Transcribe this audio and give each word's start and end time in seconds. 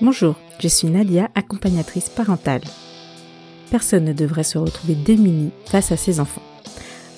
Bonjour, 0.00 0.36
je 0.60 0.68
suis 0.68 0.86
Nadia, 0.86 1.28
accompagnatrice 1.34 2.08
parentale. 2.08 2.60
Personne 3.72 4.04
ne 4.04 4.12
devrait 4.12 4.44
se 4.44 4.56
retrouver 4.56 4.94
démuni 4.94 5.50
face 5.66 5.90
à 5.90 5.96
ses 5.96 6.20
enfants. 6.20 6.42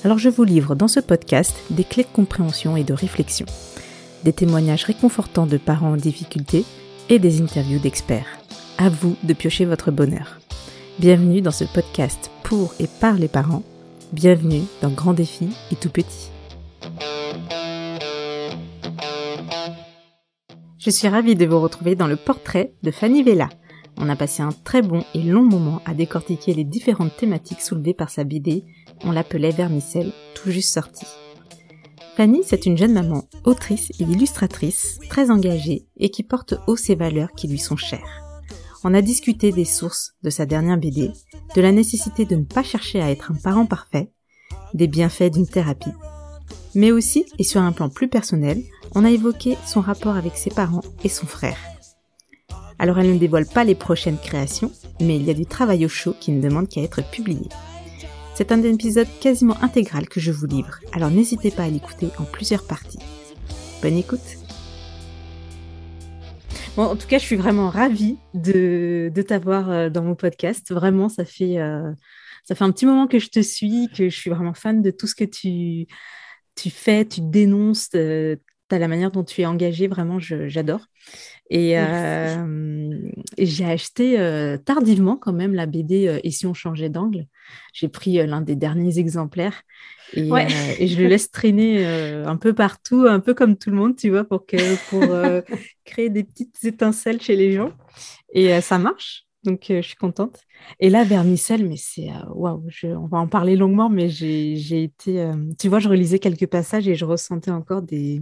Alors 0.03 0.17
je 0.17 0.30
vous 0.30 0.45
livre 0.45 0.75
dans 0.75 0.88
ce 0.88 1.01
podcast 1.01 1.54
des 1.69 1.85
clés 1.85 2.04
de 2.04 2.08
compréhension 2.08 2.79
et 2.79 2.85
de 2.85 2.95
réflexion, 2.95 3.45
des 4.24 4.32
témoignages 4.32 4.85
réconfortants 4.85 5.45
de 5.45 5.58
parents 5.58 5.93
en 5.93 5.96
difficulté 5.96 6.64
et 7.11 7.19
des 7.19 7.43
interviews 7.43 7.80
d'experts. 7.80 8.39
À 8.79 8.89
vous 8.89 9.15
de 9.25 9.35
piocher 9.35 9.67
votre 9.67 9.91
bonheur. 9.91 10.41
Bienvenue 10.99 11.43
dans 11.43 11.51
ce 11.51 11.65
podcast 11.65 12.31
pour 12.45 12.73
et 12.81 12.87
par 12.87 13.17
les 13.17 13.29
parents. 13.29 13.62
Bienvenue 14.12 14.62
dans 14.81 14.91
Grand 14.91 15.12
Défi 15.12 15.51
et 15.71 15.77
Tout 15.77 15.91
Petit. 15.91 16.31
Je 20.81 20.89
suis 20.89 21.09
ravie 21.09 21.35
de 21.35 21.45
vous 21.45 21.61
retrouver 21.61 21.95
dans 21.95 22.07
le 22.07 22.17
portrait 22.17 22.73
de 22.83 22.91
Fanny 22.91 23.23
Vella. 23.23 23.51
On 23.98 24.09
a 24.09 24.16
passé 24.16 24.43
un 24.43 24.48
très 24.65 24.80
bon 24.80 25.05
et 25.12 25.23
long 25.23 25.43
moment 25.43 25.83
à 25.84 25.93
décortiquer 25.93 26.55
les 26.55 26.65
différentes 26.65 27.15
thématiques 27.19 27.61
soulevées 27.61 27.93
par 27.93 28.09
sa 28.09 28.25
BD. 28.25 28.65
On 29.05 29.12
l'appelait 29.12 29.51
Vermicelle, 29.51 30.11
tout 30.35 30.51
juste 30.51 30.73
sortie. 30.73 31.07
Fanny, 32.16 32.41
c'est 32.47 32.65
une 32.65 32.79
jeune 32.79 32.95
maman, 32.95 33.24
autrice 33.45 33.91
et 34.01 34.05
illustratrice, 34.05 34.98
très 35.11 35.30
engagée 35.30 35.87
et 35.98 36.11
qui 36.11 36.23
porte 36.23 36.55
haut 36.66 36.77
ses 36.77 36.95
valeurs 36.95 37.33
qui 37.37 37.47
lui 37.47 37.59
sont 37.59 37.77
chères. 37.77 38.23
On 38.83 38.95
a 38.95 39.02
discuté 39.02 39.52
des 39.52 39.66
sources 39.66 40.15
de 40.23 40.30
sa 40.30 40.47
dernière 40.47 40.79
BD, 40.79 41.10
de 41.55 41.60
la 41.60 41.73
nécessité 41.73 42.24
de 42.24 42.37
ne 42.37 42.45
pas 42.45 42.62
chercher 42.62 43.02
à 43.02 43.10
être 43.10 43.33
un 43.33 43.37
parent 43.43 43.66
parfait, 43.66 44.12
des 44.73 44.87
bienfaits 44.87 45.30
d'une 45.30 45.47
thérapie, 45.47 45.93
mais 46.74 46.92
aussi, 46.92 47.27
et 47.38 47.45
sur 47.45 47.60
un 47.60 47.73
plan 47.73 47.88
plus 47.88 48.09
personnel, 48.09 48.62
on 48.95 49.05
a 49.05 49.10
évoqué 49.10 49.56
son 49.66 49.80
rapport 49.80 50.16
avec 50.16 50.37
ses 50.37 50.51
parents 50.51 50.84
et 51.05 51.09
son 51.09 51.27
frère. 51.27 51.59
Alors 52.79 52.98
elle 52.98 53.12
ne 53.12 53.19
dévoile 53.19 53.46
pas 53.46 53.65
les 53.65 53.74
prochaines 53.74 54.19
créations, 54.19 54.73
mais 55.01 55.16
il 55.16 55.24
y 55.24 55.30
a 55.30 55.35
du 55.35 55.46
travail 55.46 55.85
au 55.85 55.88
chaud 55.88 56.15
qui 56.18 56.32
ne 56.32 56.41
demande 56.41 56.68
qu'à 56.68 56.82
être 56.82 57.09
publié. 57.10 57.48
C'est 58.35 58.52
un 58.52 58.63
épisode 58.63 59.09
quasiment 59.21 59.63
intégral 59.63 60.09
que 60.09 60.21
je 60.21 60.32
vous 60.32 60.46
livre, 60.46 60.80
alors 60.93 61.10
n'hésitez 61.10 61.51
pas 61.51 61.65
à 61.65 61.68
l'écouter 61.68 62.09
en 62.18 62.24
plusieurs 62.24 62.66
parties. 62.66 62.98
Bonne 63.82 63.96
écoute 63.96 64.21
Bon, 66.76 66.84
en 66.84 66.97
tout 66.97 67.09
cas, 67.09 67.19
je 67.19 67.25
suis 67.25 67.37
vraiment 67.37 67.69
ravie 67.69 68.16
de, 68.32 69.12
t'avoir 69.26 69.71
euh, 69.71 69.91
dans 69.91 70.03
mon 70.03 70.15
podcast. 70.15 70.72
Vraiment, 70.72 71.09
ça 71.09 71.25
fait, 71.25 71.59
euh, 71.59 71.93
ça 72.44 72.54
fait 72.54 72.62
un 72.62 72.71
petit 72.71 72.87
moment 72.87 73.09
que 73.09 73.19
je 73.19 73.28
te 73.28 73.41
suis, 73.41 73.88
que 73.94 74.09
je 74.09 74.16
suis 74.16 74.31
vraiment 74.31 74.54
fan 74.54 74.81
de 74.81 74.91
tout 74.93 75.09
ce 75.09 75.16
que 75.16 75.25
tu, 75.25 75.88
tu 76.56 76.70
fais, 76.70 77.04
tu 77.04 77.20
dénonces, 77.22 77.91
euh, 77.94 78.37
la 78.70 78.88
manière 78.88 79.10
dont 79.10 79.25
tu 79.25 79.41
es 79.41 79.47
engagée, 79.47 79.88
vraiment, 79.88 80.19
j'adore. 80.20 80.87
Et, 81.50 81.76
euh, 81.76 83.10
j'ai 83.37 83.65
acheté 83.65 84.20
euh, 84.20 84.56
tardivement 84.59 85.16
quand 85.16 85.32
même 85.32 85.54
la 85.54 85.66
BD 85.66 86.20
Et 86.22 86.31
si 86.31 86.47
on 86.47 86.54
changeait 86.54 86.88
d'angle. 86.88 87.26
J'ai 87.75 87.88
pris 87.88 88.25
l'un 88.25 88.41
des 88.41 88.54
derniers 88.54 89.00
exemplaires 89.00 89.62
et, 90.12 90.22
je 90.22 91.00
le 91.00 91.09
laisse 91.09 91.32
traîner 91.32 91.84
un 91.84 92.37
peu 92.37 92.54
partout, 92.54 93.06
un 93.09 93.19
peu 93.19 93.34
comme 93.34 93.56
tout 93.56 93.70
le 93.70 93.76
monde, 93.76 93.97
tu 93.97 94.10
vois, 94.10 94.22
pour, 94.22 94.47
que, 94.47 94.56
pour 94.88 95.03
créer 95.84 96.10
des 96.10 96.22
petites 96.22 96.62
étincelles 96.64 97.20
chez 97.20 97.34
les 97.34 97.53
gens. 97.53 97.72
Et 98.32 98.60
ça 98.60 98.78
marche. 98.78 99.26
Donc, 99.44 99.66
je 99.69 99.81
suis 99.81 99.97
contente. 99.97 100.41
Et 100.81 100.91
là, 100.91 101.05
Vermicelle, 101.05 101.66
mais 101.66 101.77
c'est 101.77 102.09
waouh, 102.28 102.62
on 102.84 103.06
va 103.06 103.19
en 103.19 103.27
parler 103.28 103.56
longuement, 103.56 103.88
mais 103.88 104.09
j'ai 104.09 104.82
été, 104.82 105.31
tu 105.59 105.69
vois, 105.69 105.78
je 105.78 105.88
relisais 105.88 106.19
quelques 106.19 106.47
passages 106.47 106.87
et 106.88 106.94
je 106.94 107.05
ressentais 107.06 107.50
encore 107.50 107.81
des, 107.81 108.21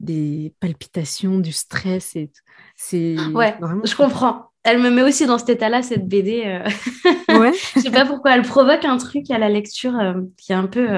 des 0.00 0.52
palpitations, 0.60 1.38
du 1.38 1.52
stress. 1.52 2.16
Et 2.16 2.30
c'est 2.76 3.16
ouais, 3.34 3.56
je 3.84 3.94
comprends. 3.94 4.50
Elle 4.64 4.78
me 4.78 4.90
met 4.90 5.02
aussi 5.02 5.26
dans 5.26 5.38
cet 5.38 5.50
état-là, 5.50 5.82
cette 5.82 6.06
BD. 6.06 6.42
Euh. 6.44 7.38
Ouais. 7.38 7.52
je 7.76 7.80
sais 7.80 7.90
pas 7.90 8.04
pourquoi. 8.04 8.34
Elle 8.34 8.42
provoque 8.42 8.84
un 8.84 8.98
truc 8.98 9.30
à 9.30 9.38
la 9.38 9.48
lecture 9.48 9.98
euh, 9.98 10.14
qui 10.36 10.52
est 10.52 10.56
un 10.56 10.66
peu 10.66 10.88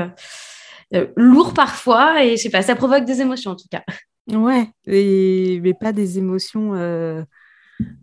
euh, 0.95 1.07
lourd 1.17 1.55
parfois. 1.55 2.25
Et 2.25 2.37
je 2.37 2.43
sais 2.43 2.51
pas, 2.51 2.63
ça 2.63 2.75
provoque 2.75 3.05
des 3.05 3.21
émotions 3.21 3.53
en 3.53 3.57
tout 3.57 3.69
cas. 3.71 3.83
Ouais, 4.31 4.69
et, 4.87 5.61
mais 5.63 5.75
pas 5.75 5.93
des 5.93 6.19
émotions 6.19 6.75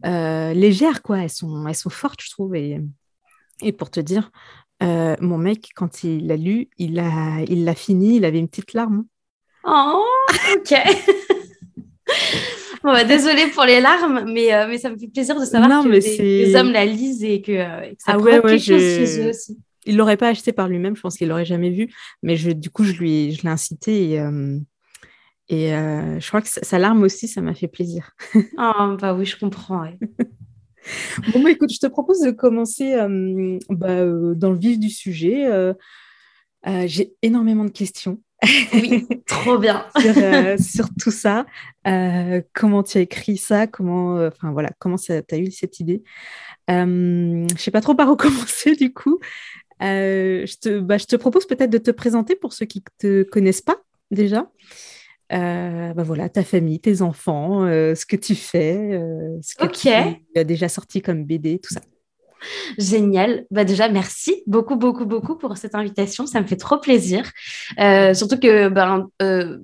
légères, 0.03 1.01
quoi. 1.01 1.19
Elles 1.19 1.29
sont, 1.29 1.67
elles 1.67 1.75
sont 1.75 1.89
fortes, 1.89 2.21
je 2.21 2.31
trouve. 2.31 2.55
Et, 2.55 2.79
et 3.61 3.71
pour 3.71 3.89
te 3.89 3.99
dire, 3.99 4.31
mon 4.81 5.37
mec, 5.37 5.69
quand 5.75 6.03
il 6.03 6.27
l'a 6.27 6.37
lu, 6.37 6.69
il 6.77 6.95
l'a 6.95 7.41
il 7.47 7.73
fini, 7.75 8.17
il 8.17 8.25
avait 8.25 8.39
une 8.39 8.47
petite 8.47 8.73
larme. 8.73 9.05
Oh, 9.67 10.05
ok. 10.55 10.73
bon, 12.83 12.93
bah, 12.93 13.03
désolée 13.03 13.47
pour 13.47 13.65
les 13.65 13.81
larmes, 13.81 14.23
mais, 14.31 14.53
euh, 14.53 14.67
mais 14.67 14.77
ça 14.77 14.89
me 14.89 14.97
fait 14.97 15.07
plaisir 15.07 15.39
de 15.39 15.45
savoir 15.45 15.83
que 15.83 15.89
les, 15.89 16.55
hommes 16.55 16.71
la 16.71 16.85
lisent 16.85 17.23
et 17.23 17.41
que, 17.41 17.51
euh, 17.51 17.93
ça 17.99 18.13
ah 18.13 18.17
ouais, 18.17 18.41
quelque 18.41 18.57
chose 18.59 18.79
chez 18.79 19.21
eux 19.21 19.29
aussi. 19.29 19.57
Il 19.85 19.97
l'aurait 19.97 20.17
pas 20.17 20.29
acheté 20.29 20.51
par 20.51 20.67
lui-même, 20.67 20.95
je 20.95 21.01
pense 21.01 21.17
qu'il 21.17 21.29
l'aurait 21.29 21.45
jamais 21.45 21.69
vu, 21.69 21.93
mais 22.21 22.35
je, 22.35 22.51
du 22.51 22.69
coup, 22.69 22.83
je 22.83 22.93
lui, 22.93 23.33
je 23.33 23.43
l'ai 23.43 23.49
incité 23.49 24.13
et, 24.13 24.21
euh, 25.51 26.15
et 26.17 26.19
je 26.19 26.27
crois 26.27 26.41
que 26.41 26.47
sa, 26.47 26.79
larme 26.79 27.03
aussi, 27.03 27.27
ça 27.27 27.41
m'a 27.41 27.53
fait 27.53 27.67
plaisir. 27.67 28.11
oh, 28.35 28.97
bah 28.99 29.13
oui, 29.13 29.25
je 29.25 29.37
comprends. 29.37 29.85
bon, 31.33 31.43
bah, 31.43 31.51
écoute, 31.51 31.71
je 31.71 31.79
te 31.79 31.87
propose 31.87 32.21
de 32.21 32.31
commencer 32.31 32.95
bah, 33.69 34.05
dans 34.35 34.51
le 34.51 34.57
vif 34.57 34.79
du 34.79 34.89
sujet. 34.89 35.47
J'ai 36.85 37.13
énormément 37.21 37.65
de 37.65 37.71
questions. 37.71 38.19
Oui, 38.73 39.07
trop 39.25 39.57
bien. 39.57 39.85
Euh, 40.05 40.57
sur, 40.57 40.87
tout 40.99 41.11
ça. 41.11 41.45
Euh, 41.87 42.41
comment 42.53 42.83
tu 42.83 42.97
as 42.97 43.01
écrit 43.01 43.37
ça? 43.37 43.67
Comment, 43.67 44.17
euh, 44.17 44.29
enfin 44.29 44.51
voilà, 44.51 44.69
comment 44.79 44.97
tu 44.97 45.11
as 45.11 45.37
eu 45.37 45.51
cette 45.51 45.79
idée? 45.79 46.03
Je 46.69 47.45
sais 47.57 47.71
pas 47.71 47.81
trop 47.81 47.95
par 47.95 48.09
où 48.11 48.15
commencer 48.15 48.75
du 48.75 48.93
coup. 48.93 49.19
je, 49.79 50.59
te, 50.59 50.79
bah, 50.79 50.97
je 50.97 51.05
te 51.05 51.15
propose 51.15 51.47
peut-être 51.47 51.69
de 51.69 51.77
te 51.77 51.91
présenter 51.91 52.35
pour 52.35 52.53
ceux 52.53 52.65
qui 52.65 52.79
ne 52.79 53.23
te 53.23 53.29
connaissent 53.29 53.61
pas 53.61 53.77
déjà. 54.11 54.49
Bah 55.29 56.03
voilà, 56.03 56.29
ta 56.29 56.43
famille, 56.43 56.79
tes 56.79 57.01
enfants, 57.01 57.65
ce 57.67 58.05
que 58.05 58.15
tu 58.15 58.35
fais, 58.35 58.99
ce 59.41 59.55
que 59.55 59.67
tu 59.67 59.89
as 60.39 60.43
déjà 60.43 60.69
sorti 60.69 61.01
comme 61.01 61.25
BD, 61.25 61.59
tout 61.59 61.73
ça. 61.73 61.81
Génial. 62.77 63.45
Bah 63.51 63.63
déjà, 63.63 63.89
merci 63.89 64.43
beaucoup, 64.47 64.75
beaucoup, 64.75 65.05
beaucoup 65.05 65.37
pour 65.37 65.57
cette 65.57 65.75
invitation. 65.75 66.25
Ça 66.27 66.41
me 66.41 66.47
fait 66.47 66.55
trop 66.55 66.77
plaisir. 66.77 67.31
Euh, 67.79 68.13
surtout 68.13 68.39
que 68.39 68.69
ben, 68.69 69.07
euh, 69.21 69.57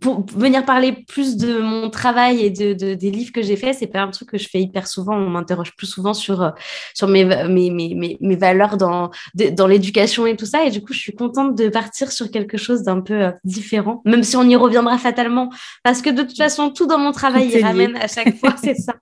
pour 0.00 0.24
venir 0.26 0.64
parler 0.64 0.92
plus 0.92 1.36
de 1.36 1.58
mon 1.58 1.90
travail 1.90 2.44
et 2.44 2.50
de, 2.50 2.94
des 2.94 3.10
livres 3.10 3.32
que 3.32 3.42
j'ai 3.42 3.56
faits, 3.56 3.76
c'est 3.78 3.86
pas 3.86 4.00
un 4.00 4.10
truc 4.10 4.30
que 4.30 4.38
je 4.38 4.48
fais 4.48 4.60
hyper 4.60 4.86
souvent. 4.86 5.16
On 5.16 5.28
m'interroge 5.28 5.74
plus 5.76 5.86
souvent 5.86 6.14
sur, 6.14 6.42
euh, 6.42 6.50
sur 6.94 7.08
mes, 7.08 7.24
mes, 7.24 7.70
mes, 7.70 8.16
mes 8.20 8.36
valeurs 8.36 8.76
dans, 8.76 9.10
dans 9.34 9.66
l'éducation 9.66 10.26
et 10.26 10.36
tout 10.36 10.46
ça. 10.46 10.64
Et 10.64 10.70
du 10.70 10.82
coup, 10.82 10.92
je 10.92 10.98
suis 10.98 11.14
contente 11.14 11.56
de 11.56 11.68
partir 11.68 12.12
sur 12.12 12.30
quelque 12.30 12.56
chose 12.56 12.82
d'un 12.82 13.00
peu 13.00 13.24
euh, 13.24 13.30
différent, 13.44 14.00
même 14.04 14.22
si 14.22 14.36
on 14.36 14.44
y 14.44 14.56
reviendra 14.56 14.96
fatalement. 14.98 15.50
Parce 15.82 16.02
que 16.02 16.10
de 16.10 16.22
toute 16.22 16.36
façon, 16.36 16.70
tout 16.70 16.86
dans 16.86 16.98
mon 16.98 17.12
travail 17.12 17.48
y 17.48 17.62
ramène 17.62 17.96
à 17.96 18.08
chaque 18.08 18.36
fois, 18.36 18.54
c'est 18.62 18.76
ça. 18.76 18.94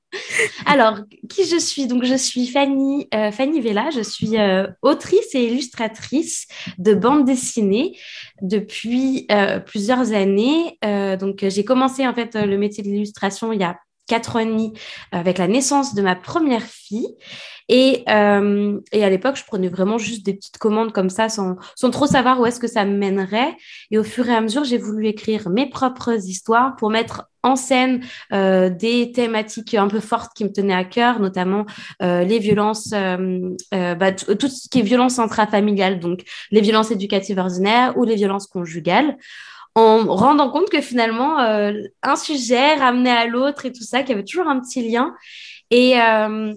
Alors, 0.65 1.01
qui 1.29 1.47
je 1.47 1.59
suis? 1.59 1.87
Donc, 1.87 2.05
je 2.05 2.15
suis 2.15 2.47
Fanny, 2.47 3.09
euh, 3.15 3.31
Fanny 3.31 3.61
Vella. 3.61 3.91
Je 3.95 4.03
suis 4.03 4.37
autrice 4.83 5.35
et 5.35 5.45
illustratrice 5.45 6.47
de 6.79 6.95
bande 6.95 7.25
dessinée 7.25 7.97
depuis 8.43 9.27
plusieurs 9.67 10.13
années 10.13 10.79
euh, 10.85 11.17
donc, 11.17 11.45
j'ai 11.47 11.65
commencé 11.65 12.07
en 12.07 12.15
fait 12.15 12.35
le 12.35 12.57
métier 12.57 12.83
de 12.83 12.89
l'illustration 12.89 13.53
il 13.53 13.61
y 13.61 13.65
a 13.65 13.79
quatre 14.07 14.37
ans 14.37 14.39
et 14.41 14.47
demi 14.47 14.73
avec 15.11 15.39
la 15.39 15.49
naissance 15.49 15.95
de 15.95 16.03
ma 16.03 16.15
première 16.15 16.63
fille. 16.63 17.09
Et, 17.69 18.05
euh, 18.09 18.79
et 18.93 19.05
à 19.05 19.11
l'époque, 19.11 19.35
je 19.35 19.45
prenais 19.45 19.69
vraiment 19.69 19.99
juste 19.99 20.25
des 20.25 20.35
petites 20.35 20.59
commandes 20.59 20.93
comme 20.93 21.11
ça 21.11 21.29
sans, 21.29 21.57
sans 21.75 21.91
trop 21.91 22.07
savoir 22.07 22.39
où 22.39 22.47
est-ce 22.47 22.61
que 22.61 22.69
ça 22.69 22.85
mènerait. 22.85 23.57
Et 23.91 23.99
au 23.99 24.05
fur 24.05 24.29
et 24.29 24.35
à 24.35 24.41
mesure, 24.41 24.63
j'ai 24.63 24.79
voulu 24.79 25.09
écrire 25.09 25.49
mes 25.51 25.69
propres 25.69 26.15
histoires 26.29 26.77
pour 26.77 26.91
mettre 26.91 27.29
en 27.47 27.57
scène 27.57 28.05
euh, 28.33 28.69
des 28.69 29.13
thématiques 29.13 29.75
un 29.75 29.89
peu 29.89 30.01
fortes 30.01 30.33
qui 30.37 30.45
me 30.45 30.51
tenaient 30.53 30.75
à 30.75 30.85
cœur, 30.85 31.21
notamment 31.21 31.65
euh, 32.03 32.25
les 32.25 32.39
violences, 32.39 32.91
bah, 32.91 34.13
tout 34.13 34.49
ce 34.49 34.69
qui 34.69 34.81
est 34.81 34.83
violence 34.83 35.19
intrafamiliale, 35.19 36.01
donc 36.01 36.23
les 36.51 36.61
violences 36.61 36.91
éducatives 36.91 37.39
ordinaires 37.39 37.97
ou 37.97 38.05
les 38.05 38.17
violences 38.17 38.47
conjugales 38.47 39.17
en 39.77 40.07
rendant 40.07 40.51
compte 40.51 40.71
que 40.71 40.81
finalement, 40.81 41.39
euh, 41.39 41.73
un 42.03 42.17
sujet 42.17 42.75
ramenait 42.77 43.11
à 43.11 43.27
l'autre 43.27 43.67
et 43.67 43.73
tout 43.73 43.83
ça, 43.83 44.01
qu'il 44.01 44.11
y 44.11 44.13
avait 44.15 44.25
toujours 44.25 44.49
un 44.49 44.59
petit 44.59 44.91
lien. 44.91 45.15
Et 45.71 46.01
euh, 46.01 46.55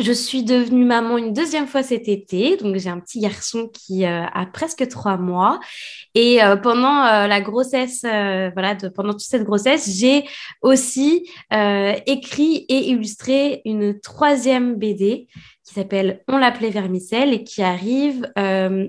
je 0.00 0.12
suis 0.12 0.42
devenue 0.42 0.84
maman 0.84 1.18
une 1.18 1.32
deuxième 1.32 1.66
fois 1.66 1.82
cet 1.82 2.08
été. 2.08 2.56
Donc, 2.56 2.76
j'ai 2.76 2.88
un 2.88 3.00
petit 3.00 3.20
garçon 3.20 3.68
qui 3.72 4.04
euh, 4.04 4.24
a 4.32 4.46
presque 4.46 4.86
trois 4.88 5.16
mois. 5.16 5.60
Et 6.14 6.40
pendant 6.62 7.04
la 7.26 7.40
grossesse, 7.40 8.02
pendant 8.02 9.12
toute 9.12 9.20
cette 9.20 9.44
grossesse, 9.44 9.90
j'ai 9.98 10.24
aussi 10.60 11.26
écrit 11.50 12.66
et 12.68 12.90
illustré 12.90 13.62
une 13.64 13.98
troisième 13.98 14.76
BD 14.76 15.28
qui 15.64 15.72
s'appelle 15.72 16.22
On 16.28 16.36
l'appelait 16.36 16.68
Vermicelle 16.68 17.32
et 17.32 17.44
qui 17.44 17.62
arrive 17.62 18.30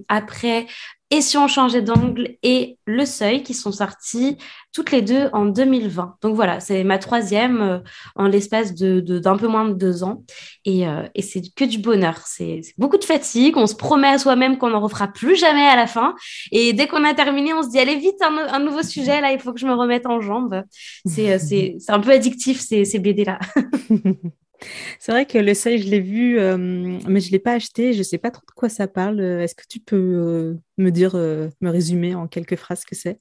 après 0.09 0.65
Et 1.13 1.21
si 1.21 1.37
on 1.37 1.47
changeait 1.47 1.83
d'angle 1.83 2.37
et 2.41 2.79
Le 2.87 3.05
Seuil 3.05 3.43
qui 3.43 3.53
sont 3.53 3.71
sortis 3.71 4.35
toutes 4.73 4.89
les 4.89 5.03
deux 5.03 5.29
en 5.31 5.45
2020. 5.45 6.15
Donc 6.23 6.35
voilà, 6.35 6.59
c'est 6.59 6.83
ma 6.83 6.97
troisième 6.97 7.61
euh, 7.61 7.79
en 8.15 8.27
l'espace 8.27 8.73
de, 8.73 8.99
d'un 8.99 9.37
peu 9.37 9.45
moins 9.47 9.69
de 9.69 9.75
deux 9.75 10.03
ans. 10.03 10.23
Et, 10.65 10.87
euh, 10.87 11.03
et 11.13 11.21
c'est 11.21 11.43
que 11.55 11.65
du 11.65 11.77
bonheur. 11.77 12.17
C'est, 12.25 12.61
beaucoup 12.79 12.97
de 12.97 13.03
fatigue. 13.03 13.57
On 13.57 13.67
se 13.67 13.75
promet 13.75 14.07
à 14.07 14.17
soi-même 14.17 14.57
qu'on 14.57 14.71
n'en 14.71 14.79
refera 14.79 15.07
plus 15.07 15.35
jamais 15.35 15.67
à 15.67 15.75
la 15.75 15.85
fin. 15.85 16.15
Et 16.51 16.73
dès 16.73 16.87
qu'on 16.87 17.05
a 17.05 17.13
terminé, 17.13 17.53
on 17.53 17.61
se 17.61 17.69
dit, 17.69 17.77
allez 17.77 17.97
vite, 17.97 18.19
un, 18.23 18.59
nouveau 18.59 18.81
sujet. 18.81 19.21
Là, 19.21 19.33
il 19.33 19.39
faut 19.39 19.53
que 19.53 19.59
je 19.59 19.67
me 19.67 19.75
remette 19.75 20.07
en 20.07 20.19
jambes. 20.19 20.63
C'est, 21.05 21.37
c'est 21.37 21.77
un 21.89 21.99
peu 21.99 22.09
addictif, 22.09 22.59
ces, 22.59 22.85
ces 22.85 22.97
BD-là. 22.97 23.37
C'est 24.99 25.11
vrai 25.11 25.25
que 25.25 25.37
le 25.37 25.53
seuil, 25.53 25.79
je 25.79 25.89
l'ai 25.89 25.99
vu, 25.99 26.39
euh, 26.39 26.57
mais 26.57 27.19
je 27.19 27.27
ne 27.27 27.31
l'ai 27.31 27.39
pas 27.39 27.53
acheté. 27.53 27.93
Je 27.93 27.99
ne 27.99 28.03
sais 28.03 28.17
pas 28.17 28.31
trop 28.31 28.43
de 28.47 28.53
quoi 28.53 28.69
ça 28.69 28.87
parle. 28.87 29.19
Est-ce 29.21 29.55
que 29.55 29.63
tu 29.67 29.79
peux 29.79 29.95
euh, 29.97 30.55
me 30.77 30.89
dire, 30.91 31.15
euh, 31.15 31.49
me 31.61 31.69
résumer 31.69 32.15
en 32.15 32.27
quelques 32.27 32.55
phrases 32.55 32.81
ce 32.81 32.85
que 32.85 32.95
c'est? 32.95 33.19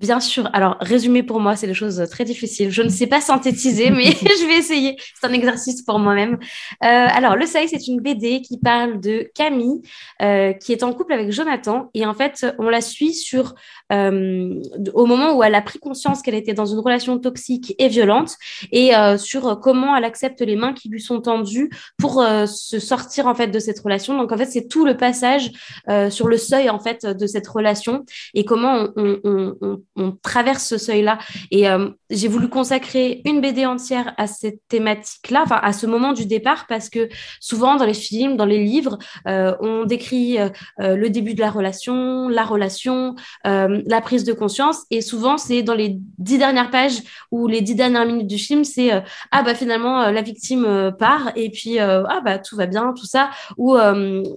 Bien 0.00 0.20
sûr. 0.20 0.48
Alors, 0.52 0.76
résumer 0.80 1.22
pour 1.22 1.40
moi, 1.40 1.56
c'est 1.56 1.66
des 1.66 1.74
choses 1.74 2.06
très 2.10 2.24
difficiles. 2.24 2.70
Je 2.70 2.82
ne 2.82 2.88
sais 2.88 3.06
pas 3.06 3.20
synthétiser, 3.20 3.90
mais 3.90 4.04
je 4.10 4.46
vais 4.46 4.58
essayer. 4.58 4.96
C'est 5.18 5.26
un 5.26 5.32
exercice 5.32 5.82
pour 5.82 5.98
moi-même. 5.98 6.34
Euh, 6.34 6.38
alors, 6.82 7.36
Le 7.36 7.46
Seuil, 7.46 7.68
c'est 7.68 7.86
une 7.88 8.00
BD 8.00 8.40
qui 8.42 8.58
parle 8.58 9.00
de 9.00 9.30
Camille, 9.34 9.80
euh, 10.22 10.52
qui 10.52 10.72
est 10.72 10.82
en 10.82 10.92
couple 10.92 11.12
avec 11.12 11.30
Jonathan. 11.32 11.90
Et 11.94 12.06
en 12.06 12.14
fait, 12.14 12.46
on 12.58 12.68
la 12.68 12.80
suit 12.80 13.14
sur 13.14 13.54
euh, 13.92 14.60
au 14.94 15.06
moment 15.06 15.36
où 15.36 15.42
elle 15.42 15.54
a 15.54 15.62
pris 15.62 15.78
conscience 15.78 16.22
qu'elle 16.22 16.34
était 16.34 16.54
dans 16.54 16.66
une 16.66 16.78
relation 16.78 17.18
toxique 17.18 17.74
et 17.78 17.88
violente, 17.88 18.36
et 18.72 18.94
euh, 18.94 19.16
sur 19.16 19.60
comment 19.60 19.96
elle 19.96 20.04
accepte 20.04 20.40
les 20.40 20.56
mains 20.56 20.72
qui 20.72 20.88
lui 20.88 21.00
sont 21.00 21.20
tendues 21.20 21.70
pour 21.98 22.20
euh, 22.20 22.46
se 22.46 22.78
sortir 22.78 23.26
en 23.26 23.34
fait 23.34 23.48
de 23.48 23.58
cette 23.58 23.80
relation. 23.80 24.16
Donc, 24.16 24.32
en 24.32 24.36
fait, 24.36 24.46
c'est 24.46 24.68
tout 24.68 24.84
le 24.84 24.96
passage 24.96 25.50
euh, 25.88 26.10
sur 26.10 26.28
le 26.28 26.36
seuil 26.36 26.70
en 26.70 26.78
fait 26.78 27.06
de 27.06 27.26
cette 27.26 27.46
relation 27.46 28.04
et 28.34 28.44
comment 28.44 28.88
on, 28.96 29.18
on 29.24 29.56
on 29.60 29.82
traverse 30.22 30.64
ce 30.66 30.78
seuil-là. 30.78 31.18
Et 31.50 31.68
euh, 31.68 31.88
j'ai 32.10 32.28
voulu 32.28 32.48
consacrer 32.48 33.22
une 33.24 33.40
BD 33.40 33.66
entière 33.66 34.14
à 34.16 34.26
cette 34.26 34.60
thématique-là, 34.68 35.42
enfin 35.44 35.60
à 35.62 35.72
ce 35.72 35.86
moment 35.86 36.12
du 36.12 36.26
départ, 36.26 36.66
parce 36.68 36.88
que 36.88 37.08
souvent 37.40 37.76
dans 37.76 37.84
les 37.84 37.94
films, 37.94 38.36
dans 38.36 38.44
les 38.44 38.62
livres, 38.62 38.98
euh, 39.26 39.54
on 39.60 39.84
décrit 39.84 40.38
euh, 40.38 40.48
le 40.78 41.08
début 41.10 41.34
de 41.34 41.40
la 41.40 41.50
relation, 41.50 42.28
la 42.28 42.44
relation, 42.44 43.14
la 43.44 44.00
prise 44.00 44.24
de 44.24 44.32
conscience, 44.32 44.84
et 44.90 45.00
souvent 45.00 45.38
c'est 45.38 45.62
dans 45.62 45.74
les 45.74 45.96
dix 46.18 46.38
dernières 46.38 46.70
pages 46.70 46.98
ou 47.30 47.46
les 47.46 47.60
dix 47.60 47.74
dernières 47.74 48.06
minutes 48.06 48.26
du 48.26 48.38
film, 48.38 48.64
c'est 48.64 48.90
ah 49.32 49.42
bah 49.42 49.54
finalement 49.54 50.10
la 50.10 50.22
victime 50.22 50.92
part 50.98 51.32
et 51.36 51.50
puis 51.50 51.78
ah 51.78 52.20
bah 52.24 52.38
tout 52.38 52.56
va 52.56 52.66
bien, 52.66 52.92
tout 52.96 53.06
ça, 53.06 53.30
ou 53.56 53.76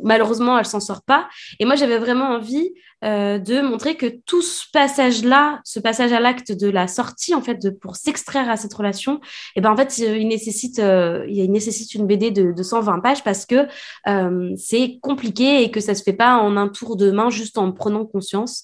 malheureusement 0.03 0.57
elle 0.57 0.65
s'en 0.65 0.79
sort 0.79 1.03
pas. 1.03 1.27
Et 1.59 1.65
moi 1.65 1.75
j'avais 1.75 1.97
vraiment 1.97 2.29
envie 2.29 2.71
euh, 3.05 3.37
de 3.39 3.61
montrer 3.61 3.95
que 3.95 4.07
tout 4.25 4.41
ce 4.41 4.65
passage-là, 4.73 5.61
ce 5.63 5.79
passage 5.79 6.11
à 6.11 6.19
l'acte 6.19 6.51
de 6.51 6.67
la 6.69 6.87
sortie, 6.87 7.33
en 7.33 7.41
fait, 7.41 7.55
de, 7.55 7.69
pour 7.69 7.95
s'extraire 7.95 8.49
à 8.49 8.57
cette 8.57 8.73
relation, 8.73 9.21
eh 9.55 9.61
ben 9.61 9.71
en 9.71 9.77
fait, 9.77 9.97
il 9.99 10.27
nécessite, 10.27 10.79
euh, 10.79 11.25
il 11.29 11.49
nécessite 11.49 11.93
une 11.95 12.05
BD 12.05 12.31
de, 12.31 12.51
de 12.51 12.63
120 12.63 12.99
pages 12.99 13.23
parce 13.23 13.45
que 13.45 13.67
euh, 14.07 14.53
c'est 14.57 14.99
compliqué 15.01 15.63
et 15.63 15.71
que 15.71 15.79
ça 15.79 15.95
se 15.95 16.03
fait 16.03 16.13
pas 16.13 16.37
en 16.37 16.57
un 16.57 16.67
tour 16.67 16.97
de 16.97 17.09
main, 17.09 17.29
juste 17.29 17.57
en 17.57 17.71
prenant 17.71 18.05
conscience. 18.05 18.63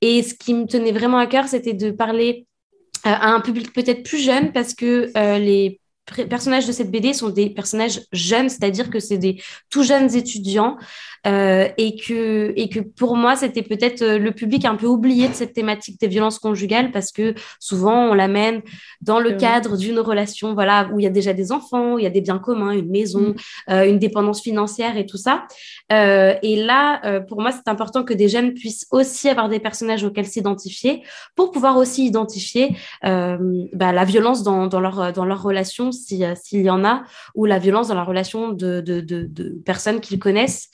Et 0.00 0.24
ce 0.24 0.34
qui 0.34 0.54
me 0.54 0.66
tenait 0.66 0.92
vraiment 0.92 1.18
à 1.18 1.26
cœur, 1.26 1.46
c'était 1.46 1.72
de 1.72 1.92
parler 1.92 2.46
à 3.04 3.32
un 3.32 3.40
public 3.40 3.72
peut-être 3.72 4.02
plus 4.02 4.18
jeune 4.18 4.50
parce 4.52 4.74
que 4.74 5.12
les 5.38 5.80
personnages 6.28 6.66
de 6.66 6.72
cette 6.72 6.90
BD 6.90 7.12
sont 7.12 7.28
des 7.28 7.50
personnages 7.50 8.00
jeunes, 8.12 8.48
c'est-à-dire 8.48 8.90
que 8.90 9.00
c'est 9.00 9.18
des 9.18 9.40
tout 9.70 9.82
jeunes 9.82 10.14
étudiants 10.14 10.76
euh, 11.26 11.68
et, 11.76 11.96
que, 11.96 12.52
et 12.56 12.68
que 12.68 12.80
pour 12.80 13.16
moi, 13.16 13.34
c'était 13.36 13.62
peut-être 13.62 14.02
euh, 14.02 14.18
le 14.18 14.30
public 14.30 14.64
un 14.64 14.76
peu 14.76 14.86
oublié 14.86 15.28
de 15.28 15.34
cette 15.34 15.52
thématique 15.52 16.00
des 16.00 16.06
violences 16.06 16.38
conjugales 16.38 16.92
parce 16.92 17.10
que 17.10 17.34
souvent, 17.58 18.10
on 18.10 18.14
l'amène 18.14 18.62
dans 19.00 19.18
le 19.18 19.32
cadre 19.32 19.76
d'une 19.76 19.98
relation 19.98 20.54
voilà, 20.54 20.88
où 20.92 21.00
il 21.00 21.02
y 21.02 21.06
a 21.06 21.10
déjà 21.10 21.32
des 21.32 21.50
enfants, 21.50 21.94
où 21.94 21.98
il 21.98 22.04
y 22.04 22.06
a 22.06 22.10
des 22.10 22.20
biens 22.20 22.38
communs, 22.38 22.70
une 22.70 22.90
maison, 22.90 23.20
mm. 23.20 23.34
euh, 23.70 23.88
une 23.88 23.98
dépendance 23.98 24.42
financière 24.42 24.96
et 24.96 25.06
tout 25.06 25.16
ça. 25.16 25.46
Euh, 25.92 26.34
et 26.42 26.56
là, 26.62 27.20
pour 27.28 27.40
moi, 27.40 27.50
c'est 27.52 27.68
important 27.68 28.04
que 28.04 28.14
des 28.14 28.28
jeunes 28.28 28.54
puissent 28.54 28.86
aussi 28.90 29.28
avoir 29.28 29.48
des 29.48 29.58
personnages 29.58 30.04
auxquels 30.04 30.26
s'identifier 30.26 31.02
pour 31.34 31.50
pouvoir 31.50 31.76
aussi 31.76 32.06
identifier 32.06 32.76
bah, 33.02 33.92
la 33.92 34.04
violence 34.04 34.42
dans, 34.42 34.66
dans, 34.66 34.80
leur, 34.80 35.12
dans 35.12 35.24
leur 35.24 35.42
relation 35.42 35.90
s'il 36.06 36.62
y 36.62 36.70
en 36.70 36.84
a 36.84 37.02
ou 37.34 37.44
la 37.44 37.58
violence 37.58 37.88
dans 37.88 37.94
la 37.94 38.04
relation 38.04 38.50
de, 38.50 38.80
de, 38.80 39.00
de, 39.00 39.26
de 39.28 39.50
personnes 39.64 40.00
qu'ils 40.00 40.18
connaissent. 40.18 40.70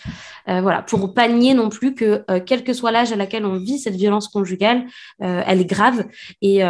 Euh, 0.49 0.61
voilà, 0.61 0.83
pour 0.83 1.15
pas 1.15 1.29
nier 1.29 1.55
non 1.55 1.69
plus 1.69 1.95
que 1.95 2.23
euh, 2.31 2.41
quel 2.45 2.65
que 2.65 2.73
soit 2.73 2.93
l'âge 2.93 3.13
à 3.13 3.17
laquelle 3.17 3.47
on 3.47 3.57
vit 3.57 3.79
cette 3.79 3.95
violence 3.95 4.29
conjugale, 4.29 4.85
euh, 5.23 5.43
elle 5.47 5.61
est 5.61 5.67
grave 5.67 6.07
et, 6.43 6.61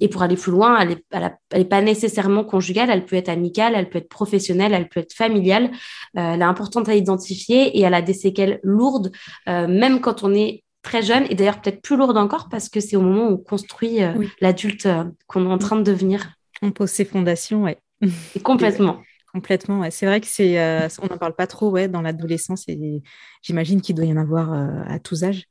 et 0.00 0.08
pour 0.08 0.22
aller 0.22 0.36
plus 0.36 0.52
loin, 0.52 0.78
elle 0.80 0.92
est, 0.92 1.04
elle, 1.10 1.60
est 1.60 1.64
pas 1.64 1.80
nécessairement 1.80 2.44
conjugale, 2.44 2.90
elle 2.90 3.04
peut 3.04 3.16
être 3.16 3.28
amicale, 3.28 3.74
elle 3.76 3.88
peut 3.88 3.98
être 3.98 4.08
professionnelle, 4.08 4.72
elle 4.72 4.88
peut 4.88 5.00
être 5.00 5.12
familiale. 5.12 5.70
elle 6.14 6.40
est 6.40 6.44
importante 6.44 6.88
à 6.88 6.94
identifier 6.94 7.76
et 7.76 7.82
elle 7.82 7.94
a 7.94 8.02
des 8.02 8.14
séquelles 8.14 8.60
lourdes, 8.62 9.10
même 9.46 10.00
quand 10.00 10.22
on 10.22 10.34
est 10.34 10.62
très 10.82 11.02
jeune 11.02 11.24
et 11.30 11.34
d'ailleurs 11.34 11.60
peut-être 11.60 11.80
plus 11.82 11.96
lourde 11.96 12.16
encore 12.16 12.48
parce 12.48 12.68
que 12.68 12.80
c'est 12.80 12.96
au 12.96 13.00
moment 13.00 13.28
où 13.28 13.34
on 13.34 13.36
construit 13.36 13.98
l'adulte 14.40 14.88
qu'on 15.26 15.46
est 15.48 15.52
en 15.52 15.58
train 15.58 15.76
de 15.76 15.82
devenir. 15.82 16.32
On 16.62 16.70
pose 16.70 16.90
ses 16.90 17.04
fondations, 17.04 17.62
ouais. 17.64 17.78
Complètement. 18.42 19.02
Complètement, 19.32 19.90
c'est 19.90 20.06
vrai 20.06 20.20
que 20.20 20.28
c'est, 20.28 20.60
euh, 20.60 20.86
on 21.02 21.08
n'en 21.08 21.18
parle 21.18 21.34
pas 21.34 21.48
trop, 21.48 21.68
ouais, 21.68 21.88
dans 21.88 22.02
l'adolescence 22.02 22.68
et 22.68 23.02
j'imagine 23.42 23.80
qu'il 23.80 23.96
doit 23.96 24.04
y 24.04 24.12
en 24.12 24.16
avoir 24.16 24.52
euh, 24.52 24.82
à 24.86 25.00
tous 25.00 25.24
âges. 25.24 25.48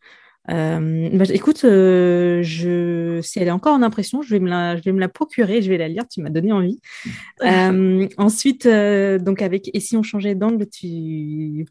Euh, 0.50 1.10
bah, 1.14 1.26
écoute, 1.30 1.64
euh, 1.64 2.44
je, 2.44 3.22
si 3.22 3.40
elle 3.40 3.48
est 3.48 3.52
encore 3.52 3.76
en 3.76 3.82
impression, 3.82 4.22
je 4.22 4.30
vais 4.32 4.40
me 4.40 4.50
la, 4.50 4.76
je 4.76 4.82
vais 4.82 4.92
me 4.92 5.00
la 5.00 5.08
procurer, 5.08 5.62
je 5.62 5.70
vais 5.70 5.78
la 5.78 5.88
lire. 5.88 6.04
Tu 6.10 6.22
m'as 6.22 6.30
donné 6.30 6.52
envie. 6.52 6.80
euh, 7.44 8.08
ensuite, 8.18 8.68
donc 8.68 9.42
avec 9.42 9.70
et 9.74 9.80
si 9.80 9.96
on 9.96 10.04
changeait 10.04 10.36
d'angle, 10.36 10.68
tu, 10.68 11.66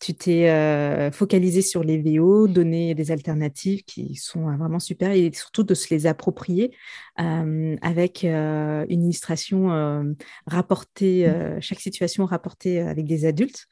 tu 0.00 0.14
t'es 0.14 1.10
focalisé 1.12 1.62
sur 1.62 1.84
les 1.84 1.98
VO, 1.98 2.48
donner 2.48 2.94
des 2.94 3.10
alternatives 3.12 3.84
qui 3.84 4.16
sont 4.16 4.56
vraiment 4.56 4.80
super 4.80 5.12
et 5.12 5.30
surtout 5.32 5.62
de 5.62 5.74
se 5.74 5.92
les 5.94 6.06
approprier 6.06 6.72
avec 7.16 8.24
une 8.24 9.04
illustration 9.04 10.14
rapportée, 10.46 11.30
chaque 11.60 11.80
situation 11.80 12.24
rapportée 12.24 12.80
avec 12.80 13.06
des 13.06 13.24
adultes. 13.24 13.66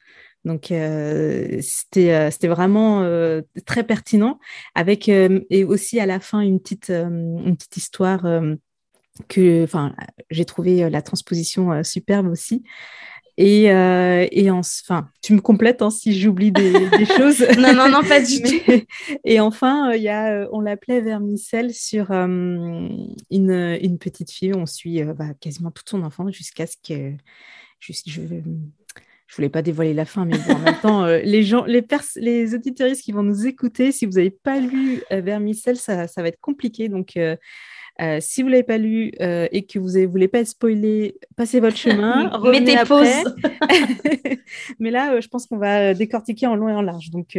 Donc, 0.45 0.71
euh, 0.71 1.59
euh, 1.97 2.31
c'était 2.31 2.47
vraiment 2.47 3.01
euh, 3.01 3.41
très 3.65 3.83
pertinent, 3.83 4.39
avec 4.73 5.09
et 5.09 5.63
aussi 5.63 5.99
à 5.99 6.05
la 6.05 6.19
fin 6.19 6.39
une 6.39 6.59
petite, 6.59 6.89
une 6.89 7.55
petite 7.57 7.77
histoire 7.77 8.25
que 9.27 9.63
enfin, 9.63 9.95
j'ai 10.29 10.45
trouvé 10.45 10.89
la 10.89 11.01
transposition 11.01 11.83
superbe 11.83 12.27
aussi. 12.27 12.63
Et, 13.41 13.65
et 13.67 14.51
enfin, 14.51 15.09
tu 15.21 15.33
me 15.33 15.39
complètes 15.39 15.81
hein, 15.81 15.89
si 15.89 16.17
j'oublie 16.19 16.51
des, 16.51 16.73
choses. 17.17 17.45
non, 17.57 17.73
non, 17.73 17.89
non, 17.89 18.03
pas 18.03 18.21
du 18.21 18.41
tout. 18.43 18.83
Et 19.23 19.39
enfin, 19.39 19.93
il 19.93 20.01
y 20.01 20.09
a, 20.09 20.47
on 20.51 20.59
l'appelait 20.59 20.99
Vermicelle 20.99 21.73
sur 21.73 22.11
une, 22.11 23.07
une, 23.29 23.97
petite 23.97 24.31
fille. 24.31 24.53
On 24.53 24.65
suit 24.65 25.03
bah, 25.03 25.33
quasiment 25.39 25.71
toute 25.71 25.89
son 25.89 26.03
enfance 26.03 26.33
jusqu'à 26.33 26.67
ce 26.67 26.75
que 26.85 27.13
je, 27.79 27.93
je, 28.05 28.21
je 29.29 29.35
voulais 29.35 29.49
pas 29.49 29.61
dévoiler 29.61 29.93
la 29.93 30.05
fin, 30.05 30.25
mais 30.25 30.35
en 30.49 30.57
même 30.57 30.79
temps, 30.81 31.03
euh, 31.05 31.19
les 31.23 31.43
gens, 31.43 31.63
les, 31.65 31.85
les 32.15 32.55
auditoristes 32.55 33.03
qui 33.03 33.11
vont 33.11 33.21
nous 33.21 33.45
écouter, 33.45 33.91
si 33.91 34.07
vous 34.07 34.13
n'avez 34.13 34.31
pas 34.31 34.59
lu 34.59 35.03
euh, 35.11 35.21
Vermicelle, 35.21 35.77
ça, 35.77 36.07
ça, 36.07 36.23
va 36.23 36.29
être 36.29 36.39
compliqué. 36.41 36.89
Donc, 36.89 37.15
euh, 37.15 37.35
si 38.21 38.41
vous 38.41 38.47
ne 38.47 38.53
l'avez 38.53 38.63
pas 38.63 38.79
lu 38.79 39.11
et 39.19 39.67
que 39.67 39.77
vous 39.77 39.99
ne 39.99 40.07
voulez 40.07 40.27
pas 40.27 40.39
être 40.39 40.47
spoilé, 40.47 41.15
passez 41.35 41.59
votre 41.59 41.77
chemin. 41.77 42.31
Mettez 42.51 42.77
pause. 42.87 43.35
mais 44.79 44.89
là, 44.89 45.19
je 45.19 45.27
pense 45.27 45.45
qu'on 45.45 45.57
va 45.57 45.93
décortiquer 45.93 46.47
en 46.47 46.55
long 46.55 46.69
et 46.69 46.73
en 46.73 46.81
large. 46.81 47.11
Donc, 47.11 47.37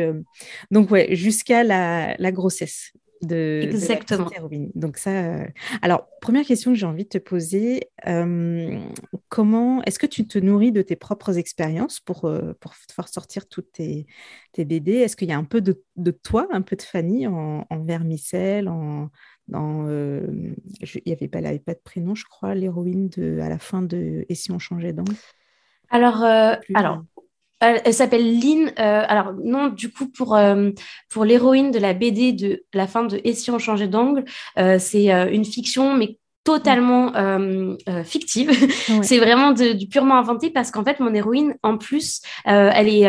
donc 0.71 0.93
ouais, 0.93 1.17
jusqu'à 1.17 1.65
la, 1.65 2.15
la 2.19 2.31
grossesse 2.31 2.93
de, 3.23 3.61
Exactement. 3.63 4.31
Donc 4.75 4.97
ça, 4.97 5.11
euh, 5.11 5.47
alors 5.83 6.09
première 6.21 6.45
question 6.47 6.73
que 6.73 6.79
j'ai 6.79 6.87
envie 6.87 7.05
de 7.05 7.09
te 7.09 7.19
poser, 7.19 7.91
euh, 8.07 8.79
comment 9.29 9.83
est-ce 9.83 9.99
que 9.99 10.07
tu 10.07 10.27
te 10.27 10.39
nourris 10.39 10.73
de 10.73 10.83
tes 10.83 10.97
propres 10.97 11.37
expériences 11.37 12.01
pour, 12.01 12.25
euh, 12.25 12.55
pour 12.61 12.75
faire 12.75 13.09
sortir 13.09 13.47
toutes 13.49 13.73
tes, 13.73 14.07
tes 14.53 14.65
BD 14.65 14.93
Est-ce 14.93 15.17
qu'il 15.17 15.29
y 15.29 15.33
a 15.33 15.39
un 15.39 15.45
peu 15.45 15.61
de, 15.61 15.83
de, 15.97 16.11
toi, 16.11 16.49
un 16.51 16.63
peu 16.63 16.77
de 16.77 16.83
Fanny 16.83 17.27
en, 17.27 17.67
en 17.69 17.85
vermicelle, 17.85 18.69
en 18.69 19.11
dans, 19.49 19.89
il 19.91 20.55
n'y 21.05 21.13
avait 21.13 21.27
pas, 21.27 21.41
pas 21.41 21.75
de 21.75 21.81
prénom, 21.83 22.15
je 22.15 22.25
crois, 22.25 22.55
l'héroïne 22.55 23.09
de 23.09 23.41
à 23.41 23.49
la 23.49 23.59
fin 23.59 23.83
de 23.83 24.25
Et 24.29 24.37
si 24.37 24.53
on 24.53 24.61
changeait 24.61 24.93
d'angle? 24.93 25.17
Alors, 25.91 26.23
alors 26.23 27.03
elle, 27.61 27.95
s'appelle 27.95 28.39
Lynn. 28.41 28.73
Euh, 28.79 29.05
alors, 29.07 29.35
non, 29.45 29.69
du 29.69 29.93
coup, 29.93 30.09
pour, 30.09 30.35
euh, 30.35 30.71
pour 31.11 31.25
l'héroïne 31.25 31.71
de 31.71 31.79
la 31.79 31.93
BD 31.93 32.33
de 32.33 32.65
la 32.73 32.87
fin 32.87 33.05
de 33.05 33.21
Et 33.25 33.35
si 33.35 33.51
on 33.51 33.59
changeait 33.59 33.89
d'angle, 33.89 34.25
euh, 34.59 34.79
c'est 34.79 35.11
une 35.33 35.45
fiction, 35.45 35.95
mais 35.95 36.19
totalement 36.45 37.15
euh, 37.17 37.77
euh, 37.89 38.03
fictive. 38.03 38.51
c'est 39.03 39.19
vraiment 39.19 39.53
du 39.53 39.87
purement 39.89 40.17
inventé 40.17 40.51
parce 40.51 40.71
qu'en 40.71 40.85
fait, 40.85 40.99
mon 41.01 41.13
héroïne, 41.15 41.55
en 41.63 41.77
plus, 41.77 42.23
euh, 42.47 42.71
elle, 42.75 42.89
est, 42.89 43.03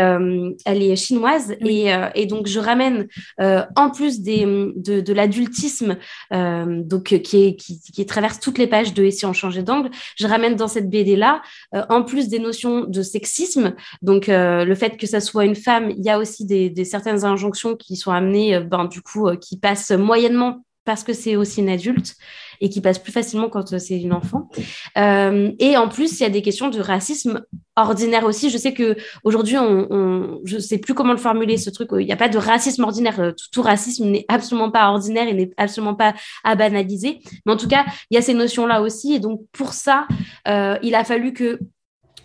elle 0.65 0.83
est 0.83 0.95
chinoise 0.95 1.55
et, 1.61 1.91
et, 2.15 2.25
donc 2.25 2.47
je 2.47 2.59
ramène 2.59 3.07
en 3.39 3.89
plus 3.89 4.21
des, 4.21 4.45
de, 4.75 5.01
de 5.01 5.13
l'adultisme 5.13 5.97
donc 6.31 7.03
qui, 7.03 7.45
est, 7.45 7.55
qui, 7.55 7.79
qui, 7.79 8.05
traverse 8.05 8.39
toutes 8.39 8.57
les 8.57 8.67
pages 8.67 8.93
de 8.93 9.03
Et 9.03 9.11
si 9.11 9.25
on 9.25 9.33
changeait 9.33 9.63
d'angle, 9.63 9.89
je 10.17 10.27
ramène 10.27 10.55
dans 10.55 10.67
cette 10.67 10.89
BD 10.89 11.15
là 11.15 11.41
en 11.89 12.03
plus 12.03 12.27
des 12.27 12.39
notions 12.39 12.81
de 12.85 13.01
sexisme. 13.01 13.73
Donc 14.01 14.25
le 14.27 14.75
fait 14.75 14.97
que 14.97 15.07
ça 15.07 15.19
soit 15.19 15.45
une 15.45 15.55
femme, 15.55 15.89
il 15.91 16.03
y 16.03 16.09
a 16.09 16.17
aussi 16.17 16.45
des, 16.45 16.69
des 16.69 16.85
certaines 16.85 17.25
injonctions 17.25 17.75
qui 17.75 17.95
sont 17.95 18.11
amenées, 18.11 18.59
ben, 18.59 18.85
du 18.85 19.01
coup, 19.01 19.29
qui 19.39 19.57
passent 19.57 19.91
moyennement 19.91 20.63
parce 20.85 21.03
que 21.03 21.13
c'est 21.13 21.35
aussi 21.35 21.61
une 21.61 21.69
adulte 21.69 22.15
et 22.61 22.69
qui 22.69 22.79
passe 22.79 22.99
plus 22.99 23.11
facilement 23.11 23.49
quand 23.49 23.77
c'est 23.79 23.99
une 23.99 24.13
enfant. 24.13 24.49
Euh, 24.97 25.51
et 25.59 25.77
en 25.77 25.89
plus, 25.89 26.19
il 26.19 26.23
y 26.23 26.25
a 26.25 26.29
des 26.29 26.41
questions 26.43 26.69
de 26.69 26.79
racisme 26.79 27.41
ordinaire 27.75 28.23
aussi. 28.23 28.49
Je 28.49 28.57
sais 28.57 28.73
que 28.73 28.95
aujourd'hui, 29.23 29.57
on, 29.57 30.39
je 30.45 30.59
sais 30.59 30.77
plus 30.77 30.93
comment 30.93 31.13
le 31.13 31.17
formuler 31.17 31.57
ce 31.57 31.71
truc. 31.71 31.89
Il 31.93 32.05
n'y 32.05 32.11
a 32.11 32.17
pas 32.17 32.29
de 32.29 32.37
racisme 32.37 32.83
ordinaire. 32.83 33.19
Euh, 33.19 33.31
tout, 33.51 33.63
racisme 33.63 34.05
n'est 34.09 34.25
absolument 34.27 34.69
pas 34.69 34.89
ordinaire 34.89 35.27
et 35.27 35.33
n'est 35.33 35.51
absolument 35.57 35.95
pas 35.95 36.13
à 36.43 36.55
banaliser. 36.55 37.19
Mais 37.45 37.53
en 37.53 37.57
tout 37.57 37.67
cas, 37.67 37.85
il 38.11 38.15
y 38.15 38.17
a 38.17 38.21
ces 38.21 38.35
notions-là 38.35 38.81
aussi. 38.81 39.13
Et 39.13 39.19
donc 39.19 39.41
pour 39.51 39.73
ça, 39.73 40.07
euh, 40.47 40.77
il 40.83 40.93
a 40.93 41.03
fallu 41.03 41.33
que 41.33 41.59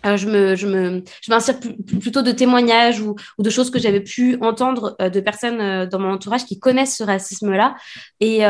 euh, 0.05 0.17
je 0.17 0.27
me, 0.27 0.55
je 0.55 0.67
me, 0.67 1.03
je 1.21 1.31
m'inspire 1.31 1.59
plutôt 1.99 2.21
de 2.21 2.31
témoignages 2.31 3.01
ou, 3.01 3.15
ou 3.37 3.43
de 3.43 3.49
choses 3.49 3.69
que 3.69 3.79
j'avais 3.79 4.01
pu 4.01 4.37
entendre 4.41 4.95
euh, 5.01 5.09
de 5.09 5.19
personnes 5.19 5.59
euh, 5.59 5.85
dans 5.85 5.99
mon 5.99 6.13
entourage 6.13 6.45
qui 6.45 6.59
connaissent 6.59 6.97
ce 6.97 7.03
racisme-là. 7.03 7.75
Et, 8.19 8.41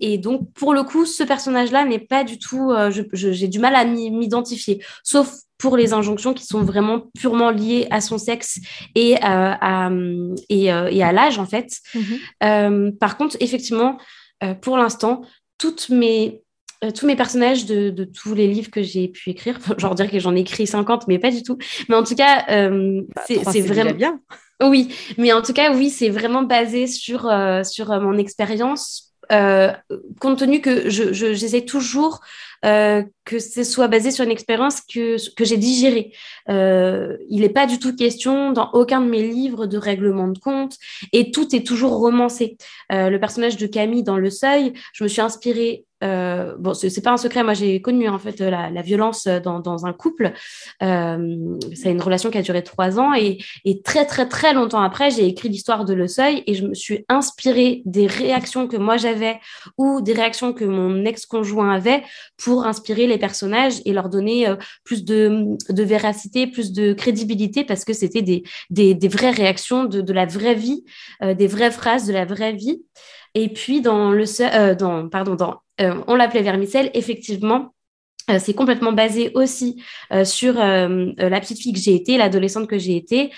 et, 0.00 0.18
donc, 0.18 0.52
pour 0.54 0.74
le 0.74 0.82
coup, 0.82 1.04
ce 1.06 1.22
personnage-là 1.22 1.84
n'est 1.84 1.98
pas 1.98 2.24
du 2.24 2.38
tout, 2.38 2.72
j'ai 3.12 3.48
du 3.48 3.58
mal 3.58 3.74
à 3.74 3.84
m'identifier, 3.84 4.82
sauf 5.02 5.32
pour 5.58 5.76
les 5.76 5.92
injonctions 5.92 6.34
qui 6.34 6.44
sont 6.44 6.62
vraiment 6.62 7.04
purement 7.18 7.50
liées 7.50 7.86
à 7.90 8.00
son 8.00 8.18
sexe 8.18 8.58
et 8.94 9.16
à, 9.22 9.90
et, 10.48 10.64
et, 10.64 11.02
à 11.02 11.12
l'âge, 11.12 11.38
en 11.38 11.46
fait. 11.46 11.68
Mm-hmm. 11.94 12.98
par 12.98 13.16
contre, 13.16 13.36
effectivement, 13.40 13.98
pour 14.60 14.76
l'instant, 14.76 15.22
toutes 15.58 15.88
mes 15.88 16.42
euh, 16.84 16.90
tous 16.90 17.06
mes 17.06 17.16
personnages 17.16 17.64
de, 17.64 18.04
tous 18.04 18.34
les 18.34 18.46
livres 18.46 18.70
que 18.70 18.82
j'ai 18.82 19.08
pu 19.08 19.30
écrire. 19.30 19.58
genre 19.78 19.94
dire 19.94 20.10
que 20.10 20.18
j'en 20.18 20.36
ai 20.36 20.40
écrit 20.40 20.66
50, 20.66 21.08
mais 21.08 21.18
pas 21.18 21.30
du 21.30 21.42
tout. 21.42 21.58
Mais 21.88 21.94
en 21.94 22.04
tout 22.04 22.14
cas, 22.14 22.44
euh, 22.50 23.02
bah, 23.14 23.22
c'est 23.26 23.60
vraiment 23.60 23.92
bien. 23.92 24.20
Oui, 24.62 24.88
mais 25.18 25.32
en 25.32 25.42
tout 25.42 25.52
cas, 25.52 25.72
oui, 25.74 25.90
c'est 25.90 26.08
vraiment 26.08 26.42
basé 26.42 26.86
sur, 26.86 27.28
euh, 27.28 27.62
sur 27.62 27.88
mon 28.00 28.16
expérience. 28.16 29.14
compte 29.28 30.38
tenu 30.38 30.60
que 30.60 30.88
j'essaie 30.88 31.60
je, 31.60 31.66
toujours 31.66 32.20
que 32.62 33.38
ce 33.38 33.64
soit 33.64 33.88
basé 33.88 34.10
sur 34.10 34.24
une 34.24 34.30
expérience 34.30 34.80
que, 34.80 35.16
que 35.34 35.44
j'ai 35.44 35.56
digérée. 35.56 36.12
il 36.48 37.40
n'est 37.40 37.52
pas 37.52 37.66
du 37.66 37.78
tout 37.78 37.94
question 37.94 38.52
dans 38.52 38.70
aucun 38.72 39.00
de 39.00 39.08
mes 39.08 39.22
livres 39.22 39.66
de 39.66 39.78
règlement 39.78 40.28
de 40.28 40.38
compte 40.38 40.76
et 41.12 41.32
tout 41.32 41.54
est 41.54 41.66
toujours 41.66 41.98
romancé. 41.98 42.56
le 42.90 43.18
personnage 43.18 43.56
de 43.56 43.66
Camille 43.66 44.04
dans 44.04 44.16
Le 44.16 44.30
Seuil, 44.30 44.72
je 44.92 45.04
me 45.04 45.08
suis 45.08 45.20
inspirée 45.20 45.85
euh, 46.04 46.54
bon, 46.58 46.74
c'est 46.74 47.02
pas 47.02 47.12
un 47.12 47.16
secret, 47.16 47.42
moi 47.42 47.54
j'ai 47.54 47.80
connu 47.80 48.08
en 48.08 48.18
fait 48.18 48.40
la, 48.40 48.70
la 48.70 48.82
violence 48.82 49.26
dans, 49.26 49.60
dans, 49.60 49.86
un 49.86 49.92
couple. 49.92 50.32
Euh, 50.82 51.56
c'est 51.74 51.90
une 51.90 52.02
relation 52.02 52.30
qui 52.30 52.38
a 52.38 52.42
duré 52.42 52.62
trois 52.62 52.98
ans 53.00 53.14
et, 53.14 53.38
et 53.64 53.80
très 53.82 54.04
très 54.04 54.28
très 54.28 54.52
longtemps 54.52 54.82
après, 54.82 55.10
j'ai 55.10 55.26
écrit 55.26 55.48
l'histoire 55.48 55.84
de 55.84 55.94
Le 55.94 56.06
Seuil 56.06 56.42
et 56.46 56.54
je 56.54 56.66
me 56.66 56.74
suis 56.74 57.04
inspirée 57.08 57.82
des 57.86 58.06
réactions 58.06 58.68
que 58.68 58.76
moi 58.76 58.96
j'avais 58.96 59.40
ou 59.78 60.00
des 60.00 60.12
réactions 60.12 60.52
que 60.52 60.64
mon 60.64 61.04
ex-conjoint 61.04 61.72
avait 61.72 62.02
pour 62.36 62.66
inspirer 62.66 63.06
les 63.06 63.18
personnages 63.18 63.80
et 63.84 63.92
leur 63.92 64.08
donner 64.08 64.48
euh, 64.48 64.56
plus 64.84 65.04
de, 65.04 65.56
de, 65.70 65.82
véracité, 65.82 66.46
plus 66.46 66.72
de 66.72 66.92
crédibilité 66.92 67.64
parce 67.64 67.84
que 67.84 67.92
c'était 67.92 68.22
des, 68.22 68.42
des, 68.70 68.94
des, 68.94 69.08
vraies 69.08 69.30
réactions 69.30 69.84
de, 69.84 70.12
la 70.12 70.26
vraie 70.26 70.54
vie, 70.54 70.84
euh, 71.22 71.34
des 71.34 71.46
vraies 71.46 71.70
phrases 71.70 72.06
de 72.06 72.12
la 72.12 72.24
vraie 72.24 72.52
vie. 72.52 72.82
Et 73.34 73.50
puis 73.50 73.82
dans 73.82 74.12
le 74.12 74.24
euh, 74.40 74.74
dans 74.74 75.08
pardon 75.10 75.34
dans 75.34 75.50
euh, 75.50 75.65
on 75.78 76.14
l'appelait 76.14 76.42
vermicelle 76.42 76.90
effectivement 76.94 77.72
euh, 78.30 78.38
c'est 78.40 78.54
complètement 78.54 78.92
basé 78.92 79.30
aussi 79.34 79.82
sur 80.24 80.54
la 80.54 81.40
petite 81.40 81.58
fille 81.58 81.72
que 81.72 81.78
j'ai 81.78 81.94
été, 81.94 82.16
l'adolescente 82.16 82.68
que 82.68 82.78
j'ai 82.78 82.96
été. 82.96 83.30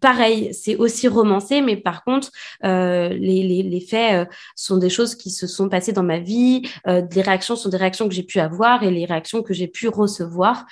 pareil, 0.00 0.52
c'est 0.52 0.76
aussi 0.76 1.08
romancé, 1.08 1.62
mais 1.62 1.76
par 1.76 2.04
contre, 2.04 2.30
les, 2.62 3.86
faits 3.88 4.28
sont 4.54 4.76
des 4.76 4.90
choses 4.90 5.14
qui 5.14 5.30
se 5.30 5.46
sont 5.46 5.68
passées 5.68 5.92
dans 5.92 6.02
ma 6.02 6.18
vie. 6.18 6.62
les 6.86 7.22
réactions 7.22 7.56
sont 7.56 7.68
des 7.68 7.76
réactions 7.76 8.08
que 8.08 8.14
j'ai 8.14 8.22
pu 8.22 8.38
avoir 8.40 8.82
et 8.82 8.90
les 8.90 9.04
réactions 9.04 9.42
que 9.42 9.54
j'ai 9.54 9.68
pu 9.68 9.88
recevoir. 9.88 10.66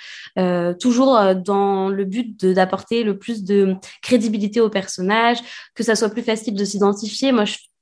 toujours 0.79 1.17
dans 1.35 1.89
le 1.89 2.05
but 2.05 2.45
d'apporter 2.45 3.03
le 3.03 3.17
plus 3.17 3.43
de 3.43 3.75
crédibilité 4.01 4.61
au 4.61 4.69
personnage, 4.69 5.37
que 5.73 5.83
ça 5.83 5.95
soit 5.95 6.09
plus 6.09 6.23
facile 6.23 6.55
de 6.55 6.65
s'identifier. 6.65 7.31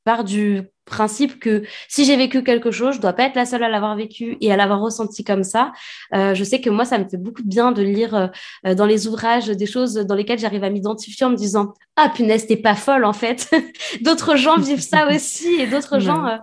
Part 0.03 0.24
du 0.24 0.62
principe 0.86 1.39
que 1.39 1.63
si 1.88 2.05
j'ai 2.05 2.17
vécu 2.17 2.43
quelque 2.43 2.72
chose, 2.72 2.95
je 2.95 3.01
dois 3.01 3.13
pas 3.13 3.24
être 3.24 3.36
la 3.36 3.45
seule 3.45 3.63
à 3.63 3.69
l'avoir 3.69 3.95
vécu 3.95 4.38
et 4.41 4.51
à 4.51 4.57
l'avoir 4.57 4.81
ressenti 4.81 5.24
comme 5.24 5.43
ça. 5.43 5.72
Euh, 6.13 6.33
je 6.33 6.43
sais 6.43 6.60
que 6.60 6.69
moi, 6.69 6.86
ça 6.86 6.98
me 6.98 7.07
fait 7.07 7.17
beaucoup 7.17 7.41
de 7.41 7.48
bien 7.48 7.72
de 7.72 7.81
lire 7.81 8.31
euh, 8.65 8.75
dans 8.75 8.86
les 8.86 9.07
ouvrages 9.07 9.48
des 9.48 9.65
choses 9.65 9.93
dans 9.93 10.15
lesquelles 10.15 10.39
j'arrive 10.39 10.63
à 10.63 10.69
m'identifier 10.69 11.25
en 11.25 11.29
me 11.29 11.38
disant 11.38 11.74
ah 11.95 12.10
punaise 12.13 12.48
t'es 12.48 12.57
pas 12.57 12.75
folle 12.75 13.05
en 13.05 13.13
fait. 13.13 13.50
d'autres 14.01 14.36
gens 14.36 14.57
vivent 14.57 14.81
ça 14.81 15.07
aussi 15.15 15.53
et 15.60 15.67
d'autres 15.67 16.00
gens 16.00 16.25
euh, 16.25 16.38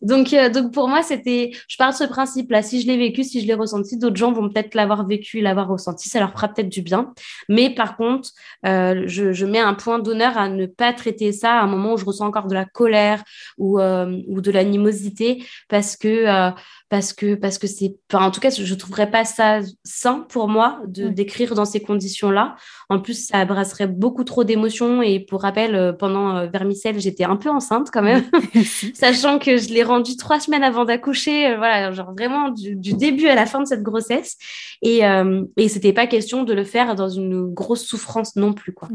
donc, 0.00 0.32
euh, 0.32 0.48
donc 0.48 0.72
pour 0.72 0.88
moi, 0.88 1.02
c'était, 1.02 1.50
je 1.66 1.76
pars 1.76 1.90
de 1.90 1.96
ce 1.96 2.04
principe-là. 2.04 2.62
Si 2.62 2.80
je 2.80 2.86
l'ai 2.86 2.96
vécu, 2.96 3.24
si 3.24 3.40
je 3.40 3.46
l'ai 3.46 3.54
ressenti, 3.54 3.98
d'autres 3.98 4.16
gens 4.16 4.32
vont 4.32 4.48
peut-être 4.48 4.74
l'avoir 4.74 5.06
vécu, 5.06 5.40
l'avoir 5.40 5.68
ressenti. 5.68 6.08
Ça 6.08 6.20
leur 6.20 6.32
fera 6.32 6.48
peut-être 6.48 6.68
du 6.68 6.82
bien. 6.82 7.12
Mais 7.48 7.70
par 7.74 7.96
contre, 7.96 8.30
euh, 8.66 9.02
je, 9.06 9.32
je, 9.32 9.46
mets 9.46 9.58
un 9.58 9.74
point 9.74 9.98
d'honneur 9.98 10.38
à 10.38 10.48
ne 10.48 10.66
pas 10.66 10.92
traiter 10.92 11.32
ça 11.32 11.58
à 11.58 11.62
un 11.62 11.66
moment 11.66 11.94
où 11.94 11.96
je 11.96 12.04
ressens 12.04 12.26
encore 12.26 12.46
de 12.46 12.54
la 12.54 12.64
colère 12.64 13.24
ou, 13.56 13.80
euh, 13.80 14.20
ou 14.28 14.40
de 14.40 14.50
l'animosité 14.50 15.44
parce 15.68 15.96
que 15.96 16.08
euh, 16.08 16.50
parce 16.88 17.12
que 17.12 17.34
parce 17.34 17.58
que 17.58 17.66
c'est 17.66 17.96
en 18.12 18.30
tout 18.30 18.40
cas 18.40 18.50
je 18.50 18.74
trouverais 18.74 19.10
pas 19.10 19.24
ça 19.24 19.60
sain 19.84 20.26
pour 20.28 20.48
moi 20.48 20.80
de 20.86 21.08
d'écrire 21.08 21.54
dans 21.54 21.64
ces 21.64 21.80
conditions 21.80 22.30
là 22.30 22.56
en 22.88 22.98
plus 22.98 23.26
ça 23.26 23.38
abrasserait 23.38 23.86
beaucoup 23.86 24.24
trop 24.24 24.44
d'émotions 24.44 25.02
et 25.02 25.20
pour 25.20 25.42
rappel 25.42 25.74
euh, 25.74 25.92
pendant 25.92 26.36
euh, 26.36 26.46
Vermicelle 26.46 26.98
j'étais 26.98 27.24
un 27.24 27.36
peu 27.36 27.50
enceinte 27.50 27.90
quand 27.92 28.02
même. 28.02 28.24
Sachant 28.94 29.38
que 29.38 29.58
je 29.58 29.68
l'ai 29.68 29.82
rendu 29.82 30.16
trois 30.16 30.40
semaines 30.40 30.64
avant 30.64 30.84
d'accoucher 30.84 31.48
euh, 31.48 31.56
voilà 31.56 31.92
genre 31.92 32.12
vraiment 32.12 32.50
du, 32.50 32.74
du, 32.74 32.94
début 32.94 33.28
à 33.28 33.34
la 33.34 33.46
fin 33.46 33.60
de 33.60 33.66
cette 33.66 33.82
grossesse. 33.82 34.36
Et 34.82 35.04
euh, 35.04 35.44
et 35.56 35.68
c'était 35.68 35.92
pas 35.92 36.06
question 36.06 36.44
de 36.44 36.54
le 36.54 36.64
faire 36.64 36.94
dans 36.94 37.08
une 37.08 37.52
grosse 37.52 37.84
souffrance 37.84 38.36
non 38.36 38.52
plus 38.52 38.72
quoi. 38.72 38.88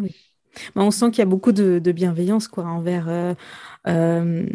On 0.75 0.91
sent 0.91 1.11
qu'il 1.11 1.19
y 1.19 1.21
a 1.21 1.25
beaucoup 1.25 1.51
de, 1.51 1.79
bienveillance 1.91 2.47
quoi, 2.47 2.65
envers, 2.65 3.05
euh, 3.09 3.33
euh, 3.87 4.45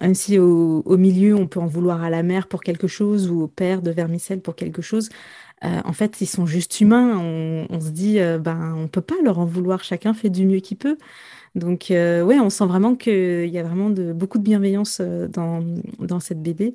même 0.00 0.14
si 0.14 0.38
au, 0.38 0.96
milieu, 0.96 1.34
on 1.34 1.46
peut 1.46 1.60
en 1.60 1.66
vouloir 1.66 2.02
à 2.02 2.10
la 2.10 2.22
mère 2.22 2.48
pour 2.48 2.62
quelque 2.62 2.86
chose 2.86 3.30
ou 3.30 3.42
au 3.42 3.48
père 3.48 3.82
de 3.82 3.90
vermicelle 3.90 4.40
pour 4.40 4.54
quelque 4.54 4.82
chose. 4.82 5.08
Euh, 5.64 5.80
en 5.84 5.92
fait, 5.92 6.20
ils 6.20 6.26
sont 6.26 6.46
juste 6.46 6.80
humains. 6.80 7.18
On, 7.18 7.80
se 7.80 7.90
dit, 7.90 8.18
ben, 8.40 8.74
on 8.76 8.88
peut 8.88 9.00
pas 9.00 9.16
leur 9.24 9.38
en 9.38 9.46
vouloir. 9.46 9.84
Chacun 9.84 10.14
fait 10.14 10.30
du 10.30 10.46
mieux 10.46 10.60
qu'il 10.60 10.76
peut. 10.76 10.98
Donc, 11.54 11.86
ouais, 11.90 12.38
on 12.40 12.50
sent 12.50 12.66
vraiment 12.66 12.94
qu'il 12.94 13.48
y 13.48 13.58
a 13.58 13.62
vraiment 13.62 13.90
de, 13.90 14.12
beaucoup 14.12 14.38
de 14.38 14.42
bienveillance 14.42 15.00
dans, 15.00 15.64
dans 15.98 16.20
cette 16.20 16.42
BD. 16.42 16.74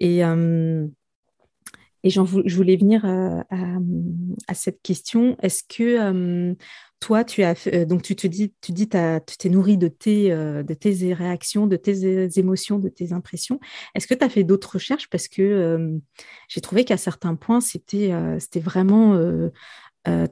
Et, 0.00 0.20
et 0.20 2.10
je 2.10 2.20
voulais 2.56 2.76
venir 2.76 3.04
à 3.04 4.54
cette 4.54 4.80
question. 4.82 5.36
Est-ce 5.42 5.62
que 5.64 6.54
toi, 7.04 7.22
tu 7.22 7.42
as 7.42 7.54
euh, 7.66 7.84
donc 7.84 8.00
tu 8.00 8.16
te 8.16 8.26
dis, 8.26 8.54
tu 8.62 8.72
dis, 8.72 8.88
tu 8.88 9.36
t'es 9.36 9.48
nourri 9.50 9.76
de 9.76 9.88
tes, 9.88 10.32
euh, 10.32 10.62
de 10.62 10.72
tes 10.72 11.12
réactions, 11.12 11.66
de 11.66 11.76
tes 11.76 12.38
émotions, 12.38 12.78
de 12.78 12.88
tes 12.88 13.12
impressions. 13.12 13.60
Est-ce 13.94 14.06
que 14.06 14.14
tu 14.14 14.24
as 14.24 14.30
fait 14.30 14.42
d'autres 14.42 14.72
recherches? 14.74 15.10
Parce 15.10 15.28
que 15.28 15.42
euh, 15.42 15.98
j'ai 16.48 16.62
trouvé 16.62 16.86
qu'à 16.86 16.96
certains 16.96 17.34
points, 17.34 17.60
c'était 17.60 18.10
c'était 18.38 18.60
vraiment 18.60 19.20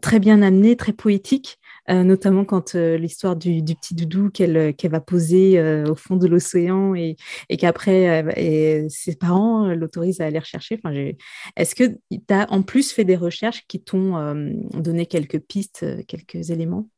très 0.00 0.18
bien 0.18 0.40
amené, 0.40 0.76
très 0.76 0.94
poétique. 0.94 1.58
Euh, 1.90 2.04
notamment 2.04 2.44
quand 2.44 2.76
euh, 2.76 2.96
l'histoire 2.96 3.34
du, 3.34 3.60
petit 3.62 3.94
doudou 3.94 4.30
qu'elle 4.30 4.56
euh, 4.56 4.72
va 4.84 5.00
poser 5.00 5.60
au 5.84 5.96
fond 5.96 6.16
de 6.16 6.28
l'océan 6.28 6.94
et, 6.94 7.16
qu'après 7.58 8.24
ses 8.88 9.16
parents 9.16 9.68
l'autorisent 9.68 10.20
à 10.20 10.26
aller 10.26 10.38
rechercher. 10.38 10.80
Est-ce 11.56 11.74
que 11.74 11.84
tu 12.10 12.20
as 12.30 12.50
en 12.50 12.62
plus 12.62 12.92
fait 12.92 13.04
des 13.04 13.16
recherches 13.16 13.64
qui 13.66 13.82
t'ont 13.82 14.12
donné 14.74 15.06
quelques 15.06 15.40
pistes, 15.40 15.84
quelques 16.06 16.50
éléments? 16.50 16.88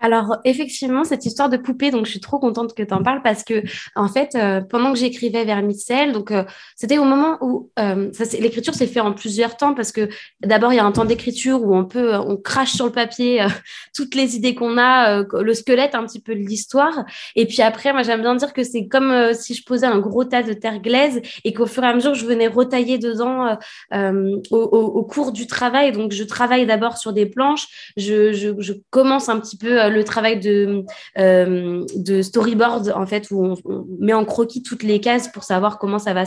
Alors 0.00 0.38
effectivement, 0.44 1.04
cette 1.04 1.24
histoire 1.24 1.48
de 1.48 1.56
poupée, 1.56 1.90
donc 1.90 2.06
je 2.06 2.10
suis 2.10 2.20
trop 2.20 2.38
contente 2.38 2.74
que 2.74 2.82
tu 2.82 2.92
en 2.92 3.02
parles 3.02 3.22
parce 3.22 3.44
que 3.44 3.62
en 3.94 4.08
fait, 4.08 4.34
euh, 4.34 4.60
pendant 4.60 4.92
que 4.92 4.98
j'écrivais 4.98 5.44
Vermicelle, 5.44 6.12
donc 6.12 6.30
euh, 6.30 6.44
c'était 6.76 6.98
au 6.98 7.04
moment 7.04 7.38
où 7.40 7.70
euh, 7.78 8.10
l'écriture 8.38 8.74
s'est 8.74 8.86
fait 8.86 9.00
en 9.00 9.12
plusieurs 9.12 9.56
temps 9.56 9.72
parce 9.72 9.92
que 9.92 10.08
d'abord 10.42 10.72
il 10.72 10.76
y 10.76 10.78
a 10.78 10.84
un 10.84 10.92
temps 10.92 11.04
d'écriture 11.04 11.62
où 11.62 11.74
on 11.74 11.84
peut, 11.84 12.14
on 12.16 12.36
crache 12.36 12.72
sur 12.72 12.86
le 12.86 12.92
papier 12.92 13.46
toutes 13.94 14.14
les 14.14 14.36
idées 14.36 14.54
qu'on 14.54 14.78
a, 14.78 15.22
le 15.22 15.54
squelette 15.54 15.94
un 15.94 16.04
petit 16.04 16.20
peu 16.20 16.34
de 16.34 16.40
l'histoire, 16.40 17.04
et 17.36 17.46
puis 17.46 17.62
après, 17.62 17.92
moi 17.92 18.02
j'aime 18.02 18.20
bien 18.20 18.34
dire 18.34 18.52
que 18.52 18.64
c'est 18.64 18.86
comme 18.88 19.32
si 19.32 19.54
je 19.54 19.64
posais 19.64 19.86
un 19.86 20.00
gros 20.00 20.24
tas 20.24 20.42
de 20.42 20.52
terre 20.52 20.80
glaise 20.80 21.22
et 21.44 21.52
qu'au 21.52 21.66
fur 21.66 21.84
et 21.84 21.86
à 21.86 21.94
mesure 21.94 22.14
je 22.14 22.26
venais 22.26 22.48
retailler 22.48 22.98
dedans 22.98 23.56
au, 23.92 25.02
cours 25.04 25.32
du 25.32 25.46
travail. 25.46 25.92
Donc 25.92 26.12
je 26.12 26.24
travaille 26.24 26.66
d'abord 26.66 26.98
sur 26.98 27.12
des 27.12 27.26
planches, 27.26 27.92
je, 27.96 28.32
je 28.32 28.72
commence 28.90 29.28
un 29.28 29.38
petit 29.38 29.56
peu 29.56 29.83
le 29.88 30.04
travail 30.04 30.40
de, 30.40 30.84
euh, 31.18 31.84
de 31.96 32.22
storyboard, 32.22 32.92
en 32.94 33.06
fait, 33.06 33.30
où 33.30 33.44
on, 33.44 33.86
met 33.98 34.12
en 34.12 34.24
croquis 34.24 34.62
toutes 34.62 34.82
les 34.82 35.00
cases 35.00 35.28
pour 35.28 35.44
savoir 35.44 35.78
comment 35.78 35.98
ça 35.98 36.14
va 36.14 36.24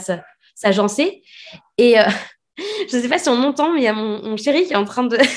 s'agencer. 0.55 1.21
Et 1.77 1.99
euh, 1.99 2.03
je 2.89 2.97
ne 2.97 3.01
sais 3.01 3.09
pas 3.09 3.19
si 3.19 3.29
on 3.29 3.43
entend, 3.43 3.73
mais 3.73 3.81
il 3.81 3.83
y 3.83 3.87
a 3.87 3.93
mon, 3.93 4.37
chéri 4.37 4.65
qui 4.65 4.73
est 4.73 4.77
en 4.77 4.85
train 4.85 5.03
de. 5.03 5.17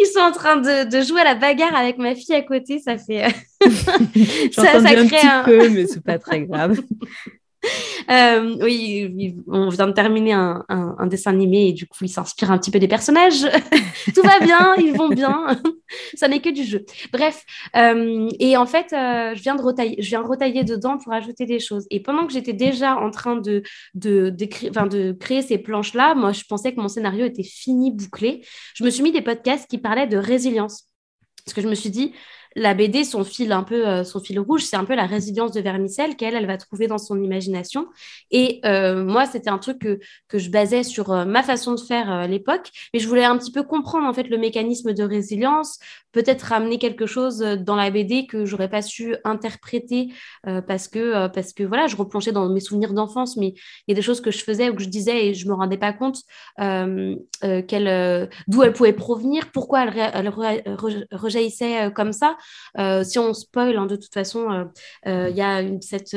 Ils 0.00 0.06
sont 0.06 0.20
en 0.20 0.32
train 0.32 0.56
de, 0.56 1.00
jouer 1.02 1.20
à 1.20 1.24
la 1.24 1.34
bagarre 1.34 1.74
avec 1.74 1.98
ma 1.98 2.14
fille 2.14 2.34
à 2.34 2.42
côté. 2.42 2.78
Ça 2.78 2.96
fait. 2.96 3.28
ça, 4.52 4.80
ça 4.80 4.80
crée 4.80 4.96
un 4.96 5.06
petit 5.06 5.44
peu, 5.44 5.68
mais 5.68 5.86
c'est 5.86 6.02
pas 6.02 6.18
très 6.18 6.42
grave. 6.42 6.80
Euh, 8.10 8.56
oui, 8.62 9.36
on 9.48 9.68
vient 9.68 9.86
de 9.86 9.92
terminer 9.92 10.32
un, 10.32 11.06
dessin 11.08 11.30
animé 11.30 11.68
et 11.68 11.72
du 11.74 11.86
coup, 11.86 12.04
il 12.04 12.08
s'inspire 12.08 12.50
un 12.50 12.56
petit 12.56 12.70
peu 12.70 12.78
des 12.78 12.88
personnages. 12.88 13.42
Tout 14.14 14.22
va 14.22 14.40
bien, 14.40 14.74
ils 14.78 14.94
vont 14.94 15.10
bien. 15.10 15.60
Ça 16.14 16.26
n'est 16.26 16.40
que 16.40 16.48
du 16.48 16.64
jeu. 16.64 16.86
Bref, 17.12 17.44
euh, 17.76 18.30
et 18.38 18.56
en 18.56 18.64
fait, 18.64 18.94
euh, 18.94 19.34
je, 19.34 19.42
viens 19.42 19.56
de 19.56 19.60
retailler, 19.60 19.96
je 20.00 20.08
viens 20.08 20.22
de 20.22 20.26
retailler 20.26 20.64
dedans 20.64 20.96
pour 20.96 21.12
ajouter 21.12 21.44
des 21.44 21.60
choses. 21.60 21.86
Et 21.90 22.00
pendant 22.00 22.26
que 22.26 22.32
j'étais 22.32 22.54
déjà 22.54 22.96
en 22.96 23.10
train 23.10 23.36
de, 23.36 23.62
de, 23.94 24.30
de 24.30 25.12
créer 25.12 25.42
ces 25.42 25.58
planches-là, 25.58 26.14
moi, 26.14 26.32
je 26.32 26.44
pensais 26.48 26.72
que 26.74 26.80
mon 26.80 26.88
scénario 26.88 27.26
était 27.26 27.42
fini, 27.42 27.90
bouclé. 27.90 28.42
Je 28.74 28.84
me 28.84 28.90
suis 28.90 29.02
mis 29.02 29.12
des 29.12 29.22
podcasts 29.22 29.68
qui 29.68 29.76
parlaient 29.76 30.06
de 30.06 30.16
résilience. 30.16 30.86
Parce 31.44 31.54
que 31.54 31.60
je 31.60 31.68
me 31.68 31.74
suis 31.74 31.90
dit, 31.90 32.14
la 32.58 32.74
BD, 32.74 33.04
son 33.04 33.24
fil 33.24 33.52
un 33.52 33.62
peu, 33.62 33.86
euh, 33.86 34.04
son 34.04 34.20
fil 34.20 34.38
rouge, 34.40 34.64
c'est 34.64 34.76
un 34.76 34.84
peu 34.84 34.94
la 34.94 35.06
résilience 35.06 35.52
de 35.52 35.60
Vermicelle 35.60 36.16
qu'elle, 36.16 36.34
elle 36.34 36.46
va 36.46 36.56
trouver 36.56 36.86
dans 36.86 36.98
son 36.98 37.22
imagination. 37.22 37.86
Et 38.30 38.60
euh, 38.64 39.04
moi, 39.04 39.26
c'était 39.26 39.50
un 39.50 39.58
truc 39.58 39.78
que, 39.78 39.98
que 40.28 40.38
je 40.38 40.50
basais 40.50 40.82
sur 40.82 41.12
euh, 41.12 41.24
ma 41.24 41.42
façon 41.42 41.74
de 41.74 41.80
faire 41.80 42.10
à 42.10 42.26
l'époque, 42.26 42.70
mais 42.92 43.00
je 43.00 43.08
voulais 43.08 43.24
un 43.24 43.38
petit 43.38 43.52
peu 43.52 43.62
comprendre 43.62 44.06
en 44.06 44.12
fait 44.12 44.24
le 44.24 44.38
mécanisme 44.38 44.92
de 44.92 45.02
résilience, 45.04 45.78
peut-être 46.12 46.42
ramener 46.42 46.78
quelque 46.78 47.06
chose 47.06 47.38
dans 47.38 47.76
la 47.76 47.90
BD 47.90 48.26
que 48.26 48.44
j'aurais 48.44 48.68
pas 48.68 48.82
su 48.82 49.14
interpréter 49.24 50.08
parce 50.66 50.88
que 50.88 51.28
parce 51.28 51.52
que 51.52 51.62
voilà, 51.62 51.86
je 51.86 51.96
replongeais 51.96 52.32
dans 52.32 52.48
mes 52.48 52.60
souvenirs 52.60 52.94
d'enfance, 52.94 53.36
mais 53.36 53.48
il 53.48 53.88
y 53.88 53.92
a 53.92 53.94
des 53.94 54.02
choses 54.02 54.20
que 54.20 54.30
je 54.30 54.42
faisais 54.42 54.70
ou 54.70 54.74
que 54.74 54.82
je 54.82 54.88
disais 54.88 55.26
et 55.26 55.34
je 55.34 55.46
me 55.46 55.52
rendais 55.52 55.76
pas 55.76 55.92
compte 55.92 56.22
qu'elle 56.56 58.28
d'où 58.48 58.62
elle 58.62 58.72
pouvait 58.72 58.94
provenir, 58.94 59.52
pourquoi 59.52 59.84
elle, 59.84 60.10
elle 60.14 60.28
rejaillissait 61.12 61.92
comme 61.94 62.12
ça. 62.12 62.36
Euh, 62.78 63.04
si 63.04 63.18
on 63.18 63.34
spoil, 63.34 63.76
hein, 63.76 63.86
de 63.86 63.96
toute 63.96 64.12
façon, 64.12 64.50
euh, 64.50 64.64
euh, 65.06 65.28
il 65.30 65.36
y 65.36 65.42
a 65.42 65.62
cette, 65.80 66.16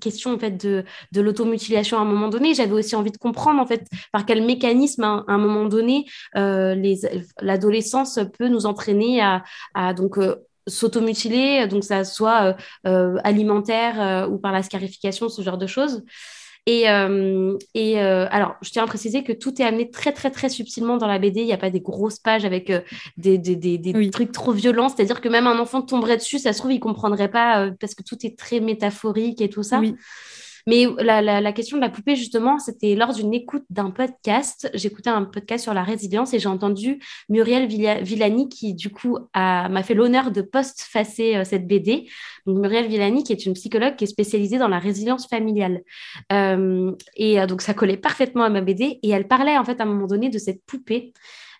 question 0.00 0.34
en 0.34 0.38
fait, 0.38 0.52
de, 0.52 0.84
de 1.12 1.20
l'automutilation 1.20 1.98
à 1.98 2.00
un 2.00 2.04
moment 2.04 2.28
donné. 2.28 2.54
J'avais 2.54 2.72
aussi 2.72 2.96
envie 2.96 3.10
de 3.10 3.18
comprendre 3.18 3.60
en 3.60 3.66
fait, 3.66 3.86
par 4.12 4.26
quel 4.26 4.44
mécanisme, 4.44 5.04
hein, 5.04 5.24
à 5.28 5.32
un 5.32 5.38
moment 5.38 5.66
donné, 5.66 6.06
l'adolescence 6.34 8.18
peut 8.38 8.48
nous 8.48 8.66
entraîner 8.66 9.20
à, 9.20 9.42
à 9.74 9.94
donc 9.94 10.18
s'automutiler, 10.68 11.66
donc 11.66 11.84
ça 11.84 12.04
soit 12.04 12.56
alimentaire 12.84 14.28
ou 14.30 14.38
par 14.38 14.52
la 14.52 14.62
scarification, 14.62 15.28
ce 15.28 15.42
genre 15.42 15.58
de 15.58 15.66
choses. 15.66 16.02
Et, 16.66 16.88
euh, 16.88 17.58
et 17.74 18.00
euh, 18.00 18.26
alors, 18.30 18.54
je 18.62 18.70
tiens 18.70 18.84
à 18.84 18.86
préciser 18.86 19.24
que 19.24 19.32
tout 19.32 19.60
est 19.60 19.64
amené 19.64 19.90
très, 19.90 20.12
très, 20.12 20.30
très 20.30 20.48
subtilement 20.48 20.96
dans 20.96 21.08
la 21.08 21.18
BD. 21.18 21.40
Il 21.40 21.46
n'y 21.46 21.52
a 21.52 21.58
pas 21.58 21.70
des 21.70 21.80
grosses 21.80 22.20
pages 22.20 22.44
avec 22.44 22.70
euh, 22.70 22.80
des, 23.16 23.36
des, 23.36 23.56
des, 23.56 23.78
des 23.78 24.10
trucs 24.10 24.30
trop 24.30 24.52
violents. 24.52 24.88
C'est-à-dire 24.88 25.20
que 25.20 25.28
même 25.28 25.48
un 25.48 25.58
enfant 25.58 25.82
tomberait 25.82 26.18
dessus, 26.18 26.38
ça 26.38 26.52
se 26.52 26.58
trouve, 26.58 26.70
il 26.70 26.76
ne 26.76 26.80
comprendrait 26.80 27.30
pas 27.30 27.70
parce 27.80 27.94
que 27.94 28.04
tout 28.04 28.16
est 28.24 28.38
très 28.38 28.60
métaphorique 28.60 29.40
et 29.40 29.48
tout 29.48 29.64
ça. 29.64 29.80
Oui. 29.80 29.96
Mais 30.66 30.86
la, 30.98 31.52
question 31.52 31.76
de 31.76 31.82
la 31.82 31.88
poupée, 31.90 32.16
justement, 32.16 32.58
c'était 32.58 32.94
lors 32.94 33.12
d'une 33.12 33.34
écoute 33.34 33.64
d'un 33.70 33.90
podcast. 33.90 34.70
J'écoutais 34.74 35.10
un 35.10 35.24
podcast 35.24 35.64
sur 35.64 35.74
la 35.74 35.82
résilience 35.82 36.34
et 36.34 36.38
j'ai 36.38 36.48
entendu 36.48 37.00
Muriel 37.28 37.66
Villani 37.66 38.48
qui, 38.48 38.74
du 38.74 38.90
coup, 38.90 39.18
m'a 39.34 39.82
fait 39.82 39.94
l'honneur 39.94 40.30
de 40.30 40.42
post-facer 40.42 41.36
euh, 41.36 41.44
cette 41.44 41.66
BD. 41.66 42.08
Donc, 42.46 42.58
Muriel 42.58 42.86
Villani, 42.86 43.24
qui 43.24 43.32
est 43.32 43.46
une 43.46 43.54
psychologue 43.54 43.96
qui 43.96 44.04
est 44.04 44.08
spécialisée 44.08 44.58
dans 44.58 44.68
la 44.68 44.78
résilience 44.78 45.26
familiale. 45.26 45.82
Euh, 46.32 46.92
et 47.16 47.40
euh, 47.40 47.46
donc, 47.46 47.62
ça 47.62 47.74
collait 47.74 47.96
parfaitement 47.96 48.44
à 48.44 48.48
ma 48.48 48.60
BD. 48.60 49.00
Et 49.02 49.10
elle 49.10 49.26
parlait, 49.26 49.58
en 49.58 49.64
fait, 49.64 49.80
à 49.80 49.84
un 49.84 49.86
moment 49.86 50.06
donné, 50.06 50.28
de 50.28 50.38
cette 50.38 50.64
poupée. 50.64 51.12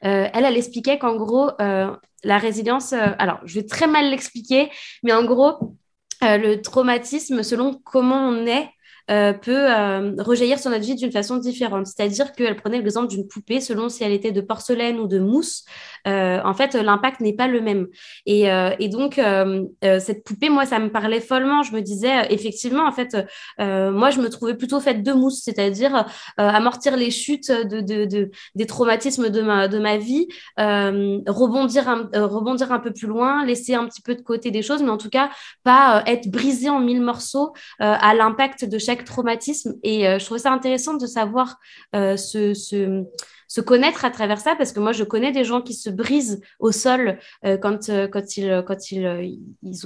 elle, 0.02 0.30
elle 0.32 0.56
expliquait 0.56 0.98
qu'en 0.98 1.16
gros, 1.16 1.50
la 1.58 2.38
résilience, 2.38 2.92
alors 2.92 3.38
je 3.44 3.60
vais 3.60 3.66
très 3.66 3.86
mal 3.86 4.10
l'expliquer, 4.10 4.68
mais 5.02 5.12
en 5.12 5.24
gros, 5.24 5.76
le 6.20 6.56
traumatisme, 6.56 7.42
selon 7.42 7.80
comment 7.84 8.28
on 8.28 8.46
est, 8.46 8.68
euh, 9.10 9.32
peut 9.32 9.70
euh, 9.70 10.12
rejaillir 10.18 10.58
sur 10.58 10.70
notre 10.70 10.84
vie 10.84 10.94
d'une 10.94 11.10
façon 11.10 11.36
différente. 11.36 11.86
C'est-à-dire 11.86 12.32
qu'elle 12.32 12.56
prenait 12.56 12.78
l'exemple 12.78 13.08
d'une 13.08 13.26
poupée, 13.26 13.60
selon 13.60 13.88
si 13.88 14.04
elle 14.04 14.12
était 14.12 14.32
de 14.32 14.40
porcelaine 14.40 15.00
ou 15.00 15.08
de 15.08 15.18
mousse, 15.18 15.64
euh, 16.06 16.40
en 16.44 16.54
fait, 16.54 16.74
l'impact 16.74 17.20
n'est 17.20 17.32
pas 17.32 17.48
le 17.48 17.60
même. 17.60 17.88
Et, 18.26 18.46
et 18.78 18.88
donc, 18.88 19.20
cette 19.80 20.24
poupée, 20.24 20.48
moi, 20.48 20.66
ça 20.66 20.78
me 20.78 20.90
parlait 20.90 21.20
follement. 21.20 21.62
Je 21.62 21.72
me 21.72 21.80
disais, 21.80 22.26
effectivement, 22.30 22.86
en 22.86 22.92
fait, 22.92 23.16
moi, 23.58 24.10
je 24.10 24.20
me 24.20 24.28
trouvais 24.28 24.54
plutôt 24.54 24.80
faite 24.80 25.02
de 25.02 25.12
mousse, 25.12 25.42
c'est-à-dire 25.44 26.06
amortir 26.36 26.96
les 26.96 27.10
chutes 27.10 27.50
de, 27.50 27.80
de, 27.80 28.04
de, 28.04 28.30
des 28.54 28.66
traumatismes 28.66 29.30
de 29.30 29.42
ma, 29.42 29.68
de 29.68 29.78
ma 29.78 29.96
vie, 29.96 30.28
rebondir, 30.56 31.88
un, 31.88 32.08
rebondir 32.14 32.72
un 32.72 32.78
peu 32.78 32.92
plus 32.92 33.06
loin, 33.06 33.44
laisser 33.44 33.74
un 33.74 33.86
petit 33.86 34.02
peu 34.02 34.14
de 34.14 34.22
côté 34.22 34.50
des 34.50 34.62
choses, 34.62 34.82
mais 34.82 34.90
en 34.90 34.98
tout 34.98 35.10
cas, 35.10 35.30
pas 35.62 36.02
être 36.06 36.28
brisé 36.30 36.68
en 36.68 36.80
mille 36.80 37.02
morceaux 37.02 37.52
à 37.78 38.14
l'impact 38.14 38.64
de 38.64 38.78
chaque 38.78 38.91
traumatisme. 39.00 39.74
Et 39.82 40.08
euh, 40.08 40.18
je 40.18 40.24
trouve 40.24 40.38
ça 40.38 40.52
intéressant 40.52 40.94
de 40.94 41.06
savoir 41.06 41.58
euh, 41.94 42.16
ce, 42.16 42.54
ce, 42.54 43.04
se 43.52 43.60
connaître 43.60 44.06
à 44.06 44.10
travers 44.10 44.40
ça, 44.40 44.54
parce 44.56 44.72
que 44.72 44.80
moi, 44.80 44.92
je 44.92 45.04
connais 45.04 45.30
des 45.30 45.44
gens 45.44 45.60
qui 45.60 45.74
se 45.74 45.90
brisent 45.90 46.40
au 46.58 46.72
sol 46.72 47.18
euh, 47.44 47.58
quand, 47.58 47.90
euh, 47.90 48.08
quand, 48.08 48.38
ils, 48.38 48.64
quand 48.66 48.90
ils, 48.90 49.04
euh, 49.04 49.28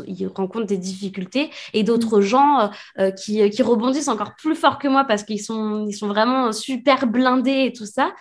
ils, 0.07 0.29
rencontrent 0.29 0.67
des 0.67 0.77
difficultés, 0.77 1.51
et 1.75 1.83
d'autres 1.83 2.21
mm. 2.21 2.23
gens 2.23 2.71
qui, 3.17 3.51
qui, 3.51 3.63
rebondissent 3.63 4.07
encore 4.07 4.37
plus 4.37 4.55
fort 4.55 4.79
que 4.79 4.87
moi 4.87 5.05
parce 5.05 5.25
qu'ils 5.25 5.43
sont, 5.43 5.85
ils 5.89 5.95
sont 5.95 6.07
vraiment 6.07 6.53
super 6.53 7.09
blindés 7.09 7.65
et 7.67 7.73
tout 7.73 7.87
ça. 7.87 8.15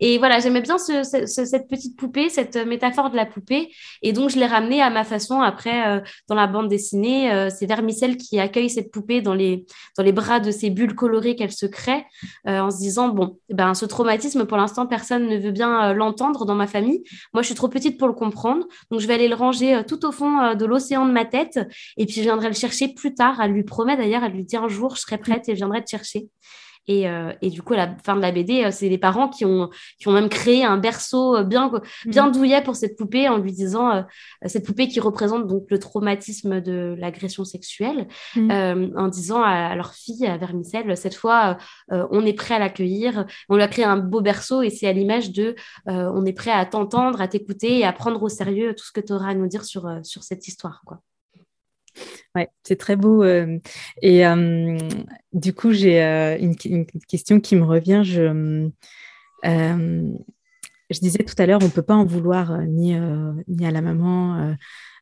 Et 0.00 0.18
voilà, 0.18 0.38
j'aimais 0.38 0.60
bien 0.60 0.76
ce, 0.76 1.02
cette 1.02 1.68
petite 1.68 1.96
poupée, 1.96 2.28
cette 2.28 2.56
métaphore 2.56 3.10
de 3.10 3.16
la 3.16 3.24
poupée, 3.24 3.70
et 4.02 4.12
donc 4.12 4.28
je 4.28 4.38
l'ai 4.38 4.46
ramenée 4.46 4.82
à 4.82 4.90
ma 4.90 5.04
façon 5.04 5.40
après 5.40 6.02
dans 6.28 6.34
la 6.34 6.46
bande 6.46 6.68
dessinée. 6.68 7.48
c'est 7.50 7.66
Vermicelle 7.66 8.16
qui 8.16 8.38
accueille 8.38 8.68
cette 8.68 8.90
poupée 8.90 9.22
dans 9.22 9.34
les, 9.34 9.64
dans 9.96 10.02
les 10.02 10.12
bras 10.12 10.40
de 10.40 10.50
ces 10.50 10.68
bulles 10.70 10.94
colorées 10.94 11.36
qu'elle 11.36 11.52
se 11.52 11.66
crée, 11.66 12.04
en 12.44 12.70
se 12.70 12.78
disant, 12.78 13.08
bon, 13.08 13.38
ben, 13.48 13.74
ce 13.74 13.86
traumatisme, 13.86 14.44
pour 14.44 14.56
l'instant, 14.56 14.86
personne 14.90 15.26
ne 15.26 15.38
veut 15.38 15.52
bien 15.52 15.90
euh, 15.90 15.94
l'entendre 15.94 16.44
dans 16.44 16.54
ma 16.54 16.66
famille. 16.66 17.02
Moi, 17.32 17.42
je 17.42 17.46
suis 17.46 17.54
trop 17.54 17.68
petite 17.68 17.98
pour 17.98 18.08
le 18.08 18.14
comprendre. 18.14 18.66
Donc, 18.90 19.00
je 19.00 19.06
vais 19.06 19.14
aller 19.14 19.28
le 19.28 19.34
ranger 19.34 19.76
euh, 19.76 19.82
tout 19.82 20.04
au 20.04 20.12
fond 20.12 20.38
euh, 20.40 20.54
de 20.54 20.66
l'océan 20.66 21.06
de 21.06 21.12
ma 21.12 21.24
tête. 21.24 21.58
Et 21.96 22.04
puis, 22.04 22.16
je 22.16 22.22
viendrai 22.22 22.48
le 22.48 22.54
chercher 22.54 22.88
plus 22.88 23.14
tard. 23.14 23.40
Elle 23.40 23.52
lui 23.52 23.64
promet 23.64 23.96
d'ailleurs, 23.96 24.24
elle 24.24 24.32
lui 24.32 24.44
dit 24.44 24.56
un 24.56 24.68
jour, 24.68 24.96
je 24.96 25.00
serai 25.00 25.16
prête 25.16 25.48
et 25.48 25.52
je 25.52 25.56
viendrai 25.56 25.82
te 25.82 25.88
chercher. 25.88 26.28
Euh, 26.88 27.32
et, 27.42 27.50
du 27.50 27.62
coup, 27.62 27.74
à 27.74 27.76
la 27.76 27.96
fin 28.02 28.16
de 28.16 28.20
la 28.20 28.32
BD, 28.32 28.64
euh, 28.64 28.70
c'est 28.70 28.88
les 28.88 28.98
parents 28.98 29.28
qui 29.28 29.44
ont, 29.44 29.70
qui 29.98 30.08
ont 30.08 30.12
même 30.12 30.28
créé 30.28 30.64
un 30.64 30.78
berceau 30.78 31.36
euh, 31.36 31.44
bien, 31.44 31.70
bien 32.06 32.26
mhm. 32.26 32.32
douillet 32.32 32.62
pour 32.62 32.76
cette 32.76 32.96
poupée 32.96 33.28
en 33.28 33.38
lui 33.38 33.52
disant, 33.52 34.04
cette 34.46 34.66
poupée 34.66 34.88
qui 34.88 35.00
représente 35.00 35.46
donc 35.46 35.64
le 35.70 35.78
traumatisme 35.78 36.60
de 36.60 36.94
l'agression 36.98 37.44
sexuelle, 37.44 38.08
mhm. 38.36 38.92
en 38.96 39.08
disant 39.08 39.42
à, 39.42 39.74
leur 39.74 39.94
fille, 39.94 40.26
à 40.26 40.36
Vermicelle, 40.36 40.96
cette 40.96 41.14
fois, 41.14 41.58
on 41.90 42.24
est 42.24 42.32
prêt 42.32 42.54
à 42.54 42.58
l'accueillir. 42.58 43.26
On 43.48 43.56
lui 43.56 43.62
a 43.62 43.68
créé 43.68 43.84
un 43.84 43.96
beau 43.96 44.20
berceau 44.20 44.62
et 44.62 44.70
c'est 44.70 44.86
à 44.86 44.92
l'image 44.92 45.32
de, 45.32 45.54
on 45.86 46.24
est 46.24 46.32
prêt 46.32 46.50
à 46.50 46.64
t'entendre, 46.66 47.20
à 47.20 47.28
t'écouter 47.28 47.78
et 47.78 47.84
à 47.84 47.92
prendre 47.92 48.22
au 48.22 48.28
sérieux 48.28 48.74
tout 48.74 48.84
ce 48.84 48.92
que 48.92 49.00
tu 49.00 49.12
auras 49.12 49.30
à 49.30 49.34
nous 49.34 49.48
dire 49.48 49.64
sur, 49.64 49.88
sur 50.02 50.22
cette 50.22 50.46
histoire. 50.48 50.82
Quoi. 50.86 51.00
Ouais, 52.34 52.48
c'est 52.62 52.76
très 52.76 52.96
beau. 52.96 53.22
Euh, 53.22 53.58
et 54.02 54.26
euh, 54.26 54.78
du 55.32 55.52
coup, 55.52 55.72
j'ai 55.72 56.02
euh, 56.02 56.38
une, 56.38 56.86
question 57.08 57.40
qui 57.40 57.56
me 57.56 57.64
revient. 57.64 58.02
Je, 58.04 58.70
disais 61.00 61.24
tout 61.24 61.34
à 61.38 61.46
l'heure, 61.46 61.60
on 61.62 61.66
ne 61.66 61.70
peut 61.70 61.82
pas 61.82 61.94
en 61.94 62.04
vouloir 62.04 62.58
ni, 62.62 62.94
ni 63.48 63.66
à 63.66 63.70
la 63.70 63.80
maman 63.80 64.54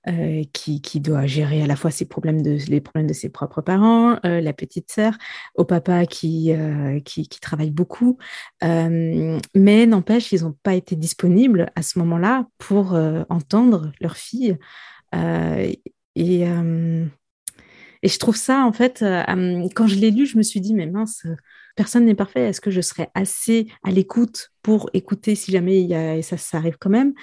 euh, 0.08 0.44
qui, 0.52 1.00
doit 1.00 1.26
gérer 1.26 1.60
à 1.62 1.66
la 1.66 1.76
fois 1.76 1.90
ses 1.90 2.06
problèmes 2.06 2.40
de, 2.40 2.56
les 2.68 2.80
problèmes 2.80 3.08
de 3.08 3.12
ses 3.12 3.28
propres 3.28 3.60
parents, 3.60 4.18
la 4.22 4.52
petite 4.52 4.90
sœur, 4.90 5.14
au 5.54 5.64
papa 5.64 6.06
qui, 6.06 6.52
euh, 6.52 7.00
qui, 7.00 7.28
travaille 7.28 7.70
beaucoup. 7.70 8.16
mais 8.62 9.86
n'empêche, 9.86 10.32
ils 10.32 10.42
n'ont 10.44 10.56
pas 10.62 10.74
été 10.74 10.96
disponibles 10.96 11.70
à 11.74 11.82
ce 11.82 11.98
moment-là 11.98 12.46
pour 12.58 12.98
entendre 13.28 13.92
leur 14.00 14.16
fille. 14.16 14.56
Et, 16.18 16.44
et 18.02 18.08
je 18.08 18.18
trouve 18.18 18.36
ça, 18.36 18.64
en 18.64 18.72
fait, 18.72 19.04
quand 19.74 19.86
je 19.86 19.96
l'ai 19.96 20.10
lu, 20.10 20.26
je 20.26 20.36
me 20.38 20.42
suis 20.42 20.60
dit, 20.60 20.74
mais 20.74 20.86
mince, 20.86 21.26
personne 21.76 22.04
n'est 22.04 22.14
parfait. 22.14 22.42
Est-ce 22.48 22.60
que 22.60 22.70
je 22.70 22.80
serais 22.80 23.10
assez 23.14 23.66
à 23.84 23.90
l'écoute 23.90 24.50
pour 24.62 24.90
écouter 24.92 25.34
si 25.34 25.52
jamais 25.52 26.22
ça, 26.22 26.58
arrive 26.58 26.76
quand 26.78 26.90
même? 26.90 27.14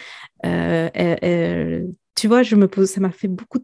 Tu 2.15 2.27
vois, 2.27 2.43
je 2.43 2.55
me 2.55 2.69
ça 2.85 3.01
m'a 3.01 3.11
fait 3.11 3.27
beaucoup 3.27 3.59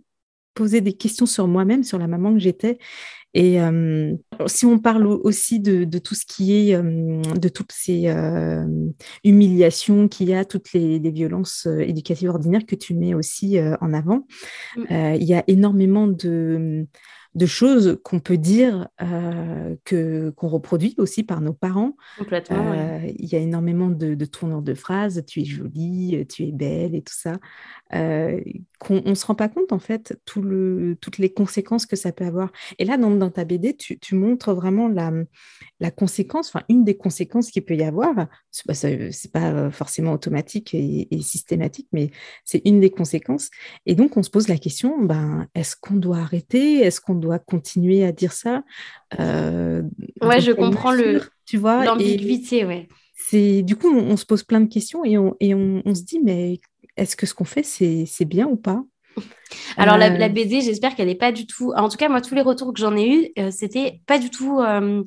poser 0.54 0.82
des 0.82 0.94
questions 0.94 1.26
sur 1.26 1.48
moi-même, 1.48 1.84
sur 1.84 1.98
la 1.98 2.08
maman 2.08 2.34
que 2.34 2.40
j'étais. 2.40 2.78
Et 3.34 3.62
euh, 3.62 4.14
si 4.48 4.66
on 4.66 4.78
parle 4.78 5.08
aussi 5.08 5.60
de, 5.62 5.86
tout 6.00 6.16
ce 6.16 6.26
qui 6.26 6.70
est, 6.70 6.76
euh, 6.76 7.22
de 7.22 7.50
toutes 7.50 7.72
ces 7.72 8.08
euh, 8.08 8.66
humiliations 9.24 10.10
qu'il 10.10 10.30
y 10.30 10.34
a, 10.34 10.44
toutes 10.44 10.74
les, 10.74 11.00
violences 11.00 11.66
éducatives 11.66 12.30
ordinaires 12.30 12.66
que 12.66 12.76
tu 12.76 12.94
mets 12.94 13.14
aussi 13.14 13.58
en 13.60 13.94
avant, 13.94 14.28
mm. 14.76 15.16
il 15.16 15.24
y 15.24 15.34
a 15.34 15.44
énormément 15.48 16.08
de 16.08 16.88
de 17.34 17.46
choses 17.46 18.00
qu'on 18.04 18.20
peut 18.20 18.38
dire 18.38 18.90
euh, 19.02 19.76
que 19.86 20.32
qu'on 20.32 20.50
reproduit 20.50 20.96
aussi 20.98 21.24
par 21.24 21.40
nos 21.40 21.54
parents. 21.54 21.96
Complètement. 22.18 22.74
Euh, 22.74 23.00
il 23.18 23.26
y 23.26 23.36
a 23.36 23.40
énormément 23.40 23.90
de, 23.90 24.16
de 24.16 24.26
tournures 24.26 24.62
de 24.62 24.74
phrases. 24.74 25.24
Tu 25.28 25.42
es 25.42 25.46
jolie, 25.46 26.26
tu 26.28 26.44
es 26.44 26.52
belle 26.52 26.94
et 26.94 27.02
tout 27.02 27.14
ça. 27.16 27.38
Euh, 27.94 28.42
qu'on 28.80 29.02
on 29.06 29.16
se 29.16 29.26
rend 29.26 29.36
pas 29.36 29.48
compte 29.50 29.72
en 29.72 29.80
fait 29.80 30.18
tout 30.26 30.42
le, 30.42 30.98
toutes 31.00 31.18
les 31.18 31.32
conséquences 31.32 31.86
que 31.86 31.96
ça 31.96 32.12
peut 32.12 32.26
avoir. 32.26 32.52
Et 32.80 32.86
là, 32.86 32.98
dans, 32.98 33.12
dans 33.12 33.30
ta 33.30 33.46
BD, 33.46 33.76
tu, 33.76 33.98
tu, 34.00 34.16
montres 34.16 34.54
vraiment 34.54 34.88
la, 34.88 35.12
la 35.80 35.92
conséquence, 35.92 36.50
enfin 36.50 36.66
une 36.68 36.84
des 36.84 36.98
conséquences 36.98 37.50
qu'il 37.52 37.64
peut 37.64 37.76
y 37.76 37.84
avoir. 37.84 38.28
C'est 38.50 38.66
pas, 38.66 38.74
c'est 38.74 39.32
pas 39.32 39.72
forcément 39.72 40.14
automatique 40.14 40.74
et, 40.74 41.08
et 41.16 41.22
systématique, 41.22 41.88
mais 41.94 42.12
c'est 42.44 42.62
une 42.66 42.82
des 42.82 42.90
conséquences. 42.90 43.50
Et 43.86 43.96
donc, 43.96 44.18
on 44.18 44.24
se 44.24 44.30
pose 44.30 44.48
la 44.48 44.58
question 44.58 45.02
ben, 45.02 45.48
est-ce 45.56 45.76
qu'on 45.76 45.96
doit 45.96 46.18
arrêter? 46.18 46.80
Est-ce 46.80 47.00
qu'on 47.00 47.16
doit 47.22 47.40
continuer 47.40 48.04
à 48.04 48.12
dire 48.12 48.34
ça. 48.34 48.64
Euh, 49.20 49.84
ouais, 50.22 50.42
je 50.42 50.52
comprends 50.52 50.92
le, 50.92 51.22
tu 51.46 51.58
vois, 51.58 51.86
l'ambiguïté, 51.86 52.66
ouais. 52.66 52.88
C'est 53.16 53.62
du 53.62 53.76
coup, 53.76 53.88
on, 53.94 54.18
se 54.18 54.26
pose 54.26 54.44
plein 54.44 54.62
de 54.62 54.68
questions 54.68 55.06
et 55.06 55.18
on, 55.18 55.36
et 55.40 55.54
on, 55.54 55.82
on 55.86 55.96
se 55.96 56.04
dit, 56.04 56.20
mais 56.20 56.60
est-ce 56.98 57.16
que 57.16 57.26
ce 57.26 57.34
qu'on 57.34 57.46
fait, 57.46 57.64
c'est 57.64 58.26
bien 58.26 58.48
ou 58.48 58.58
pas? 58.58 58.84
Alors, 59.78 59.98
la, 59.98 60.12
euh. 60.12 60.30
BD, 60.30 60.62
j'espère 60.62 60.96
qu'elle 60.96 61.08
n'est 61.08 61.16
pas 61.16 61.32
du 61.32 61.46
tout. 61.46 61.74
En 61.76 61.90
tout 61.90 61.98
cas, 61.98 62.10
moi, 62.10 62.22
tous 62.22 62.36
les 62.36 62.42
retours 62.42 62.74
que 62.74 62.80
j'en 62.80 62.96
ai 62.96 63.08
eus, 63.08 63.30
euh, 63.40 63.50
c'était 63.52 64.02
pas 64.06 64.20
du 64.20 64.30
tout. 64.30 64.60
Euh, 64.60 65.04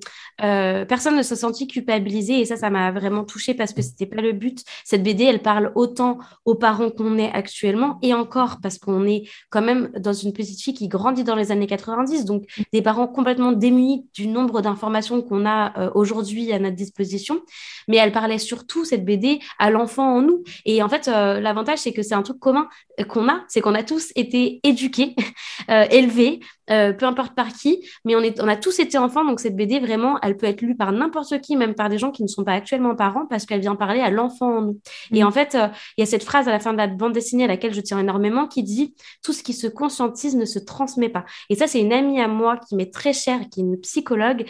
personne 0.85 1.17
ne 1.17 1.23
se 1.23 1.35
sentit 1.35 1.67
culpabilisé 1.67 2.41
et 2.41 2.45
ça, 2.45 2.57
ça 2.57 2.71
m'a 2.71 2.91
vraiment 2.93 3.25
touchée 3.25 3.55
parce 3.55 3.73
que 3.73 3.83
c'était 3.83 4.07
pas 4.07 4.21
le 4.21 4.33
but. 4.33 4.63
Cette 4.85 5.03
BD, 5.03 5.25
elle 5.25 5.43
parle 5.43 5.73
autant 5.75 6.19
aux 6.45 6.55
parents 6.55 6.91
qu'on 6.91 7.19
est 7.19 7.33
actuellement 7.33 7.99
et 8.03 8.15
encore 8.15 8.59
parce 8.63 8.79
qu'on 8.79 9.07
est 9.07 9.25
quand 9.51 9.63
même 9.63 9.91
dans 9.99 10.13
une 10.13 10.33
petite 10.33 10.61
fille 10.61 10.75
qui 10.75 10.89
grandit 10.89 11.25
dans 11.25 11.37
les 11.37 11.53
années 11.53 11.67
90, 11.67 12.25
donc 12.25 12.45
des 12.73 12.83
parents 12.83 13.07
complètement 13.07 13.53
démunis 13.53 14.07
du 14.15 14.27
nombre 14.27 14.61
d'informations 14.61 15.23
qu'on 15.23 15.47
a 15.47 15.91
aujourd'hui 15.95 16.53
à 16.53 16.59
notre 16.59 16.77
disposition. 16.77 17.41
Mais 17.89 17.97
elle 17.97 18.13
parlait 18.13 18.39
surtout, 18.39 18.85
cette 18.85 19.05
BD, 19.05 19.41
à 19.59 19.71
l'enfant 19.71 20.17
en 20.17 20.23
nous. 20.23 20.43
Et 20.65 20.83
en 20.83 20.89
fait, 20.89 21.07
l'avantage, 21.07 21.79
c'est 21.79 21.93
que 21.93 22.03
c'est 22.03 22.15
un 22.15 22.23
truc 22.23 22.39
commun 22.39 22.69
qu'on 23.09 23.29
a, 23.29 23.45
c'est 23.49 23.61
qu'on 23.61 23.75
a 23.75 23.83
tous 23.83 24.13
été 24.17 24.34
éduqués, 24.63 25.15
euh, 25.71 25.87
élevés, 25.91 26.41
euh, 26.71 26.93
peu 26.95 27.05
importe 27.05 27.35
par 27.35 27.49
qui, 27.49 27.87
mais 28.05 28.17
on, 28.17 28.21
est, 28.21 28.41
on 28.41 28.49
a 28.49 28.57
tous 28.57 28.79
été 28.79 28.97
enfants, 28.97 29.25
donc 29.25 29.41
cette 29.41 29.55
BD, 29.55 29.81
vraiment, 29.81 30.19
elle 30.23 30.37
peut 30.37 30.47
être 30.47 30.63
lue 30.63 30.77
par 30.77 30.93
n'importe 30.93 31.41
qui, 31.41 31.57
même 31.57 31.75
par 31.75 31.91
des 31.91 31.99
gens 31.99 32.11
qui 32.11 32.23
ne 32.23 32.29
sont 32.29 32.43
pas 32.43 32.53
actuellement 32.53 32.95
parents, 32.95 33.27
parce 33.27 33.45
qu'elle 33.45 33.61
vient 33.61 33.77
parler 33.77 34.01
à 34.01 34.11
l'enfant 34.11 34.59
en 34.59 34.63
nous. 34.63 34.81
Et 35.13 35.23
mm. 35.23 35.27
en 35.27 35.31
fait, 35.31 35.55
euh, 35.55 35.69
il 35.97 36.01
y 36.01 36.03
a 36.03 36.07
cette 36.07 36.25
phrase 36.25 36.49
à 36.49 36.53
la 36.53 36.61
fin 36.61 36.73
de 36.73 36.79
la 36.79 36.87
bande 36.87 37.13
dessinée 37.13 37.45
à 37.45 37.49
laquelle 37.49 37.75
je 37.75 37.81
tiens 37.81 37.99
énormément 37.99 38.47
qui 38.47 38.63
dit 38.63 38.95
«Tout 39.23 39.33
ce 39.33 39.43
qui 39.43 39.53
se 39.53 39.67
conscientise 39.67 40.37
ne 40.37 40.47
se 40.47 40.59
transmet 40.59 41.11
pas». 41.11 41.25
Et 41.51 41.55
ça, 41.55 41.67
c'est 41.67 41.81
une 41.81 41.93
amie 41.93 42.21
à 42.21 42.29
moi 42.29 42.57
qui 42.57 42.77
m'est 42.77 42.93
très 42.93 43.13
chère, 43.13 43.41
qui 43.51 43.61
est 43.61 43.65
une 43.65 43.79
psychologue, 43.81 44.47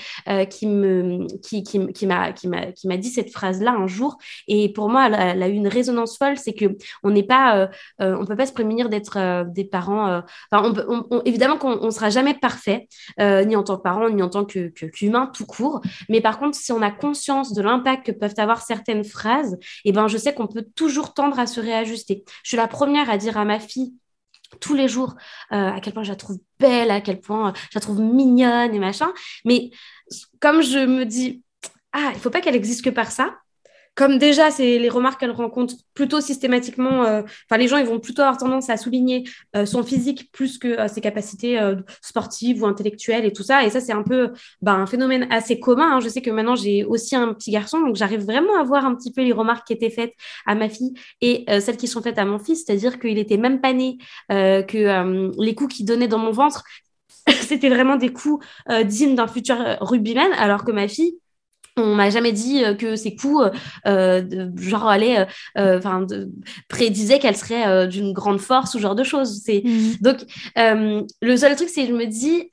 qui 0.50 0.66
me 0.66 1.26
qui, 1.42 1.62
qui, 1.62 1.92
qui 1.92 2.06
m'a 2.06 2.96
dit 2.96 3.10
cette 3.10 3.30
phrase-là 3.30 3.72
un 3.72 3.86
jour. 3.86 4.18
Et 4.46 4.72
pour 4.72 4.88
moi, 4.88 5.06
elle, 5.06 5.42
a 5.42 5.48
eu 5.48 5.52
une 5.52 5.68
résonance 5.68 6.16
folle, 6.16 6.36
c'est 6.36 6.52
que 6.52 6.76
on 7.02 7.10
n'est 7.10 7.22
pas, 7.22 7.68
on 7.98 8.24
peut 8.24 8.36
pas 8.36 8.46
se 8.46 8.52
prémunir 8.52 8.88
d'être 8.88 9.44
des 9.52 9.64
parents. 9.74 10.06
Euh, 10.08 10.20
on, 10.52 11.22
évidemment 11.24 11.58
qu'on 11.58 11.86
ne 11.86 11.90
sera 11.90 12.08
jamais 12.08 12.34
parfait, 12.34 12.86
euh, 13.20 13.44
ni 13.44 13.56
en 13.56 13.64
tant 13.64 13.76
que 13.76 13.82
parent, 13.82 14.08
ni 14.08 14.22
en 14.22 14.28
tant 14.28 14.44
que, 14.44 14.68
qu'humain 14.68 15.26
tout 15.34 15.46
court. 15.46 15.80
Mais 16.08 16.20
par 16.20 16.38
contre, 16.38 16.56
si 16.56 16.70
on 16.70 16.80
a 16.80 16.92
conscience 16.92 17.52
de 17.52 17.60
l'impact 17.60 18.06
que 18.06 18.12
peuvent 18.12 18.38
avoir 18.38 18.62
certaines 18.62 19.04
phrases, 19.04 19.58
eh 19.84 19.90
ben, 19.90 20.06
je 20.06 20.16
sais 20.16 20.32
qu'on 20.32 20.46
peut 20.46 20.66
toujours 20.76 21.12
tendre 21.12 21.40
à 21.40 21.48
se 21.48 21.60
réajuster. 21.60 22.22
Je 22.44 22.50
suis 22.50 22.56
la 22.56 22.68
première 22.68 23.10
à 23.10 23.18
dire 23.18 23.36
à 23.36 23.44
ma 23.44 23.58
fille 23.58 23.94
tous 24.60 24.74
les 24.74 24.86
jours 24.86 25.16
euh, 25.52 25.72
à 25.72 25.80
quel 25.80 25.92
point 25.92 26.04
je 26.04 26.10
la 26.10 26.16
trouve 26.16 26.38
belle, 26.60 26.92
à 26.92 27.00
quel 27.00 27.20
point 27.20 27.52
je 27.70 27.76
la 27.76 27.80
trouve 27.80 28.00
mignonne 28.00 28.72
et 28.72 28.78
machin. 28.78 29.12
Mais 29.44 29.70
comme 30.38 30.62
je 30.62 30.78
me 30.78 31.04
dis, 31.04 31.42
ah, 31.92 32.12
il 32.14 32.20
faut 32.20 32.30
pas 32.30 32.40
qu'elle 32.40 32.54
existe 32.54 32.84
que 32.84 32.90
par 32.90 33.10
ça, 33.10 33.34
comme 33.94 34.18
déjà, 34.18 34.50
c'est 34.50 34.78
les 34.78 34.88
remarques 34.88 35.20
qu'elle 35.20 35.30
rencontre 35.30 35.74
plutôt 35.94 36.20
systématiquement. 36.20 37.04
Euh, 37.04 37.22
enfin, 37.22 37.58
les 37.58 37.68
gens, 37.68 37.76
ils 37.76 37.86
vont 37.86 38.00
plutôt 38.00 38.22
avoir 38.22 38.38
tendance 38.38 38.68
à 38.68 38.76
souligner 38.76 39.24
euh, 39.54 39.66
son 39.66 39.84
physique 39.84 40.30
plus 40.32 40.58
que 40.58 40.68
euh, 40.68 40.88
ses 40.88 41.00
capacités 41.00 41.60
sportives 42.02 42.62
ou 42.62 42.66
intellectuelles 42.66 43.24
et 43.24 43.32
tout 43.32 43.44
ça. 43.44 43.64
Et 43.64 43.70
ça, 43.70 43.80
c'est 43.80 43.92
un 43.92 44.02
peu 44.02 44.32
ben, 44.62 44.74
un 44.74 44.86
phénomène 44.86 45.28
assez 45.30 45.60
commun. 45.60 45.96
Hein. 45.96 46.00
Je 46.00 46.08
sais 46.08 46.22
que 46.22 46.30
maintenant, 46.30 46.56
j'ai 46.56 46.84
aussi 46.84 47.14
un 47.14 47.32
petit 47.32 47.52
garçon, 47.52 47.80
donc 47.80 47.94
j'arrive 47.94 48.24
vraiment 48.24 48.58
à 48.58 48.64
voir 48.64 48.84
un 48.84 48.94
petit 48.94 49.12
peu 49.12 49.22
les 49.22 49.32
remarques 49.32 49.66
qui 49.66 49.72
étaient 49.72 49.90
faites 49.90 50.14
à 50.46 50.54
ma 50.54 50.68
fille 50.68 50.94
et 51.20 51.44
celles 51.60 51.76
qui 51.76 51.86
sont 51.86 52.02
faites 52.02 52.18
à 52.18 52.24
mon 52.24 52.38
fils. 52.38 52.64
C'est-à-dire 52.64 52.98
qu'il 52.98 53.18
était 53.18 53.36
même 53.36 53.60
pas 53.60 53.72
né, 53.72 53.98
que 54.28 55.40
les 55.40 55.54
coups 55.54 55.76
qu'il 55.76 55.86
donnait 55.86 56.08
dans 56.08 56.18
mon 56.18 56.32
ventre, 56.32 56.64
c'était 57.28 57.68
vraiment 57.68 57.96
des 57.96 58.12
coups 58.12 58.44
dignes 58.84 59.14
d'un 59.14 59.28
futur 59.28 59.56
rugbyman, 59.80 60.32
alors 60.36 60.64
que 60.64 60.72
ma 60.72 60.88
fille, 60.88 61.18
on 61.76 61.94
m'a 61.94 62.10
jamais 62.10 62.32
dit 62.32 62.64
euh, 62.64 62.74
que 62.74 62.96
ses 62.96 63.16
coups, 63.16 63.50
euh, 63.86 64.48
genre, 64.56 64.88
allait, 64.88 65.26
euh, 65.58 65.78
enfin, 65.78 66.06
prédisait 66.68 67.18
qu'elle 67.18 67.36
serait 67.36 67.88
d'une 67.88 68.12
grande 68.12 68.40
force 68.40 68.74
ou 68.74 68.78
genre 68.78 68.94
de 68.94 69.04
choses. 69.04 69.42
C'est 69.44 69.62
mmh. 69.64 69.96
donc 70.00 70.18
le 70.56 71.36
seul 71.36 71.56
truc, 71.56 71.68
c'est 71.68 71.82
que 71.82 71.88
je 71.88 71.94
me 71.94 72.06
dis, 72.06 72.48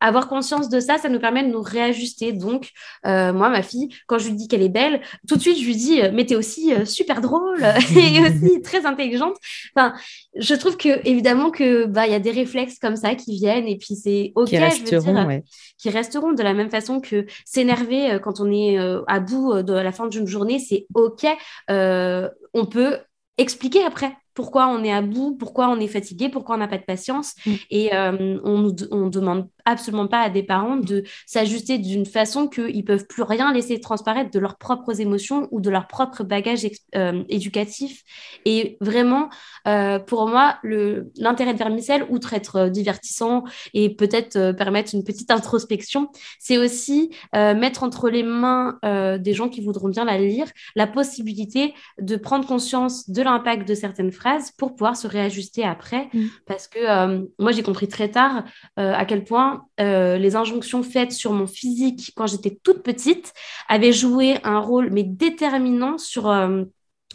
avoir 0.00 0.28
conscience 0.28 0.68
de 0.68 0.80
ça, 0.80 0.98
ça 0.98 1.08
nous 1.08 1.18
permet 1.18 1.42
de 1.42 1.48
nous 1.48 1.62
réajuster. 1.62 2.32
Donc, 2.32 2.70
moi, 3.04 3.48
ma 3.48 3.62
fille, 3.62 3.88
quand 4.06 4.18
je 4.18 4.28
lui 4.28 4.36
dis 4.36 4.48
qu'elle 4.48 4.62
est 4.62 4.68
belle, 4.68 5.00
tout 5.28 5.36
de 5.36 5.40
suite, 5.40 5.58
je 5.58 5.64
lui 5.64 5.76
dis, 5.76 6.00
mais 6.12 6.24
t'es 6.24 6.36
aussi 6.36 6.72
super 6.84 7.20
drôle 7.20 7.64
et 7.96 8.20
aussi 8.20 8.62
très 8.62 8.86
intelligente. 8.86 9.36
Enfin, 9.74 9.94
je 10.36 10.54
trouve 10.54 10.76
que 10.76 11.06
évidemment 11.06 11.50
que 11.50 11.86
bah 11.86 12.06
il 12.06 12.12
y 12.12 12.16
a 12.16 12.20
des 12.20 12.30
réflexes 12.30 12.78
comme 12.78 12.96
ça 12.96 13.14
qui 13.14 13.36
viennent 13.36 13.66
et 13.66 13.76
puis 13.76 13.94
c'est 13.96 14.32
ok, 14.34 14.48
qui 14.48 14.58
resteront, 14.58 15.00
je 15.00 15.10
veux 15.10 15.28
dire, 15.28 15.40
qui 15.78 15.90
resteront 15.90 16.32
de 16.32 16.42
la 16.42 16.54
même 16.54 16.70
façon 16.70 17.00
que 17.00 17.26
s'énerver 17.44 18.18
quand 18.22 18.40
on 18.40 18.43
on 18.44 18.52
est 18.52 18.78
euh, 18.78 19.02
à 19.06 19.20
bout 19.20 19.52
euh, 19.52 19.62
de 19.62 19.72
la 19.72 19.92
fin 19.92 20.06
d'une 20.06 20.26
journée, 20.26 20.58
c'est 20.58 20.86
OK. 20.94 21.26
Euh, 21.70 22.28
on 22.52 22.66
peut 22.66 22.98
expliquer 23.38 23.82
après 23.84 24.12
pourquoi 24.34 24.68
on 24.68 24.84
est 24.84 24.92
à 24.92 25.02
bout, 25.02 25.36
pourquoi 25.36 25.68
on 25.68 25.80
est 25.80 25.88
fatigué, 25.88 26.28
pourquoi 26.28 26.56
on 26.56 26.58
n'a 26.58 26.68
pas 26.68 26.78
de 26.78 26.84
patience. 26.84 27.34
Mm. 27.46 27.52
Et 27.70 27.90
on 27.94 28.58
ne 28.58 29.08
demande 29.08 29.48
absolument 29.64 30.06
pas 30.06 30.20
à 30.20 30.30
des 30.30 30.42
parents 30.42 30.76
de 30.76 31.04
s'ajuster 31.26 31.78
d'une 31.78 32.06
façon 32.06 32.48
qu'ils 32.48 32.76
ne 32.76 32.82
peuvent 32.82 33.06
plus 33.06 33.22
rien 33.22 33.52
laisser 33.52 33.80
transparaître 33.80 34.30
de 34.30 34.38
leurs 34.38 34.58
propres 34.58 35.00
émotions 35.00 35.48
ou 35.50 35.60
de 35.60 35.70
leur 35.70 35.86
propre 35.86 36.22
bagage 36.22 36.66
euh, 36.94 37.24
éducatif. 37.28 38.02
Et 38.44 38.76
vraiment, 38.80 39.28
euh, 39.66 39.98
pour 39.98 40.28
moi, 40.28 40.58
l'intérêt 40.62 41.54
de 41.54 41.58
Vermicelle, 41.58 42.06
outre 42.10 42.34
être 42.34 42.56
euh, 42.56 42.68
divertissant 42.68 43.44
et 43.72 43.94
peut-être 43.94 44.52
permettre 44.52 44.94
une 44.94 45.04
petite 45.04 45.30
introspection, 45.30 46.08
c'est 46.38 46.58
aussi 46.58 47.10
mettre 47.32 47.82
entre 47.82 48.08
les 48.08 48.22
mains 48.22 48.78
des 49.18 49.32
gens 49.32 49.48
qui 49.48 49.60
voudront 49.62 49.88
bien 49.88 50.04
la 50.04 50.18
lire 50.18 50.46
la 50.76 50.86
possibilité 50.86 51.74
de 52.00 52.16
prendre 52.16 52.46
conscience 52.46 53.08
de 53.10 53.22
l'impact 53.22 53.66
de 53.66 53.74
certaines 53.74 54.12
phrases 54.12 54.52
pour 54.52 54.74
pouvoir 54.74 54.96
se 54.96 55.06
réajuster 55.06 55.64
après. 55.64 56.08
Mm. 56.12 56.26
Parce 56.46 56.68
que 56.68 57.26
moi, 57.38 57.52
j'ai 57.52 57.62
compris 57.62 57.88
très 57.88 58.10
tard 58.10 58.44
à 58.76 59.04
quel 59.04 59.24
point 59.24 59.53
euh, 59.80 60.18
les 60.18 60.36
injonctions 60.36 60.82
faites 60.82 61.12
sur 61.12 61.32
mon 61.32 61.46
physique 61.46 62.12
quand 62.16 62.26
j'étais 62.26 62.58
toute 62.62 62.82
petite 62.82 63.32
avaient 63.68 63.92
joué 63.92 64.38
un 64.44 64.58
rôle 64.58 64.90
mais 64.90 65.02
déterminant 65.04 65.98
sur 65.98 66.28
euh, 66.30 66.64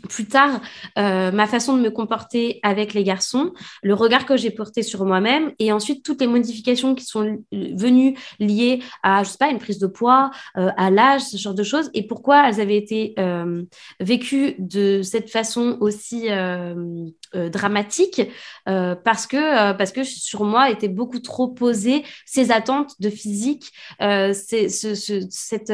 plus 0.07 0.25
tard 0.25 0.62
euh, 0.97 1.31
ma 1.31 1.47
façon 1.47 1.75
de 1.75 1.81
me 1.81 1.89
comporter 1.89 2.59
avec 2.63 2.93
les 2.93 3.03
garçons, 3.03 3.53
le 3.83 3.93
regard 3.93 4.25
que 4.25 4.38
j'ai 4.38 4.51
porté 4.51 4.83
sur 4.83 5.05
moi-même 5.05 5.51
et 5.59 5.71
ensuite 5.71 6.03
toutes 6.03 6.21
les 6.21 6.27
modifications 6.27 6.95
qui 6.95 7.05
sont 7.05 7.39
venues 7.51 8.17
liées 8.39 8.81
à, 9.03 9.23
je 9.23 9.29
sais 9.29 9.38
pas, 9.38 9.49
une 9.49 9.59
prise 9.59 9.79
de 9.79 9.88
poids, 9.88 10.31
euh, 10.57 10.69
à 10.77 10.89
l'âge, 10.89 11.21
ce 11.21 11.38
genre 11.38 11.53
de 11.53 11.63
choses. 11.63 11.89
Et 11.93 12.07
pourquoi 12.07 12.47
elles 12.47 12.62
avaient 12.62 12.77
été 12.77 13.13
euh, 13.19 13.63
vécues 13.99 14.55
de 14.59 15.01
cette 15.01 15.29
façon 15.29 15.77
aussi 15.79 16.27
dramatique 17.33 18.21
parce 18.65 19.27
que 19.27 19.73
parce 19.73 19.91
que 19.91 20.03
sur 20.03 20.43
moi 20.43 20.69
était 20.69 20.88
beaucoup 20.88 21.19
trop 21.19 21.47
posée 21.47 22.03
ces 22.25 22.51
attentes 22.51 22.93
de 22.99 23.09
physique, 23.09 23.71
c'est 23.99 24.69
ce, 24.69 24.95
ce, 24.95 25.25
cette 25.29 25.71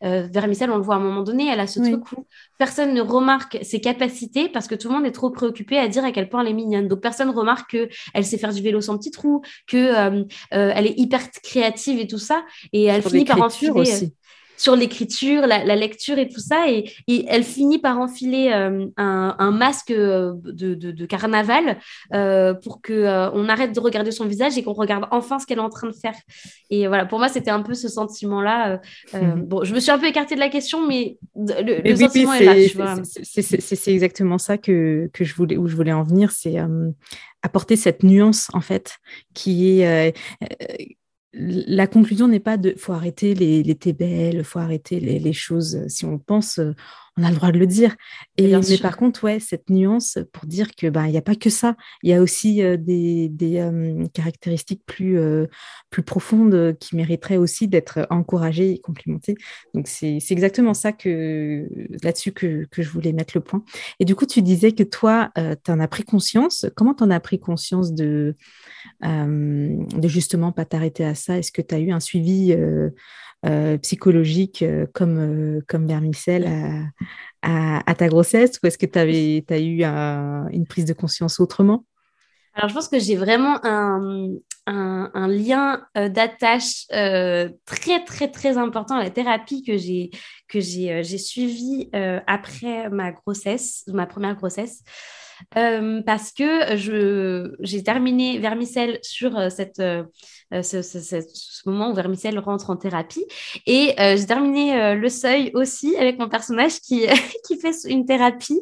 vermicelle, 0.00 0.70
on 0.70 0.76
le 0.76 0.82
voit 0.82 0.96
à 0.96 0.98
un 0.98 1.02
moment 1.02 1.22
donné, 1.22 1.48
elle 1.48 1.60
a 1.60 1.66
ce 1.66 1.80
truc 1.80 2.12
où 2.12 2.26
personne 2.58 2.92
ne 2.92 3.00
remarque 3.00 3.57
ses 3.62 3.80
capacités 3.80 4.48
parce 4.48 4.66
que 4.66 4.74
tout 4.74 4.88
le 4.88 4.94
monde 4.94 5.06
est 5.06 5.12
trop 5.12 5.30
préoccupé 5.30 5.78
à 5.78 5.88
dire 5.88 6.04
à 6.04 6.12
quel 6.12 6.28
point 6.28 6.42
elle 6.42 6.48
est 6.48 6.54
mignonne. 6.54 6.88
Donc 6.88 7.00
personne 7.00 7.30
remarque 7.30 7.70
qu'elle 7.70 8.24
sait 8.24 8.38
faire 8.38 8.52
du 8.52 8.62
vélo 8.62 8.80
sans 8.80 8.98
petit 8.98 9.10
trou, 9.10 9.42
qu'elle 9.66 9.94
euh, 9.94 10.24
euh, 10.54 10.72
elle 10.74 10.86
est 10.86 10.98
hyper 10.98 11.30
créative 11.42 11.98
et 11.98 12.06
tout 12.06 12.18
ça. 12.18 12.44
Et 12.72 12.84
elle 12.84 13.02
finit 13.02 13.24
par 13.24 13.42
enfiler. 13.42 13.70
Euh, 13.70 13.80
aussi 13.80 14.14
sur 14.58 14.76
l'écriture, 14.76 15.46
la, 15.46 15.76
lecture 15.76 16.18
et 16.18 16.28
tout 16.28 16.40
ça. 16.40 16.68
Et, 16.68 16.92
elle 17.28 17.44
finit 17.44 17.78
par 17.78 17.98
enfiler 17.98 18.50
euh, 18.52 18.86
un, 18.96 19.50
masque 19.52 19.92
euh, 19.92 20.34
de, 20.44 21.06
carnaval 21.06 21.78
euh, 22.12 22.52
pour 22.54 22.82
que 22.82 23.30
on 23.32 23.48
arrête 23.48 23.72
de 23.74 23.80
regarder 23.80 24.10
son 24.10 24.26
visage 24.26 24.58
et 24.58 24.62
qu'on 24.62 24.72
regarde 24.72 25.06
enfin 25.10 25.38
ce 25.38 25.46
qu'elle 25.46 25.58
est 25.58 25.62
en 25.62 25.70
train 25.70 25.86
de 25.86 25.94
faire. 25.94 26.14
Et 26.70 26.88
voilà, 26.88 27.06
pour 27.06 27.18
moi, 27.18 27.28
c'était 27.28 27.50
un 27.50 27.62
peu 27.62 27.74
ce 27.74 27.88
sentiment-là. 27.88 28.80
Mhm. 29.14 29.42
Bon, 29.46 29.64
je 29.64 29.72
me 29.72 29.80
suis 29.80 29.90
un 29.90 29.98
peu 29.98 30.06
écartée 30.06 30.34
de 30.34 30.40
la 30.40 30.48
question, 30.50 30.86
mais 30.86 31.18
le, 31.36 31.96
sentiment 31.96 32.34
est, 32.34 32.74
là. 32.74 32.96
C'est 33.22 33.92
exactement 33.92 34.38
ça 34.38 34.58
que, 34.58 35.08
que, 35.12 35.24
je 35.24 35.34
voulais, 35.34 35.56
où 35.56 35.68
je 35.68 35.76
voulais 35.76 35.92
en 35.92 36.02
venir, 36.02 36.32
c'est 36.32 36.56
apporter 37.42 37.76
cette 37.76 38.02
nuance 38.02 38.48
en 38.52 38.60
fait 38.60 38.98
qui 39.32 39.80
est 39.80 40.14
la 41.34 41.86
conclusion 41.86 42.26
n'est 42.26 42.40
pas 42.40 42.56
de 42.56 42.74
faut 42.78 42.92
arrêter 42.92 43.34
les, 43.34 43.62
les 43.62 43.78
il 43.84 44.44
faut 44.44 44.58
arrêter 44.58 44.98
les, 44.98 45.32
choses. 45.32 45.86
Si 45.88 46.04
on 46.06 46.18
pense, 46.18 46.58
euh, 46.58 46.72
on 47.18 47.24
a 47.24 47.30
le 47.30 47.36
droit 47.36 47.52
de 47.52 47.58
le 47.58 47.66
dire. 47.66 47.96
Et, 48.36 48.54
mais 48.56 48.78
par 48.78 48.96
contre, 48.96 49.24
ouais, 49.24 49.40
cette 49.40 49.70
nuance 49.70 50.18
pour 50.32 50.46
dire 50.46 50.74
que 50.76 50.86
bah, 50.88 51.06
il 51.06 51.12
n'y 51.12 51.18
a 51.18 51.22
pas 51.22 51.34
que 51.34 51.50
ça. 51.50 51.76
Il 52.02 52.10
y 52.10 52.14
a 52.14 52.22
aussi 52.22 52.62
euh, 52.62 52.76
des, 52.78 53.30
euh, 53.58 54.04
caractéristiques 54.14 54.82
plus, 54.86 55.18
plus 55.90 56.02
profondes 56.02 56.76
qui 56.78 56.96
mériteraient 56.96 57.36
aussi 57.36 57.68
d'être 57.68 58.06
encouragées 58.10 58.72
et 58.72 58.78
complimentées. 58.78 59.34
Donc 59.74 59.88
c'est 59.88 60.18
exactement 60.30 60.74
ça 60.74 60.92
que 60.92 61.68
là-dessus 62.02 62.32
que, 62.32 62.66
que, 62.70 62.82
je 62.82 62.90
voulais 62.90 63.12
mettre 63.12 63.32
le 63.36 63.40
point. 63.40 63.62
Et 64.00 64.04
du 64.04 64.14
coup, 64.14 64.26
tu 64.26 64.42
disais 64.42 64.72
que 64.72 64.82
toi, 64.82 65.30
tu 65.36 65.70
en 65.70 65.80
as 65.80 65.88
pris 65.88 66.04
conscience. 66.04 66.66
Comment 66.76 66.94
tu 66.94 67.04
en 67.04 67.10
as 67.10 67.20
pris 67.20 67.38
conscience 67.38 67.92
de 67.92 68.36
euh, 69.04 69.76
de 69.96 70.08
justement 70.08 70.52
pas 70.52 70.64
t'arrêter 70.64 71.04
à 71.04 71.14
ça? 71.14 71.38
Est-ce 71.38 71.52
que 71.52 71.62
tu 71.62 71.74
as 71.74 71.78
eu 71.78 71.90
un 71.90 72.00
suivi 72.00 72.52
euh, 72.52 72.90
euh, 73.37 73.37
psychologique 73.82 74.64
comme, 74.92 75.62
comme 75.68 75.86
Vermicelle 75.86 76.92
à, 77.42 77.94
ta 77.94 78.08
grossesse 78.08 78.58
ou 78.62 78.66
est-ce 78.66 78.78
que 78.78 78.86
tu 78.86 78.98
as 79.52 79.60
eu 79.60 79.82
une 80.52 80.66
prise 80.66 80.84
de 80.84 80.92
conscience 80.92 81.40
autrement? 81.40 81.84
Alors, 82.54 82.68
je 82.68 82.74
pense 82.74 82.88
que 82.88 82.98
j'ai 82.98 83.14
vraiment 83.14 83.64
un, 83.64 84.30
un, 84.66 85.28
lien 85.28 85.86
d'attache 85.94 86.86
très, 86.88 88.04
très, 88.04 88.30
très 88.30 88.58
important 88.58 88.96
à 88.96 89.04
la 89.04 89.10
thérapie 89.10 89.62
que 89.62 89.76
j'ai 89.76 90.10
que 90.48 90.60
j'ai 90.60 91.18
suivie 91.18 91.90
après 92.26 92.90
ma 92.90 93.12
grossesse, 93.12 93.84
ma 93.86 94.06
première 94.06 94.34
grossesse. 94.34 94.82
Euh, 95.56 96.02
parce 96.02 96.32
que 96.32 97.56
j'ai 97.60 97.82
terminé 97.82 98.38
Vermicelle 98.38 98.98
sur 99.02 99.36
euh, 99.36 99.48
cette, 99.50 99.80
euh, 99.80 100.04
ce, 100.50 101.68
moment 101.68 101.90
où 101.90 101.94
Vermicelle 101.94 102.38
rentre 102.38 102.70
en 102.70 102.76
thérapie. 102.76 103.24
Et 103.66 103.94
j'ai 103.98 104.26
terminé 104.26 104.94
Le 104.94 105.08
Seuil 105.08 105.50
aussi 105.54 105.96
avec 105.96 106.18
mon 106.18 106.28
personnage 106.28 106.80
qui, 106.80 107.06
qui 107.46 107.58
fait 107.58 107.72
une 107.88 108.06
thérapie. 108.06 108.60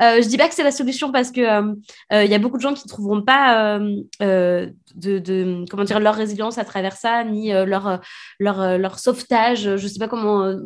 je 0.00 0.26
dis 0.26 0.36
pas 0.36 0.48
que 0.48 0.54
c'est 0.54 0.62
la 0.62 0.72
solution 0.72 1.12
parce 1.12 1.30
que 1.30 1.40
il 1.40 2.30
y 2.30 2.34
a 2.34 2.38
beaucoup 2.38 2.56
de 2.56 2.62
gens 2.62 2.74
qui 2.74 2.84
ne 2.84 2.88
trouveront 2.88 3.22
pas 3.22 3.78
de, 4.20 5.64
comment 5.70 5.84
dire, 5.84 6.00
leur 6.00 6.14
résilience 6.14 6.58
à 6.58 6.64
travers 6.64 6.96
ça, 6.96 7.24
ni 7.24 7.52
leur, 7.52 8.00
leur, 8.38 8.78
leur 8.78 8.98
sauvetage. 8.98 9.76
Je 9.76 9.86
sais 9.86 9.98
pas 9.98 10.08
comment 10.08 10.56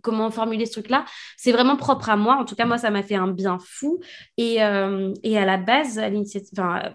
comment 0.00 0.30
formuler 0.30 0.66
ce 0.66 0.72
truc-là. 0.72 1.04
C'est 1.36 1.52
vraiment 1.52 1.76
propre 1.76 2.08
à 2.08 2.16
moi. 2.16 2.36
En 2.36 2.44
tout 2.44 2.54
cas, 2.54 2.64
moi, 2.64 2.78
ça 2.78 2.90
m'a 2.90 3.02
fait 3.02 3.14
un 3.14 3.28
bien 3.28 3.58
fou. 3.58 4.00
Et, 4.36 4.62
euh, 4.62 5.12
et 5.22 5.36
à 5.38 5.44
la 5.44 5.58
base, 5.58 6.00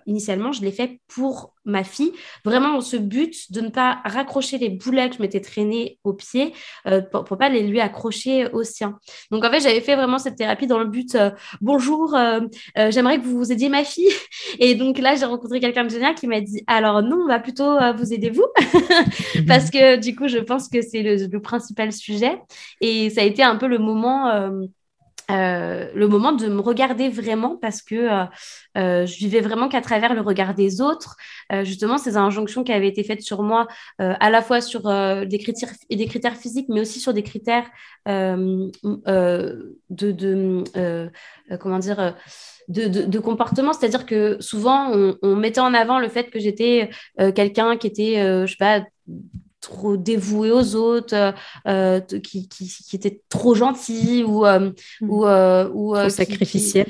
initialement, 0.05 0.51
je 0.51 0.61
l'ai 0.61 0.71
fait 0.71 0.99
pour 1.07 1.53
ma 1.65 1.83
fille, 1.83 2.13
vraiment 2.45 2.71
dans 2.71 2.81
ce 2.81 2.95
but 2.95 3.51
de 3.51 3.59
ne 3.59 3.67
pas 3.67 3.99
raccrocher 4.05 4.57
les 4.57 4.69
boulets 4.69 5.09
que 5.09 5.17
je 5.17 5.21
m'étais 5.21 5.41
traînées 5.41 5.99
au 6.05 6.13
pied 6.13 6.53
euh, 6.87 7.01
pour, 7.01 7.25
ne 7.29 7.35
pas 7.35 7.49
les 7.49 7.61
lui 7.67 7.81
accrocher 7.81 8.47
au 8.53 8.63
sien. 8.63 8.97
Donc 9.31 9.43
en 9.43 9.51
fait, 9.51 9.59
j'avais 9.59 9.81
fait 9.81 9.97
vraiment 9.97 10.17
cette 10.17 10.37
thérapie 10.37 10.65
dans 10.65 10.79
le 10.79 10.85
but 10.85 11.15
euh, 11.15 11.29
bonjour, 11.59 12.15
j'aimerais 12.75 13.19
que 13.19 13.25
vous 13.25 13.37
vous 13.37 13.51
aidiez 13.51 13.67
ma 13.67 13.83
fille. 13.83 14.07
Et 14.59 14.75
donc 14.75 14.97
là, 14.97 15.15
j'ai 15.15 15.25
rencontré 15.25 15.59
quelqu'un 15.59 15.83
de 15.83 15.89
génial 15.89 16.15
qui 16.15 16.27
m'a 16.27 16.39
dit 16.39 16.63
alors 16.67 17.03
non, 17.03 17.23
on 17.25 17.27
va 17.27 17.39
plutôt 17.39 17.77
vous 17.97 18.13
aider 18.13 18.29
vous 18.29 18.47
parce 19.47 19.69
que 19.69 19.97
du 19.97 20.15
coup, 20.15 20.29
je 20.29 20.37
pense 20.37 20.69
que 20.69 20.81
c'est 20.81 21.03
le, 21.03 21.27
le, 21.27 21.41
principal 21.41 21.91
sujet. 21.91 22.41
Et 22.79 22.86
ça 23.09 23.21
a 23.21 23.23
été 23.23 23.43
un 23.43 23.55
peu 23.55 23.67
le 23.67 23.77
moment, 23.77 24.29
euh, 24.29 24.61
euh, 25.29 25.89
le 25.93 26.07
moment 26.07 26.31
de 26.31 26.47
me 26.47 26.61
regarder 26.61 27.09
vraiment 27.09 27.57
parce 27.57 27.81
que 27.81 27.95
euh, 28.77 29.05
je 29.05 29.17
vivais 29.17 29.41
vraiment 29.41 29.67
qu'à 29.67 29.81
travers 29.81 30.13
le 30.13 30.21
regard 30.21 30.53
des 30.53 30.81
autres. 30.81 31.15
justement, 31.63 31.97
ces 31.97 32.17
injonctions 32.17 32.63
qui 32.63 32.71
avaient 32.71 32.87
été 32.87 33.03
faites 33.03 33.21
sur 33.21 33.43
moi, 33.43 33.67
à 33.99 34.29
la 34.29 34.41
fois 34.41 34.61
sur 34.61 34.83
des, 35.25 35.37
critères, 35.39 35.71
des 35.89 36.05
critères 36.05 36.35
physiques, 36.35 36.67
mais 36.69 36.81
aussi 36.81 36.99
sur 36.99 37.13
des 37.13 37.23
critères 37.23 37.65
de, 38.05 38.71
de 39.89 41.09
comment 41.59 41.79
dire. 41.79 42.15
De, 42.69 42.87
de, 42.87 43.19
comportement, 43.19 43.71
c'est-à-dire 43.71 44.05
que 44.05 44.41
souvent 44.41 44.91
on, 45.21 45.35
mettait 45.37 45.61
en 45.61 45.73
avant 45.73 45.99
le 45.99 46.09
fait 46.09 46.29
que 46.29 46.37
j'étais 46.37 46.89
quelqu'un 47.33 47.77
qui 47.77 47.87
était, 47.87 48.45
je 48.45 48.51
sais 48.51 48.57
pas, 48.57 48.81
trop 49.67 49.97
dévoué 49.97 50.51
aux 50.51 50.75
autres, 50.75 51.13
euh, 51.13 51.31
euh, 51.67 51.99
qui, 51.99 52.47
qui, 52.47 52.67
qui, 52.67 52.95
était 52.95 53.21
trop 53.29 53.53
gentil 53.53 54.23
ou, 54.23 54.45
euh, 54.45 54.71
mm. 55.01 55.09
ou, 55.09 55.25
ou 55.25 55.95
trop 55.95 56.09
sacrificiel. 56.09 56.87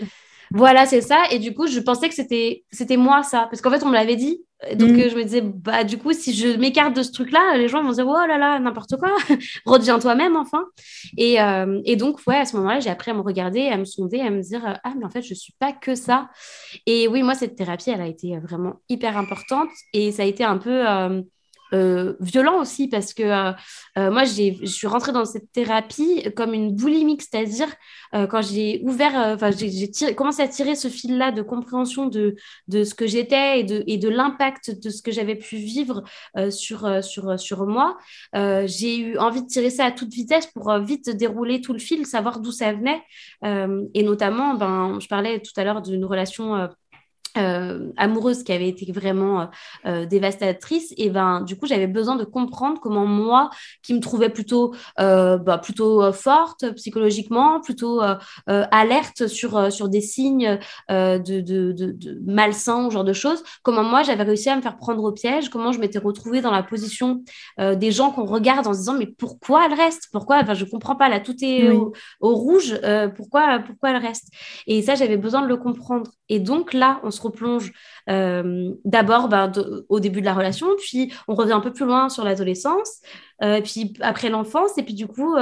Voilà, 0.52 0.86
c'est 0.86 1.02
ça. 1.02 1.24
Et 1.32 1.40
du 1.40 1.54
coup, 1.54 1.68
je 1.68 1.80
pensais 1.80 2.08
que 2.08 2.16
c'était 2.16 2.64
c'était 2.72 2.96
moi 2.96 3.22
ça, 3.24 3.48
parce 3.50 3.62
qu'en 3.62 3.72
fait, 3.72 3.84
on 3.84 3.90
me 3.90 3.96
l'avait 3.96 4.16
dit. 4.16 4.44
Donc, 4.76 4.92
mm. 4.92 5.10
je 5.10 5.16
me 5.16 5.24
disais, 5.24 5.42
bah 5.42 5.84
du 5.84 5.98
coup, 6.00 6.14
si 6.14 6.34
je 6.34 6.58
m'écarte 6.58 6.96
de 6.96 7.04
ce 7.04 7.12
truc-là, 7.12 7.58
les 7.58 7.68
gens 7.68 7.84
vont 7.84 7.92
se 7.92 7.96
dire, 7.96 8.08
oh 8.08 8.28
là 8.28 8.40
là, 8.40 8.58
n'importe 8.58 8.96
quoi, 8.98 9.16
redeviens 9.66 10.00
toi-même 10.00 10.36
enfin. 10.36 10.66
Et, 11.18 11.38
et, 11.86 11.96
donc, 11.96 12.20
ouais, 12.26 12.38
à 12.38 12.46
ce 12.46 12.56
moment-là, 12.58 12.80
j'ai 12.80 12.90
appris 12.90 13.12
à 13.12 13.14
me 13.14 13.22
regarder, 13.22 13.68
à 13.68 13.78
me 13.78 13.86
sonder, 13.86 14.20
à 14.22 14.32
me 14.32 14.42
dire, 14.42 14.80
ah 14.84 14.94
mais 14.98 15.06
en 15.06 15.10
fait, 15.10 15.22
je 15.22 15.36
suis 15.36 15.54
pas 15.60 15.74
que 15.74 15.94
ça. 15.94 16.30
Et 16.88 17.08
oui, 17.08 17.22
moi, 17.22 17.36
cette 17.36 17.56
thérapie, 17.56 17.92
elle 17.92 18.02
a 18.02 18.08
été 18.08 18.40
vraiment 18.40 18.82
hyper 18.90 19.16
importante 19.18 19.70
et 19.94 20.12
ça 20.12 20.24
a 20.24 20.26
été 20.26 20.44
un 20.44 20.58
peu 20.58 20.90
euh, 20.90 21.22
violent 21.72 22.60
aussi 22.62 22.88
parce 22.88 23.14
que 23.14 23.24
euh, 23.24 23.52
euh, 23.98 24.12
moi 24.12 24.24
je 24.24 24.66
suis 24.66 24.88
rentrée 24.88 25.12
dans 25.12 25.26
cette 25.26 25.52
thérapie 25.52 26.24
comme 26.36 26.54
une 26.54 26.76
boulimique 26.76 27.22
c'est-à-dire 27.22 27.68
quand 28.14 28.42
j'ai 28.42 28.82
ouvert 28.84 29.14
enfin 29.36 29.52
j'ai 29.52 30.16
commencé 30.16 30.42
à 30.42 30.48
tirer 30.48 30.76
ce 30.76 30.88
fil 30.88 31.18
là 31.18 31.32
de 31.32 31.42
compréhension 31.42 32.06
de, 32.06 32.36
de 32.68 32.84
ce 32.84 32.96
que 32.96 33.06
j'étais 33.06 33.60
et 33.60 33.64
de, 33.64 33.84
et 33.86 33.98
de 33.98 34.08
l'impact 34.08 34.82
de 34.82 34.90
ce 34.90 35.02
que 35.02 35.12
j'avais 35.12 35.36
pu 35.36 35.58
vivre 35.58 36.04
sur, 36.50 37.04
sur, 37.04 37.38
sur 37.38 37.68
moi. 37.68 37.98
J'ai 38.34 38.98
eu 38.98 39.18
envie 39.18 39.42
de 39.42 39.48
tirer 39.48 39.70
ça 39.70 39.86
à 39.86 39.92
toute 39.92 40.14
vitesse 40.14 40.48
pour 40.48 40.74
vite 40.80 41.10
dérouler 41.10 41.60
tout 41.60 41.74
le 41.74 41.80
fil 41.80 42.06
savoir 42.06 42.40
d'où 42.40 42.52
ça 42.52 42.72
venait. 42.72 43.02
Et 43.44 44.04
notamment 44.04 44.54
ben, 44.54 45.00
je 45.02 45.08
parlais 45.08 45.42
tout 45.42 45.52
à 45.58 45.66
l'heure 45.66 45.82
d'une 45.82 46.06
relation 46.06 46.70
euh, 47.38 47.92
amoureuse 47.98 48.44
qui 48.44 48.52
avait 48.52 48.68
été 48.68 48.92
vraiment 48.92 49.42
euh, 49.42 49.46
euh, 49.86 50.06
dévastatrice 50.06 50.94
et 50.98 51.10
ben 51.10 51.42
du 51.42 51.58
coup 51.58 51.68
j'avais 51.68 51.88
besoin 51.88 52.16
de 52.16 52.24
comprendre 52.24 52.80
comment 52.82 53.06
moi 53.06 53.50
qui 53.84 53.94
me 53.94 54.00
trouvais 54.00 54.30
plutôt 54.30 54.74
bah, 54.98 55.60
plutôt 55.62 56.12
forte 56.12 56.72
psychologiquement 56.76 57.62
plutôt 57.62 58.02
alerte 58.48 59.28
sur 59.28 59.72
sur 59.72 59.90
des 59.90 60.02
signes 60.02 60.60
de, 60.90 61.42
de, 61.42 61.72
de, 61.72 61.92
de 61.92 62.22
malsains 62.26 62.90
genre 62.90 63.04
de 63.04 63.14
choses 63.14 63.44
comment 63.64 63.84
moi 63.84 64.04
j'avais 64.04 64.24
réussi 64.24 64.50
à 64.50 64.56
me 64.56 64.62
faire 64.62 64.78
prendre 64.78 65.04
au 65.04 65.12
piège 65.12 65.50
comment 65.50 65.72
je 65.72 65.80
m'étais 65.80 66.00
retrouvée 66.00 66.42
dans 66.42 66.52
la 66.52 66.64
position 66.64 67.24
des 67.60 67.92
gens 67.92 68.12
qu'on 68.12 68.26
regarde 68.26 68.68
en 68.68 68.74
se 68.74 68.80
disant 68.80 68.96
mais 68.98 69.08
pourquoi 69.08 69.66
elle 69.66 69.74
reste? 69.74 70.10
Pourquoi? 70.12 70.38
Enfin 70.42 70.54
je 70.54 70.66
comprends 70.66 70.96
pas 70.96 71.10
là 71.10 71.20
tout 71.20 71.36
est 71.44 71.70
au, 71.70 71.94
au, 72.20 72.36
rouge 72.36 72.80
pourquoi 73.16 73.60
pourquoi 73.60 73.92
elle 73.92 73.98
reste? 73.98 74.30
Et 74.66 74.82
ça 74.82 74.96
j'avais 74.96 75.18
besoin 75.18 75.42
de 75.42 75.48
le 75.48 75.58
comprendre. 75.58 76.12
Et 76.30 76.40
donc 76.40 76.74
là 76.74 77.00
on 77.04 77.12
se 77.12 77.22
replonge 77.28 77.72
euh, 78.10 78.72
d'abord 78.86 79.30
ben, 79.30 79.52
au 79.90 80.00
début 80.00 80.22
de 80.22 80.26
la 80.26 80.34
relation, 80.34 80.68
puis 80.78 81.14
on 81.28 81.36
revient 81.36 81.54
un 81.54 81.60
peu 81.60 81.72
plus 81.72 81.86
loin 81.86 82.10
sur 82.10 82.24
l'adolescence. 82.24 83.02
Et 83.42 83.62
puis 83.62 83.94
après 84.02 84.30
l'enfance, 84.30 84.78
et 84.78 84.84
puis 84.84 84.94
du 84.94 85.08
coup, 85.08 85.36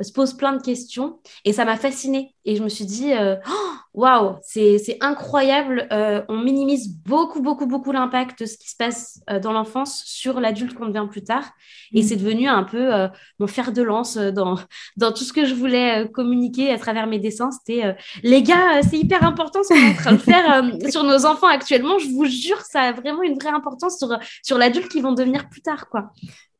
se 0.00 0.12
pose 0.12 0.34
plein 0.34 0.52
de 0.52 0.62
questions. 0.62 1.20
Et 1.44 1.52
ça 1.52 1.64
m'a 1.64 1.76
fascinée. 1.76 2.34
Et 2.44 2.56
je 2.56 2.62
me 2.62 2.68
suis 2.68 2.84
dit, 2.84 3.12
oh, 3.12 3.52
waouh, 3.94 4.30
wow, 4.30 4.36
c'est 4.42 4.98
incroyable. 5.00 5.86
on 6.28 6.38
minimise 6.38 6.88
beaucoup, 7.04 7.40
beaucoup, 7.40 7.66
beaucoup 7.66 7.92
l'impact 7.92 8.40
de 8.40 8.46
ce 8.46 8.56
qui 8.56 8.70
se 8.70 8.76
passe 8.76 9.20
dans 9.42 9.52
l'enfance 9.52 10.02
sur 10.04 10.40
l'adulte 10.40 10.74
qu'on 10.74 10.86
devient 10.86 11.06
plus 11.10 11.22
tard. 11.22 11.44
Et 11.92 12.00
mm. 12.00 12.04
c'est 12.04 12.16
devenu 12.16 12.48
un 12.48 12.64
peu 12.64 12.90
mon 13.38 13.46
fer 13.46 13.72
de 13.72 13.82
lance 13.82 14.16
dans, 14.16 14.56
dans 14.96 15.12
tout 15.12 15.24
ce 15.24 15.32
que 15.32 15.44
je 15.44 15.54
voulais 15.54 16.08
communiquer 16.12 16.72
à 16.72 16.78
travers 16.78 17.06
mes 17.06 17.18
dessins. 17.18 17.50
C'était, 17.50 17.96
les 18.22 18.42
gars, 18.42 18.82
c'est 18.82 18.98
hyper 18.98 19.24
important 19.24 19.62
ce 19.62 19.68
qu'on 19.68 19.80
est 19.80 19.90
en 19.90 19.94
train 19.94 20.12
de 20.12 20.18
faire 20.18 20.64
sur 20.90 21.04
nos 21.04 21.26
enfants 21.26 21.48
actuellement. 21.48 21.98
Je 21.98 22.08
vous 22.08 22.26
jure, 22.26 22.60
ça 22.60 22.80
a 22.82 22.92
vraiment 22.92 23.22
une 23.22 23.38
vraie 23.38 23.50
importance 23.50 23.98
sur, 23.98 24.18
sur 24.42 24.58
l'adulte 24.58 24.88
qu'ils 24.88 25.02
vont 25.02 25.12
devenir 25.12 25.48
plus 25.48 25.62
tard, 25.62 25.88
quoi. 25.88 26.12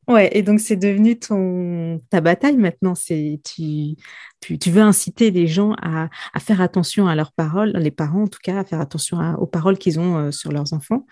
Ouais, 0.07 0.29
et 0.31 0.41
donc 0.41 0.61
c'est 0.61 0.77
devenu 0.77 1.19
ton 1.19 2.01
ta 2.09 2.21
bataille 2.21 2.55
maintenant. 2.55 2.95
C'est 2.95 3.41
tu, 3.43 3.95
tu, 4.57 4.71
veux 4.71 4.81
inciter 4.81 5.31
les 5.31 5.47
gens 5.47 5.73
à, 5.81 6.07
à, 6.33 6.39
faire 6.39 6.61
attention 6.61 7.07
à 7.07 7.15
leurs 7.15 7.33
paroles, 7.33 7.71
les 7.75 7.91
parents 7.91 8.23
en 8.23 8.27
tout 8.27 8.39
cas, 8.41 8.59
à 8.59 8.63
faire 8.63 8.79
attention 8.79 9.19
aux 9.37 9.47
paroles 9.47 9.77
qu'ils 9.77 9.99
ont 9.99 10.17
euh, 10.17 10.31
sur 10.31 10.51
leurs 10.51 10.71
enfants. 10.73 11.05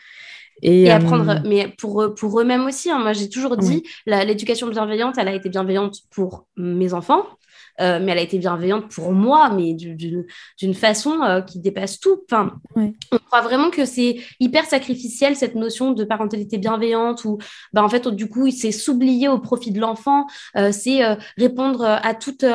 Et, 0.61 0.89
apprendre, 0.89 1.29
euh, 1.29 1.39
mais 1.45 1.67
pour, 1.77 2.13
pour 2.15 2.39
eux-mêmes 2.39 2.65
aussi. 2.65 2.89
Hein. 2.89 2.99
moi, 2.99 3.13
j'ai 3.13 3.29
toujours 3.29 3.57
dit, 3.57 3.83
l'éducation 4.05 4.67
bienveillante, 4.67 5.17
elle 5.17 5.27
a 5.27 5.33
été 5.33 5.49
bienveillante 5.49 5.97
pour 6.11 6.47
mes 6.55 6.93
enfants, 6.93 7.25
euh, 7.81 7.99
mais 8.01 8.13
elle 8.13 8.19
a 8.19 8.21
été 8.21 8.37
bienveillante 8.37 8.89
pour 8.89 9.11
moi, 9.11 9.49
mais 9.49 9.73
d'une 9.73 10.73
façon 10.73 11.21
euh, 11.23 11.41
qui 11.41 11.59
dépasse 11.59 11.99
tout. 11.99 12.21
Enfin, 12.29 12.53
On 12.75 13.17
croit 13.17 13.41
vraiment 13.41 13.69
que 13.69 13.85
c'est 13.85 14.17
hyper 14.39 14.65
sacrificiel 14.65 15.35
cette 15.35 15.55
notion 15.55 15.91
de 15.91 16.03
parentalité 16.03 16.57
bienveillante 16.57 17.25
où, 17.25 17.37
bah, 17.73 17.83
en 17.83 17.89
fait, 17.89 18.07
du 18.07 18.29
coup, 18.29 18.49
c'est 18.51 18.71
s'oublier 18.71 19.27
au 19.27 19.39
profit 19.39 19.71
de 19.71 19.79
l'enfant, 19.79 20.27
euh, 20.55 20.71
c'est 20.71 21.01
répondre 21.37 21.83
à 21.83 22.13
toutes, 22.13 22.45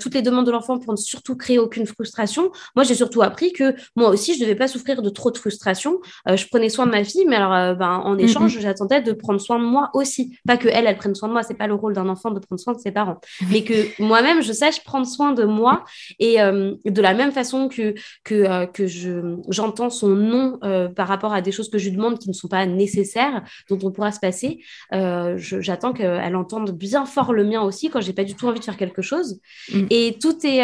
toutes 0.00 0.14
les 0.14 0.22
demandes 0.22 0.46
de 0.46 0.50
l'enfant 0.50 0.78
pour 0.78 0.92
ne 0.92 0.98
surtout 0.98 1.36
créer 1.36 1.58
aucune 1.58 1.86
frustration. 1.86 2.50
Moi, 2.74 2.84
j'ai 2.84 2.94
surtout 2.94 3.22
appris 3.22 3.52
que 3.52 3.74
moi 3.96 4.10
aussi, 4.10 4.34
je 4.34 4.40
ne 4.40 4.44
devais 4.44 4.54
pas 4.54 4.68
souffrir 4.68 5.02
de 5.02 5.08
trop 5.08 5.30
de 5.30 5.38
frustration. 5.38 6.00
je 6.26 6.46
prenais 6.46 6.68
soin 6.68 6.86
de 6.86 6.90
ma 6.90 7.04
fille, 7.04 7.24
mais 7.26 7.36
alors, 7.36 7.76
ben, 7.76 8.00
en 8.04 8.18
échange, 8.18 8.58
j'attendais 8.60 9.02
de 9.02 9.12
prendre 9.12 9.40
soin 9.40 9.58
de 9.58 9.64
moi 9.64 9.90
aussi. 9.94 10.38
Pas 10.46 10.56
que 10.56 10.68
elle, 10.68 10.86
elle 10.86 10.96
prenne 10.96 11.14
soin 11.14 11.28
de 11.28 11.32
moi, 11.32 11.42
c'est 11.42 11.54
pas 11.54 11.66
le 11.66 11.74
rôle 11.74 11.94
d'un 11.94 12.08
enfant 12.08 12.30
de 12.30 12.38
prendre 12.38 12.60
soin 12.60 12.74
de 12.74 12.78
ses 12.78 12.92
parents, 12.92 13.20
mais 13.50 13.62
que 13.62 13.74
moi-même, 14.02 14.35
je 14.40 14.52
sache 14.52 14.82
prendre 14.84 15.06
soin 15.06 15.32
de 15.32 15.44
moi 15.44 15.84
et 16.18 16.40
euh, 16.40 16.74
de 16.84 17.02
la 17.02 17.14
même 17.14 17.32
façon 17.32 17.68
que, 17.68 17.94
que, 18.24 18.34
euh, 18.34 18.66
que 18.66 18.86
je, 18.86 19.36
j'entends 19.48 19.90
son 19.90 20.08
nom 20.08 20.58
euh, 20.64 20.88
par 20.88 21.08
rapport 21.08 21.32
à 21.32 21.40
des 21.40 21.52
choses 21.52 21.70
que 21.70 21.78
je 21.78 21.88
lui 21.88 21.96
demande 21.96 22.18
qui 22.18 22.28
ne 22.28 22.34
sont 22.34 22.48
pas 22.48 22.66
nécessaires, 22.66 23.42
dont 23.68 23.78
on 23.82 23.90
pourra 23.90 24.12
se 24.12 24.20
passer, 24.20 24.60
j'attends 24.90 25.92
qu'elle 25.92 26.36
entende 26.36 26.70
bien 26.72 27.06
fort 27.06 27.32
le 27.32 27.44
mien 27.44 27.62
aussi 27.62 27.90
quand 27.90 28.00
j'ai 28.00 28.12
pas 28.12 28.24
du 28.24 28.34
tout 28.34 28.46
envie 28.46 28.60
de 28.60 28.64
faire 28.64 28.76
quelque 28.76 29.02
chose. 29.02 29.40
Mm. 29.72 29.86
Et 29.90 30.18
tout 30.20 30.46
est, 30.46 30.62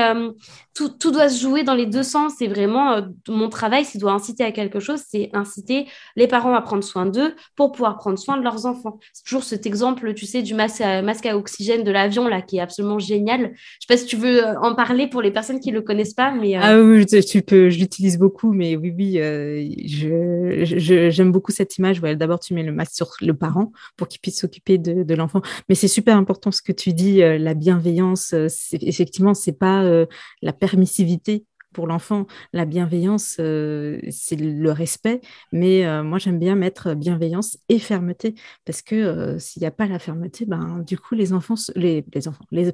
tout, 0.75 0.89
tout, 0.89 1.11
doit 1.11 1.29
se 1.29 1.41
jouer 1.41 1.63
dans 1.65 1.75
les 1.75 1.87
deux 1.87 2.03
sens. 2.03 2.35
C'est 2.39 2.47
vraiment 2.47 3.01
mon 3.29 3.49
travail, 3.49 3.85
s'il 3.85 4.01
doit 4.01 4.13
inciter 4.13 4.45
à 4.45 4.53
quelque 4.53 4.81
chose, 4.81 5.03
c'est 5.09 5.31
inciter 5.33 5.87
les 6.17 6.27
parents 6.27 6.55
à 6.55 6.63
prendre 6.63 6.85
soin 6.85 7.07
d'eux 7.07 7.35
pour 7.57 7.73
pouvoir 7.73 7.97
prendre 7.99 8.19
soin 8.19 8.37
de 8.37 8.43
leurs 8.43 8.67
enfants. 8.67 8.99
C'est 9.13 9.25
toujours 9.25 9.45
cet 9.45 9.67
exemple, 9.67 10.15
tu 10.15 10.27
sais, 10.27 10.43
du 10.43 10.55
masque 10.55 10.81
à, 10.81 11.03
masque 11.03 11.27
à 11.27 11.37
oxygène 11.37 11.85
de 11.85 11.91
l'avion 11.91 12.29
là, 12.29 12.43
qui 12.43 12.57
est 12.57 12.61
absolument 12.61 12.99
génial. 12.99 13.53
Je 13.81 13.87
sais 13.87 13.95
pas 13.95 13.97
si 13.97 14.07
tu 14.07 14.17
veux 14.17 14.45
euh, 14.45 14.59
en 14.61 14.75
parler 14.75 15.09
pour 15.09 15.23
les 15.23 15.31
personnes 15.31 15.61
qui 15.61 15.71
le 15.71 15.83
connaissent 15.83 16.15
pas, 16.15 16.33
mais 16.33 16.57
euh, 16.57 16.61
ah 16.63 16.81
oui, 16.81 17.07
tu 17.07 17.43
peux, 17.43 17.71
je 17.71 17.79
l'utilise 17.79 18.19
beaucoup, 18.19 18.53
mais 18.53 18.77
oui, 18.77 18.93
oui, 18.97 19.19
euh, 19.19 19.69
je, 19.87 21.11
j'aime 21.11 21.33
beaucoup 21.33 21.53
cette 21.53 21.77
image. 21.79 22.01
D'abord, 22.01 22.41
tu 22.41 22.55
mets 22.55 22.63
le 22.63 22.73
masque 22.73 22.95
sur 22.95 23.11
le 23.21 23.35
parent 23.35 23.73
pour 23.97 24.09
qu'il 24.09 24.21
puisse 24.21 24.41
s'occuper 24.41 24.79
de, 24.79 25.03
de 25.03 25.15
l'enfant, 25.15 25.43
mais 25.69 25.75
c'est 25.75 25.89
super 25.89 26.17
important 26.17 26.51
ce 26.51 26.63
que 26.63 26.73
tu 26.73 26.93
dis, 26.93 27.19
la 27.19 27.55
bienveillance. 27.55 28.35
Effectivement, 28.73 29.35
c'est 29.35 29.59
pas 29.59 30.07
la 30.43 30.53
permissivité 30.53 31.45
pour 31.73 31.87
l'enfant, 31.87 32.27
la 32.53 32.65
bienveillance, 32.65 33.37
euh, 33.41 34.01
c'est 34.11 34.37
le 34.37 34.71
respect, 34.71 35.21
mais 35.53 35.87
euh, 35.87 36.03
moi 36.03 36.19
j'aime 36.19 36.39
bien 36.39 36.55
mettre 36.55 36.95
bienveillance 36.95 37.59
et 37.69 37.79
fermeté, 37.79 38.35
parce 38.65 38.83
que 38.83 38.95
euh, 38.95 39.39
s'il 39.39 39.61
n'y 39.61 39.67
a 39.67 39.71
pas 39.71 39.87
la 39.87 39.99
fermeté, 39.99 40.45
ben, 40.47 40.83
du 40.87 40.99
coup 40.99 41.15
les 41.15 41.33
enfants, 41.33 41.55
les, 41.75 42.03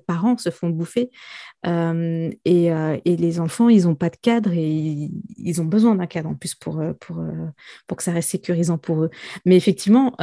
parents 0.06 0.36
se 0.36 0.50
font 0.50 0.70
bouffer, 0.70 1.10
et, 1.64 2.66
et, 3.04 3.16
les 3.16 3.40
enfants, 3.40 3.68
ils 3.68 3.84
n'ont 3.84 3.94
pas 3.94 4.10
de 4.10 4.16
cadre 4.16 4.52
et 4.52 5.10
ils, 5.38 5.60
ont 5.60 5.64
besoin 5.64 5.96
d'un 5.96 6.06
cadre 6.06 6.28
en 6.28 6.34
plus 6.34 6.54
pour, 6.54 6.80
pour, 7.00 7.22
pour 7.86 7.96
que 7.96 8.02
ça 8.02 8.12
reste 8.12 8.30
sécurisant 8.30 8.78
pour 8.78 9.02
eux. 9.02 9.10
Mais 9.44 9.56
effectivement, 9.56 10.14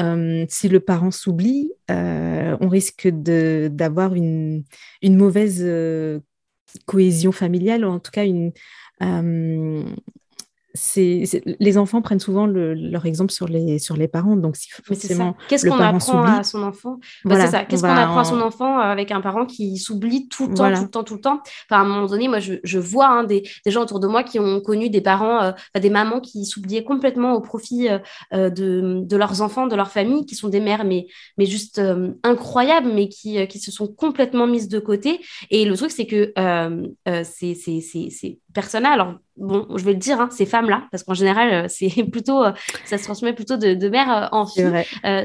si 0.48 0.70
le 0.70 0.80
parent 0.80 1.12
s'oublie, 1.12 1.72
on 1.90 2.70
risque 2.70 3.08
d'avoir 3.10 4.16
une, 4.16 4.64
une 5.02 5.18
mauvaise 5.18 5.62
cohésion 6.86 7.32
familiale, 7.32 7.86
ou 7.86 7.90
en 7.90 8.00
tout 8.00 8.12
cas 8.12 8.26
une, 8.26 8.52
euh, 9.04 9.84
c'est, 10.76 11.24
les 11.60 11.78
enfants 11.78 12.02
prennent 12.02 12.20
souvent 12.20 12.46
leur 12.48 13.06
exemple 13.06 13.32
sur 13.32 13.48
les, 13.48 13.80
sur 13.80 13.96
les 13.96 14.08
parents. 14.08 14.36
Donc, 14.36 14.58
si 14.58 14.70
forcément 14.70 15.36
qu'est-ce 15.48 15.68
qu'on 15.68 15.80
apprend 15.80 16.24
à 16.24 16.44
son 16.44 16.64
enfant? 16.64 17.00
Bah, 17.24 17.40
C'est 17.40 17.48
ça. 17.48 17.64
Qu'est-ce 17.64 17.82
qu'on 17.82 17.90
apprend 17.90 18.20
à 18.20 18.24
son 18.26 18.42
enfant 18.42 18.78
euh, 18.78 18.84
avec 18.84 19.12
un 19.12 19.22
parent 19.22 19.46
qui 19.46 19.78
s'oublie 19.78 20.28
tout 20.28 20.48
le 20.48 20.54
temps, 20.54 20.74
tout 20.74 20.82
le 20.82 20.90
temps, 20.90 21.04
tout 21.04 21.14
le 21.16 21.22
temps? 21.22 21.42
Enfin, 21.70 21.82
À 21.82 21.84
un 21.84 21.86
moment 21.86 22.08
donné, 22.08 22.28
moi, 22.28 22.40
je, 22.40 22.56
je 22.64 22.78
vois 22.78 23.08
hein, 23.08 23.24
des, 23.24 23.44
des, 23.66 23.72
gens 23.72 23.82
autour 23.82 24.00
de 24.00 24.08
moi 24.08 24.24
qui 24.24 24.38
ont 24.38 24.60
connu 24.60 24.90
des 24.90 25.02
parents, 25.02 25.42
euh, 25.42 25.52
des 25.80 25.90
mamans 25.90 26.20
qui 26.20 26.46
s'oubliaient 26.46 26.84
complètement 26.84 27.34
au 27.34 27.42
profit 27.42 27.88
euh, 27.90 28.50
de, 28.50 29.02
de, 29.02 29.18
leurs 29.18 29.42
enfants, 29.42 29.68
de 29.68 29.76
leur 29.76 29.90
famille, 29.90 30.26
qui 30.26 30.36
sont 30.36 30.50
des 30.50 30.60
mères, 30.60 30.84
mais, 30.84 31.08
mais 31.38 31.46
juste 31.46 31.82
incroyables, 32.24 32.92
mais 32.94 33.08
qui, 33.08 33.48
qui 33.48 33.60
se 33.60 33.72
sont 33.72 33.88
complètement 33.88 34.46
mises 34.46 34.68
de 34.68 34.80
côté. 34.80 35.22
Et 35.50 35.64
le 35.66 35.78
truc, 35.78 35.92
c'est 35.92 36.06
que 36.06 36.34
c'est, 37.24 38.40
personnes 38.56 38.86
alors 38.86 39.14
bon, 39.38 39.68
je 39.76 39.84
vais 39.84 39.94
le 39.94 40.00
dire, 40.00 40.20
hein, 40.20 40.30
ces 40.32 40.46
femmes-là, 40.46 40.88
parce 40.92 41.04
qu'en 41.04 41.14
général, 41.14 41.54
euh, 41.54 41.68
c'est 41.68 42.04
plutôt, 42.12 42.44
euh, 42.44 42.52
ça 42.86 42.98
se 42.98 43.04
transmet 43.04 43.34
plutôt 43.34 43.58
de, 43.58 43.90
mère 43.90 44.12
euh, 44.12 44.28
en 44.32 44.46
fille. 44.46 44.66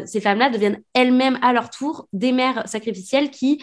ces 0.05 0.21
femmes-là 0.21 0.51
deviennent 0.51 0.81
elles-mêmes 0.95 1.39
à 1.43 1.53
leur 1.53 1.71
tour 1.71 2.09
des 2.13 2.33
mères 2.33 2.67
sacrificielles 2.69 3.31
qui 3.31 3.63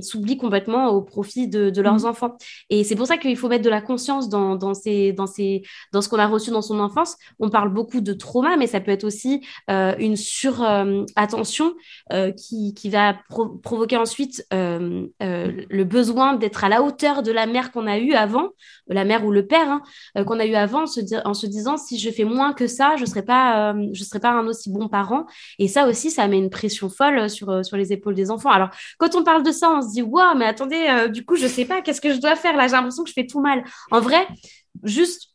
s'oublient 0.00 0.36
complètement 0.36 0.88
au 0.88 1.02
profit 1.02 1.48
de, 1.48 1.80
leurs 1.80 2.00
mmh. 2.00 2.06
enfants. 2.06 2.36
Et 2.68 2.84
c'est 2.84 2.94
pour 2.94 3.06
ça 3.06 3.16
qu'il 3.16 3.36
faut 3.36 3.48
mettre 3.48 3.64
de 3.64 3.70
la 3.70 3.80
conscience 3.80 4.28
dans, 4.28 4.56
dans, 4.56 4.74
ces, 4.74 5.12
dans, 5.12 5.26
ces, 5.26 5.62
dans 5.92 6.02
ce 6.02 6.08
qu'on 6.08 6.18
a 6.18 6.26
reçu 6.26 6.50
dans 6.50 6.62
son 6.62 6.78
enfance. 6.78 7.16
On 7.38 7.48
parle 7.48 7.72
beaucoup 7.72 8.00
de 8.00 8.12
trauma, 8.12 8.56
mais 8.56 8.66
ça 8.66 8.80
peut 8.80 8.90
être 8.90 9.04
aussi 9.04 9.44
une 9.68 10.16
surattention 10.16 11.74
qui, 12.36 12.74
qui 12.74 12.90
va 12.90 13.16
provoquer 13.62 13.96
ensuite 13.96 14.46
le 14.50 15.82
besoin 15.84 16.34
d'être 16.34 16.64
à 16.64 16.68
la 16.68 16.82
hauteur 16.82 17.22
de 17.22 17.32
la 17.32 17.46
mère 17.46 17.72
qu'on 17.72 17.86
a 17.86 17.98
eue 17.98 18.12
avant 18.12 18.50
la 18.90 19.04
mère 19.04 19.24
ou 19.24 19.30
le 19.30 19.46
père 19.46 19.70
hein, 19.70 19.82
euh, 20.18 20.24
qu'on 20.24 20.38
a 20.38 20.46
eu 20.46 20.54
avant, 20.54 20.82
en 20.82 21.34
se, 21.34 21.46
disant 21.46 21.76
si 21.76 21.98
je 21.98 22.10
fais 22.10 22.24
moins 22.24 22.52
que 22.52 22.66
ça, 22.66 22.96
je 22.96 23.04
serai 23.04 23.22
pas, 23.22 23.72
euh, 23.72 23.88
je 23.92 24.04
serai 24.04 24.20
pas 24.20 24.30
un 24.30 24.46
aussi 24.46 24.70
bon 24.70 24.88
parent. 24.88 25.26
Et 25.58 25.68
ça 25.68 25.86
aussi, 25.88 26.10
ça 26.10 26.26
met 26.28 26.38
une 26.38 26.50
pression 26.50 26.88
folle 26.88 27.30
sur 27.30 27.50
euh, 27.50 27.62
sur 27.62 27.76
les 27.76 27.92
épaules 27.92 28.14
des 28.14 28.30
enfants. 28.30 28.50
Alors 28.50 28.70
quand 28.98 29.14
on 29.14 29.22
parle 29.22 29.42
de 29.42 29.52
ça, 29.52 29.70
on 29.70 29.82
se 29.82 29.92
dit 29.92 30.02
waouh, 30.02 30.36
mais 30.36 30.46
attendez, 30.46 31.08
du 31.10 31.24
coup, 31.24 31.36
je 31.36 31.46
sais 31.46 31.64
pas, 31.64 31.80
qu'est-ce 31.82 32.00
que 32.00 32.12
je 32.12 32.20
dois 32.20 32.36
faire 32.36 32.56
là? 32.56 32.66
J'ai 32.66 32.74
l'impression 32.74 33.04
que 33.04 33.08
je 33.08 33.14
fais 33.14 33.26
tout 33.26 33.40
mal. 33.40 33.64
En 33.90 34.00
vrai, 34.00 34.26
juste 34.82 35.30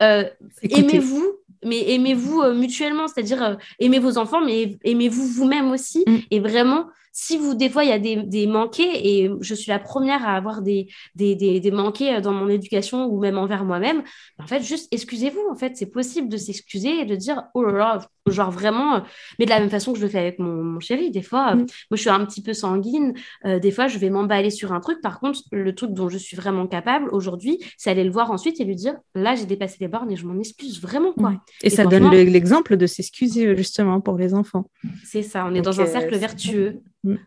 aimez-vous 0.62 1.26
mais 1.64 1.94
aimez-vous 1.94 2.44
mutuellement, 2.54 3.08
c'est-à-dire 3.08 3.58
aimez 3.80 3.98
vos 3.98 4.20
enfants, 4.20 4.40
mais 4.40 4.78
aimez-vous 4.84 5.26
vous-même 5.26 5.72
aussi. 5.72 6.04
Mm. 6.06 6.18
Et 6.30 6.40
vraiment, 6.40 6.86
si 7.18 7.38
vous, 7.38 7.56
des 7.56 7.70
fois, 7.70 7.86
il 7.86 7.90
y 7.90 7.94
a 7.94 7.98
des, 7.98 8.18
des, 8.18 8.46
manqués, 8.46 9.24
et 9.24 9.32
je 9.40 9.56
suis 9.56 9.70
la 9.70 9.80
première 9.80 10.28
à 10.28 10.34
avoir 10.34 10.62
des, 10.62 10.88
des, 11.16 11.34
des, 11.36 11.72
manqués 11.72 12.16
euh, 12.16 12.20
dans 12.20 12.34
mon 12.34 12.50
éducation 12.50 13.06
ou 13.06 13.22
même 13.22 13.38
envers 13.38 13.64
moi-même, 13.64 14.04
en 14.38 14.46
fait, 14.46 14.62
juste 14.62 14.90
excusez-vous. 14.92 15.40
En 15.50 15.56
fait, 15.56 15.78
c'est 15.78 15.86
possible 15.86 16.28
de 16.28 16.36
s'excuser 16.36 17.00
et 17.00 17.06
de 17.06 17.16
dire, 17.16 17.44
oh 17.54 17.64
là 17.64 17.72
là, 17.72 18.00
genre 18.28 18.52
vraiment, 18.52 18.96
euh, 18.96 19.00
mais 19.40 19.46
de 19.46 19.50
la 19.50 19.62
même 19.62 19.70
façon 19.70 19.94
que 19.94 20.00
je 20.00 20.04
le 20.04 20.10
fais 20.10 20.20
avec 20.20 20.40
mon, 20.40 20.78
chéri. 20.82 21.10
Des 21.10 21.22
fois, 21.22 21.52
euh, 21.52 21.56
mm. 21.56 21.60
moi, 21.60 21.68
je 21.94 22.02
suis 22.02 22.10
un 22.10 22.26
petit 22.26 22.42
peu 22.42 22.52
sanguine. 22.52 23.14
des 23.46 23.72
fois, 23.72 23.88
je 23.88 23.98
vais 23.98 24.10
m'emballer 24.10 24.50
sur 24.50 24.74
un 24.74 24.82
truc. 24.82 25.00
Par 25.02 25.22
contre, 25.22 25.40
le 25.54 25.74
truc 25.74 25.92
dont 25.94 26.10
je 26.10 26.18
suis 26.18 26.36
vraiment 26.36 26.68
capable 26.68 27.08
aujourd'hui, 27.12 27.60
c'est 27.78 27.90
aller 27.90 28.04
le 28.04 28.12
voir 28.12 28.30
ensuite 28.30 28.60
et 28.60 28.66
lui 28.66 28.76
dire, 28.76 28.96
là, 29.14 29.36
j'ai 29.36 29.46
dépassé 29.46 29.78
les 29.80 29.88
bornes 29.88 30.12
et 30.12 30.18
je 30.18 30.28
m'en 30.28 30.38
excuse 30.38 30.82
vraiment. 30.82 31.14
Quoi. 31.14 31.42
Et, 31.64 31.70
ça 31.70 31.86
donne 31.86 32.12
l'exemple 32.12 32.76
de 32.76 32.88
s'excuser 32.88 33.56
justement 33.56 34.02
pour 34.02 34.18
les 34.18 34.34
enfants. 34.34 34.70
C'est 35.06 35.24
ça, 35.24 35.46
on 35.50 35.56
est 35.56 35.62
dans 35.62 35.80
un 35.80 35.86
cercle 35.86 36.18
vertueux. 36.18 36.82
Mm. 37.06 37.18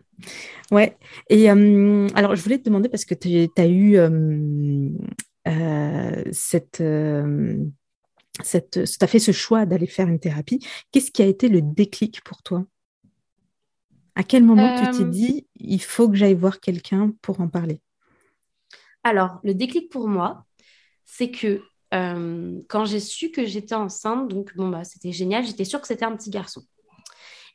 Ouais. 0.72 0.96
Et 1.30 1.50
euh, 1.50 2.08
alors, 2.14 2.36
je 2.36 2.42
voulais 2.42 2.58
te 2.58 2.64
demander, 2.64 2.88
parce 2.88 3.04
que 3.04 3.14
tu 3.14 3.48
as 3.56 3.66
eu 3.66 3.96
euh, 3.96 4.90
euh, 5.46 6.24
cette. 6.32 6.82
cette 8.42 8.84
tu 8.84 9.04
as 9.04 9.06
fait 9.06 9.18
ce 9.18 9.32
choix 9.32 9.64
d'aller 9.64 9.86
faire 9.86 10.08
une 10.08 10.18
thérapie. 10.18 10.60
Qu'est-ce 10.92 11.10
qui 11.10 11.22
a 11.22 11.26
été 11.26 11.48
le 11.48 11.62
déclic 11.62 12.22
pour 12.24 12.42
toi? 12.42 12.66
À 14.14 14.24
quel 14.24 14.42
moment 14.42 14.74
tu 14.76 14.98
t'es 14.98 15.04
dit, 15.04 15.46
il 15.54 15.80
faut 15.80 16.08
que 16.08 16.16
j'aille 16.16 16.34
voir 16.34 16.58
quelqu'un 16.58 17.12
pour 17.22 17.40
en 17.40 17.46
parler? 17.48 17.80
Alors, 19.04 19.38
le 19.44 19.54
déclic 19.54 19.90
pour 19.90 20.08
moi, 20.08 20.44
c'est 21.04 21.30
que 21.30 21.62
quand 21.92 22.84
j'ai 22.84 22.98
su 23.00 23.30
que 23.30 23.46
j'étais 23.46 23.76
enceinte, 23.76 24.28
donc 24.28 24.56
bon, 24.56 24.68
bah, 24.68 24.82
c'était 24.82 25.12
génial, 25.12 25.46
j'étais 25.46 25.64
sûre 25.64 25.80
que 25.80 25.86
c'était 25.86 26.04
un 26.04 26.16
petit 26.16 26.30
garçon. 26.30 26.62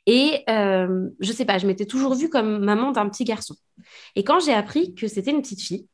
Et 0.06 0.42
euh, 0.48 1.08
je 1.20 1.32
sais 1.32 1.44
pas, 1.44 1.58
je 1.58 1.66
m'étais 1.66 1.86
toujours 1.86 2.14
vue 2.14 2.28
comme 2.28 2.64
maman 2.64 2.92
d'un 2.92 3.08
petit 3.08 3.24
garçon. 3.24 3.54
Et 4.16 4.24
quand 4.24 4.40
j'ai 4.40 4.52
appris 4.52 4.94
que 4.94 5.08
c'était 5.08 5.30
une 5.30 5.42
petite 5.42 5.62
fille, 5.62 5.86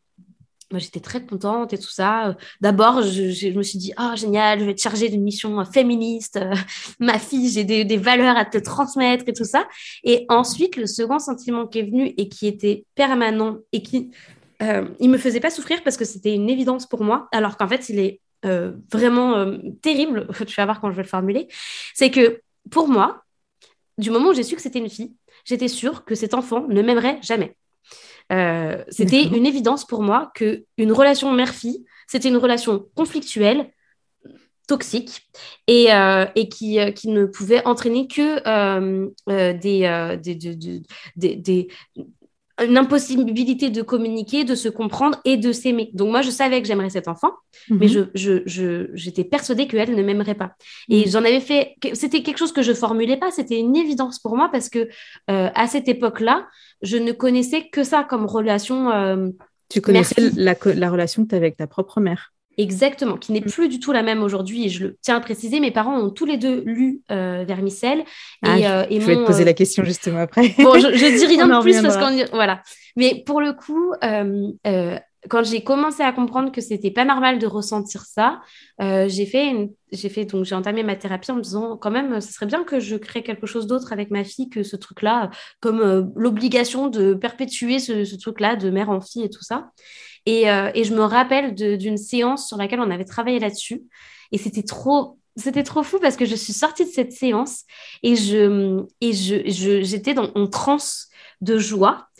j'étais 0.79 1.01
très 1.01 1.25
contente 1.25 1.73
et 1.73 1.79
tout 1.79 1.91
ça. 1.91 2.37
D'abord, 2.61 3.03
je, 3.03 3.57
me 3.57 3.63
suis 3.63 3.79
dit, 3.79 3.93
oh, 3.99 4.15
génial, 4.15 4.61
je 4.61 4.65
vais 4.65 4.75
te 4.75 4.81
charger 4.81 5.09
d'une 5.09 5.23
mission 5.23 5.65
féministe. 5.65 6.39
ma 7.01 7.19
fille, 7.19 7.51
j'ai 7.51 7.65
des, 7.65 7.97
valeurs 7.97 8.37
à 8.37 8.45
te 8.45 8.59
transmettre 8.59 9.25
et 9.27 9.33
tout 9.33 9.45
ça. 9.45 9.67
Et 10.05 10.27
ensuite, 10.29 10.77
le 10.77 10.87
second 10.87 11.19
sentiment 11.19 11.67
qui 11.67 11.81
est 11.81 11.85
venu 11.85 12.15
et 12.17 12.29
qui 12.29 12.47
était 12.47 12.85
permanent 12.95 13.59
et 13.73 13.83
qui, 13.83 14.11
euh, 14.63 14.87
il 15.01 15.11
me 15.11 15.19
faisait 15.19 15.41
pas 15.41 15.51
souffrir 15.51 15.83
parce 15.83 15.97
que 15.97 16.05
c'était 16.05 16.35
une 16.35 16.49
évidence 16.49 16.87
pour 16.87 17.03
moi, 17.03 17.29
alors 17.33 17.57
qu'en 17.57 17.69
fait, 17.69 17.89
il 17.89 17.99
est 17.99 18.21
euh, 18.45 18.73
vraiment 18.93 19.35
euh, 19.35 19.59
terrible. 19.83 20.29
Tu 20.47 20.55
vas 20.57 20.65
voir 20.65 20.81
quand 20.81 20.91
je 20.91 20.97
vais 20.97 21.03
le 21.03 21.09
formuler. 21.09 21.49
C'est 21.95 22.11
que 22.11 22.41
pour 22.71 22.89
moi, 22.89 23.23
du 24.01 24.11
moment 24.11 24.31
où 24.31 24.35
j'ai 24.35 24.43
su 24.43 24.57
que 24.57 24.63
c'était 24.63 24.79
une 24.79 24.91
fille, 24.91 25.15
j'étais 25.45 25.69
sûre 25.69 26.05
que 26.05 26.15
cet 26.15 26.35
enfant 26.35 26.67
ne 26.69 26.83
m'aimerait 26.83 27.19
jamais. 27.23 27.57
Euh, 28.33 28.85
c'était 28.89 29.25
une 29.25 29.47
évidence 29.47 29.87
pour 29.87 30.03
moi 30.03 30.31
que 30.35 30.65
une 30.79 30.93
relation 30.93 31.33
mère-fille, 31.33 31.85
c'était 32.07 32.29
une 32.29 32.37
relation 32.37 32.87
conflictuelle, 32.95 33.71
toxique 34.69 35.29
et, 35.67 35.93
euh, 35.93 36.27
et 36.37 36.49
qui, 36.49 36.79
euh, 36.79 36.93
qui, 36.93 37.09
ne 37.09 37.27
pouvait 37.27 37.67
entraîner 37.67 38.07
que 38.07 38.39
des, 39.59 40.17
des, 41.17 41.37
des, 41.37 41.69
une 42.63 42.77
impossibilité 42.77 43.71
de 43.71 43.83
communiquer, 43.83 44.45
de 44.45 44.55
se 44.55 44.69
comprendre 44.69 45.19
et 45.25 45.37
de 45.37 45.53
s'aimer. 45.53 45.91
Donc 45.95 46.11
moi, 46.11 46.23
je 46.23 46.31
savais 46.31 46.61
que 46.61 46.69
j'aimerais 46.69 46.91
cet 46.91 47.09
enfant, 47.09 47.33
mais 47.69 47.87
mhm. 47.87 48.11
je, 48.15 48.43
je, 48.47 48.91
j'étais 48.95 49.25
persuadée 49.25 49.67
qu'elle 49.67 49.95
ne 49.95 50.03
m'aimerait 50.03 50.35
pas. 50.35 50.53
Et 50.89 51.01
mhm. 51.01 51.11
j'en 51.11 51.21
avais 51.21 51.41
fait, 51.41 51.75
c'était 51.95 52.23
quelque 52.23 52.39
chose 52.39 52.53
que 52.53 52.63
je 52.63 52.73
formulais 52.73 53.17
pas, 53.17 53.31
c'était 53.31 53.59
une 53.59 53.77
évidence 53.77 54.19
pour 54.19 54.37
moi 54.37 54.49
parce 54.53 54.69
que 54.69 54.89
à 55.29 55.67
cette 55.67 55.89
époque-là, 55.89 56.47
je 56.83 56.97
ne 56.97 57.13
connaissais 57.13 57.69
que 57.69 57.85
ça 57.85 58.05
comme 58.05 58.27
relation. 58.27 58.91
Euh, 58.91 59.29
tu 59.69 59.81
connaissais 59.81 60.31
la, 60.37 60.57
la, 60.75 60.91
relation 60.91 61.25
que 61.25 61.29
tu 61.29 61.35
avais 61.35 61.47
avec 61.47 61.57
ta 61.57 61.67
propre 61.67 62.01
mère. 62.01 62.33
Exactement, 62.61 63.17
qui 63.17 63.33
n'est 63.33 63.41
mm. 63.41 63.51
plus 63.51 63.69
du 63.69 63.81
tout 63.81 63.93
la 63.93 64.03
même 64.03 64.23
aujourd'hui. 64.23 64.67
Et 64.67 64.69
je 64.69 64.85
le 64.85 64.97
tiens 65.01 65.17
à 65.17 65.21
préciser, 65.21 65.61
mes 65.61 65.71
parents 65.71 65.99
ont 65.99 66.11
tous 66.11 66.27
les 66.27 66.37
deux 66.37 66.63
lu 66.67 67.01
euh, 67.11 67.45
Vermicelle. 67.47 68.05
Ah, 68.43 68.59
et, 68.59 68.67
euh, 68.67 68.85
je 68.91 69.07
vais 69.07 69.17
te 69.17 69.25
poser 69.25 69.45
la 69.45 69.55
question 69.55 69.85
justement 69.85 70.21
après. 70.21 70.55
Bon, 70.59 70.75
je, 70.75 70.95
je 70.95 71.19
dis 71.19 71.27
rien 71.27 71.47
de 71.59 71.63
plus 71.63 71.81
parce 71.81 71.97
qu'on 71.97 72.37
voilà. 72.37 72.63
Mais 72.97 73.23
pour 73.25 73.41
le 73.41 73.53
coup, 73.53 73.95
quand 75.29 75.45
j'ai 75.45 75.63
commencé 75.63 76.03
à 76.03 76.13
comprendre 76.13 76.51
que 76.51 76.61
c'était 76.61 76.91
pas 76.91 77.05
normal 77.05 77.39
de 77.39 77.47
ressentir 77.47 78.05
ça, 78.05 78.41
euh, 78.81 79.07
j'ai 79.09 79.27
fait, 79.27 79.71
j'ai 79.93 80.09
fait 80.09 80.25
donc 80.25 80.45
j'ai 80.47 80.55
entamé 80.55 80.83
ma 80.83 80.97
thérapie 80.97 81.31
en 81.31 81.37
me 81.37 81.43
disant 81.43 81.77
quand 81.77 81.91
même, 81.91 82.21
ce 82.21 82.33
serait 82.33 82.47
bien 82.47 82.65
que 82.65 82.81
je 82.81 82.97
crée 82.97 83.23
quelque 83.23 83.47
chose 83.47 83.67
d'autre 83.67 83.93
avec 83.93 84.11
ma 84.11 84.25
fille 84.25 84.49
que 84.49 84.63
ce 84.63 84.77
truc-là, 84.77 85.31
comme 85.61 85.81
euh, 85.81 86.05
l'obligation 86.17 86.89
de 86.89 87.13
perpétuer 87.13 87.79
ce, 87.81 88.17
truc-là 88.17 88.57
de 88.57 88.71
mère 88.71 88.91
en 88.91 89.01
fille 89.01 89.25
et 89.25 89.31
tout 89.31 89.45
ça. 89.45 89.71
Et, 90.27 90.51
euh, 90.51 90.71
et 90.75 90.85
je 90.85 90.95
me 90.95 91.03
rappelle 91.03 91.55
d'une 91.55 91.97
séance 91.97 92.49
sur 92.49 92.57
laquelle 92.57 92.81
on 92.81 92.91
avait 92.91 93.05
travaillé 93.05 93.39
là-dessus, 93.39 93.83
et 94.33 94.39
c'était 94.39 94.63
trop 94.63 95.19
c'était 95.37 95.63
trop 95.63 95.83
fou 95.83 95.99
parce 96.01 96.17
que 96.17 96.27
je 96.27 96.35
suis 96.35 96.53
sortie 96.53 96.85
de 96.85 96.91
cette 96.91 97.13
séance 97.13 97.63
et 98.03 98.17
je 98.17 98.83
et 99.01 99.13
je 99.13 99.81
j'étais 99.83 100.13
dans 100.13 100.31
en 100.35 100.49
transe 100.49 101.09
de 101.41 101.57
joie 101.57 102.11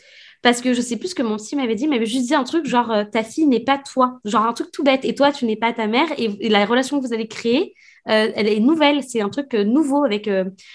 parce 0.41 0.61
que 0.61 0.73
je 0.73 0.81
sais 0.81 0.97
plus 0.97 1.09
ce 1.09 1.15
que 1.15 1.21
mon 1.23 1.37
psy 1.37 1.55
m'avait 1.55 1.75
dit, 1.75 1.87
mais 1.87 2.03
juste 2.05 2.27
dit 2.27 2.35
un 2.35 2.43
truc 2.43 2.65
genre 2.65 2.91
euh, 2.91 3.03
ta 3.03 3.23
fille 3.23 3.45
n'est 3.45 3.63
pas 3.63 3.77
toi, 3.77 4.19
genre 4.25 4.45
un 4.45 4.53
truc 4.53 4.71
tout 4.71 4.83
bête, 4.83 5.05
et 5.05 5.13
toi 5.15 5.31
tu 5.31 5.45
n'es 5.45 5.55
pas 5.55 5.73
ta 5.73 5.87
mère, 5.87 6.07
et, 6.17 6.49
la 6.49 6.65
relation 6.65 6.99
que 6.99 7.05
vous 7.05 7.13
allez 7.13 7.27
créer, 7.27 7.75
euh, 8.09 8.31
elle 8.35 8.47
est 8.47 8.59
nouvelle, 8.59 9.03
c'est 9.03 9.21
un 9.21 9.29
truc 9.29 9.53
euh, 9.53 9.63
nouveau 9.63 10.03
avec, 10.03 10.29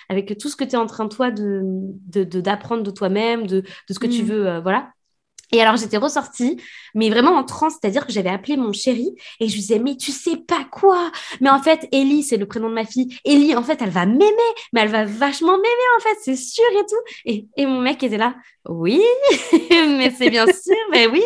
avec 0.08 0.38
tout 0.38 0.48
ce 0.48 0.56
que 0.56 0.64
tu 0.64 0.72
es 0.72 0.76
en 0.76 0.86
train 0.86 1.08
toi 1.08 1.30
de 1.30 1.62
d'apprendre 2.40 2.82
de, 2.82 2.90
toi-même, 2.90 3.46
de, 3.46 3.60
de, 3.60 3.94
ce 3.94 3.98
que 3.98 4.06
tu 4.06 4.22
mm. 4.22 4.26
veux, 4.26 4.60
voilà. 4.60 4.90
Et 5.52 5.60
alors 5.60 5.76
j'étais 5.76 5.96
ressortie, 5.96 6.60
mais 6.94 7.08
vraiment 7.08 7.32
en 7.32 7.44
transe, 7.44 7.74
c'est-à-dire 7.80 8.06
que 8.06 8.12
j'avais 8.12 8.30
appelé 8.30 8.56
mon 8.56 8.72
chéri 8.72 9.14
et 9.40 9.48
je 9.48 9.52
lui 9.52 9.60
disais 9.60 9.78
mais 9.78 9.96
tu 9.96 10.10
sais 10.10 10.36
pas 10.36 10.64
quoi? 10.70 11.12
Mais 11.40 11.50
en 11.50 11.62
fait 11.62 11.88
Ellie 11.92 12.22
c'est 12.22 12.36
le 12.36 12.46
prénom 12.46 12.68
de 12.68 12.74
ma 12.74 12.84
fille. 12.84 13.16
Ellie 13.24 13.54
en 13.54 13.62
fait 13.62 13.80
elle 13.80 13.90
va 13.90 14.06
m'aimer, 14.06 14.26
mais 14.72 14.80
elle 14.80 14.88
va 14.88 15.04
vachement 15.04 15.56
m'aimer 15.56 15.88
en 15.96 16.00
fait, 16.00 16.16
c'est 16.22 16.36
sûr 16.36 16.64
et 16.72 16.86
tout. 16.86 17.14
Et, 17.24 17.46
et 17.56 17.66
mon 17.66 17.80
mec 17.80 18.02
était 18.02 18.18
là, 18.18 18.34
oui, 18.68 19.00
mais 19.70 20.10
c'est 20.10 20.30
bien 20.30 20.46
sûr, 20.46 20.74
mais 20.90 21.06
oui. 21.06 21.22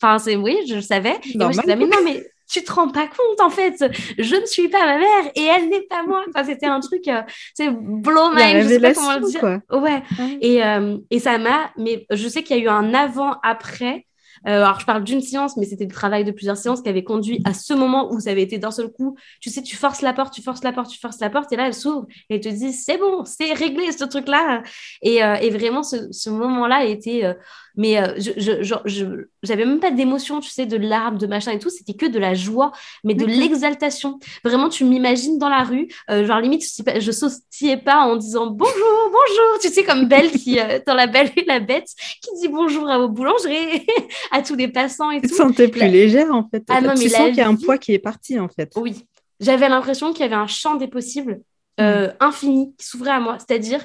Enfin 0.00 0.18
c'est 0.18 0.36
oui, 0.36 0.58
je 0.68 0.74
le 0.76 0.80
savais. 0.82 1.18
Et 1.34 1.38
moi 1.38 1.52
je 1.52 1.60
disais 1.60 1.76
mais 1.76 1.86
non 1.86 1.98
mais 2.04 2.31
tu 2.52 2.62
te 2.62 2.72
rends 2.72 2.88
pas 2.88 3.06
compte 3.06 3.40
en 3.40 3.50
fait. 3.50 3.82
Je 4.18 4.36
ne 4.36 4.46
suis 4.46 4.68
pas 4.68 4.84
ma 4.84 4.98
mère 4.98 5.32
et 5.34 5.42
elle 5.44 5.68
n'est 5.70 5.82
pas 5.82 6.02
moi. 6.06 6.22
Enfin 6.28 6.44
c'était 6.44 6.66
un 6.66 6.80
truc 6.80 7.08
euh, 7.08 7.22
c'est 7.54 7.70
blow 7.70 8.30
mind 8.34 8.62
je 8.64 8.68
sais 8.68 8.80
pas 8.80 8.92
comment 8.92 9.18
le 9.18 9.26
dire. 9.26 9.60
ouais, 9.70 10.02
Et, 10.40 10.62
euh, 10.62 10.98
et 11.10 11.18
ça 11.18 11.38
m'a 11.38 11.70
mais 11.78 12.06
je 12.10 12.28
sais 12.28 12.42
qu'il 12.42 12.56
y 12.56 12.60
a 12.60 12.62
eu 12.62 12.68
un 12.68 12.92
avant 12.94 13.36
après 13.42 14.06
euh, 14.48 14.64
alors, 14.64 14.80
je 14.80 14.86
parle 14.86 15.04
d'une 15.04 15.20
séance, 15.20 15.56
mais 15.56 15.66
c'était 15.66 15.84
le 15.84 15.92
travail 15.92 16.24
de 16.24 16.32
plusieurs 16.32 16.56
séances 16.56 16.82
qui 16.82 16.88
avait 16.88 17.04
conduit 17.04 17.40
à 17.44 17.54
ce 17.54 17.74
moment 17.74 18.12
où 18.12 18.18
ça 18.18 18.30
avait 18.30 18.42
été 18.42 18.58
d'un 18.58 18.72
seul 18.72 18.88
coup. 18.90 19.16
Tu 19.40 19.50
sais, 19.50 19.62
tu 19.62 19.76
forces 19.76 20.02
la 20.02 20.12
porte, 20.12 20.34
tu 20.34 20.42
forces 20.42 20.64
la 20.64 20.72
porte, 20.72 20.90
tu 20.90 20.98
forces 20.98 21.20
la 21.20 21.30
porte, 21.30 21.52
et 21.52 21.56
là, 21.56 21.68
elle 21.68 21.74
s'ouvre 21.74 22.06
et 22.28 22.34
elle 22.34 22.40
te 22.40 22.48
dit 22.48 22.72
c'est 22.72 22.98
bon, 22.98 23.24
c'est 23.24 23.52
réglé 23.52 23.92
ce 23.92 24.02
truc-là. 24.02 24.64
Et, 25.02 25.18
et, 25.18 25.50
vraiment, 25.50 25.84
ce, 25.84 26.10
ce 26.10 26.28
moment-là 26.28 26.76
a 26.78 26.84
été 26.84 27.32
mais 27.76 27.98
euh, 27.98 28.14
je, 28.18 29.26
j'avais 29.42 29.64
même 29.64 29.80
pas 29.80 29.90
d'émotion, 29.90 30.40
tu 30.40 30.50
sais, 30.50 30.66
de 30.66 30.76
larmes, 30.76 31.18
de 31.18 31.26
machin 31.26 31.52
et 31.52 31.58
tout. 31.58 31.70
C'était 31.70 31.94
que 31.94 32.06
de 32.06 32.18
la 32.18 32.34
joie, 32.34 32.72
mais 33.04 33.14
de 33.14 33.24
l'exaltation. 33.24 34.18
Vraiment, 34.44 34.68
tu 34.68 34.84
m'imagines 34.84 35.38
dans 35.38 35.48
la 35.48 35.64
rue, 35.64 35.88
euh, 36.10 36.26
genre 36.26 36.40
limite, 36.40 36.62
je 36.62 37.10
sautillais 37.10 37.78
pas 37.78 38.00
en 38.00 38.16
disant 38.16 38.46
bonjour, 38.46 38.74
bonjour. 39.06 39.58
Tu 39.60 39.68
sais, 39.68 39.84
comme 39.84 40.06
Belle 40.06 40.30
qui, 40.30 40.58
euh, 40.58 40.80
dans 40.86 40.94
La 40.94 41.06
Belle 41.06 41.30
et 41.36 41.44
la 41.44 41.60
Bête, 41.60 41.88
qui 42.20 42.30
dit 42.40 42.48
bonjour 42.48 42.88
à 42.88 42.98
vos 42.98 43.08
boulangers, 43.08 43.86
à 44.30 44.42
tous 44.42 44.54
les 44.54 44.68
passants 44.68 45.10
et 45.10 45.20
tu 45.20 45.28
tout. 45.28 45.28
Tu 45.28 45.34
te 45.34 45.42
sentais 45.42 45.68
plus 45.68 45.88
légère, 45.88 46.32
en 46.32 46.48
fait. 46.48 46.64
Ah, 46.68 46.80
non, 46.80 46.94
tu 46.94 47.08
sens 47.08 47.28
qu'il 47.28 47.36
y 47.36 47.40
a 47.40 47.48
un 47.48 47.56
poids 47.56 47.78
qui 47.78 47.94
est 47.94 47.98
parti, 47.98 48.38
en 48.38 48.48
fait. 48.48 48.72
Oui. 48.76 49.04
J'avais 49.40 49.68
l'impression 49.68 50.12
qu'il 50.12 50.20
y 50.20 50.24
avait 50.24 50.34
un 50.34 50.46
champ 50.46 50.76
des 50.76 50.86
possibles 50.86 51.40
mm. 51.78 52.14
infini 52.20 52.74
qui 52.76 52.86
s'ouvrait 52.86 53.10
à 53.10 53.20
moi. 53.20 53.38
C'est-à-dire, 53.38 53.84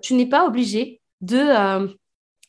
tu 0.00 0.14
n'es 0.14 0.26
pas 0.26 0.46
obligé 0.46 1.00
de 1.22 1.38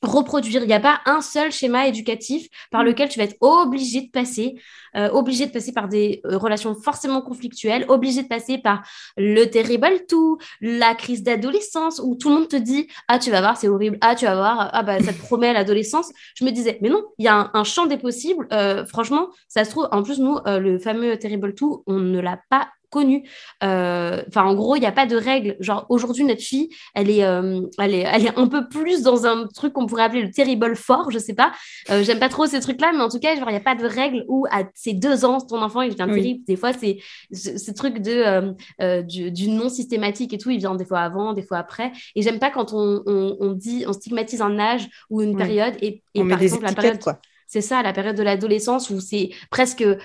reproduire. 0.02 0.62
Il 0.64 0.68
n'y 0.68 0.74
a 0.74 0.80
pas 0.80 1.02
un 1.06 1.22
seul 1.22 1.52
schéma 1.52 1.88
éducatif 1.88 2.48
par 2.72 2.84
mm. 2.84 2.86
lequel 2.86 3.10
tu 3.10 3.20
vas 3.20 3.26
être 3.26 3.38
obligé 3.42 4.02
de 4.02 4.10
passer, 4.10 4.56
euh, 4.96 5.10
obligé 5.10 5.46
de 5.46 5.52
passer 5.52 5.74
par 5.74 5.88
des 5.88 6.22
euh, 6.26 6.38
relations 6.38 6.76
forcément 6.76 7.22
conflictuelles, 7.22 7.86
obligé 7.88 8.24
de 8.24 8.28
passer 8.28 8.58
par 8.58 8.84
le 9.18 9.46
terrible 9.46 10.06
tout, 10.08 10.38
la 10.62 10.96
crise 10.96 11.24
d'adolescence 11.24 12.00
où 12.04 12.16
tout 12.16 12.30
le 12.30 12.36
monde 12.36 12.48
te 12.48 12.56
dit 12.56 12.88
ah 13.08 13.20
tu 13.20 13.32
vas 13.32 13.42
voir 13.42 13.58
c'est 13.58 13.68
horrible, 13.68 13.98
ah 14.02 14.16
tu 14.16 14.26
vas 14.26 14.36
voir 14.36 14.70
ah 14.72 14.84
bah 14.84 15.00
ça 15.00 15.14
te 15.14 15.20
promet 15.20 15.54
l'adolescence. 15.54 16.12
Je 16.36 16.46
me 16.46 16.52
disais 16.52 16.78
mais 16.82 16.90
non, 16.90 17.04
il 17.18 17.26
y 17.26 17.28
a 17.28 17.52
un, 17.54 17.64
champ 17.64 17.86
des 17.86 17.98
possibles. 17.98 18.48
Euh, 18.54 18.86
franchement, 18.86 19.30
ça 19.48 19.66
se 19.66 19.72
trouve 19.72 19.90
en 19.92 20.04
plus 20.04 20.20
nous 20.20 20.38
le 20.46 20.80
fameux 20.80 21.18
terrible 21.18 21.54
tout, 21.54 21.84
on 21.88 22.00
ne 22.00 22.20
l'a 22.20 22.40
pas 22.50 22.70
connu. 22.90 23.28
Euh, 23.64 24.22
enfin, 24.28 24.44
en 24.44 24.56
gros, 24.56 24.76
il 24.76 24.80
n'y 24.80 24.86
a 24.86 24.92
pas 24.92 25.06
de 25.06 25.16
règles. 25.16 25.56
Genre, 25.60 25.86
aujourd'hui, 25.90 26.24
notre 26.24 26.42
fille, 26.42 26.70
elle 26.96 27.10
est, 27.10 27.24
euh, 27.24 27.62
elle, 27.80 27.94
est, 27.94 28.02
elle 28.02 28.26
est 28.26 28.38
un 28.38 28.48
peu 28.48 28.68
plus 28.68 29.02
dans 29.04 29.26
un 29.26 29.48
truc 29.48 29.74
qu'on 29.74 29.86
pourrait 29.86 30.04
appeler 30.04 30.22
le 30.22 30.32
terrible 30.32 30.76
fort, 30.76 31.12
je 31.12 31.20
sais 31.20 31.34
pas. 31.34 31.52
Euh, 31.90 32.04
j'aime 32.04 32.20
pas 32.20 32.30
trop 32.30 32.46
ces 32.46 32.60
trucs-là, 32.60 32.92
mais 32.94 33.02
en 33.02 33.10
tout 33.10 33.20
cas, 33.20 33.34
il 33.34 33.44
n'y 33.44 33.56
a 33.56 33.60
pas 33.60 33.76
de 33.76 33.86
règles 33.86 34.24
où 34.28 34.46
à 34.52 34.64
ses 34.74 34.94
deux 34.94 35.26
ans, 35.26 35.40
ton 35.40 35.62
enfant, 35.62 35.82
il 35.82 35.96
devient 35.96 36.12
terrible. 36.12 36.44
Des 36.46 36.56
fois, 36.56 36.72
c'est 36.74 36.98
ce 37.32 37.72
truc 37.72 38.00
de, 38.00 38.54
du, 39.02 39.50
non 39.50 39.70
systématique 39.70 40.34
et 40.34 40.38
tout, 40.38 40.50
il 40.50 40.60
vient 40.60 40.76
des 40.76 40.86
fois 40.86 41.00
avant, 41.00 41.34
des 41.34 41.44
fois 41.44 41.58
après. 41.58 41.92
Et 42.16 42.22
j'aime 42.22 42.40
pas 42.40 42.50
quand 42.50 42.74
on, 42.74 43.04
on, 43.06 43.52
dit, 43.52 43.86
on 43.88 43.94
stigmatise 43.94 44.42
un 44.42 44.60
âge 44.60 44.88
ou 45.10 45.22
une 45.22 45.36
période 45.36 45.76
et, 45.82 46.04
et 46.14 46.24
par 46.24 46.42
exemple, 46.42 46.64
la 46.64 46.74
période. 46.74 47.00
Quoi 47.00 47.20
c'est 47.48 47.62
ça, 47.62 47.82
la 47.82 47.94
période 47.94 48.18
de 48.18 48.24
l'adolescence 48.24 48.90
où 48.90 49.00
c'est 49.00 49.30
presque 49.50 49.82
euh, 49.82 49.98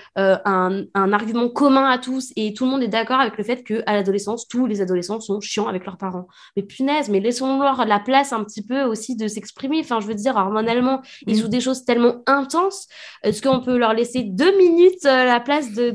un, 0.44 0.86
argument 0.94 1.48
commun 1.48 1.90
à 1.90 1.98
tous 1.98 2.32
et 2.36 2.54
tout 2.54 2.64
le 2.64 2.70
monde 2.70 2.82
est 2.82 2.88
d'accord 2.88 3.20
avec 3.20 3.36
le 3.36 3.42
fait 3.42 3.64
qu'à 3.64 3.92
l'adolescence, 3.92 4.46
tous 4.46 4.66
les 4.66 4.80
adolescents 4.80 5.20
sont 5.20 5.40
chiants 5.40 5.66
avec 5.66 5.84
leurs 5.84 5.96
parents. 5.96 6.28
Mais 6.56 6.62
punaise, 6.62 7.08
mais 7.08 7.18
laissons-leur 7.18 7.84
la 7.84 7.98
place 7.98 8.32
un 8.32 8.44
petit 8.44 8.62
peu 8.62 8.84
aussi 8.84 9.16
de 9.16 9.26
s'exprimer. 9.26 9.80
Enfin, 9.80 9.98
je 9.98 10.06
veux 10.06 10.14
dire, 10.14 10.36
hormonalement, 10.36 11.02
ils 11.26 11.36
jouent 11.36 11.48
mm. 11.48 11.50
des 11.50 11.60
choses 11.60 11.84
tellement 11.84 12.22
intenses. 12.26 12.86
Est-ce 13.24 13.42
qu'on 13.42 13.60
peut 13.60 13.76
leur 13.76 13.92
laisser 13.92 14.22
deux 14.22 14.56
minutes 14.56 15.04
euh, 15.04 15.24
la 15.24 15.40
place 15.40 15.72
de, 15.72 15.90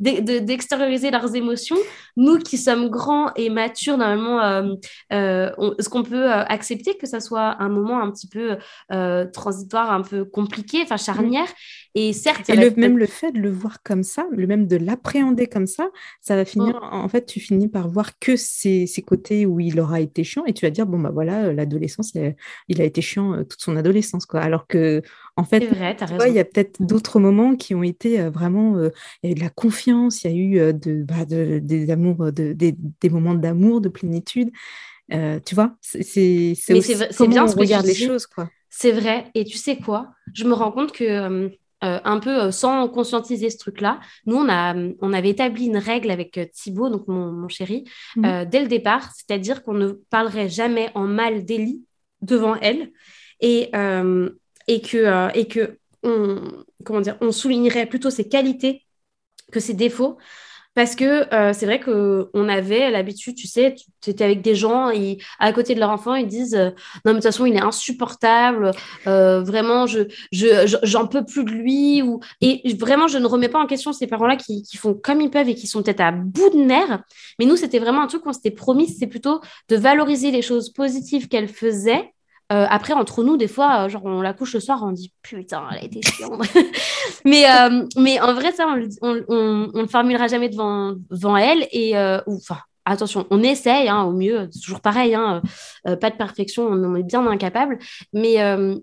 d'extérioriser 0.00 1.10
leurs 1.10 1.36
émotions? 1.36 1.76
Nous 2.18 2.38
qui 2.38 2.58
sommes 2.58 2.90
grands 2.90 3.32
et 3.34 3.48
matures, 3.48 3.96
normalement, 3.96 4.42
euh, 5.12 5.50
est-ce 5.78 5.88
qu'on 5.88 6.02
peut 6.02 6.30
accepter 6.30 6.98
que 6.98 7.06
ça 7.06 7.20
soit 7.20 7.56
un 7.62 7.70
moment 7.70 8.02
un 8.02 8.10
petit 8.10 8.28
peu 8.28 8.58
transitoire, 9.32 9.90
un 9.90 10.02
peu 10.02 10.24
compliqué 10.24 10.82
enfin 10.82 10.96
charnière. 10.96 11.48
Et 11.94 12.12
certes, 12.12 12.48
et 12.50 12.54
le, 12.54 12.70
même 12.76 12.98
le 12.98 13.06
fait 13.06 13.32
de 13.32 13.38
le 13.38 13.50
voir 13.50 13.82
comme 13.82 14.02
ça, 14.02 14.26
le 14.30 14.46
même 14.46 14.66
de 14.66 14.76
l'appréhender 14.76 15.46
comme 15.46 15.66
ça, 15.66 15.88
ça 16.20 16.36
va 16.36 16.44
finir. 16.44 16.78
Oh. 16.82 16.86
En 16.94 17.08
fait, 17.08 17.24
tu 17.24 17.40
finis 17.40 17.68
par 17.68 17.88
voir 17.88 18.18
que 18.18 18.36
ces, 18.36 18.86
ces, 18.86 19.02
côtés 19.02 19.46
où 19.46 19.58
il 19.58 19.80
aura 19.80 20.00
été 20.00 20.22
chiant, 20.22 20.44
et 20.44 20.52
tu 20.52 20.66
vas 20.66 20.70
dire 20.70 20.86
bon 20.86 20.98
bah 20.98 21.10
voilà, 21.12 21.46
euh, 21.46 21.52
l'adolescence, 21.52 22.12
il 22.68 22.80
a 22.80 22.84
été 22.84 23.00
chiant 23.00 23.32
euh, 23.32 23.44
toute 23.44 23.60
son 23.60 23.76
adolescence 23.76 24.26
quoi. 24.26 24.40
Alors 24.40 24.66
que 24.66 25.02
en 25.36 25.44
fait, 25.44 25.66
il 26.26 26.32
y 26.34 26.38
a 26.38 26.44
peut-être 26.44 26.82
d'autres 26.82 27.20
moments 27.20 27.56
qui 27.56 27.74
ont 27.74 27.82
été 27.82 28.20
euh, 28.20 28.30
vraiment, 28.30 28.78
il 28.78 28.90
y 29.24 29.26
a 29.28 29.30
eu 29.30 29.34
de 29.34 29.40
la 29.40 29.50
confiance, 29.50 30.24
il 30.24 30.30
y 30.30 30.34
a 30.34 30.68
eu 30.68 30.74
de, 30.74 31.02
bah, 31.02 31.24
des 31.24 31.90
amours, 31.90 32.32
de, 32.32 32.52
des, 32.52 32.74
des 33.00 33.08
moments 33.08 33.34
d'amour, 33.34 33.80
de 33.80 33.88
plénitude. 33.88 34.50
tu 35.10 35.54
vois, 35.54 35.76
c'est 35.80 36.02
c'est 36.02 37.28
bien 37.28 37.46
on 37.46 37.58
regarde 37.58 37.86
les 37.86 37.94
choses, 37.94 38.26
quoi. 38.26 38.48
C'est 38.80 38.92
vrai. 38.92 39.30
Et 39.34 39.44
tu 39.44 39.56
sais 39.56 39.76
quoi? 39.76 40.10
Je 40.34 40.44
me 40.44 40.52
rends 40.52 40.70
compte 40.70 40.92
que 40.92 41.04
euh, 41.04 41.48
un 41.82 42.18
peu 42.18 42.42
euh, 42.44 42.50
sans 42.50 42.88
conscientiser 42.88 43.50
ce 43.50 43.58
truc-là. 43.58 44.00
Nous, 44.26 44.36
on, 44.36 44.48
a, 44.48 44.74
on 45.00 45.12
avait 45.12 45.30
établi 45.30 45.66
une 45.66 45.76
règle 45.76 46.10
avec 46.10 46.36
euh, 46.38 46.46
Thibaut, 46.52 46.88
donc 46.88 47.06
mon, 47.08 47.48
chéri, 47.48 47.84
mhm. 48.16 48.44
dès 48.46 48.60
le 48.60 48.68
départ, 48.68 49.10
c'est-à-dire 49.14 49.62
qu'on 49.62 49.74
ne 49.74 49.92
parlerait 50.10 50.48
jamais 50.48 50.90
en 50.94 51.06
mal 51.06 51.44
d'Elie 51.44 51.82
devant 52.20 52.56
elle 52.56 52.90
et, 53.40 53.70
et 54.66 54.80
que, 54.80 55.38
et 55.38 55.46
que 55.46 55.78
on, 56.02 56.64
comment 56.84 57.00
dire, 57.00 57.16
on 57.20 57.32
soulignerait 57.32 57.86
plutôt 57.86 58.10
ses 58.10 58.28
qualités 58.28 58.84
que 59.50 59.60
ses 59.60 59.74
défauts. 59.74 60.18
Parce 60.78 60.94
que 60.94 61.34
euh, 61.34 61.52
c'est 61.52 61.66
vrai 61.66 61.80
qu'on 61.80 62.48
avait 62.48 62.92
l'habitude, 62.92 63.34
tu 63.34 63.48
sais, 63.48 63.74
tu 64.00 64.10
étais 64.10 64.22
avec 64.22 64.42
des 64.42 64.54
gens 64.54 64.90
et 64.90 65.18
à 65.40 65.52
côté 65.52 65.74
de 65.74 65.80
leur 65.80 65.90
enfant, 65.90 66.14
ils 66.14 66.28
disent 66.28 66.54
euh, 66.54 66.70
Non, 67.04 67.06
mais 67.06 67.10
de 67.14 67.16
toute 67.16 67.24
façon, 67.24 67.46
il 67.46 67.56
est 67.56 67.60
insupportable, 67.60 68.70
euh, 69.08 69.42
vraiment, 69.42 69.86
je, 69.86 70.02
j'en 70.30 71.08
peux 71.08 71.24
plus 71.24 71.42
de 71.42 71.50
lui. 71.50 72.00
Et 72.40 72.62
vraiment, 72.76 73.08
je 73.08 73.18
ne 73.18 73.26
remets 73.26 73.48
pas 73.48 73.58
en 73.58 73.66
question 73.66 73.92
ces 73.92 74.06
parents-là 74.06 74.36
qui, 74.36 74.62
qui, 74.62 74.76
font 74.76 74.94
comme 74.94 75.20
ils 75.20 75.30
peuvent 75.30 75.48
et 75.48 75.56
qui 75.56 75.66
sont 75.66 75.82
peut-être 75.82 76.00
à 76.00 76.12
bout 76.12 76.50
de 76.50 76.62
nerfs. 76.62 77.02
Mais 77.40 77.46
nous, 77.46 77.56
c'était 77.56 77.80
vraiment 77.80 78.02
un 78.02 78.06
truc 78.06 78.22
qu'on 78.22 78.32
s'était 78.32 78.52
promis, 78.52 78.86
c'est 78.86 79.08
plutôt 79.08 79.40
de 79.68 79.74
valoriser 79.74 80.30
les 80.30 80.42
choses 80.42 80.72
positives 80.72 81.26
qu'elle 81.26 81.48
faisait 81.48 82.12
euh, 82.50 82.66
après, 82.70 82.94
entre 82.94 83.24
nous, 83.24 83.36
des 83.36 83.48
fois, 83.48 83.84
euh, 83.84 83.88
genre, 83.90 84.04
on 84.06 84.22
la 84.22 84.32
couche 84.32 84.54
le 84.54 84.60
soir, 84.60 84.82
on 84.82 84.92
dit 84.92 85.12
putain, 85.22 85.64
elle 85.70 85.78
a 85.78 85.84
été 85.84 86.00
chiante. 86.02 86.40
mais, 87.26 87.44
euh, 87.44 87.84
mais 87.96 88.18
en 88.20 88.32
vrai, 88.32 88.52
ça, 88.52 88.66
on, 89.02 89.14
ne 89.14 89.80
le 89.80 89.86
formulera 89.86 90.28
jamais 90.28 90.48
devant, 90.48 90.94
devant 91.10 91.36
elle. 91.36 91.68
Et, 91.72 91.92
enfin, 92.26 92.56
attention, 92.86 93.26
on 93.28 93.42
essaye 93.42 93.90
hein, 93.90 94.04
au 94.04 94.12
mieux, 94.12 94.48
toujours 94.62 94.80
pareil, 94.80 95.14
hein, 95.14 95.42
pas 95.84 96.08
de 96.08 96.16
perfection, 96.16 96.66
on, 96.66 96.94
est 96.94 97.02
bien 97.02 97.26
incapable. 97.26 97.78
Mais, 98.14 98.36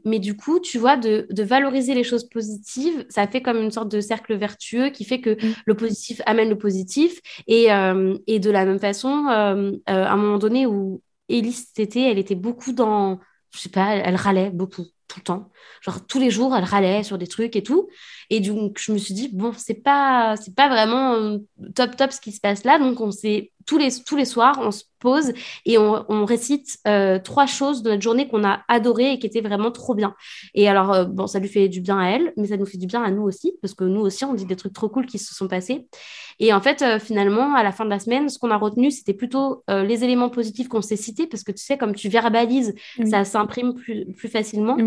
mais 0.05 0.20
du 0.20 0.38
coup, 0.38 0.59
tu 0.59 0.78
vois, 0.78 0.95
de, 0.95 1.26
de, 1.32 1.43
valoriser 1.43 1.95
les 1.95 2.03
choses 2.03 2.30
positives, 2.30 3.03
ça 3.09 3.26
fait 3.26 3.41
comme 3.41 3.57
une 3.57 3.72
sorte 3.72 3.89
de 3.89 3.99
cercle 3.99 4.36
vertueux 4.36 4.89
qui 4.89 5.05
fait 5.05 5.22
que 5.22 5.32
mm. 5.32 5.53
le 5.66 5.74
positif 5.74 6.22
amène 6.28 6.49
le 6.49 6.57
positif. 6.57 7.20
Et, 7.47 7.70
et 8.28 8.39
de 8.39 8.51
la 8.51 8.66
même 8.66 8.80
façon, 8.80 9.26
à 9.28 9.55
un 9.88 10.18
moment 10.18 10.38
donné 10.38 10.68
où 10.68 11.01
Elise 11.30 11.70
était, 11.78 12.11
elle 12.11 12.20
était 12.20 12.36
beaucoup 12.36 12.72
dans 12.72 13.20
je 13.53 13.59
sais 13.59 13.69
pas, 13.69 13.95
elle, 13.95 14.15
râlait 14.15 14.49
beaucoup, 14.49 14.85
tout 15.07 15.19
le 15.19 15.23
temps. 15.23 15.49
Genre 15.81 16.05
tous 16.05 16.19
les 16.19 16.31
jours, 16.31 16.55
elle 16.55 16.63
râlait 16.63 17.03
sur 17.03 17.17
des 17.17 17.27
trucs 17.27 17.55
et 17.55 17.63
tout. 17.63 17.89
Et 18.29 18.39
donc 18.39 18.79
je 18.79 18.91
me 18.91 18.97
suis 18.97 19.13
dit 19.13 19.29
bon, 19.33 19.53
c'est 19.57 19.83
pas 19.83 20.35
c'est 20.37 20.55
pas 20.55 20.69
vraiment 20.69 21.13
euh, 21.13 21.37
top 21.75 21.95
top 21.95 22.11
ce 22.11 22.21
qui 22.21 22.31
se 22.31 22.39
passe 22.41 22.63
là. 22.63 22.79
Donc 22.79 22.99
on 23.01 23.11
s'est 23.11 23.51
tous 23.66 23.78
les 23.78 23.89
tous 24.05 24.16
les 24.16 24.26
soirs, 24.26 24.59
on 24.61 24.72
se 24.72 24.84
pose 24.99 25.34
et 25.66 25.78
on, 25.78 26.26
récite 26.26 26.78
euh, 26.88 27.20
trois 27.20 27.45
choses 27.45 27.84
de 27.84 27.91
notre 27.91 28.01
journée 28.01 28.28
qu'on 28.28 28.43
a 28.43 28.63
adorées 28.68 29.13
et 29.13 29.20
qui 29.20 29.28
étaient 29.28 29.41
vraiment 29.41 29.72
trop 29.72 29.93
bien. 29.93 30.16
Et 30.55 30.68
alors 30.68 30.91
euh, 30.93 31.05
bon, 31.05 31.28
ça 31.28 31.39
lui 31.39 31.47
fait 31.47 31.70
du 31.70 31.82
bien 31.82 31.99
à 31.99 32.09
elle, 32.09 32.34
mais 32.38 32.47
ça 32.47 32.57
nous 32.57 32.66
fait 32.66 32.80
du 32.80 32.88
bien 32.88 33.03
à 33.03 33.11
nous 33.11 33.22
aussi 33.22 33.53
parce 33.61 33.76
que 33.76 33.84
nous 33.84 34.01
aussi 34.01 34.26
on 34.26 34.34
dit 34.34 34.45
des 34.45 34.55
trucs 34.55 34.74
trop 34.74 34.89
cool 34.89 35.05
qui 35.05 35.20
se 35.20 35.36
sont 35.36 35.47
passés. 35.47 35.88
Et 36.39 36.53
en 36.53 36.61
fait, 36.61 36.82
euh, 36.82 36.99
finalement, 36.99 37.53
à 37.55 37.63
la 37.63 37.72
fin 37.72 37.86
de 37.86 37.89
la 37.91 37.99
semaine, 37.99 38.30
ce 38.30 38.39
qu'on 38.39 38.51
a 38.51 38.57
retenu, 38.57 38.91
c'était 38.91 39.13
plutôt 39.13 39.63
les 39.68 40.03
éléments 40.03 40.30
positifs 40.30 40.68
qu'on 40.68 40.82
s'est 40.82 40.95
cités, 40.95 41.28
parce 41.28 41.43
que 41.43 41.51
tu 41.51 41.63
sais, 41.63 41.78
comme 41.78 41.95
tu 41.95 42.09
verbalises, 42.09 42.74
ça 43.09 43.24
s'imprime 43.24 43.74
plus, 43.74 44.05
plus 44.13 44.28
facilement. 44.28 44.78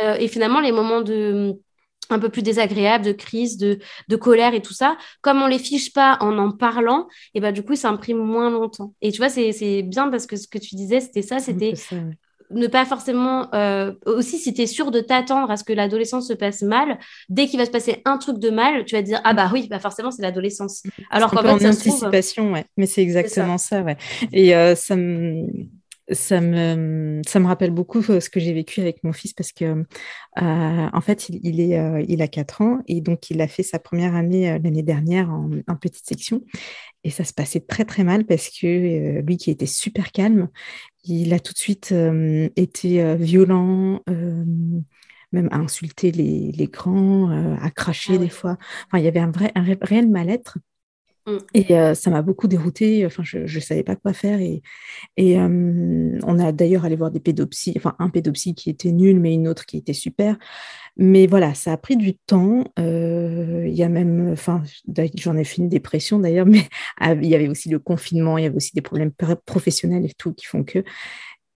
Et 0.00 0.28
finalement, 0.28 0.60
les 0.60 0.72
moments 0.72 1.02
de 1.02 1.58
un 2.10 2.18
peu 2.18 2.28
plus 2.28 2.42
désagréables, 2.42 3.04
de 3.04 3.12
crise, 3.12 3.56
de, 3.56 3.78
de, 4.08 4.16
colère 4.16 4.54
et 4.54 4.62
tout 4.62 4.74
ça, 4.74 4.96
comme 5.20 5.42
on 5.42 5.46
les 5.46 5.58
fiche 5.58 5.92
pas 5.92 6.16
en 6.20 6.38
en 6.38 6.52
parlant, 6.52 7.08
et 7.34 7.40
ben 7.40 7.52
du 7.52 7.62
coup, 7.62 7.74
ça 7.74 7.88
imprime 7.88 8.18
moins 8.18 8.50
longtemps. 8.50 8.94
Et 9.02 9.12
tu 9.12 9.18
vois, 9.18 9.28
c'est 9.28 9.82
bien 9.82 10.08
parce 10.08 10.26
que 10.26 10.36
ce 10.36 10.48
que 10.48 10.58
tu 10.58 10.74
disais, 10.74 11.00
c'était 11.00 11.22
ça, 11.22 11.38
c'était 11.38 11.74
ne 12.50 12.66
pas 12.66 12.84
forcément. 12.84 13.52
Euh, 13.54 13.92
aussi, 14.06 14.38
si 14.38 14.54
tu 14.54 14.62
es 14.62 14.66
sûr 14.66 14.90
de 14.90 15.00
t'attendre 15.00 15.50
à 15.50 15.56
ce 15.56 15.64
que 15.64 15.72
l'adolescence 15.72 16.28
se 16.28 16.32
passe 16.32 16.62
mal, 16.62 16.98
dès 17.28 17.46
qu'il 17.46 17.58
va 17.58 17.66
se 17.66 17.70
passer 17.70 18.02
un 18.04 18.18
truc 18.18 18.38
de 18.38 18.50
mal, 18.50 18.84
tu 18.84 18.94
vas 18.94 19.02
te 19.02 19.06
dire 19.06 19.20
Ah 19.24 19.34
bah 19.34 19.50
oui, 19.52 19.68
bah 19.68 19.78
forcément, 19.78 20.10
c'est 20.10 20.22
l'adolescence. 20.22 20.82
Alors 21.10 21.30
qu'en 21.30 21.42
fait, 21.42 21.66
en 21.66 21.70
anticipation, 21.70 22.52
ouais. 22.52 22.64
Mais 22.76 22.86
c'est 22.86 23.02
exactement 23.02 23.58
ça. 23.58 23.82
ouais. 23.82 23.96
Et 24.32 24.54
euh, 24.54 24.74
ça 24.74 24.96
me 24.96 25.46
ça 26.10 26.40
me, 26.40 27.20
ça 27.26 27.40
me 27.40 27.46
rappelle 27.46 27.70
beaucoup 27.70 28.02
euh, 28.10 28.20
ce 28.20 28.30
que 28.30 28.40
j'ai 28.40 28.52
vécu 28.52 28.80
avec 28.80 29.04
mon 29.04 29.12
fils 29.12 29.32
parce 29.34 29.52
que, 29.52 29.64
euh, 29.64 30.88
en 30.92 31.00
fait, 31.00 31.28
il, 31.28 31.40
il 31.42 31.60
est, 31.60 31.78
euh, 31.78 32.04
il 32.08 32.22
a 32.22 32.28
4 32.28 32.62
ans 32.62 32.78
et 32.86 33.00
donc 33.00 33.30
il 33.30 33.40
a 33.40 33.48
fait 33.48 33.62
sa 33.62 33.78
première 33.78 34.14
année 34.14 34.58
l'année 34.58 34.82
dernière 34.82 35.30
en, 35.30 35.50
en, 35.66 35.76
petite 35.76 36.06
section. 36.06 36.42
Et 37.04 37.10
ça 37.10 37.24
se 37.24 37.32
passait 37.32 37.60
très, 37.60 37.84
très 37.84 38.04
mal 38.04 38.24
parce 38.24 38.48
que 38.48 39.20
lui 39.20 39.36
qui 39.36 39.50
était 39.50 39.66
super 39.66 40.12
calme, 40.12 40.48
il 41.04 41.32
a 41.32 41.40
tout 41.40 41.52
de 41.52 41.58
suite 41.58 41.94
été 42.56 43.14
violent 43.16 44.02
même 45.30 45.48
à 45.52 45.56
insulter 45.58 46.10
les, 46.10 46.52
les 46.52 46.66
grands, 46.66 47.30
à 47.60 47.70
cracher 47.70 48.14
ah 48.14 48.18
des 48.18 48.28
fois. 48.30 48.56
Enfin, 48.86 48.98
il 48.98 49.04
y 49.04 49.08
avait 49.08 49.20
un 49.20 49.30
vrai, 49.30 49.52
un 49.54 49.62
réel 49.82 50.08
mal-être. 50.08 50.58
Mm. 51.28 51.38
Et 51.54 51.78
euh, 51.78 51.94
ça 51.94 52.10
m'a 52.10 52.22
beaucoup 52.22 52.48
déroutée. 52.48 53.04
Enfin, 53.06 53.22
je 53.22 53.38
ne 53.40 53.60
savais 53.60 53.82
pas 53.82 53.96
quoi 53.96 54.12
faire. 54.12 54.40
Et, 54.40 54.62
et 55.16 55.38
euh, 55.38 56.18
on 56.24 56.38
a 56.38 56.52
d'ailleurs 56.52 56.84
allé 56.84 56.96
voir 56.96 57.10
des 57.10 57.20
pédopsies, 57.20 57.74
enfin 57.76 57.94
un 57.98 58.08
pédopsie 58.08 58.54
qui 58.54 58.70
était 58.70 58.92
nul, 58.92 59.20
mais 59.20 59.34
une 59.34 59.48
autre 59.48 59.66
qui 59.66 59.76
était 59.76 59.92
super. 59.92 60.36
Mais 60.96 61.26
voilà, 61.26 61.54
ça 61.54 61.72
a 61.72 61.76
pris 61.76 61.96
du 61.96 62.14
temps. 62.14 62.64
Euh, 62.78 63.64
il 63.68 63.74
y 63.74 63.82
a 63.82 63.88
même, 63.88 64.30
enfin, 64.32 64.62
j'en 65.16 65.36
ai 65.36 65.44
fait 65.44 65.58
une 65.58 65.68
dépression 65.68 66.18
d'ailleurs, 66.18 66.46
mais 66.46 66.62
ah, 66.98 67.14
il 67.14 67.26
y 67.26 67.34
avait 67.34 67.48
aussi 67.48 67.68
le 67.68 67.78
confinement, 67.78 68.38
il 68.38 68.44
y 68.44 68.46
avait 68.46 68.56
aussi 68.56 68.72
des 68.74 68.82
problèmes 68.82 69.12
professionnels 69.46 70.04
et 70.06 70.14
tout 70.16 70.32
qui 70.32 70.46
font 70.46 70.64
que. 70.64 70.82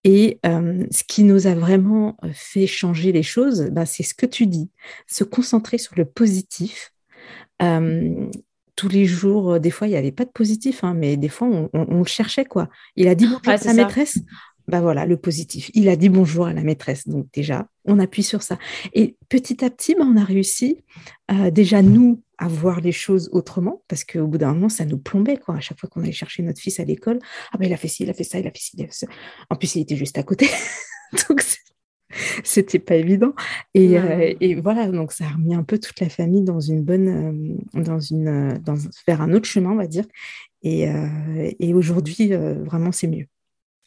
Et 0.04 0.40
ce 0.44 1.04
qui 1.06 1.22
nous 1.22 1.46
a 1.46 1.54
vraiment 1.54 2.16
fait 2.32 2.66
changer 2.66 3.12
les 3.12 3.22
choses, 3.22 3.68
bah, 3.70 3.86
c'est 3.86 4.02
ce 4.02 4.14
que 4.14 4.26
tu 4.26 4.48
dis, 4.48 4.68
se 5.06 5.22
concentrer 5.22 5.78
sur 5.78 5.94
le 5.96 6.04
positif 6.04 6.92
tous 8.76 8.88
les 8.88 9.04
jours, 9.04 9.52
euh, 9.52 9.58
des 9.58 9.70
fois, 9.70 9.86
il 9.86 9.90
n'y 9.90 9.96
avait 9.96 10.12
pas 10.12 10.24
de 10.24 10.30
positif, 10.30 10.84
hein, 10.84 10.94
mais 10.94 11.16
des 11.16 11.28
fois, 11.28 11.48
on, 11.72 11.98
le 11.98 12.04
cherchait, 12.04 12.44
quoi. 12.44 12.68
Il 12.96 13.08
a 13.08 13.14
dit 13.14 13.26
bonjour 13.26 13.48
à 13.48 13.56
la 13.56 13.74
maîtresse. 13.74 14.18
Bah 14.68 14.80
voilà, 14.80 15.06
le 15.06 15.16
positif. 15.16 15.70
Il 15.74 15.88
a 15.88 15.96
dit 15.96 16.08
bonjour 16.08 16.46
à 16.46 16.52
la 16.52 16.62
maîtresse. 16.62 17.08
Donc 17.08 17.26
déjà, 17.32 17.66
on 17.84 17.98
appuie 17.98 18.22
sur 18.22 18.42
ça. 18.42 18.58
Et 18.92 19.16
petit 19.28 19.64
à 19.64 19.70
petit, 19.70 19.94
bah, 19.94 20.04
on 20.06 20.16
a 20.16 20.24
réussi 20.24 20.84
euh, 21.30 21.50
déjà, 21.50 21.82
nous, 21.82 22.22
à 22.38 22.48
voir 22.48 22.80
les 22.80 22.92
choses 22.92 23.28
autrement, 23.32 23.82
parce 23.88 24.04
qu'au 24.04 24.26
bout 24.26 24.38
d'un 24.38 24.54
moment, 24.54 24.68
ça 24.68 24.84
nous 24.84 24.98
plombait, 24.98 25.36
quoi. 25.36 25.56
À 25.56 25.60
chaque 25.60 25.78
fois 25.78 25.88
qu'on 25.88 26.02
allait 26.02 26.12
chercher 26.12 26.42
notre 26.42 26.60
fils 26.60 26.80
à 26.80 26.84
l'école, 26.84 27.18
ah 27.52 27.58
ben 27.58 27.66
il 27.66 27.72
a 27.72 27.76
fait 27.76 27.88
ci, 27.88 28.04
il 28.04 28.10
a 28.10 28.14
fait 28.14 28.24
ça, 28.24 28.38
il 28.38 28.46
a 28.46 28.50
fait 28.50 28.58
ci, 28.58 28.70
il 28.76 28.84
a 28.84 28.86
fait 28.86 28.92
ça. 28.92 29.06
En 29.50 29.56
plus, 29.56 29.74
il 29.76 29.82
était 29.82 29.96
juste 29.96 30.18
à 30.18 30.22
côté. 30.22 30.48
Donc, 31.28 31.42
c'était 32.44 32.78
pas 32.78 32.96
évident. 32.96 33.32
Et, 33.74 33.98
euh, 33.98 34.34
et, 34.40 34.54
voilà, 34.54 34.86
donc 34.88 35.12
ça 35.12 35.24
a 35.24 35.28
remis 35.28 35.54
un 35.54 35.62
peu 35.62 35.78
toute 35.78 36.00
la 36.00 36.08
famille 36.08 36.42
dans 36.42 36.60
une 36.60 36.82
bonne, 36.82 37.08
euh, 37.76 37.80
dans 37.80 38.00
une, 38.00 38.28
euh, 38.28 38.58
dans, 38.58 38.74
vers 39.06 39.20
un 39.20 39.32
autre 39.32 39.46
chemin, 39.46 39.70
on 39.70 39.76
va 39.76 39.86
dire. 39.86 40.04
Et, 40.64 40.86
et 41.58 41.74
aujourd'hui, 41.74 42.28
vraiment, 42.28 42.92
c'est 42.92 43.08
mieux. 43.08 43.26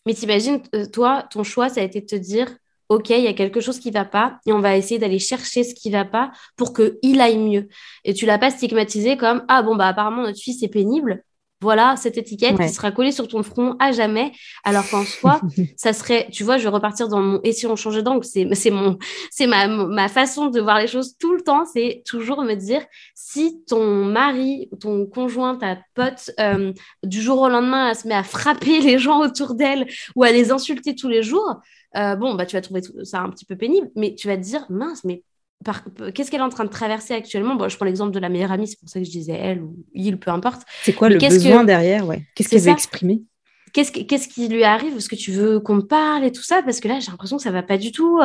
Mais 0.06 0.14
t'imagines, 0.14 0.62
toi, 0.92 1.26
ton 1.32 1.46
choix, 1.46 1.70
ça 1.70 1.80
a 1.80 1.86
été 1.86 2.02
de 2.02 2.06
te 2.06 2.18
dire, 2.18 2.54
OK, 2.90 3.12
il 3.12 3.24
y 3.24 3.28
a 3.28 3.34
quelque 3.34 3.62
chose 3.62 3.80
qui 3.80 3.92
va 3.92 4.04
pas 4.04 4.40
et 4.46 4.52
on 4.52 4.60
va 4.60 4.76
essayer 4.76 5.00
d'aller 5.00 5.18
chercher 5.18 5.64
ce 5.64 5.74
qui 5.74 5.90
va 5.90 6.04
pas 6.04 6.34
pour 6.58 6.74
qu'il 6.74 7.22
aille 7.22 7.38
mieux. 7.38 7.70
Et 8.04 8.14
tu 8.14 8.26
l'as 8.26 8.38
pas 8.38 8.52
stigmatisé 8.52 9.16
comme, 9.16 9.46
ah 9.48 9.64
bon, 9.64 9.78
bah 9.78 9.88
apparemment, 9.88 10.24
notre 10.24 10.38
fils 10.38 10.62
est 10.64 10.68
pénible 10.68 11.24
voilà 11.66 11.96
cette 11.98 12.18
étiquette 12.18 12.58
qui 12.58 12.70
sera 12.70 12.92
collée 12.92 13.12
sur 13.12 13.28
ton 13.28 13.42
front 13.42 13.76
à 13.80 13.92
jamais. 13.92 14.32
Alors 14.64 14.88
qu'en 14.90 15.04
soi, 15.04 15.42
ça 15.76 15.94
serait, 15.94 16.28
tu 16.32 16.44
vois, 16.44 16.60
je 16.60 16.64
vais 16.64 16.70
repartir 16.70 17.08
dans 17.08 17.22
mon 17.22 17.40
et 17.44 17.52
si 17.54 17.66
on 17.66 17.76
changeait 17.76 18.04
d'angle, 18.04 18.24
c'est 18.24 18.48
c'est 18.54 18.70
mon 18.70 19.00
c'est 19.32 19.48
ma 19.48 19.68
ma 19.68 20.08
façon 20.08 20.46
de 20.48 20.62
voir 20.62 20.80
les 20.80 20.88
choses 20.88 21.18
tout 21.18 21.34
le 21.34 21.42
temps, 21.42 21.66
c'est 21.66 22.04
toujours 22.06 22.44
me 22.44 22.54
dire 22.54 22.86
si 23.16 23.64
ton 23.68 24.06
mari, 24.06 24.70
ton 24.80 25.08
conjoint, 25.08 25.56
ta 25.56 25.80
pote 25.96 26.30
euh, 26.40 26.72
du 27.04 27.20
jour 27.20 27.42
au 27.42 27.50
lendemain 27.50 27.90
elle 27.90 27.96
se 27.96 28.08
met 28.08 28.14
à 28.14 28.24
frapper 28.24 28.80
les 28.80 29.00
gens 29.00 29.22
autour 29.22 29.56
d'elle 29.56 29.88
ou 30.16 30.24
à 30.24 30.32
les 30.32 30.52
insulter 30.52 30.94
tous 30.94 31.10
les 31.10 31.24
jours, 31.24 31.56
euh, 31.98 32.16
bon 32.16 32.36
bah 32.36 32.46
tu 32.46 32.56
vas 32.56 32.62
trouver 32.62 32.82
ça 33.04 33.22
un 33.22 33.32
petit 33.32 33.46
peu 33.46 33.56
pénible, 33.56 33.90
mais 33.96 34.14
tu 34.14 34.28
vas 34.28 34.38
te 34.38 34.44
dire 34.44 34.66
mince 34.70 35.04
mais 35.04 35.24
qu'est-ce 36.14 36.32
qu'elle 36.32 36.42
est 36.42 36.44
en 36.44 36.50
train 36.50 36.66
de 36.66 36.70
traverser 36.70 37.14
actuellement? 37.14 37.56
Bon, 37.56 37.68
Je 37.70 37.76
prends 37.76 37.86
l'exemple 37.86 38.12
de 38.12 38.20
la 38.20 38.30
meilleure 38.30 38.52
amie, 38.52 38.68
c'est 38.68 38.80
pour 38.80 38.90
ça 38.90 39.00
que 39.00 39.06
je 39.06 39.12
disais 39.12 39.34
elle 39.34 39.62
ou 39.62 39.76
il, 39.94 40.18
peu 40.18 40.32
importe. 40.32 40.64
C'est 40.84 40.94
quoi 40.94 41.10
le 41.10 41.18
besoin 41.18 41.64
derrière 41.64 42.06
ouais? 42.08 42.26
Qu'est-ce 42.36 42.50
qu'elle 42.50 42.62
veut 42.62 42.72
exprimer? 42.72 43.22
Qu'est-ce, 43.76 44.30
qui 44.30 44.48
lui 44.48 44.64
arrive? 44.64 44.96
Est-ce 44.96 45.10
que 45.10 45.18
tu 45.18 45.32
veux 45.32 45.60
qu'on 45.60 45.82
parle 45.82 46.24
et 46.24 46.32
tout 46.32 46.44
ça? 46.44 46.62
Parce 46.64 46.80
que 46.80 46.88
là, 46.88 47.02
j'ai 47.02 47.12
l'impression 47.12 47.36
que 47.36 47.44
ça 47.44 47.52
va 47.52 47.62
pas 47.62 47.78
du 47.78 47.92
tout. 47.92 48.22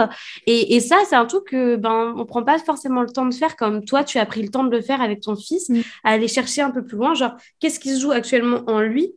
Et, 0.47 0.79
ça, 0.79 0.97
c'est 1.09 1.17
un 1.17 1.27
truc 1.27 1.47
que 1.49 1.75
ben 1.75 2.15
on 2.17 2.25
prend 2.25 2.45
pas 2.45 2.59
forcément 2.61 3.03
le 3.03 3.09
temps 3.09 3.27
de 3.27 3.35
faire 3.35 3.57
comme 3.57 3.85
toi, 3.85 4.05
tu 4.05 4.19
as 4.19 4.27
pris 4.27 4.43
le 4.43 4.49
temps 4.49 4.63
de 4.63 4.71
le 4.71 4.81
faire 4.81 5.01
avec 5.01 5.21
ton 5.23 5.35
fils, 5.35 5.69
mm. 5.69 5.81
à 6.05 6.11
aller 6.11 6.29
chercher 6.29 6.63
un 6.63 6.71
peu 6.71 6.85
plus 6.85 6.97
loin. 6.97 7.15
Genre, 7.15 7.33
qu'est-ce 7.59 7.81
qui 7.81 7.93
se 7.93 8.01
joue 8.01 8.13
actuellement 8.13 8.63
en 8.69 8.81
lui? 8.81 9.13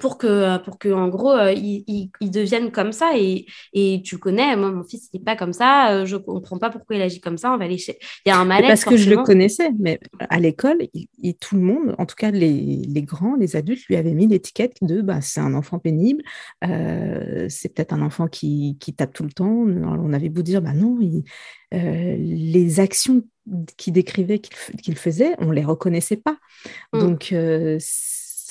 Pour 0.00 0.18
que, 0.18 0.58
pour 0.64 0.78
que 0.78 0.88
en 0.88 1.08
gros, 1.08 1.32
euh, 1.32 1.52
ils, 1.52 2.10
deviennent 2.20 2.72
comme 2.72 2.90
ça. 2.90 3.12
Et, 3.16 3.46
et 3.72 4.02
tu 4.02 4.18
connais, 4.18 4.56
moi, 4.56 4.72
mon 4.72 4.82
fils, 4.82 5.08
il 5.12 5.18
n'est 5.18 5.24
pas 5.24 5.36
comme 5.36 5.52
ça. 5.52 5.92
Euh, 5.92 6.06
je 6.06 6.16
ne 6.16 6.20
comprends 6.20 6.58
pas 6.58 6.70
pourquoi 6.70 6.96
il 6.96 7.02
agit 7.02 7.20
comme 7.20 7.36
ça. 7.36 7.52
On 7.52 7.58
va 7.58 7.66
aller 7.66 7.76
Il 7.76 8.28
y 8.28 8.32
a 8.32 8.38
un 8.38 8.44
malaise. 8.44 8.68
Parce 8.68 8.84
que 8.84 8.96
je 8.96 9.10
le 9.10 9.22
connaissais, 9.22 9.70
mais 9.78 10.00
à 10.30 10.40
l'école, 10.40 10.78
tout 11.38 11.54
le 11.54 11.60
monde, 11.60 11.94
en 11.98 12.06
tout 12.06 12.16
cas 12.16 12.30
les, 12.30 12.82
les, 12.88 13.02
grands, 13.02 13.36
les 13.36 13.56
adultes, 13.56 13.84
lui 13.88 13.96
avaient 13.96 14.14
mis 14.14 14.26
l'étiquette 14.26 14.76
de 14.82 15.02
bah, 15.02 15.20
c'est 15.20 15.40
un 15.40 15.54
enfant 15.54 15.78
pénible, 15.78 16.22
euh, 16.64 17.46
c'est 17.48 17.68
peut-être 17.74 17.92
un 17.92 18.02
enfant 18.02 18.26
qui, 18.26 18.78
qui, 18.80 18.94
tape 18.94 19.12
tout 19.12 19.24
le 19.24 19.32
temps. 19.32 19.46
on 19.46 20.12
avait 20.12 20.30
beau 20.30 20.42
dire, 20.42 20.62
bah 20.62 20.72
non, 20.72 20.98
les 21.72 22.80
actions 22.80 23.22
qu'il 23.76 23.92
décrivait, 23.92 24.38
qu'il 24.38 24.96
faisait, 24.96 25.34
on 25.38 25.46
ne 25.46 25.54
les 25.54 25.64
reconnaissait 25.64 26.16
pas. 26.16 26.38
Mmh. 26.92 26.98
Donc, 26.98 27.34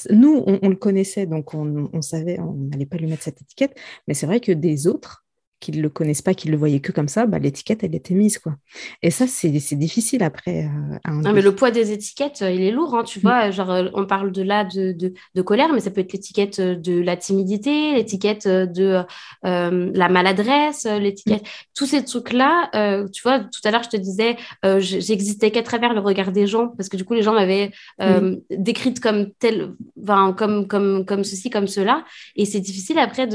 nous, 0.10 0.44
on, 0.46 0.70
le 0.70 0.76
connaissait, 0.76 1.26
donc 1.26 1.54
on, 1.54 2.02
savait, 2.02 2.40
on 2.40 2.54
n'allait 2.54 2.86
pas 2.86 2.98
lui 2.98 3.08
mettre 3.08 3.24
cette 3.24 3.42
étiquette, 3.42 3.78
mais 4.08 4.14
c'est 4.14 4.26
vrai 4.26 4.40
que 4.40 4.52
des 4.52 4.88
autres, 4.88 5.26
qui 5.60 5.72
ne 5.74 5.82
le 5.82 5.90
connaissent 5.90 6.22
pas, 6.22 6.34
qui 6.34 6.48
le 6.48 6.58
voyaient 6.58 6.80
que 6.80 6.92
comme 6.92 7.10
ça, 7.10 7.26
bah, 7.26 7.38
l'étiquette, 7.38 7.84
elle 7.84 7.94
était 7.94 8.14
mise. 8.14 8.38
Quoi. 8.38 8.56
Et 9.04 9.12
ça, 9.12 9.28
c'est 9.28 9.50
difficile 9.50 10.24
après. 10.24 10.66
Euh, 10.66 10.98
à 11.04 11.12
non, 11.12 11.34
mais 11.34 11.42
le 11.42 11.54
poids 11.54 11.70
des 11.72 11.92
étiquettes, 11.92 12.42
euh, 12.42 12.52
il 12.52 12.62
est 12.62 12.72
lourd. 12.72 12.96
Hein, 12.96 13.04
tu 13.04 13.20
mm. 13.20 13.22
vois, 13.22 13.52
genre, 13.52 13.72
euh, 13.72 13.90
on 13.94 14.06
parle 14.06 14.32
de 14.32 14.42
là 14.42 14.64
de, 14.64 14.94
de, 14.94 15.42
colère, 15.42 15.74
mais 15.74 15.82
ça 15.82 15.92
peut 15.92 16.02
être 16.02 16.14
l'étiquette 16.14 16.62
de 16.62 17.02
la 17.02 17.18
timidité, 17.18 17.94
l'étiquette 17.94 18.48
de 18.48 19.04
la 19.44 20.10
maladresse, 20.10 20.86
l'étiquette. 20.86 21.44
Mm. 21.44 21.50
Tous 21.76 21.86
ces 21.86 22.06
trucs-là, 22.06 22.70
tu 23.12 23.22
vois, 23.22 23.40
tout 23.40 23.62
à 23.64 23.72
l'heure, 23.72 23.84
je 23.84 23.90
te 23.90 23.98
disais, 23.98 24.38
j'existais 24.80 25.52
qu'à 25.52 25.64
travers 25.64 25.94
le 25.94 26.00
regard 26.00 26.32
des 26.32 26.48
gens, 26.48 26.68
parce 26.70 26.90
que 26.90 26.98
du 26.98 27.04
coup, 27.04 27.14
les 27.14 27.24
gens 27.24 27.34
m'avaient 27.34 27.72
mm. 28.00 28.36
décrite 28.52 29.00
comme 29.00 29.32
tel, 29.40 29.74
enfin, 30.02 30.34
comme, 30.38 30.68
comme, 30.68 31.06
comme 31.06 31.24
ceci, 31.24 31.50
comme 31.50 31.68
cela. 31.68 32.06
Et 32.36 32.46
c'est 32.46 32.60
difficile 32.60 33.00
après 33.00 33.28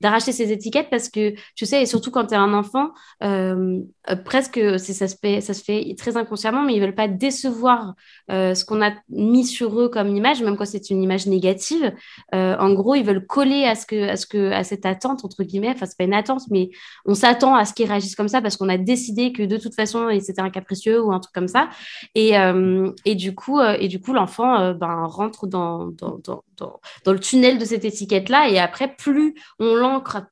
d'arracher 0.00 0.32
ces 0.32 0.52
étiquettes 0.52 0.88
parce 0.90 1.08
que 1.08 1.34
tu 1.54 1.66
sais 1.66 1.82
et 1.82 1.86
surtout 1.86 2.10
quand 2.10 2.26
tu 2.26 2.34
es 2.34 2.36
un 2.36 2.52
enfant 2.54 2.90
euh, 3.22 3.80
euh, 4.10 4.16
presque 4.16 4.60
ça 4.78 5.08
se 5.08 5.16
fait 5.16 5.40
ça 5.40 5.54
se 5.54 5.62
fait 5.62 5.94
très 5.96 6.16
inconsciemment 6.16 6.62
mais 6.62 6.74
ils 6.74 6.80
veulent 6.80 6.94
pas 6.94 7.08
décevoir 7.08 7.94
euh, 8.30 8.54
ce 8.54 8.64
qu'on 8.64 8.82
a 8.82 8.92
mis 9.08 9.44
sur 9.44 9.80
eux 9.80 9.88
comme 9.88 10.08
image 10.08 10.42
même 10.42 10.56
quand 10.56 10.64
c'est 10.64 10.90
une 10.90 11.02
image 11.02 11.26
négative. 11.26 11.92
En 12.32 12.72
gros 12.72 12.94
ils 12.94 13.04
veulent 13.04 13.26
coller 13.26 13.64
à 13.64 13.74
ce 13.74 13.86
que 13.86 14.08
à 14.08 14.16
ce 14.16 14.26
que 14.26 14.50
à 14.52 14.64
cette 14.64 14.86
attente 14.86 15.24
entre 15.24 15.42
guillemets. 15.44 15.72
Enfin 15.74 15.86
c'est 15.86 15.96
pas 15.96 16.04
une 16.04 16.14
attente 16.14 16.42
mais 16.50 16.70
on 17.04 17.14
s'attend 17.14 17.54
à 17.54 17.64
ce 17.64 17.74
qu'ils 17.74 17.88
réagissent 17.88 18.16
comme 18.16 18.28
ça 18.28 18.40
parce 18.40 18.56
qu'on 18.56 18.68
a 18.68 18.78
décidé 18.78 19.32
que 19.32 19.42
de 19.42 19.56
toute 19.56 19.74
façon 19.74 20.08
c'était 20.20 20.40
un 20.40 20.50
capricieux 20.50 21.02
ou 21.02 21.12
un 21.12 21.20
truc 21.20 21.34
comme 21.34 21.48
ça. 21.48 21.68
Et, 22.14 22.32
et 23.04 23.14
du 23.14 23.34
coup 23.34 23.60
et 23.60 23.88
du 23.88 24.00
coup 24.00 24.12
l'enfant 24.12 24.72
ben 24.72 25.04
rentre 25.04 25.46
dans 25.46 25.86
dans, 25.86 26.18
dans 26.24 26.42
dans, 27.04 27.12
le 27.12 27.20
tunnel 27.20 27.58
de 27.58 27.64
cette 27.64 27.84
étiquette 27.84 28.28
là 28.28 28.48
et 28.48 28.58
après 28.58 28.94
plus 28.96 29.34
on 29.58 29.76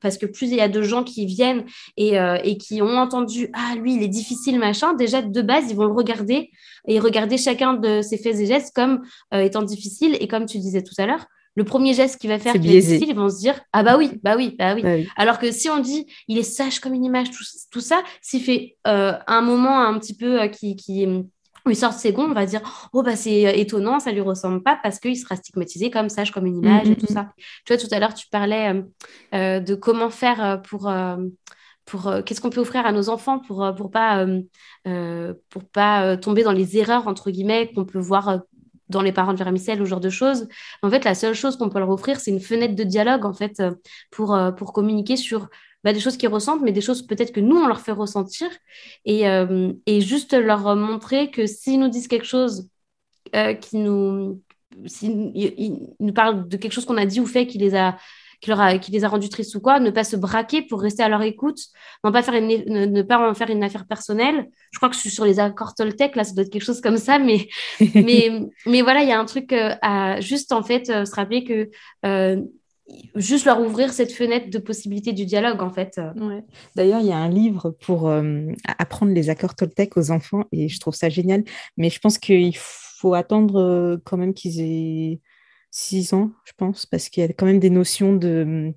parce 0.01 0.17
que 0.17 0.25
plus 0.25 0.47
il 0.47 0.55
y 0.55 0.61
a 0.61 0.67
de 0.67 0.81
gens 0.81 1.03
qui 1.05 1.25
viennent 1.25 1.63
et, 1.95 2.19
euh, 2.19 2.37
et, 2.43 2.57
qui 2.57 2.81
ont 2.81 2.97
entendu 2.97 3.49
ah 3.53 3.75
lui 3.75 3.95
il 3.95 4.03
est 4.03 4.09
difficile 4.09 4.59
machin 4.59 4.93
déjà 4.93 5.21
de 5.21 5.41
base 5.41 5.65
ils 5.69 5.75
vont 5.75 5.85
le 5.85 5.93
regarder 5.93 6.49
et 6.87 6.99
regarder 6.99 7.37
chacun 7.37 7.73
de 7.73 8.01
ses 8.01 8.17
faits 8.17 8.39
et 8.39 8.45
gestes 8.45 8.75
comme 8.75 9.01
euh, 9.33 9.41
étant 9.41 9.63
difficile. 9.63 10.17
Et 10.19 10.27
comme 10.27 10.45
tu 10.45 10.59
disais 10.59 10.83
tout 10.83 10.95
à 10.97 11.05
l'heure 11.05 11.25
le 11.57 11.63
premier 11.63 11.93
geste 11.93 12.19
qu'il 12.19 12.29
va 12.29 12.37
faire 12.37 12.53
qui 12.53 12.67
est 12.67 12.81
difficile 12.81 13.07
ils 13.09 13.15
vont 13.15 13.29
se 13.29 13.39
dire 13.39 13.57
ah 13.71 13.81
bah 13.81 13.97
oui 13.97 14.19
bah 14.23 14.35
oui 14.35 14.55
bah 14.59 14.75
oui, 14.75 14.81
bah 14.81 15.09
alors 15.15 15.39
que 15.39 15.51
si 15.51 15.69
on 15.69 15.79
dit 15.79 16.05
il 16.27 16.37
est 16.37 16.43
sage 16.43 16.79
comme 16.81 16.93
une 16.93 17.05
image 17.05 17.29
tout, 17.71 17.79
ça 17.79 18.03
s'il 18.21 18.41
fait 18.41 18.75
euh, 18.87 19.13
un 19.25 19.39
moment 19.39 19.79
un 19.79 19.97
petit 19.97 20.17
peu 20.17 20.45
qui, 20.47 20.75
qui 20.75 21.07
il 21.69 21.75
sort 21.75 21.93
ses 21.93 22.13
gonds, 22.13 22.29
on 22.29 22.33
va 22.33 22.45
dire 22.45 22.61
oh 22.93 23.03
bah 23.03 23.15
c'est 23.15 23.47
euh, 23.47 23.51
étonnant, 23.53 23.99
ça 23.99 24.11
lui 24.11 24.21
ressemble 24.21 24.61
pas 24.61 24.79
parce 24.81 24.99
qu'il 24.99 25.17
sera 25.17 25.35
stigmatisé 25.35 25.89
comme 25.89 26.09
sage, 26.09 26.31
comme 26.31 26.45
une 26.45 26.57
image 26.57 26.89
et 26.89 26.95
tout 26.95 27.07
mm, 27.07 27.11
mm, 27.11 27.15
ça. 27.15 27.33
Tu 27.65 27.73
vois, 27.73 27.81
tout 27.81 27.93
à 27.93 27.99
l'heure 27.99 28.13
tu 28.13 28.27
parlais 28.29 28.73
euh, 28.73 28.81
euh, 29.33 29.59
de 29.59 29.75
comment 29.75 30.09
faire 30.09 30.61
pour 30.63 30.91
pour 31.85 32.11
qu'est-ce 32.25 32.41
qu'on 32.41 32.49
peut 32.49 32.61
offrir 32.61 32.85
à 32.85 32.91
nos 32.91 33.09
enfants 33.09 33.39
pour 33.39 33.73
pour 33.77 33.91
pas 33.91 34.25
pour 35.49 35.63
pas 35.65 36.17
tomber 36.17 36.43
dans 36.43 36.51
les 36.51 36.77
erreurs 36.77 37.07
entre 37.07 37.29
guillemets 37.29 37.71
qu'on 37.73 37.85
peut 37.85 37.99
voir 37.99 38.41
dans 38.89 39.01
les 39.01 39.11
parents 39.11 39.33
de 39.33 39.39
vermicelle 39.39 39.81
ou 39.81 39.85
ce 39.85 39.89
genre 39.89 39.99
de 39.99 40.11
choses. 40.11 40.47
En 40.83 40.91
fait, 40.91 41.03
la 41.05 41.15
seule 41.15 41.33
chose 41.33 41.57
qu'on 41.57 41.69
peut 41.69 41.79
leur 41.79 41.89
offrir, 41.89 42.19
c'est 42.19 42.29
une 42.29 42.39
fenêtre 42.39 42.75
de 42.75 42.83
dialogue 42.83 43.25
en 43.25 43.33
fait 43.33 43.61
pour 44.11 44.37
pour 44.57 44.73
communiquer 44.73 45.15
sur 45.15 45.49
bah, 45.85 45.93
des 45.93 45.99
choses 45.99 46.17
qu'ils 46.17 46.29
ressentent, 46.29 46.63
mais 46.63 46.71
des 46.71 46.81
choses 46.81 47.03
peut-être 47.05 47.31
que 47.31 47.39
nous, 47.39 47.55
on 47.57 47.67
leur 47.67 47.79
fait 47.79 47.91
ressentir. 47.91 48.49
Et, 49.05 49.29
euh, 49.29 49.71
et 49.85 50.01
juste 50.01 50.33
leur 50.33 50.75
montrer 50.75 51.29
que 51.29 51.45
s'ils 51.45 51.79
nous 51.79 51.89
disent 51.89 52.07
quelque 52.07 52.25
chose 52.25 52.67
euh, 53.35 53.53
qui 53.53 53.77
nous... 53.77 54.41
S'ils 54.87 55.95
nous 56.01 56.13
parlent 56.13 56.49
de 56.49 56.57
quelque 56.57 56.73
chose 56.73 56.85
qu'on 56.85 56.97
a 56.97 57.05
dit 57.05 57.21
ou 57.21 57.25
fait 57.25 57.47
qui 57.47 57.59
les 57.59 57.75
a 57.75 57.97
qui, 58.41 58.49
leur 58.49 58.59
a, 58.59 58.77
qui 58.77 58.91
les 58.91 59.05
a 59.05 59.07
rendus 59.07 59.29
tristes 59.29 59.55
ou 59.55 59.61
quoi, 59.61 59.79
ne 59.79 59.89
pas 59.91 60.03
se 60.03 60.17
braquer 60.17 60.61
pour 60.63 60.81
rester 60.81 61.01
à 61.01 61.07
leur 61.07 61.21
écoute, 61.21 61.59
non 62.03 62.11
pas 62.11 62.21
faire 62.21 62.33
une, 62.33 62.47
ne, 62.47 63.01
pas 63.01 63.29
en 63.29 63.33
faire 63.33 63.49
une 63.49 63.63
affaire 63.63 63.87
personnelle. 63.87 64.49
Je 64.71 64.79
crois 64.79 64.89
que 64.89 64.95
je 64.95 64.99
suis 64.99 65.09
sur 65.09 65.23
les 65.23 65.39
accords 65.39 65.73
Toltec, 65.75 66.17
là, 66.17 66.25
ça 66.25 66.33
doit 66.33 66.43
être 66.43 66.51
quelque 66.51 66.65
chose 66.65 66.81
comme 66.81 66.97
ça, 66.97 67.17
mais, 67.17 67.47
mais, 67.95 68.41
mais 68.65 68.81
voilà, 68.81 69.03
il 69.03 69.07
y 69.07 69.13
a 69.13 69.19
un 69.19 69.25
truc 69.25 69.53
euh, 69.53 69.75
à 69.81 70.19
juste 70.19 70.51
en 70.51 70.63
fait 70.63 70.87
se 70.87 71.15
rappeler 71.15 71.45
que 71.45 71.69
juste 73.15 73.45
leur 73.45 73.61
ouvrir 73.61 73.91
cette 73.93 74.11
fenêtre 74.11 74.49
de 74.49 74.57
possibilité 74.57 75.13
du 75.13 75.25
dialogue, 75.25 75.61
en 75.61 75.69
fait. 75.69 75.99
D'ailleurs, 76.75 77.01
il 77.01 77.07
y 77.07 77.11
a 77.11 77.17
un 77.17 77.29
livre 77.29 77.71
pour 77.81 78.09
euh, 78.09 78.47
apprendre 78.77 79.13
les 79.13 79.29
accords 79.29 79.55
Toltec 79.55 79.97
aux 79.97 80.11
enfants 80.11 80.45
et 80.51 80.69
je 80.69 80.79
trouve 80.79 80.93
ça 80.93 81.09
génial. 81.09 81.43
Mais 81.77 81.89
je 81.89 81.99
pense 81.99 82.17
qu'il 82.17 82.55
faut 82.55 83.13
attendre 83.13 83.59
euh, 83.59 83.97
quand 84.03 84.17
même 84.17 84.33
qu'ils 84.33 84.61
aient 84.61 85.19
six 85.77 86.13
ans, 86.13 86.31
je 86.45 86.53
pense, 86.55 86.85
parce 86.85 87.09
qu'il 87.09 87.21
y 87.21 87.25
a 87.25 87.33
quand 87.33 87.45
même 87.45 87.59
des 87.59 87.69
notions 87.69 88.13
de 88.13 88.73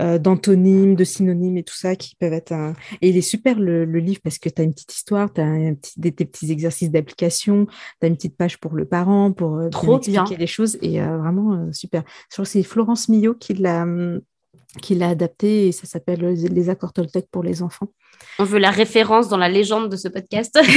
euh, 0.00 0.18
d'antonymes, 0.18 0.94
de 0.94 1.04
synonymes 1.04 1.58
et 1.58 1.62
tout 1.62 1.74
ça 1.74 1.96
qui 1.96 2.14
peuvent 2.14 2.32
être 2.32 2.52
un... 2.52 2.72
Et 3.02 3.10
il 3.10 3.16
est 3.18 3.20
super 3.20 3.58
le, 3.58 3.84
livre 3.84 4.20
parce 4.24 4.38
que 4.38 4.48
tu 4.48 4.62
as 4.62 4.64
une 4.64 4.72
petite 4.72 4.94
histoire, 4.94 5.30
tu 5.30 5.42
as 5.42 5.44
un 5.44 5.74
petit, 5.74 6.00
des, 6.00 6.12
petits 6.12 6.50
exercices 6.50 6.90
d'application, 6.90 7.66
tu 7.66 8.06
as 8.06 8.06
une 8.06 8.16
petite 8.16 8.38
page 8.38 8.58
pour 8.58 8.74
le 8.74 8.86
parent, 8.86 9.32
pour 9.32 9.58
euh, 9.58 9.68
Trop 9.68 9.98
expliquer 9.98 10.38
les 10.38 10.46
choses 10.46 10.78
et 10.80 11.02
euh, 11.02 11.18
vraiment 11.18 11.70
super. 11.74 12.04
Je 12.30 12.36
crois 12.36 12.46
que 12.46 12.50
c'est 12.50 12.62
Florence 12.62 13.10
Millot 13.10 13.34
qui 13.34 13.52
l'a 13.52 13.84
qui 14.80 14.94
l'a 14.94 15.08
adapté 15.08 15.66
et 15.66 15.72
ça 15.72 15.86
s'appelle 15.86 16.20
les 16.22 16.70
accords 16.70 16.94
Toltec 16.94 17.26
pour 17.30 17.42
les 17.42 17.60
enfants. 17.60 17.92
On 18.38 18.44
veut 18.44 18.60
la 18.60 18.70
référence 18.70 19.28
dans 19.28 19.36
la 19.36 19.50
légende 19.50 19.90
de 19.90 19.96
ce 19.96 20.08
podcast. 20.08 20.58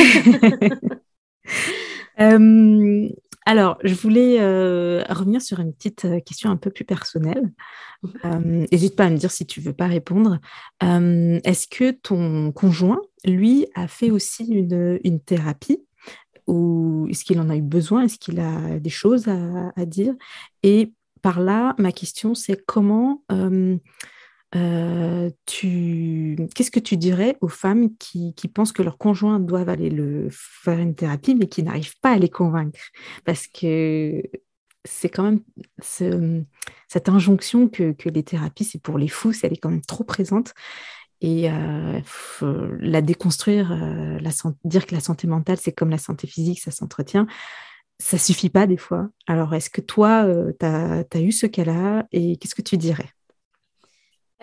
Alors, 3.46 3.78
je 3.84 3.94
voulais 3.94 4.38
euh, 4.40 5.04
revenir 5.10 5.42
sur 5.42 5.60
une 5.60 5.74
petite 5.74 6.06
euh, 6.06 6.20
question 6.20 6.50
un 6.50 6.56
peu 6.56 6.72
plus 6.72 6.86
personnelle. 6.86 7.52
N'hésite 8.24 8.94
euh, 8.94 8.96
pas 8.96 9.06
à 9.06 9.10
me 9.10 9.18
dire 9.18 9.32
si 9.32 9.46
tu 9.46 9.60
veux 9.60 9.74
pas 9.74 9.88
répondre. 9.88 10.40
Est-ce 10.82 11.68
que 11.68 11.92
ton 11.92 12.52
conjoint, 12.52 13.02
lui, 13.26 13.68
a 13.76 13.88
fait 13.88 14.12
aussi 14.12 14.46
une, 14.46 15.20
thérapie? 15.20 15.84
Ou 16.48 17.08
est-ce 17.10 17.24
qu'il 17.24 17.40
en 17.40 17.50
a 17.50 17.56
eu 17.56 17.62
besoin? 17.62 18.04
Est-ce 18.04 18.20
qu'il 18.20 18.40
a 18.40 18.80
des 18.80 18.90
choses 18.90 19.28
à 19.28 19.86
dire? 19.86 20.14
Et 20.64 20.94
par 21.22 21.40
là, 21.40 21.76
ma 21.78 21.94
question, 21.94 22.36
c'est 22.36 22.62
comment 22.66 23.24
euh, 24.56 25.32
tu... 25.46 26.38
qu'est-ce 26.54 26.72
que 26.72 26.80
tu 26.80 26.98
dirais 26.98 27.38
aux 27.42 27.48
femmes 27.48 27.96
qui, 27.98 28.34
pensent 28.54 28.72
que 28.72 28.84
leurs 28.84 28.98
conjoints 28.98 29.40
doivent 29.40 29.70
aller 29.70 29.90
le... 29.90 30.28
faire 30.32 30.80
une 30.80 30.96
thérapie, 30.96 31.36
mais 31.36 31.48
qui 31.48 31.64
n'arrivent 31.64 32.00
pas 32.02 32.12
à 32.12 32.18
les 32.18 32.30
convaincre? 32.30 32.80
Parce 33.26 33.48
que 33.48 34.22
c'est 34.86 35.10
quand 35.10 35.24
même 35.24 36.46
cette 36.88 37.10
injonction 37.10 37.68
que, 37.68 37.96
les 38.06 38.24
thérapies, 38.24 38.66
c'est 38.66 38.82
pour 38.82 38.98
les 38.98 39.08
fous, 39.08 39.34
elle 39.44 39.54
est 39.54 39.58
quand 39.58 39.70
même 39.70 39.82
trop 39.82 40.04
présente. 40.04 40.54
Et 41.22 41.50
euh, 41.50 42.02
la 42.80 43.02
déconstruire, 43.02 43.72
euh, 43.72 44.20
dire 44.66 44.86
que 44.86 44.94
la 44.94 45.00
santé 45.00 45.26
mentale, 45.26 45.58
c'est 45.58 45.72
comme 45.72 45.90
la 45.90 45.98
santé 45.98 46.28
physique, 46.28 46.60
ça 46.60 46.72
s'entretient, 46.72 47.28
ça 47.98 48.18
suffit 48.18 48.50
pas 48.50 48.68
des 48.68 48.78
fois. 48.78 49.08
Alors, 49.26 49.56
est-ce 49.56 49.70
que 49.70 49.80
toi, 49.80 50.28
tu 50.60 50.66
as, 50.66 51.06
as 51.12 51.22
eu 51.22 51.32
ce 51.32 51.48
cas-là 51.48 52.06
et 52.12 52.36
qu'est-ce 52.36 52.56
que 52.56 52.62
tu 52.62 52.78
dirais? 52.78 53.10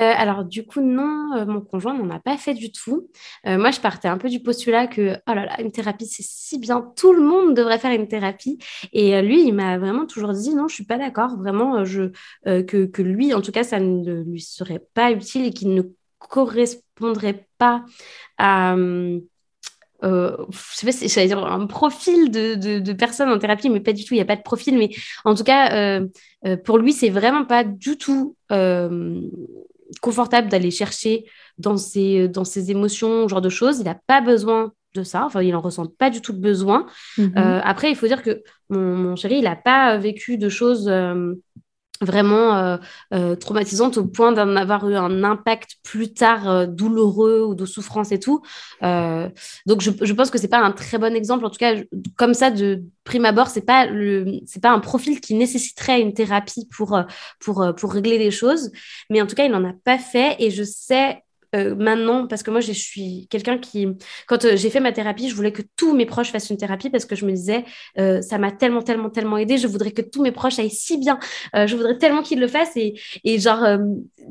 Euh, 0.01 0.13
alors 0.17 0.45
du 0.45 0.65
coup 0.65 0.81
non, 0.81 1.37
euh, 1.37 1.45
mon 1.45 1.61
conjoint 1.61 1.95
n'en 1.95 2.09
a 2.11 2.19
pas 2.21 2.39
fait 2.39 2.55
du 2.55 2.73
tout. 2.73 3.09
Euh, 3.47 3.59
moi 3.59 3.71
je 3.71 3.81
partais 3.81 4.09
un 4.09 4.17
peu 4.17 4.31
du 4.31 4.41
postulat 4.41 4.87
que 4.87 5.17
oh 5.29 5.35
là 5.35 5.45
là 5.45 5.61
une 5.61 5.73
thérapie 5.73 6.07
c'est 6.07 6.23
si 6.23 6.59
bien, 6.59 6.93
tout 6.97 7.13
le 7.13 7.23
monde 7.23 7.55
devrait 7.55 7.79
faire 7.79 7.93
une 7.93 8.09
thérapie. 8.09 8.59
Et 8.93 9.21
lui 9.21 9.43
il 9.47 9.53
m'a 9.53 9.79
vraiment 9.79 10.07
toujours 10.07 10.33
dit 10.33 10.55
non 10.55 10.69
je 10.69 10.75
suis 10.75 10.87
pas 10.87 10.97
d'accord, 10.97 11.37
vraiment 11.37 11.85
que, 11.85 13.03
lui 13.03 13.35
en 13.35 13.43
tout 13.43 13.53
cas 13.53 13.65
ça 13.65 13.79
ne 13.79 14.23
lui 14.23 14.41
serait 14.41 14.83
pas 14.95 15.13
utile 15.13 15.47
et 15.47 15.51
qu'il 15.51 15.75
ne 15.75 15.83
correspondrait 16.19 17.47
pas 17.59 17.85
à 18.39 18.75
je 20.03 20.37
sais 20.57 20.87
pas 20.87 21.27
dire 21.27 21.45
un 21.45 21.67
profil 21.67 22.31
de, 22.31 22.55
de, 22.55 22.93
personnes 22.95 23.29
en 23.29 23.39
thérapie, 23.39 23.69
mais 23.69 23.81
pas 23.81 23.93
du 23.93 24.05
tout, 24.05 24.15
il 24.15 24.17
n'y 24.17 24.23
a 24.23 24.27
pas 24.27 24.37
de 24.37 24.43
profil. 24.43 24.79
Mais 24.79 24.89
en 25.27 25.35
tout 25.35 25.45
cas, 25.45 26.01
pour 26.65 26.79
lui, 26.79 26.95
c'est 26.95 27.11
vraiment 27.11 27.45
pas 27.45 27.65
du 27.65 27.99
tout 27.99 28.35
confortable 30.01 30.49
d'aller 30.49 30.71
chercher 30.71 31.25
dans 31.59 31.77
ses, 31.77 32.29
dans 32.29 32.45
ses 32.45 32.71
émotions, 32.71 33.25
ce 33.25 33.29
genre 33.29 33.41
de 33.41 33.49
choses. 33.49 33.79
Il 33.79 33.85
n'a 33.85 33.99
pas 34.07 34.21
besoin 34.21 34.73
de 34.95 35.03
ça. 35.03 35.25
Enfin, 35.25 35.43
il 35.43 35.53
n'en 35.53 35.61
ressent 35.61 35.87
pas 35.87 36.11
du 36.11 36.21
tout 36.21 36.33
besoin. 36.33 36.87
Mhm. 37.19 37.33
Euh, 37.37 37.61
après, 37.63 37.91
il 37.91 37.97
faut 37.97 38.07
dire 38.07 38.23
que 38.23 38.43
mon, 38.69 39.17
chéri, 39.17 39.37
il 39.37 39.45
n'a 39.45 39.57
pas 39.57 39.97
vécu 39.99 40.39
de 40.39 40.49
choses 40.49 40.89
euh, 40.89 41.35
vraiment 42.01 42.57
euh, 42.57 42.77
euh, 43.13 43.37
traumatisante 43.37 43.99
au 43.99 44.07
point 44.07 44.33
d'en 44.33 44.57
avoir 44.57 44.89
eu 44.89 44.97
un 44.97 45.23
impact 45.23 45.77
plus 45.83 46.13
tard 46.13 46.49
euh, 46.49 46.67
douloureux 46.67 47.43
ou 47.43 47.55
de 47.55 47.67
souffrance 47.67 48.13
et 48.13 48.19
tout. 48.19 48.43
donc 48.81 49.81
je, 49.81 49.91
je, 50.01 50.13
pense 50.13 50.31
que 50.31 50.39
c'est 50.39 50.49
pas 50.49 50.61
un 50.61 50.73
très 50.73 50.99
bon 50.99 51.15
exemple. 51.15 51.45
En 51.45 51.51
tout 51.51 51.59
cas, 51.59 51.75
comme 52.17 52.35
ça 52.35 52.51
de 52.51 52.83
prime 53.05 53.25
abord, 53.25 53.49
c'est 53.49 53.65
pas 53.65 53.87
le 53.87 54.41
c'est 54.47 54.63
pas 54.63 54.71
un 54.71 54.81
profil 54.81 55.21
qui 55.21 55.35
nécessiterait 55.35 56.01
une 56.01 56.15
thérapie 56.15 56.67
pour 56.75 56.99
pour 57.41 57.73
pour 57.77 57.93
régler 57.93 58.19
les 58.19 58.31
choses. 58.31 58.71
Mais 59.11 59.21
en 59.21 59.27
tout 59.27 59.35
cas, 59.35 59.45
il 59.45 59.53
n'en 59.53 59.65
a 59.65 59.73
pas 59.85 59.99
fait 59.99 60.37
et 60.39 60.51
je 60.51 60.63
sais 60.63 61.23
euh, 61.55 61.75
maintenant, 61.75 62.27
parce 62.27 62.43
que 62.43 62.51
moi, 62.51 62.61
je 62.61 62.73
suis 62.73 63.27
quelqu'un 63.31 63.59
qui, 63.59 63.89
quand 64.27 64.45
euh, 64.45 64.57
j'ai 64.57 64.71
fait 64.71 64.81
ma 64.81 64.93
thérapie, 64.93 65.29
je 65.29 65.35
voulais 65.35 65.53
que 65.53 65.63
tous 65.77 65.95
mes 65.95 66.07
proches 66.07 66.31
fassent 66.31 66.51
une 66.51 66.57
thérapie 66.57 66.91
parce 66.91 67.05
que 67.05 67.17
je 67.17 67.25
me 67.25 67.33
disais, 67.33 67.65
euh, 67.99 68.21
ça 68.23 68.39
m'a 68.39 68.53
tellement, 68.53 68.83
tellement, 68.83 69.11
tellement 69.11 69.39
aidé. 69.39 69.59
Je 69.59 69.67
voudrais 69.67 69.93
que 69.93 70.03
tous 70.03 70.23
mes 70.23 70.33
proches 70.33 70.59
aillent 70.59 70.71
si 70.71 70.99
bien. 70.99 71.19
je 71.55 71.75
voudrais 71.77 71.99
tellement 71.99 72.23
qu'ils 72.23 72.41
le 72.41 72.49
fassent. 72.49 72.77
Et, 72.77 72.95
et 73.25 73.39
genre, 73.39 73.65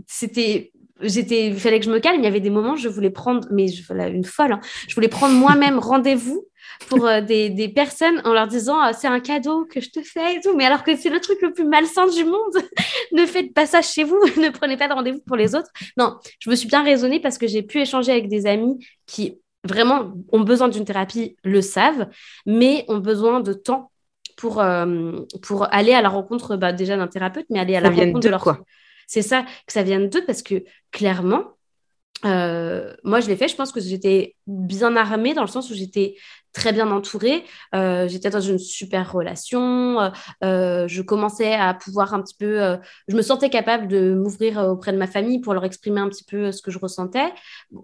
c'était 0.08 0.72
j'étais 1.02 1.48
il 1.48 1.60
fallait 1.60 1.80
que 1.80 1.86
je 1.86 1.92
me 1.92 2.00
calme 2.00 2.20
il 2.20 2.24
y 2.26 2.28
avait 2.28 2.42
des 2.42 2.50
moments 2.50 2.76
je 2.76 2.90
voulais 2.90 3.10
prendre 3.10 3.48
mais 3.52 3.68
voilà, 3.88 4.08
une 4.10 4.26
folle 4.26 4.52
hein. 4.52 4.60
je 4.88 4.94
voulais 4.96 5.08
prendre 5.08 5.34
moi-même 5.34 5.80
rendez-vous 5.80 6.46
pour 6.88 7.06
euh, 7.06 7.22
des, 7.22 7.50
des, 7.50 7.68
personnes 7.68 8.22
en 8.24 8.34
leur 8.34 8.48
disant 8.48 8.82
euh, 8.84 8.92
c'est 8.98 9.08
un 9.08 9.20
cadeau 9.20 9.66
que 9.66 9.82
je 9.82 9.90
te 9.90 10.02
fais 10.02 10.36
et 10.36 10.42
tout. 10.42 10.56
Mais 10.56 10.66
alors 10.66 10.84
que 10.84 10.96
c'est 10.96 11.10
le 11.10 11.20
truc 11.20 11.42
le 11.42 11.52
plus 11.54 11.66
malsain 11.66 12.08
du 12.08 12.24
monde. 12.24 12.58
ne 13.12 13.26
faites 13.26 13.54
pas 13.54 13.66
ça 13.66 13.82
chez 13.82 14.04
vous, 14.04 14.20
ne 14.38 14.50
prenez 14.50 14.78
pas 14.78 14.88
de 14.88 14.94
rendez-vous 14.94 15.22
pour 15.26 15.36
les 15.36 15.56
autres. 15.56 15.70
Non, 15.98 16.18
je 16.40 16.50
me 16.50 16.56
suis 16.56 16.68
bien 16.68 16.84
raisonnée 16.84 17.20
parce 17.20 17.38
que 17.38 17.48
j'ai 17.48 17.64
pu 17.64 17.80
échanger 17.80 18.12
avec 18.12 18.30
des 18.30 18.46
amis 18.46 18.86
qui 19.06 19.40
vraiment 19.64 20.14
ont 20.32 20.42
besoin 20.42 20.70
d'une 20.70 20.86
thérapie, 20.86 21.36
le 21.44 21.62
savent, 21.62 22.08
mais 22.46 22.86
ont 22.88 23.00
besoin 23.00 23.42
de 23.42 23.54
temps 23.54 23.92
pour, 24.38 24.62
euh, 24.62 25.20
pour 25.42 25.72
aller 25.74 25.94
à 25.94 26.02
la 26.02 26.10
rencontre 26.10 26.56
bah, 26.56 26.72
déjà 26.72 26.96
d'un 26.96 27.08
thérapeute, 27.08 27.46
mais 27.50 27.60
aller 27.60 27.76
à 27.76 27.82
la 27.82 27.90
rencontre 27.90 28.22
de, 28.22 28.30
leur... 28.30 28.42
Quoi 28.42 28.60
c'est 29.06 29.22
ça 29.24 29.44
que 29.66 29.74
ça 29.74 29.84
vient 29.84 30.00
d'eux 30.00 30.24
parce 30.26 30.44
que 30.44 30.64
clairement, 30.92 31.44
moi, 32.24 33.20
je 33.22 33.28
l'ai 33.28 33.36
fait. 33.36 33.48
Je 33.48 33.56
pense 33.56 33.72
que 33.72 33.80
j'étais 33.80 34.36
bien 34.46 34.96
armée 34.96 35.34
dans 35.34 35.42
le 35.42 35.48
sens 35.48 35.72
où 35.72 35.74
j'étais 35.74 36.16
très 36.54 36.74
bien 36.74 36.90
entourée. 36.92 37.44
Euh, 37.76 38.08
j'étais 38.08 38.30
dans 38.30 38.40
une 38.42 38.58
super 38.58 39.12
relation. 39.12 40.00
Euh, 40.00 40.10
euh, 40.44 40.88
je 40.88 41.02
commençais 41.02 41.54
à 41.54 41.74
pouvoir 41.74 42.14
un 42.14 42.22
petit 42.22 42.36
peu. 42.36 42.78
je 43.08 43.16
me 43.16 43.22
sentais 43.22 43.50
capable 43.50 43.88
de 43.88 44.14
m'ouvrir 44.14 44.58
auprès 44.58 44.92
de 44.92 44.98
ma 44.98 45.08
famille 45.08 45.40
pour 45.40 45.54
leur 45.54 45.66
exprimer 45.66 46.02
un 46.02 46.10
petit 46.10 46.24
peu 46.24 46.52
ce 46.52 46.62
que 46.62 46.72
je 46.72 46.80
ressentais. 46.80 47.34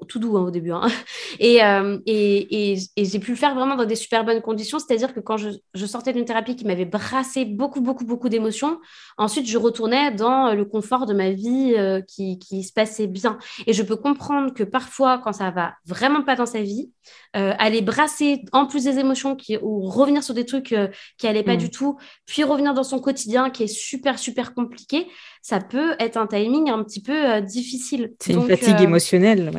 tout 0.07 0.19
doux 0.19 0.37
hein, 0.37 0.43
au 0.43 0.51
début. 0.51 0.71
Hein. 0.71 0.87
Et, 1.39 1.59
et, 2.05 2.77
j'ai 2.97 3.19
pu 3.19 3.31
le 3.31 3.37
faire 3.37 3.55
vraiment 3.55 3.75
dans 3.75 3.85
des 3.85 3.95
super 3.95 4.23
bonnes 4.23 4.41
conditions. 4.41 4.79
C'est-à-dire 4.79 5.13
que 5.13 5.19
quand 5.19 5.37
je, 5.37 5.49
je 5.73 5.85
sortais 5.85 6.13
d'une 6.13 6.25
thérapie 6.25 6.55
qui 6.55 6.65
m'avait 6.65 6.85
brassé 6.85 7.45
beaucoup, 7.45 7.81
beaucoup, 7.81 8.05
beaucoup 8.05 8.29
d'émotions, 8.29 8.79
ensuite 9.17 9.47
je 9.47 9.57
retournais 9.57 10.11
dans 10.11 10.53
le 10.53 10.65
confort 10.65 11.05
de 11.05 11.13
ma 11.13 11.31
vie 11.31 11.75
qui, 12.07 12.39
qui 12.39 12.63
se 12.63 12.73
passait 12.73 13.07
bien. 13.07 13.37
Et 13.67 13.73
je 13.73 13.83
peux 13.83 13.95
comprendre 13.95 14.53
que 14.53 14.63
parfois, 14.63 15.19
quand 15.19 15.33
ça 15.33 15.51
va 15.51 15.73
vraiment 15.85 16.21
pas 16.21 16.35
dans 16.35 16.45
sa 16.45 16.61
vie, 16.61 16.91
aller 17.33 17.81
brasser 17.81 18.43
en 18.55 18.65
plus 18.65 18.85
des 18.85 18.99
émotions 18.99 19.35
qui, 19.35 19.57
ou 19.57 19.81
revenir 19.81 20.23
sur 20.23 20.33
des 20.33 20.45
trucs 20.45 20.71
euh, 20.71 20.87
qui 21.17 21.25
n'allaient 21.25 21.43
pas 21.43 21.55
mm. 21.55 21.59
du 21.59 21.69
tout, 21.69 21.97
puis 22.25 22.43
revenir 22.43 22.73
dans 22.73 22.83
son 22.83 22.99
quotidien 22.99 23.49
qui 23.49 23.63
est 23.63 23.67
super, 23.67 24.17
super 24.17 24.53
compliqué, 24.53 25.07
ça 25.41 25.59
peut 25.59 25.95
être 25.99 26.17
un 26.17 26.27
timing 26.27 26.69
un 26.69 26.83
petit 26.83 27.01
peu 27.01 27.33
euh, 27.33 27.41
difficile. 27.41 28.13
C'est 28.19 28.33
une 28.33 28.47
fatigue 28.47 28.75
euh, 28.79 28.83
émotionnelle. 28.83 29.51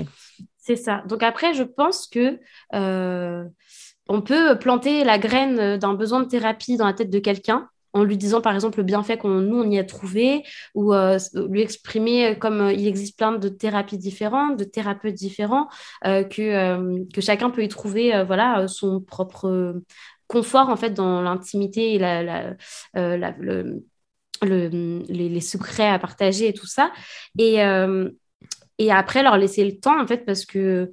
C'est 0.57 0.77
ça. 0.77 1.03
Donc 1.09 1.23
après, 1.23 1.55
je 1.55 1.63
pense 1.63 2.07
que 2.09 2.41
on 4.09 4.23
peut 4.23 4.57
planter 4.59 5.03
la 5.03 5.19
graine 5.19 5.79
d'un 5.79 5.95
besoin 5.95 6.21
de 6.21 6.29
thérapie 6.29 6.77
dans 6.77 6.87
la 6.87 6.93
tête 6.93 7.11
de 7.11 7.19
quelqu'un 7.19 7.69
en 7.97 8.05
lui 8.05 8.19
disant 8.19 8.41
par 8.41 8.55
exemple 8.55 8.79
le 8.79 8.85
bienfait 8.85 9.17
qu'on 9.17 9.41
nous 9.41 9.57
on 9.57 9.71
y 9.71 9.79
a 9.79 9.85
trouvé 9.85 10.45
ou 10.75 10.93
euh, 10.93 11.19
lui 11.49 11.63
exprimer 11.63 12.37
comme 12.39 12.61
euh, 12.61 12.73
il 12.73 12.87
existe 12.87 13.17
plein 13.17 13.33
de 13.33 13.49
thérapies 13.49 13.97
différentes, 13.97 14.59
de 14.59 14.65
thérapeutes 14.65 15.15
différents, 15.15 15.69
euh, 16.05 16.23
que, 16.23 17.11
que 17.11 17.21
chacun 17.21 17.51
peut 17.51 17.65
y 17.65 17.69
trouver 17.69 18.23
voilà 18.25 18.69
son 18.69 19.01
propre 19.01 19.81
confort 20.27 20.69
en 20.69 20.77
fait 20.77 20.91
dans 20.91 21.23
l'intimité 21.23 21.95
et 21.95 21.99
la, 21.99 22.55
le, 22.95 23.83
les, 24.43 25.29
les, 25.29 25.41
secrets 25.41 25.89
à 25.89 25.99
partager 25.99 26.49
et 26.49 26.53
tout 26.53 26.67
ça. 26.67 26.93
Et, 27.39 27.63
et 28.79 28.93
après 28.93 29.23
leur 29.23 29.37
laisser 29.39 29.65
le 29.65 29.79
temps 29.79 30.01
en 30.01 30.07
fait 30.07 30.25
parce 30.27 30.45
que 30.45 30.91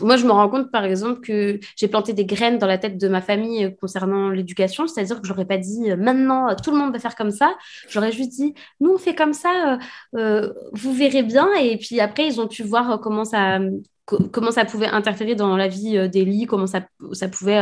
moi 0.00 0.16
je 0.16 0.24
me 0.24 0.32
rends 0.32 0.48
compte 0.48 0.70
par 0.70 0.84
exemple 0.84 1.20
que 1.20 1.60
j'ai 1.76 1.88
planté 1.88 2.12
des 2.12 2.24
graines 2.24 2.58
dans 2.58 2.66
la 2.66 2.78
tête 2.78 2.98
de 2.98 3.08
ma 3.08 3.20
famille 3.20 3.64
euh, 3.64 3.70
concernant 3.80 4.30
l'éducation 4.30 4.86
c'est-à-dire 4.86 5.20
que 5.20 5.26
j'aurais 5.26 5.44
pas 5.44 5.58
dit 5.58 5.90
euh, 5.90 5.96
maintenant 5.96 6.48
euh, 6.48 6.54
tout 6.62 6.70
le 6.70 6.78
monde 6.78 6.92
va 6.92 6.98
faire 6.98 7.14
comme 7.14 7.30
ça 7.30 7.54
j'aurais 7.88 8.12
juste 8.12 8.30
dit 8.30 8.54
nous 8.80 8.92
on 8.94 8.98
fait 8.98 9.14
comme 9.14 9.34
ça 9.34 9.78
vous 10.12 10.92
verrez 10.92 11.22
bien 11.22 11.48
et 11.60 11.76
puis 11.76 12.00
après 12.00 12.26
ils 12.26 12.40
ont 12.40 12.48
pu 12.48 12.62
voir 12.62 13.00
comment 13.00 13.24
ça 13.24 13.58
comment 14.06 14.52
ça 14.52 14.64
pouvait 14.64 14.86
interférer 14.86 15.34
dans 15.34 15.56
la 15.56 15.66
vie 15.66 16.08
d'Elie, 16.08 16.46
comment 16.46 16.68
ça, 16.68 16.86
ça 17.12 17.28
pouvait 17.28 17.60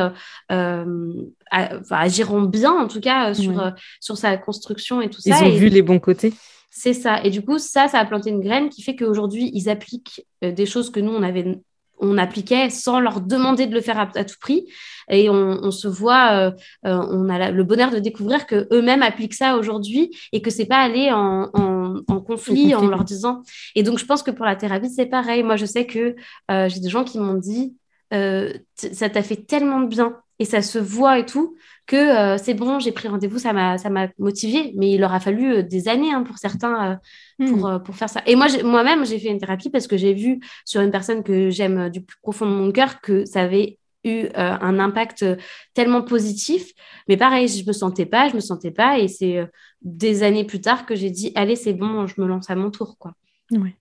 agir 1.91 2.35
en 2.35 2.43
bien, 2.43 2.73
en 2.73 2.87
tout 2.87 3.01
cas, 3.01 3.33
sur, 3.33 3.73
sur 4.01 4.19
sa 4.19 4.37
construction 4.37 5.01
et 5.01 5.09
tout 5.09 5.23
ça. 5.23 5.39
Ils 5.41 5.55
ont 5.55 5.57
vu 5.57 5.69
les 5.69 5.81
bons 5.81 6.01
côtés. 6.01 6.35
C'est 6.77 6.93
ça. 6.93 7.23
Et 7.23 7.31
du 7.31 7.41
coup, 7.41 7.59
ça, 7.59 7.87
ça 7.87 8.01
a 8.01 8.05
planté 8.05 8.31
une 8.31 8.41
graine 8.41 8.69
qui 8.69 8.83
fait 8.83 8.97
qu'aujourd'hui, 8.97 9.49
ils 9.55 9.69
appliquent 9.69 10.27
euh, 10.43 10.51
des 10.51 10.67
choses 10.67 10.91
que 10.91 10.99
nous, 10.99 11.13
on 11.13 11.23
avait 11.23 11.61
on 12.01 12.19
appliquait 12.19 12.69
sans 12.71 12.99
leur 12.99 13.21
demander 13.21 13.67
de 13.67 13.73
le 13.73 13.81
faire 13.81 14.01
à, 14.01 14.25
tout 14.25 14.35
prix. 14.41 14.67
Et 15.09 15.31
on, 15.31 15.71
se 15.71 15.87
voit, 15.87 16.33
euh, 16.33 16.51
euh, 16.85 17.07
on 17.09 17.29
a 17.29 17.53
le 17.53 17.63
bonheur 17.63 17.93
de 17.93 18.01
découvrir 18.01 18.47
que 18.47 18.67
eux-mêmes 18.73 19.03
appliquent 19.03 19.35
ça 19.35 19.57
aujourd'hui 19.57 20.11
et 20.33 20.43
que 20.43 20.51
c'est 20.51 20.67
pas 20.67 20.79
aller 20.79 21.13
en, 21.13 22.03
conflit 22.27 22.75
en 22.75 22.89
leur 22.89 23.05
disant. 23.05 23.43
Et 23.77 23.85
donc, 23.85 23.99
je 23.99 24.05
pense 24.07 24.25
que 24.25 24.33
pour 24.33 24.45
la 24.45 24.57
thérapie, 24.57 24.91
c'est 24.91 25.07
pareil. 25.07 25.45
Moi, 25.45 25.55
je 25.55 25.67
sais 25.67 25.87
que 25.87 26.17
j'ai 26.51 26.81
des 26.81 26.89
gens 26.89 27.05
qui 27.05 27.21
m'ont 27.21 27.35
dit, 27.35 27.77
ça 28.11 29.09
t'a 29.09 29.23
fait 29.23 29.47
tellement 29.47 29.81
de 29.81 29.87
bien 29.87 30.17
et 30.39 30.45
ça 30.45 30.63
se 30.63 30.79
voit 30.79 31.19
et 31.19 31.27
tout 31.27 31.57
que 31.87 31.97
euh, 31.97 32.39
c'est 32.39 32.55
bon, 32.55 32.79
j'ai 32.79 32.93
pris 32.93 33.09
rendez-vous, 33.09 33.39
ça 33.39 33.53
m'a, 33.53 33.79
ça 33.79 33.91
m'a 33.91 34.09
motivé. 34.19 34.73
Mais 34.77 34.93
il 34.93 35.01
leur 35.01 35.13
a 35.13 35.21
fallu 35.21 35.57
euh, 35.57 35.63
des 35.63 35.89
années 35.89 36.13
hein, 36.13 36.23
pour 36.23 36.39
certains 36.39 36.93
euh, 37.41 37.47
pour, 37.47 37.69
hmm. 37.69 37.83
pour 37.83 37.95
faire 37.95 38.09
ça. 38.09 38.23
Et 38.27 38.37
moi, 38.37 38.47
moi-même, 38.63 39.05
j'ai 39.05 39.19
fait 39.19 39.29
une 39.29 39.39
thérapie 39.39 39.71
parce 39.71 39.87
que 39.87 39.97
j'ai 39.97 40.15
vu 40.15 40.41
sur 40.65 40.81
une 40.81 40.91
personne 40.91 41.23
que 41.23 41.51
j'aime 41.51 41.91
du 41.91 42.01
plus 42.03 42.19
profond 42.23 42.47
de 42.47 42.55
mon 42.55 42.73
cœur 42.73 43.01
que 43.01 43.25
ça 43.25 43.43
avait 43.43 43.79
eu 44.07 44.27
un 44.35 44.79
impact 44.81 45.25
tellement 45.73 46.03
positif. 46.03 46.73
Mais 47.09 47.17
pareil, 47.17 47.49
je 47.49 47.67
me 47.67 47.73
sentais 47.73 48.05
pas, 48.05 48.29
je 48.29 48.35
me 48.35 48.41
sentais 48.41 48.71
pas. 48.71 48.99
Et 48.99 49.09
c'est 49.09 49.49
des 49.81 50.23
années 50.23 50.45
plus 50.45 50.61
tard 50.61 50.85
que 50.85 50.95
j'ai 50.95 51.09
dit, 51.09 51.33
allez, 51.35 51.57
c'est 51.57 51.73
bon, 51.73 52.07
je 52.07 52.21
me 52.21 52.27
lance 52.27 52.51
à 52.51 52.55
mon 52.55 52.71
tour. 52.71 52.99
quoi. 52.99 53.15
Ouais. 53.51 53.75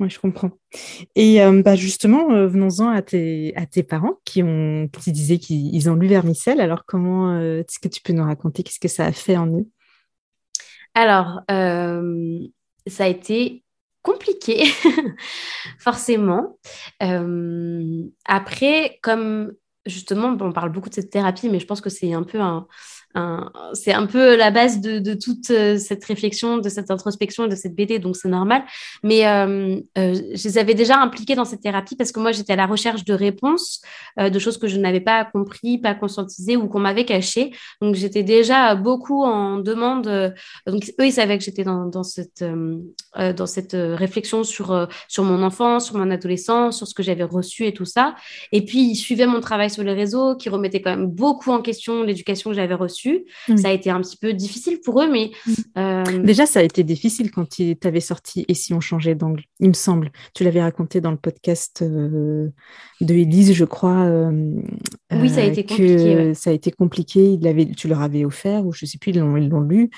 Oui, 0.00 0.08
je 0.08 0.18
comprends. 0.18 0.50
Et 1.14 1.42
euh, 1.42 1.62
bah 1.62 1.76
justement, 1.76 2.30
euh, 2.32 2.46
venons-en 2.46 2.88
à 2.88 3.02
tes, 3.02 3.54
à 3.54 3.66
tes 3.66 3.82
parents 3.82 4.18
qui 4.24 4.42
ont, 4.42 4.88
qui 4.88 5.12
disaient 5.12 5.36
qu'ils 5.38 5.90
ont 5.90 5.94
lu 5.94 6.06
Vermicelle. 6.06 6.62
Alors, 6.62 6.86
comment 6.86 7.34
euh, 7.34 7.60
est-ce 7.60 7.78
que 7.78 7.88
tu 7.88 8.00
peux 8.00 8.14
nous 8.14 8.24
raconter 8.24 8.62
Qu'est-ce 8.62 8.80
que 8.80 8.88
ça 8.88 9.04
a 9.04 9.12
fait 9.12 9.36
en 9.36 9.46
eux? 9.48 9.66
Alors, 10.94 11.42
ça 11.48 13.04
a 13.04 13.08
été 13.08 13.62
compliqué, 14.02 14.64
forcément. 15.78 16.58
après, 18.24 18.98
comme 19.02 19.52
justement, 19.84 20.36
on 20.40 20.52
parle 20.52 20.72
beaucoup 20.72 20.88
de 20.88 20.94
cette 20.94 21.10
thérapie, 21.10 21.50
mais 21.50 21.60
je 21.60 21.66
pense 21.66 21.82
que 21.82 21.90
c'est 21.90 22.14
un 22.14 22.22
peu 22.22 22.40
un, 22.40 22.66
c'est 23.72 23.92
un 23.92 24.06
peu 24.06 24.36
la 24.36 24.50
base 24.50 24.80
de, 24.80 25.14
toute 25.14 25.50
euh, 25.50 25.78
cette 25.78 26.04
réflexion, 26.04 26.58
de 26.58 26.68
cette 26.68 26.90
introspection 26.90 27.46
et 27.46 27.48
de 27.48 27.56
cette 27.56 27.74
BD, 27.74 27.98
donc 27.98 28.16
c'est 28.16 28.28
normal. 28.28 28.62
Mais 29.02 29.26
euh, 29.26 29.80
euh, 29.98 30.14
je 30.14 30.44
les 30.44 30.58
avais 30.58 30.74
déjà 30.74 30.98
impliqués 30.98 31.34
dans 31.34 31.44
cette 31.44 31.60
thérapie 31.60 31.96
parce 31.96 32.12
que 32.12 32.20
moi, 32.20 32.32
j'étais 32.32 32.52
à 32.52 32.56
la 32.56 32.66
recherche 32.66 33.04
de 33.04 33.14
réponses, 33.14 33.82
de 34.18 34.38
choses 34.38 34.58
que 34.58 34.68
je 34.68 34.78
n'avais 34.78 35.00
pas 35.00 35.24
compris, 35.24 35.78
pas 35.78 35.94
conscientisées 35.94 36.56
ou 36.56 36.68
qu'on 36.68 36.80
m'avait 36.80 37.04
cachées. 37.04 37.52
Donc, 37.80 37.94
j'étais 37.94 38.22
déjà 38.22 38.74
beaucoup 38.74 39.24
en 39.24 39.58
demande. 39.58 40.34
donc, 40.66 40.92
eux, 41.00 41.06
ils 41.06 41.12
savaient 41.12 41.38
que 41.38 41.44
j'étais 41.44 41.64
dans, 41.64 42.02
cette, 42.02 42.44
dans 43.16 43.46
cette 43.46 43.72
réflexion 43.74 44.44
sur, 44.44 44.88
sur 45.08 45.24
mon 45.24 45.42
enfance, 45.42 45.86
sur 45.86 45.96
mon 45.96 46.10
adolescence, 46.10 46.78
sur 46.78 46.86
ce 46.86 46.94
que 46.94 47.02
j'avais 47.02 47.24
reçu 47.24 47.66
et 47.66 47.72
tout 47.72 47.84
ça. 47.84 48.14
Et 48.52 48.64
puis, 48.64 48.90
ils 48.90 48.96
suivaient 48.96 49.26
mon 49.26 49.40
travail 49.40 49.70
sur 49.70 49.82
les 49.82 49.94
réseaux, 49.94 50.36
qui 50.36 50.48
remettait 50.48 50.80
quand 50.80 50.90
même 50.90 51.06
beaucoup 51.06 51.50
en 51.50 51.62
question 51.62 52.02
l'éducation 52.02 52.50
que 52.50 52.56
j'avais 52.56 52.74
reçue 52.74 52.99
ça 53.56 53.68
a 53.68 53.72
été 53.72 53.90
un 53.90 54.00
petit 54.00 54.16
peu 54.16 54.32
difficile 54.32 54.80
pour 54.84 55.02
eux, 55.02 55.10
mais... 55.10 55.30
Euh, 55.78 56.04
Déjà, 56.22 56.46
ça 56.46 56.60
a 56.60 56.62
été 56.62 56.84
difficile 56.84 57.30
quand 57.30 57.48
tu 57.48 57.76
avais 57.84 58.00
sorti 58.00 58.44
Et 58.48 58.54
si 58.54 58.74
on 58.74 58.80
changeait 58.80 59.14
d'angle, 59.14 59.42
il 59.58 59.68
me 59.68 59.74
semble. 59.74 60.10
Tu 60.34 60.44
l'avais 60.44 60.62
raconté 60.62 61.00
dans 61.00 61.10
le 61.10 61.16
podcast 61.16 61.82
euh, 61.82 62.48
de 63.00 63.14
Élise, 63.14 63.52
je 63.52 63.64
crois. 63.64 64.04
Euh, 64.04 64.60
oui, 65.12 65.28
ça 65.28 65.40
a 65.40 65.44
été 65.44 65.64
compliqué. 65.64 66.34
Ça 66.34 66.50
a 66.50 66.52
été 66.52 66.70
compliqué. 66.70 67.32
Il 67.32 67.74
tu 67.76 67.88
leur 67.88 68.00
avais 68.00 68.24
offert, 68.24 68.66
ou 68.66 68.72
je 68.72 68.84
ne 68.84 68.88
sais 68.88 68.98
plus, 68.98 69.12
ils 69.12 69.18
l'ont 69.18 69.60
lu. 69.60 69.90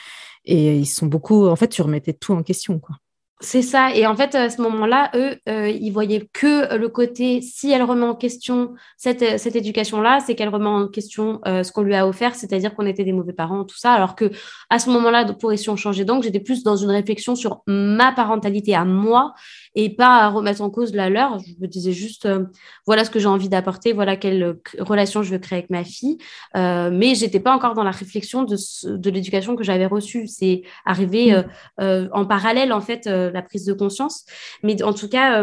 Et 0.44 0.76
ils 0.76 0.86
sont 0.86 1.06
beaucoup... 1.06 1.46
En 1.46 1.56
fait, 1.56 1.68
tu 1.68 1.82
remettais 1.82 2.12
tout 2.12 2.32
en 2.32 2.42
question, 2.42 2.78
quoi. 2.78 2.96
C'est 3.44 3.62
ça. 3.62 3.92
Et 3.92 4.06
en 4.06 4.14
fait, 4.14 4.36
à 4.36 4.50
ce 4.50 4.62
moment-là, 4.62 5.10
eux, 5.16 5.36
euh, 5.48 5.68
ils 5.68 5.90
voyaient 5.90 6.28
que 6.32 6.76
le 6.76 6.88
côté, 6.88 7.40
si 7.42 7.72
elle 7.72 7.82
remet 7.82 8.04
en 8.04 8.14
question 8.14 8.74
cette, 8.96 9.40
cette 9.40 9.56
éducation-là, 9.56 10.20
c'est 10.24 10.36
qu'elle 10.36 10.48
remet 10.48 10.68
en 10.68 10.86
question 10.86 11.40
euh, 11.48 11.64
ce 11.64 11.72
qu'on 11.72 11.82
lui 11.82 11.96
a 11.96 12.06
offert, 12.06 12.36
c'est-à-dire 12.36 12.72
qu'on 12.76 12.86
était 12.86 13.02
des 13.02 13.12
mauvais 13.12 13.32
parents, 13.32 13.64
tout 13.64 13.76
ça. 13.76 13.94
Alors 13.94 14.14
que 14.14 14.30
à 14.70 14.78
ce 14.78 14.90
moment-là, 14.90 15.24
pour 15.34 15.52
essayer 15.52 15.72
de 15.72 15.76
changer 15.76 16.04
donc, 16.04 16.22
j'étais 16.22 16.38
plus 16.38 16.62
dans 16.62 16.76
une 16.76 16.90
réflexion 16.90 17.34
sur 17.34 17.62
ma 17.66 18.12
parentalité 18.12 18.76
à 18.76 18.84
moi 18.84 19.34
et 19.74 19.90
pas 19.90 20.18
à 20.18 20.28
remettre 20.28 20.60
en 20.60 20.70
cause 20.70 20.94
la 20.94 21.08
leur. 21.08 21.38
Je 21.38 21.52
me 21.60 21.66
disais 21.66 21.92
juste, 21.92 22.26
euh, 22.26 22.44
voilà 22.86 23.04
ce 23.04 23.10
que 23.10 23.18
j'ai 23.18 23.26
envie 23.26 23.48
d'apporter, 23.48 23.92
voilà 23.92 24.16
quelle 24.16 24.58
relation 24.78 25.22
je 25.22 25.30
veux 25.30 25.38
créer 25.38 25.60
avec 25.60 25.70
ma 25.70 25.84
fille. 25.84 26.18
Euh, 26.56 26.90
mais 26.92 27.14
j'étais 27.14 27.40
pas 27.40 27.54
encore 27.54 27.74
dans 27.74 27.84
la 27.84 27.90
réflexion 27.90 28.42
de, 28.44 28.56
de 28.96 29.10
l'éducation 29.10 29.56
que 29.56 29.64
j'avais 29.64 29.86
reçue. 29.86 30.26
C'est 30.26 30.62
arrivé 30.84 31.32
mmh. 31.32 31.44
euh, 31.80 32.08
en 32.12 32.26
parallèle, 32.26 32.72
en 32.72 32.80
fait, 32.80 33.06
la 33.06 33.42
prise 33.42 33.64
de 33.64 33.72
conscience. 33.72 34.24
Mais 34.62 34.82
en 34.82 34.92
tout 34.92 35.08
cas, 35.08 35.42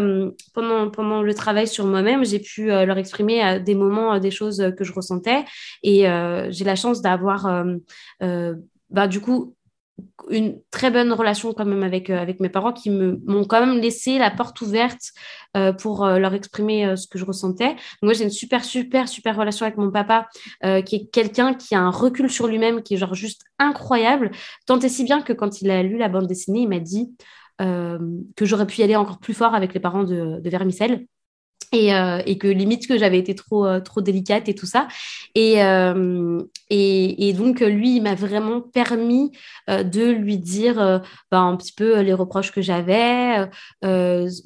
pendant, 0.54 0.90
pendant 0.90 1.22
le 1.22 1.34
travail 1.34 1.68
sur 1.68 1.86
moi-même, 1.86 2.24
j'ai 2.26 2.40
pu 2.40 2.68
leur 2.68 2.98
exprimer 2.98 3.42
à 3.42 3.60
des 3.60 3.76
moments 3.76 4.20
des 4.20 4.32
choses 4.32 4.74
que 4.78 4.84
je 4.84 4.94
ressentais. 4.94 5.46
Et 5.84 6.02
j'ai 6.50 6.64
la 6.66 6.76
chance 6.76 7.02
d'avoir, 7.02 7.66
bah, 8.90 9.08
du 9.08 9.22
coup, 9.22 9.56
une 10.30 10.60
très 10.72 10.92
bonne 10.92 11.12
relation 11.12 11.54
quand 11.54 11.66
même 11.66 11.84
avec, 11.84 12.10
euh, 12.10 12.18
avec 12.18 12.40
mes 12.40 12.50
parents 12.50 12.74
qui 12.74 12.90
m'ont 12.90 13.46
quand 13.46 13.66
même 13.66 13.80
laissé 13.80 14.18
la 14.18 14.32
porte 14.32 14.62
ouverte 14.62 15.12
euh, 15.58 15.74
pour 15.74 16.06
euh, 16.06 16.20
leur 16.20 16.34
exprimer 16.34 16.96
ce 16.96 17.08
que 17.08 17.18
je 17.18 17.26
ressentais. 17.26 17.76
moi, 18.02 18.14
j'ai 18.14 18.24
une 18.24 18.30
super, 18.30 18.64
super, 18.64 19.08
super 19.08 19.36
relation 19.36 19.66
avec 19.66 19.78
mon 19.78 19.92
papa 19.92 20.28
qui 20.86 20.96
est 20.96 21.10
quelqu'un 21.12 21.54
qui 21.54 21.76
a 21.76 21.80
un 21.80 21.90
recul 21.90 22.30
sur 22.30 22.48
lui-même 22.48 22.82
qui 22.82 22.96
est 22.96 22.98
genre 22.98 23.14
juste 23.14 23.44
incroyable. 23.58 24.32
Tant 24.66 24.80
et 24.80 24.90
si 24.90 25.04
bien 25.04 25.22
que 25.22 25.34
quand 25.34 25.62
il 25.62 25.72
a 25.72 25.84
lu 25.84 25.98
la 25.98 26.10
bande 26.10 26.28
dessinée, 26.28 26.62
il 26.62 26.70
m'a 26.70 26.80
dit 26.80 27.14
que 27.60 28.46
j'aurais 28.46 28.68
pu 28.68 28.80
y 28.80 28.84
aller 28.84 28.96
encore 28.96 29.20
plus 29.20 29.34
fort 29.34 29.54
avec 29.54 29.74
les 29.74 29.80
parents 29.80 30.04
de, 30.04 30.40
de 30.40 30.50
Vermicelle. 30.50 31.06
Et, 31.72 31.94
euh, 31.94 32.20
et, 32.26 32.40
que 32.40 32.48
limite 32.48 32.88
que 32.88 32.98
j'avais 32.98 33.20
été 33.20 33.36
trop 33.36 33.66
euh, 33.66 33.80
trop 33.80 34.02
délicate 34.02 34.50
et 34.50 34.56
tout 34.56 34.66
ça. 34.66 34.88
Et 35.36 35.64
euh, 35.64 36.42
et, 36.72 37.34
donc 37.34 37.60
lui 37.60 37.98
il 37.98 38.02
m'a 38.02 38.16
vraiment 38.16 38.60
permis 38.60 39.32
de 39.68 40.10
lui 40.10 40.38
dire 40.38 41.02
ben, 41.32 41.44
un 41.46 41.56
petit 41.56 41.74
peu 41.74 42.00
les 42.02 42.14
reproches 42.14 42.52
que 42.52 42.62
j'avais 42.62 43.48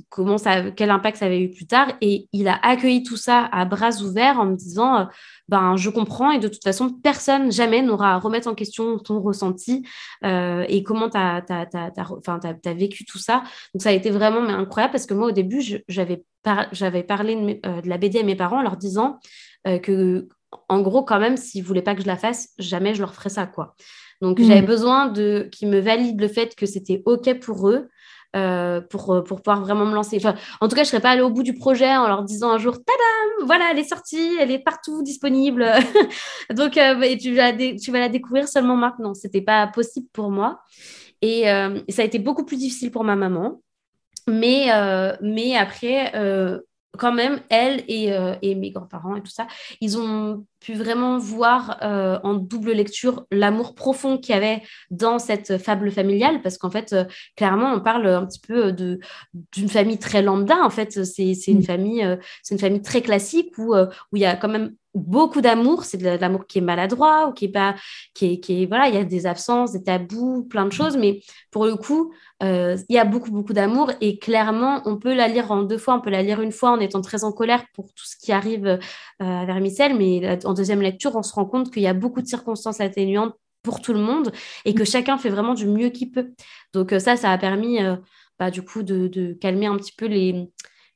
comment 0.09 0.37
ça 0.37 0.71
quel 0.71 0.89
impact 0.89 1.17
ça 1.17 1.25
avait 1.25 1.41
eu 1.41 1.49
plus 1.49 1.65
tard. 1.65 1.93
Et 2.01 2.27
il 2.33 2.47
a 2.47 2.59
accueilli 2.61 3.03
tout 3.03 3.17
ça 3.17 3.49
à 3.51 3.65
bras 3.65 4.01
ouverts 4.01 4.39
en 4.39 4.45
me 4.45 4.55
disant 4.55 5.07
ben 5.49 5.75
je 5.75 5.89
comprends 5.89 6.31
et 6.31 6.39
de 6.39 6.47
toute 6.47 6.63
façon 6.63 6.89
personne 6.89 7.51
jamais 7.51 7.81
n'aura 7.81 8.13
à 8.13 8.17
remettre 8.17 8.47
en 8.47 8.55
question 8.55 8.97
ton 8.97 9.19
ressenti 9.21 9.85
et 10.23 10.83
comment 10.83 11.09
tu 11.09 11.17
as, 11.17 11.43
as, 11.49 12.73
vécu 12.73 13.03
tout 13.03 13.17
ça 13.17 13.43
donc 13.73 13.81
ça 13.81 13.89
a 13.89 13.91
été 13.91 14.09
vraiment 14.09 14.39
incroyable 14.39 14.93
parce 14.93 15.05
que 15.05 15.13
moi 15.13 15.27
au 15.27 15.31
début 15.31 15.61
j'avais 15.89 17.03
parlé 17.03 17.35
de, 17.35 17.67
euh, 17.67 17.81
de, 17.81 17.89
la 17.89 17.97
BD 17.97 18.19
à 18.19 18.23
mes 18.23 18.35
parents 18.35 18.59
en 18.59 18.63
leur 18.63 18.77
disant 18.77 19.19
euh, 19.67 19.79
que, 19.79 20.27
en 20.69 20.81
gros, 20.81 21.03
quand 21.03 21.19
même, 21.19 21.37
s'ils 21.37 21.61
ne 21.61 21.67
voulaient 21.67 21.81
pas 21.81 21.95
que 21.95 22.01
je 22.01 22.07
la 22.07 22.17
fasse, 22.17 22.49
jamais 22.59 22.93
je 22.93 22.99
leur 22.99 23.13
ferais 23.13 23.29
ça, 23.29 23.47
quoi. 23.47 23.75
Donc, 24.21 24.39
j'avais 24.39 24.61
mmh. 24.61 24.65
besoin 24.65 25.13
qu'ils 25.49 25.67
me 25.67 25.79
valident 25.79 26.21
le 26.21 26.27
fait 26.27 26.55
que 26.55 26.65
c'était 26.65 27.01
OK 27.05 27.39
pour 27.39 27.69
eux. 27.69 27.89
Euh, 28.35 28.81
pour, 28.81 29.23
pour 29.23 29.43
pouvoir 29.43 29.61
vraiment 29.61 29.85
me 29.85 29.93
lancer. 29.93 30.17
Enfin, 30.17 30.33
en 30.59 30.67
tout 30.67 30.75
cas, 30.75 30.81
je 30.81 30.87
ne 30.87 30.91
serais 30.91 31.01
pas 31.01 31.11
allée 31.11 31.21
au 31.21 31.29
bout 31.29 31.43
du 31.43 31.53
projet 31.53 31.95
en 31.95 32.07
leur 32.07 32.23
disant 32.23 32.49
un 32.49 32.57
jour, 32.57 32.73
tadam, 32.73 33.45
voilà, 33.45 33.65
elle 33.71 33.77
est 33.77 33.87
sortie, 33.87 34.37
elle 34.39 34.49
est 34.49 34.57
partout 34.57 35.03
disponible. 35.03 35.67
Donc, 36.49 36.75
et 36.77 37.17
tu, 37.19 37.35
vas 37.35 37.53
tu 37.53 37.91
vas 37.91 37.99
la 37.99 38.09
découvrir 38.09 38.47
seulement 38.47 38.75
maintenant. 38.75 39.13
Ce 39.13 39.27
n'était 39.27 39.41
pas 39.41 39.67
possible 39.67 40.07
pour 40.13 40.31
moi. 40.31 40.61
Et, 41.21 41.43
ça 41.89 42.01
a 42.01 42.05
été 42.05 42.17
beaucoup 42.17 42.43
plus 42.43 42.57
difficile 42.57 42.89
pour 42.89 43.03
ma 43.03 43.15
maman. 43.15 43.61
Mais, 44.27 44.67
euh, 44.71 45.15
mais 45.21 45.55
après, 45.55 46.11
euh, 46.15 46.59
quand 46.97 47.11
même, 47.11 47.41
elle 47.49 47.83
et, 47.87 48.13
euh, 48.13 48.35
et 48.41 48.55
mes 48.55 48.71
grands-parents 48.71 49.15
et 49.15 49.21
tout 49.21 49.31
ça, 49.31 49.47
ils 49.81 49.97
ont 49.97 50.45
pu 50.59 50.73
vraiment 50.73 51.17
voir 51.17 51.77
en 52.23 52.35
double 52.35 52.71
lecture 52.71 53.25
l'amour 53.31 53.75
profond 53.75 54.17
qu'il 54.17 54.33
y 54.33 54.37
avait 54.37 54.61
dans 54.91 55.19
cette 55.19 55.57
fable 55.57 55.91
familiale, 55.91 56.41
parce 56.41 56.57
qu'en 56.57 56.69
fait, 56.69 56.95
clairement, 57.35 57.73
on 57.73 57.81
parle 57.81 58.07
un 58.07 58.25
petit 58.25 58.39
peu 58.39 58.71
de 58.71 58.99
d'une 59.51 59.67
famille 59.67 59.99
très 59.99 60.21
lambda. 60.21 60.63
En 60.63 60.69
fait, 60.69 61.03
c'est 61.03 61.33
une 61.47 61.59
mmh. 61.59 61.63
famille, 61.63 62.17
c'est 62.43 62.55
une 62.55 62.61
famille 62.61 62.81
très 62.81 63.01
classique 63.01 63.57
où 63.57 63.75
où 63.75 64.15
il 64.15 64.21
y 64.21 64.25
a 64.25 64.37
quand 64.37 64.47
même 64.47 64.73
beaucoup 64.93 65.41
d'amour, 65.41 65.83
c'est 65.85 65.97
de 65.97 66.07
l'amour 66.07 66.45
qui 66.47 66.59
est 66.59 66.61
maladroit 66.61 67.27
ou 67.27 67.33
qui 67.33 67.45
est 67.45 67.51
pas, 67.51 67.75
qui 68.13 68.33
est, 68.33 68.39
qui 68.39 68.63
est, 68.63 68.65
voilà, 68.65 68.87
il 68.89 68.95
y 68.95 68.97
a 68.97 69.03
des 69.03 69.25
absences, 69.25 69.71
des 69.71 69.83
tabous, 69.83 70.45
plein 70.45 70.65
de 70.65 70.71
choses, 70.71 70.97
mais 70.97 71.21
pour 71.51 71.65
le 71.65 71.75
coup, 71.75 72.13
euh, 72.43 72.77
il 72.89 72.95
y 72.95 72.99
a 72.99 73.05
beaucoup, 73.05 73.31
beaucoup 73.31 73.53
d'amour 73.53 73.91
et 74.01 74.19
clairement, 74.19 74.81
on 74.85 74.97
peut 74.97 75.13
la 75.13 75.27
lire 75.27 75.51
en 75.51 75.63
deux 75.63 75.77
fois, 75.77 75.95
on 75.95 76.01
peut 76.01 76.09
la 76.09 76.21
lire 76.21 76.41
une 76.41 76.51
fois 76.51 76.71
en 76.71 76.79
étant 76.79 77.01
très 77.01 77.23
en 77.23 77.31
colère 77.31 77.65
pour 77.73 77.85
tout 77.93 78.05
ce 78.05 78.15
qui 78.17 78.31
arrive 78.31 78.65
euh, 78.67 78.77
à 79.19 79.45
Vermicelle, 79.45 79.95
mais 79.97 80.45
en 80.45 80.53
deuxième 80.53 80.81
lecture, 80.81 81.15
on 81.15 81.23
se 81.23 81.33
rend 81.33 81.45
compte 81.45 81.71
qu'il 81.71 81.83
y 81.83 81.87
a 81.87 81.93
beaucoup 81.93 82.21
de 82.21 82.27
circonstances 82.27 82.79
atténuantes 82.81 83.33
pour 83.63 83.81
tout 83.81 83.93
le 83.93 83.99
monde 83.99 84.31
et 84.65 84.73
que 84.73 84.83
chacun 84.83 85.17
fait 85.17 85.29
vraiment 85.29 85.53
du 85.53 85.67
mieux 85.67 85.89
qu'il 85.89 86.11
peut. 86.11 86.33
Donc 86.73 86.93
euh, 86.93 86.99
ça, 86.99 87.15
ça 87.15 87.31
a 87.31 87.37
permis, 87.37 87.79
bah, 88.39 88.51
du 88.51 88.61
coup, 88.61 88.83
de, 88.83 89.07
de, 89.07 89.33
calmer 89.33 89.67
un 89.67 89.77
petit 89.77 89.93
peu 89.95 90.05
les, 90.05 90.49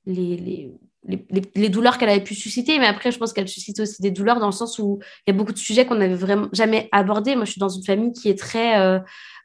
les, 0.05 0.37
les 0.37 0.71
les, 1.07 1.69
douleurs 1.69 1.97
qu'elle 1.97 2.09
avait 2.09 2.23
pu 2.23 2.35
susciter, 2.35 2.79
mais 2.79 2.85
après, 2.85 3.11
je 3.11 3.17
pense 3.17 3.33
qu'elle 3.33 3.47
suscite 3.47 3.79
aussi 3.79 4.01
des 4.01 4.11
douleurs 4.11 4.39
dans 4.39 4.47
le 4.47 4.51
sens 4.51 4.79
où 4.79 4.99
il 5.25 5.31
y 5.31 5.33
a 5.33 5.37
beaucoup 5.37 5.53
de 5.53 5.57
sujets 5.57 5.85
qu'on 5.85 5.95
n'avait 5.95 6.15
vraiment 6.15 6.47
jamais 6.51 6.89
abordés. 6.91 7.35
Moi, 7.35 7.45
je 7.45 7.51
suis 7.51 7.59
dans 7.59 7.69
une 7.69 7.83
famille 7.83 8.11
qui 8.11 8.29
est 8.29 8.37
très 8.37 8.79
euh, 8.79 8.99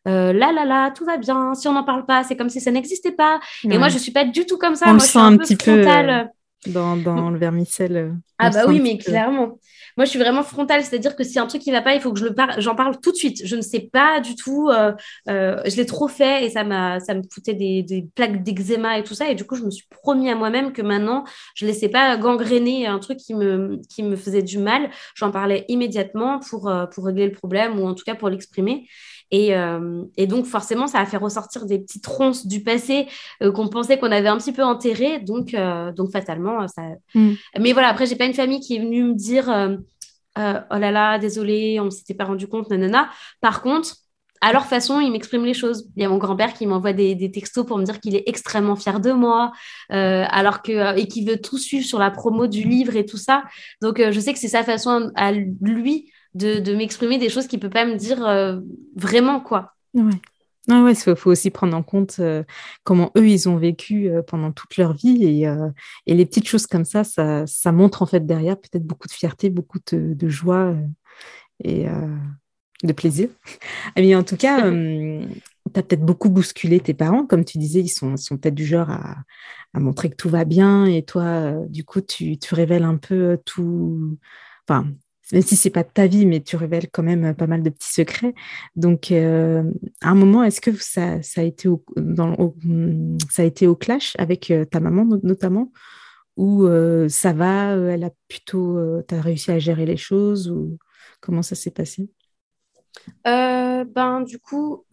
euh, 0.09 0.33
là, 0.33 0.53
là, 0.53 0.65
là, 0.65 0.91
tout 0.91 1.05
va 1.05 1.17
bien. 1.17 1.55
Si 1.55 1.69
on 1.69 1.73
n'en 1.73 1.85
parle 1.85 2.05
pas, 2.05 2.25
c'est 2.25 2.37
comme 2.37 2.49
si 2.49 2.61
ça 2.61 2.71
n'existait 2.71 3.13
pas. 3.13 3.41
Et 3.65 3.79
moi, 3.79 3.89
je 3.89 3.99
suis 3.99 4.13
pas 4.13 4.25
du 4.25 4.47
tout 4.47 4.59
comme 4.59 4.75
ça. 4.75 4.87
On 4.89 4.95
moi, 4.95 4.99
je 4.99 5.09
suis 5.09 5.19
un, 5.19 5.37
petit 5.37 5.57
peu 5.57 5.85
dans, 6.67 6.97
dans 6.97 7.31
le 7.31 7.39
vermicelle. 7.39 8.15
Ah 8.39 8.51
bah 8.51 8.65
oui, 8.67 8.81
mais 8.81 8.99
clairement. 8.99 9.59
Moi, 9.97 10.07
je 10.07 10.11
suis 10.11 10.19
vraiment 10.19 10.43
frontale, 10.43 10.83
c'est-à-dire 10.83 11.17
que 11.17 11.23
si 11.23 11.39
un 11.39 11.47
truc 11.47 11.61
qui 11.61 11.71
va 11.71 11.83
pas, 11.83 11.95
il 11.95 12.01
faut 12.01 12.13
que 12.13 12.19
je 12.19 12.25
le 12.25 12.35
parle, 12.35 12.55
j'en 12.59 12.75
parle 12.75 12.99
tout 13.01 13.13
de 13.13 13.17
suite. 13.17 13.43
Je 13.45 13.57
ne 13.57 13.61
sais 13.61 13.91
pas 13.93 14.21
du 14.21 14.37
tout. 14.37 14.71
Euh, 14.71 14.93
euh, 15.29 15.61
je 15.67 15.77
l'ai 15.77 15.87
trop 15.87 16.09
fait 16.09 16.47
et 16.47 16.51
ça 16.51 16.65
m'a, 16.65 16.99
ça 16.99 17.15
me 17.15 17.23
foutait 17.31 17.55
des, 17.55 17.83
des 17.83 18.09
plaques 18.15 18.43
d'eczéma 18.43 18.99
et 18.99 19.05
tout 19.05 19.15
ça. 19.15 19.29
Et 19.29 19.35
du 19.35 19.45
coup, 19.45 19.55
je 19.55 19.65
me 19.65 19.71
suis 19.71 19.87
promis 19.91 20.31
à 20.31 20.35
moi-même 20.35 20.73
que 20.73 20.83
maintenant, 20.83 21.25
je 21.55 21.67
laissais 21.67 21.89
pas 21.89 22.17
gangréner 22.17 22.87
un 22.87 22.99
truc 22.99 23.19
qui 23.19 23.35
me, 23.35 23.81
qui 23.89 24.03
me 24.03 24.17
faisait 24.17 24.43
du 24.43 24.59
mal. 24.59 24.91
J'en 25.15 25.31
parlais 25.31 25.65
immédiatement 25.69 26.41
pour, 26.41 26.69
euh, 26.69 26.87
pour 26.87 27.05
régler 27.05 27.27
le 27.27 27.33
problème 27.33 27.79
ou 27.79 27.87
en 27.87 27.95
tout 27.95 28.05
cas 28.05 28.15
pour 28.15 28.31
l'exprimer. 28.31 28.87
Et, 29.35 29.55
et, 30.19 30.27
donc, 30.27 30.45
forcément, 30.45 30.87
ça 30.87 30.99
a 31.01 31.07
fait 31.07 31.17
ressortir 31.17 31.65
des 31.65 31.79
petites 31.79 32.07
ronces 32.07 32.47
du 32.47 32.63
passé 32.63 33.09
qu'on 33.41 33.69
pensait 33.69 33.99
qu'on 33.99 34.13
avait 34.13 34.29
un 34.29 34.37
petit 34.37 34.53
peu 34.53 34.63
enterrées. 34.63 35.21
Donc, 35.21 35.57
donc 35.97 36.13
fatalement, 36.13 36.69
ça. 36.69 36.83
Mm. 37.15 37.33
Mais 37.59 37.73
voilà, 37.73 37.89
après, 37.89 38.05
j'ai 38.05 38.17
pas 38.17 38.27
une 38.27 38.35
famille 38.35 38.61
qui 38.61 38.77
est 38.77 38.81
venue 38.81 39.05
me 39.05 39.15
dire 39.15 39.51
euh, 40.39 40.61
oh 40.71 40.79
là 40.79 40.91
là, 40.91 41.19
désolé, 41.19 41.79
on 41.81 41.87
ne 41.87 41.91
s'était 41.91 42.15
pas 42.15 42.25
rendu 42.25 42.47
compte, 42.47 42.71
nanana. 42.71 43.11
Par 43.41 43.63
contre, 43.63 43.97
à 44.41 44.53
leur 44.53 44.67
façon, 44.67 44.99
ils 45.01 45.13
m'expriment 45.13 45.45
les 45.45 45.55
choses. 45.55 45.89
Il 45.97 46.03
y 46.03 46.07
a 46.07 46.09
mon 46.09 46.19
grand-père 46.19 46.53
qui 46.55 46.67
m'envoie 46.67 46.93
des, 46.93 47.31
textos 47.31 47.65
pour 47.65 47.79
me 47.79 47.85
dire 47.85 48.01
qu'il 48.01 48.17
est 48.17 48.25
extrêmement 48.27 48.75
fier 48.75 48.99
de 48.99 49.13
moi, 49.13 49.53
euh, 49.93 50.25
alors 50.29 50.63
que 50.63 50.73
euh, 50.73 50.95
et 50.97 51.07
qu'il 51.07 51.29
veut 51.29 51.41
tout 51.41 51.59
suivre 51.59 51.87
sur 51.87 51.99
la 51.99 52.11
promo 52.11 52.47
du 52.47 52.63
livre 52.63 52.97
et 52.97 53.07
tout 53.07 53.19
ça. 53.19 53.45
Donc, 53.83 54.03
je 54.11 54.21
sais 54.21 54.33
que 54.33 54.39
c'est 54.39 54.49
sa 54.49 54.65
façon 54.65 55.11
à 55.15 55.33
lui 55.33 56.11
de, 56.35 56.75
m'exprimer 56.75 57.19
des 57.19 57.29
choses 57.29 57.47
qu'il 57.47 57.61
peut 57.61 57.71
pas 57.71 57.85
me 57.85 57.97
dire 57.97 58.61
vraiment 58.97 59.41
quoi. 59.41 59.75
Ouais. 59.95 60.21
Ah 60.69 60.85
ouais, 60.85 60.93
il 60.93 61.17
faut, 61.17 61.31
aussi 61.31 61.51
prendre 61.51 61.77
en 61.77 61.83
compte 61.83 62.19
euh, 62.21 62.45
comment 62.85 63.11
eux, 63.17 63.29
ils 63.29 63.49
ont 63.49 63.57
vécu 63.57 64.09
euh, 64.09 64.23
pendant 64.23 64.53
toute 64.53 64.77
leur 64.77 64.93
vie. 64.93 65.25
Et, 65.25 65.49
euh, 65.49 65.69
et, 66.07 66.15
les 66.15 66.25
petites 66.25 66.47
choses 66.47 66.69
comme 66.69 66.85
ça, 66.85 67.03
ça, 67.03 67.47
ça 67.49 67.73
montre 67.73 68.03
en 68.03 68.07
fait 68.07 68.25
derrière 68.25 68.57
peut-être 68.57 68.85
beaucoup 68.85 69.09
de 69.09 69.13
fierté, 69.13 69.51
beaucoup 69.51 69.79
de, 69.91 70.29
joie 70.29 70.77
et 71.65 71.87
de 72.85 72.93
plaisir. 72.93 73.29
Mais 73.97 74.15
en 74.15 74.23
tout 74.23 74.37
cas, 74.37 74.71
tu 74.71 75.27
as 75.75 75.83
peut-être 75.83 76.05
beaucoup 76.05 76.31
bousculé 76.31 76.79
tes 76.79 76.95
parents. 76.95 77.27
Comme 77.27 77.45
tu 77.45 77.59
disais, 77.59 77.81
ils 77.81 77.89
sont, 77.89 78.17
sont 78.17 78.37
peut-être 78.39 78.55
du 78.55 78.65
genre 78.65 78.91
à, 78.91 79.17
à, 79.75 79.81
montrer 79.81 80.11
que 80.11 80.17
tout 80.17 80.29
va 80.29 80.45
bien. 80.45 80.87
Et 80.87 81.03
toi, 81.03 81.55
du 81.69 81.85
coup, 81.85 82.01
tu, 82.03 82.39
tu 82.39 82.55
révèles 82.55 82.85
un 82.85 82.99
peu 82.99 83.37
tout. 83.45 84.17
Enfin, 84.69 84.87
même 85.33 85.43
si 85.43 85.57
c'est 85.57 85.71
pas 85.71 85.83
ta 85.83 86.07
vie, 86.07 86.27
mais 86.27 86.41
tu 86.41 86.57
révèles 86.57 86.89
quand 86.91 87.03
même 87.03 87.35
pas 87.35 87.47
mal 87.47 87.63
de 87.63 87.71
petits 87.71 87.93
secrets. 87.93 88.35
Donc, 88.77 89.11
euh, 89.11 89.65
à 90.03 90.11
un 90.11 90.15
moment, 90.15 90.45
est-ce 90.45 90.61
que 90.61 90.73
ça, 90.73 91.19
a 91.37 91.43
été 91.43 91.69
au, 93.67 93.75
clash 93.75 94.15
avec 94.19 94.51
euh, 94.51 94.65
ta 94.67 94.81
maman 94.81 95.05
notamment? 95.23 95.73
Ou 96.37 96.65
euh, 96.65 97.09
ça 97.09 97.33
va, 97.33 97.75
elle 97.75 98.05
a 98.05 98.11
plutôt, 98.29 98.79
tu 99.09 99.15
as 99.15 99.21
réussi 99.21 99.51
à 99.51 99.59
gérer 99.59 99.87
les 99.87 99.97
choses 99.97 100.51
ou 100.51 100.79
comment 101.21 101.43
ça 101.43 101.55
s'est 101.55 101.71
passé? 101.71 102.11
Ben, 103.25 104.21
du 104.21 104.39
coup, 104.39 104.85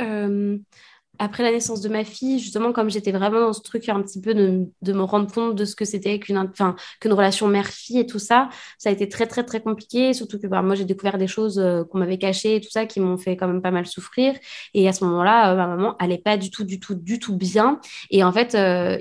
après 1.20 1.44
la 1.44 1.52
naissance 1.52 1.82
de 1.82 1.90
ma 1.90 2.06
fille, 2.06 2.40
justement, 2.40 2.72
comme 2.72 2.90
j'étais 2.90 3.12
vraiment 3.12 3.42
dans 3.42 3.54
ce 3.54 3.62
truc 3.62 3.88
un 3.90 4.02
petit 4.02 4.22
peu 4.22 4.34
de, 4.34 4.94
me 4.94 5.02
rendre 5.02 5.32
compte 5.32 5.56
de 5.56 5.66
ce 5.66 5.76
que 5.76 5.84
c'était 5.84 6.18
qu'une 6.18 6.38
enfin, 6.38 6.76
relation 7.04 7.48
mère-fille 7.48 8.00
et 8.00 8.06
tout 8.06 8.20
ça, 8.20 8.50
ça 8.78 8.90
a 8.90 8.94
été 8.94 9.10
très, 9.10 9.28
très, 9.28 9.44
très 9.44 9.60
compliqué. 9.60 10.14
Surtout 10.14 10.40
que 10.40 10.48
bah, 10.48 10.62
moi, 10.62 10.76
j'ai 10.76 10.86
découvert 10.86 11.18
des 11.18 11.28
choses 11.28 11.60
euh, 11.60 11.84
qu'on 11.84 12.00
m'avait 12.00 12.18
cachées 12.18 12.56
et 12.56 12.62
tout 12.62 12.70
ça 12.72 12.86
qui 12.86 13.02
m'ont 13.02 13.18
fait 13.18 13.36
quand 13.36 13.48
même 13.48 13.62
pas 13.62 13.72
mal 13.72 13.86
souffrir. 13.86 14.34
Et 14.74 14.88
à 14.88 14.94
ce 14.94 15.04
moment-là, 15.04 15.52
euh, 15.52 15.56
ma 15.58 15.68
maman 15.68 15.96
allait 16.00 16.18
pas 16.18 16.38
du 16.38 16.52
tout, 16.52 16.64
du 16.64 16.80
tout, 16.80 16.96
du 16.96 17.20
tout 17.20 17.36
bien. 17.36 17.82
Et 18.12 18.24
en 18.24 18.32
fait, 18.32 18.56
euh, 18.56 18.98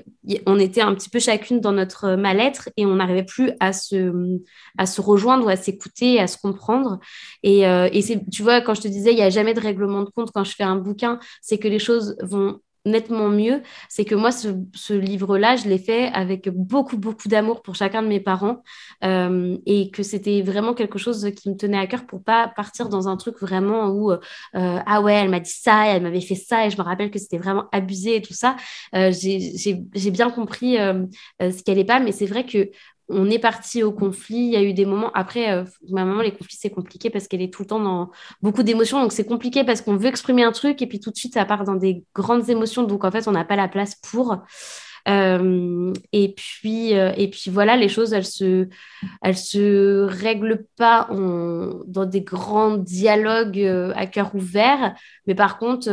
on 0.47 0.59
était 0.59 0.81
un 0.81 0.95
petit 0.95 1.11
peu 1.11 1.21
chacune 1.21 1.61
dans 1.61 1.73
notre 1.73 2.17
mal-être 2.17 2.69
et 2.77 2.85
on 2.85 2.97
n'arrivait 2.97 3.23
plus 3.23 3.53
à 3.61 3.73
se, 3.73 4.13
à 4.77 4.87
se 4.87 5.01
rejoindre 5.01 5.49
à 5.49 5.57
s'écouter, 5.57 6.19
à 6.19 6.27
se 6.27 6.37
comprendre. 6.37 6.99
Et, 7.45 7.61
et 7.61 8.03
tu 8.31 8.43
vois, 8.43 8.61
quand 8.61 8.75
je 8.75 8.83
te 8.83 8.89
disais, 8.89 9.13
il 9.13 9.17
n'y 9.17 9.23
a 9.23 9.31
jamais 9.31 9.55
de 9.55 9.61
règlement 9.61 10.03
de 10.03 10.11
compte 10.11 10.31
quand 10.33 10.45
je 10.45 10.55
fais 10.55 10.65
un 10.65 10.77
bouquin, 10.77 11.19
c'est 11.41 11.59
que 11.59 11.69
les 11.69 11.79
choses 11.79 12.08
vont 12.23 12.61
nettement 12.89 13.29
mieux, 13.29 13.63
c'est 13.89 14.05
que 14.05 14.15
moi, 14.15 14.31
ce, 14.33 14.93
livre-là, 14.93 15.57
je 15.57 15.69
l'ai 15.69 15.79
fait 15.79 16.07
avec 16.13 16.49
beaucoup, 16.49 16.97
beaucoup 16.97 17.29
d'amour 17.29 17.63
pour 17.63 17.75
chacun 17.75 18.03
de 18.03 18.09
mes 18.09 18.21
parents 18.21 18.63
euh, 19.05 19.57
et 19.67 19.91
que 19.91 20.03
c'était 20.03 20.43
vraiment 20.43 20.75
quelque 20.75 20.99
chose 20.99 21.31
qui 21.37 21.51
me 21.51 21.57
tenait 21.57 21.79
à 21.79 21.87
cœur 21.87 22.07
pour 22.07 22.23
pas 22.23 22.49
partir 22.49 22.89
dans 22.89 23.09
un 23.09 23.17
truc 23.17 23.39
vraiment 23.41 23.91
où, 23.91 24.11
euh, 24.11 24.19
ah 24.55 25.01
ouais, 25.03 25.15
elle 25.15 25.29
m'a 25.29 25.41
dit 25.41 25.51
ça, 25.51 25.87
elle 25.87 26.03
m'avait 26.03 26.21
fait 26.21 26.35
ça 26.35 26.67
et 26.67 26.71
je 26.71 26.79
me 26.79 26.83
rappelle 26.83 27.11
que 27.11 27.19
c'était 27.19 27.39
vraiment 27.39 27.67
abusé 27.73 28.17
et 28.17 28.23
tout 28.23 28.35
ça. 28.35 28.57
Euh, 28.95 29.13
j'ai 29.13 30.11
bien 30.11 30.31
compris 30.31 30.77
ce 31.41 31.63
qu'elle 31.63 31.79
est 31.79 31.85
pas, 31.85 32.01
mais 32.01 32.13
c'est 32.13 32.27
vrai 32.27 32.45
que 32.47 32.71
on 33.09 33.31
est 33.31 33.39
parti 33.39 33.83
au 33.83 33.93
conflit. 33.93 34.37
Il 34.37 34.51
y 34.51 34.57
a 34.57 34.63
eu 34.63 34.75
des 34.75 34.85
moments. 34.85 35.11
Après, 35.15 35.53
euh, 35.53 35.65
ma 35.89 36.05
maman, 36.05 36.23
les 36.23 36.33
conflits, 36.33 36.59
c'est 36.61 36.71
compliqué 36.71 37.11
parce 37.11 37.27
qu'elle 37.27 37.43
est 37.43 37.53
tout 37.53 37.63
le 37.63 37.69
temps 37.69 37.81
dans 37.81 38.11
beaucoup 38.43 38.63
d'émotions. 38.63 39.01
Donc, 39.01 39.13
c'est 39.13 39.25
compliqué 39.25 39.65
parce 39.65 39.81
qu'on 39.81 39.97
veut 39.97 40.09
exprimer 40.09 40.45
un 40.45 40.53
truc 40.53 40.83
et 40.83 40.87
puis 40.87 41.01
tout 41.01 41.11
de 41.11 41.17
suite, 41.17 41.35
ça 41.35 41.45
part 41.45 41.65
dans 41.65 41.75
des 41.75 42.05
grandes 42.15 42.49
émotions. 42.51 42.83
Donc, 42.83 43.05
en 43.05 43.11
fait, 43.11 43.27
on 43.29 43.33
n'a 43.33 43.45
pas 43.45 43.57
la 43.57 43.69
place 43.69 43.95
pour. 43.95 44.37
Euh, 45.09 45.93
et 46.13 46.35
puis, 46.37 46.95
euh, 46.95 47.13
et 47.17 47.31
puis 47.31 47.51
voilà, 47.51 47.77
les 47.77 47.89
choses, 47.89 48.13
elles 48.13 48.27
se, 48.27 48.69
elles 49.23 49.39
se 49.39 50.03
règlent 50.03 50.67
pas 50.77 51.09
dans 51.11 52.05
des 52.05 52.21
grands 52.21 52.77
dialogues 52.77 53.93
à 53.95 54.07
cœur 54.07 54.35
ouvert. 54.35 54.95
Mais 55.27 55.35
par 55.35 55.59
contre, 55.59 55.89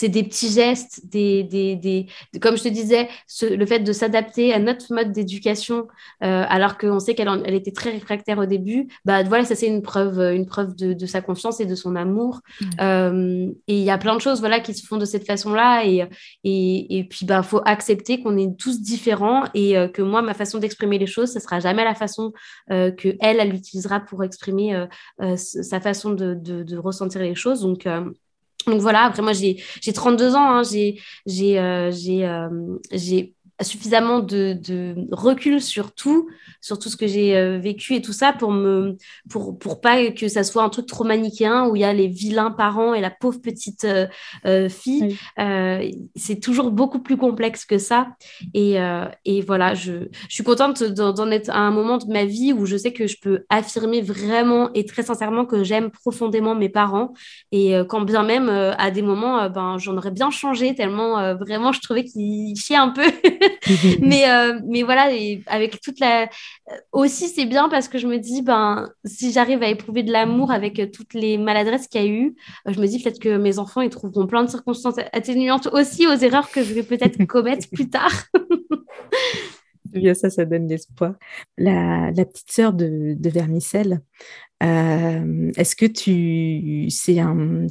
c'est 0.00 0.08
des 0.08 0.22
petits 0.22 0.48
gestes, 0.48 1.02
des, 1.04 1.42
des, 1.44 1.76
des, 1.76 2.06
comme 2.40 2.56
je 2.56 2.62
te 2.62 2.68
disais, 2.68 3.08
le 3.42 3.66
fait 3.66 3.80
de 3.80 3.92
s'adapter 3.92 4.54
à 4.54 4.58
notre 4.58 4.94
mode 4.94 5.12
d'éducation, 5.12 5.88
euh, 6.24 6.44
alors 6.48 6.78
qu'on 6.78 6.98
sait 7.00 7.14
qu'elle 7.14 7.28
elle 7.44 7.52
était 7.54 7.70
très 7.70 7.90
réfractaire 7.90 8.38
au 8.38 8.46
début, 8.46 8.88
bah 9.04 9.22
voilà, 9.24 9.44
ça 9.44 9.54
c'est 9.54 9.66
une 9.66 9.82
preuve, 9.82 10.18
une 10.18 10.46
preuve 10.46 10.74
de, 10.74 10.94
de, 10.94 11.06
sa 11.06 11.20
confiance 11.20 11.60
et 11.60 11.66
de 11.66 11.74
son 11.74 11.96
amour. 11.96 12.40
Mmh. 12.62 12.64
Euh, 12.80 13.46
et 13.68 13.76
il 13.76 13.84
y 13.84 13.90
a 13.90 13.98
plein 13.98 14.16
de 14.16 14.22
choses 14.22 14.40
voilà 14.40 14.60
qui 14.60 14.72
se 14.72 14.86
font 14.86 14.96
de 14.96 15.04
cette 15.04 15.26
façon-là, 15.26 15.84
et, 15.84 16.08
et, 16.44 16.98
et 16.98 17.04
puis 17.04 17.26
bah 17.26 17.42
faut 17.42 17.60
accepter 17.66 18.22
qu'on 18.22 18.38
est 18.38 18.56
tous 18.56 18.80
différents 18.80 19.44
et 19.52 19.76
euh, 19.76 19.86
que 19.86 20.00
moi 20.00 20.22
ma 20.22 20.32
façon 20.32 20.58
d'exprimer 20.60 20.96
les 20.96 21.06
choses, 21.06 21.30
ce 21.30 21.40
sera 21.40 21.60
jamais 21.60 21.84
la 21.84 21.94
façon 21.94 22.32
que 22.70 23.16
elle 23.20 23.38
elle 23.38 23.54
utilisera 23.54 24.00
pour 24.00 24.24
exprimer 24.24 24.86
sa 25.36 25.80
façon 25.80 26.12
de, 26.12 26.32
de, 26.34 26.62
de, 26.62 26.76
ressentir 26.78 27.20
les 27.20 27.34
choses. 27.34 27.60
Donc 27.60 27.86
donc 28.66 28.80
voilà, 28.80 29.04
après 29.04 29.22
moi 29.22 29.32
j'ai 29.32 29.62
32 29.92 30.34
ans, 30.34 30.58
hein, 30.58 30.62
j'ai 30.64 31.58
euh, 31.58 31.90
euh, 32.24 32.48
j'ai 32.92 33.34
suffisamment 33.62 34.20
de, 34.20 34.54
de, 34.54 34.94
recul 35.12 35.60
sur 35.60 35.92
tout, 35.92 36.28
sur 36.60 36.78
tout 36.78 36.88
ce 36.88 36.96
que 36.96 37.06
j'ai 37.06 37.36
euh, 37.36 37.58
vécu 37.58 37.94
et 37.94 38.02
tout 38.02 38.12
ça 38.12 38.32
pour 38.32 38.52
me 38.52 38.96
pour 39.28 39.58
pour 39.58 39.80
pas 39.80 40.10
que 40.10 40.28
ça 40.28 40.44
soit 40.44 40.62
un 40.62 40.68
truc 40.68 40.86
trop 40.86 41.04
manichéen 41.04 41.66
où 41.66 41.76
il 41.76 41.82
y 41.82 41.84
a 41.84 41.92
les 41.92 42.08
vilains 42.08 42.50
parents 42.50 42.94
et 42.94 43.00
la 43.00 43.10
pauvre 43.10 43.40
petite 43.40 43.84
euh, 43.84 44.06
euh, 44.46 44.68
fille. 44.68 45.16
c'est 46.16 46.40
toujours 46.40 46.70
beaucoup 46.70 47.00
plus 47.00 47.16
complexe 47.16 47.64
que 47.64 47.78
ça. 47.78 48.08
Et, 48.54 48.76
et 49.24 49.40
voilà, 49.42 49.74
je, 49.74 50.08
je 50.28 50.34
suis 50.34 50.44
contente 50.44 50.82
d'en 50.82 51.30
être 51.30 51.50
à 51.50 51.58
un 51.58 51.70
moment 51.70 51.98
de 51.98 52.06
ma 52.06 52.24
vie 52.24 52.52
où 52.52 52.66
je 52.66 52.76
sais 52.76 52.92
que 52.92 53.06
je 53.06 53.16
peux 53.20 53.44
affirmer 53.48 54.00
vraiment 54.00 54.72
et 54.74 54.84
très 54.84 55.02
sincèrement 55.02 55.44
que 55.44 55.64
j'aime 55.64 55.90
profondément 55.90 56.54
mes 56.54 56.68
parents 56.68 57.12
et 57.52 57.74
quand 57.88 58.02
bien 58.02 58.22
même 58.22 58.48
à 58.48 58.90
des 58.90 59.02
moments 59.02 59.48
ben 59.50 59.78
j'en 59.78 59.96
aurais 59.96 60.10
bien 60.10 60.30
changé 60.30 60.74
tellement 60.74 61.34
vraiment 61.34 61.72
je 61.72 61.80
trouvais 61.80 62.04
qu'ils 62.04 62.56
chiaient 62.56 62.76
un 62.76 62.90
peu 62.90 63.02
mais, 64.00 64.28
euh, 64.30 64.60
mais 64.66 64.82
voilà, 64.82 65.12
et 65.12 65.42
avec 65.46 65.80
toute 65.80 66.00
la. 66.00 66.28
Aussi, 66.92 67.28
c'est 67.28 67.46
bien 67.46 67.68
parce 67.68 67.88
que 67.88 67.98
je 67.98 68.06
me 68.06 68.18
dis, 68.18 68.42
ben, 68.42 68.90
si 69.04 69.32
j'arrive 69.32 69.62
à 69.62 69.68
éprouver 69.68 70.02
de 70.02 70.12
l'amour 70.12 70.50
avec 70.50 70.90
toutes 70.92 71.14
les 71.14 71.38
maladresses 71.38 71.88
qu'il 71.88 72.00
y 72.00 72.04
a 72.04 72.08
eu, 72.08 72.36
je 72.66 72.80
me 72.80 72.86
dis 72.86 73.02
peut-être 73.02 73.20
que 73.20 73.36
mes 73.36 73.58
enfants, 73.58 73.80
ils 73.80 73.90
trouveront 73.90 74.26
plein 74.26 74.44
de 74.44 74.50
circonstances 74.50 74.98
atténuantes 75.12 75.68
aussi 75.72 76.06
aux 76.06 76.16
erreurs 76.16 76.50
que 76.50 76.62
je 76.62 76.74
vais 76.74 76.82
peut-être 76.82 77.24
commettre 77.26 77.68
plus 77.70 77.88
tard. 77.88 78.12
bien 79.86 80.14
ça, 80.14 80.30
ça 80.30 80.44
donne 80.44 80.68
l'espoir. 80.68 81.14
La, 81.58 82.10
la, 82.10 82.24
petite 82.24 82.52
sœur 82.52 82.72
de, 82.72 83.14
de 83.18 83.30
Vermicelle, 83.30 84.00
euh, 84.62 85.50
est-ce 85.56 85.74
que 85.74 85.86
tu 85.86 86.90
c'est 86.90 87.16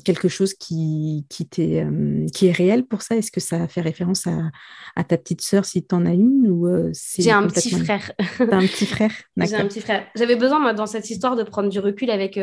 quelque 0.04 0.28
chose 0.28 0.54
qui, 0.56 1.26
qui, 1.30 1.48
euh, 1.60 2.26
qui 2.34 2.48
est 2.48 2.52
réel 2.52 2.86
pour 2.86 3.02
ça? 3.02 3.16
Est-ce 3.16 3.32
que 3.32 3.40
ça 3.40 3.68
fait 3.68 3.82
référence 3.82 4.26
à, 4.26 4.50
à 4.96 5.04
ta 5.04 5.18
petite 5.18 5.42
sœur 5.42 5.66
si 5.66 5.86
tu 5.86 5.94
en 5.94 6.06
as 6.06 6.14
une 6.14 6.48
ou 6.50 6.68
euh, 6.68 6.92
J'ai 7.18 7.32
un 7.32 7.48
petit 7.48 7.72
frère. 7.72 8.12
T'as 8.38 8.58
un 8.58 8.66
petit 8.66 8.86
frère? 8.86 9.12
J'ai 9.38 9.56
un 9.56 9.68
petit 9.68 9.82
frère. 9.82 10.08
J'avais 10.16 10.36
besoin, 10.36 10.60
moi, 10.60 10.74
dans 10.74 10.88
cette 10.88 11.10
histoire, 11.10 11.36
de 11.36 11.44
prendre 11.44 11.70
du 11.70 11.80
recul 11.80 12.10
avec, 12.10 12.40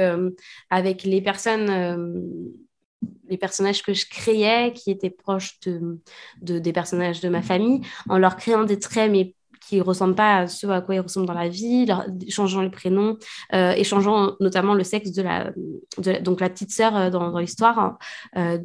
avec 0.71 1.03
les 1.03 1.21
personnes 1.21 2.53
les 3.29 3.37
personnages 3.37 3.83
que 3.83 3.93
je 3.93 4.07
créais, 4.09 4.73
qui 4.73 4.91
étaient 4.91 5.11
proches 5.11 5.59
de, 5.61 6.01
de, 6.41 6.59
des 6.59 6.73
personnages 6.73 7.21
de 7.21 7.29
ma 7.29 7.43
famille, 7.43 7.81
en 8.09 8.19
leur 8.19 8.37
créant 8.37 8.65
des 8.65 8.79
traits, 8.79 9.11
mais 9.11 9.35
qui 9.67 9.77
ne 9.77 9.83
ressemblent 9.83 10.15
pas 10.15 10.39
à 10.39 10.47
ceux 10.47 10.71
à 10.71 10.81
quoi 10.81 10.95
ils 10.95 11.01
ressemblent 11.01 11.27
dans 11.27 11.35
la 11.35 11.49
vie, 11.49 11.87
changeant 12.29 12.63
les 12.63 12.71
prénoms, 12.71 13.17
euh, 13.53 13.73
et 13.73 13.85
changeant 13.85 14.35
notamment 14.41 14.75
le 14.75 14.85
sexe 14.85 15.13
de 15.13 15.23
la, 15.23 15.53
donc 16.21 16.41
la 16.41 16.49
petite 16.49 16.71
sœur 16.71 16.97
euh, 16.97 17.11
dans, 17.11 17.37
l'histoire. 17.39 17.79
Hein. 17.79 17.99
Euh, 18.37 18.59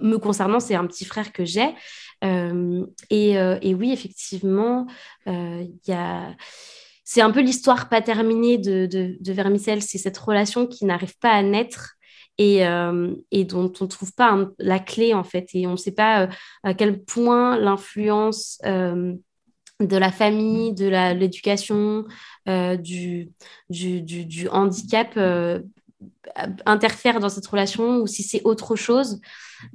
me 0.00 0.16
concernant, 0.16 0.60
c'est 0.60 0.74
un 0.74 0.86
petit 0.86 1.04
frère 1.04 1.32
que 1.32 1.44
j'ai. 1.44 1.74
Euh, 2.24 2.86
et, 3.10 3.74
oui, 3.74 3.92
effectivement, 3.92 4.86
il 5.26 5.78
y 5.86 5.92
a 5.92 6.34
c'est 7.04 7.22
un 7.22 7.32
peu 7.32 7.40
l'histoire 7.40 7.88
pas 7.88 8.02
terminée 8.02 8.56
de, 8.56 8.86
de, 8.86 9.32
Vermicelle, 9.32 9.82
c'est 9.82 9.98
cette 9.98 10.16
relation 10.16 10.68
qui 10.68 10.84
n'arrive 10.84 11.18
pas 11.18 11.32
à 11.32 11.42
naître 11.42 11.96
et, 12.38 12.60
et 13.32 13.44
dont 13.44 13.72
on 13.80 13.84
ne 13.84 13.88
trouve 13.88 14.12
pas 14.14 14.38
la 14.60 14.78
clé 14.78 15.12
en 15.12 15.24
fait. 15.24 15.48
Et 15.54 15.66
on 15.66 15.72
ne 15.72 15.76
sait 15.76 15.90
pas 15.90 16.28
à 16.62 16.72
quel 16.72 17.02
point 17.02 17.58
l'influence 17.58 18.60
de 19.80 19.96
la 19.96 20.12
famille, 20.12 20.72
de 20.74 20.88
l'éducation, 21.14 22.04
euh, 22.48 22.76
du, 22.76 23.30
du, 23.68 24.02
du, 24.02 24.48
handicap 24.48 25.12
euh, 25.16 25.60
interfère 26.66 27.20
dans 27.20 27.28
cette 27.28 27.46
relation 27.46 27.98
ou 27.98 28.06
si 28.06 28.22
c'est 28.22 28.42
autre 28.44 28.76
chose. 28.76 29.20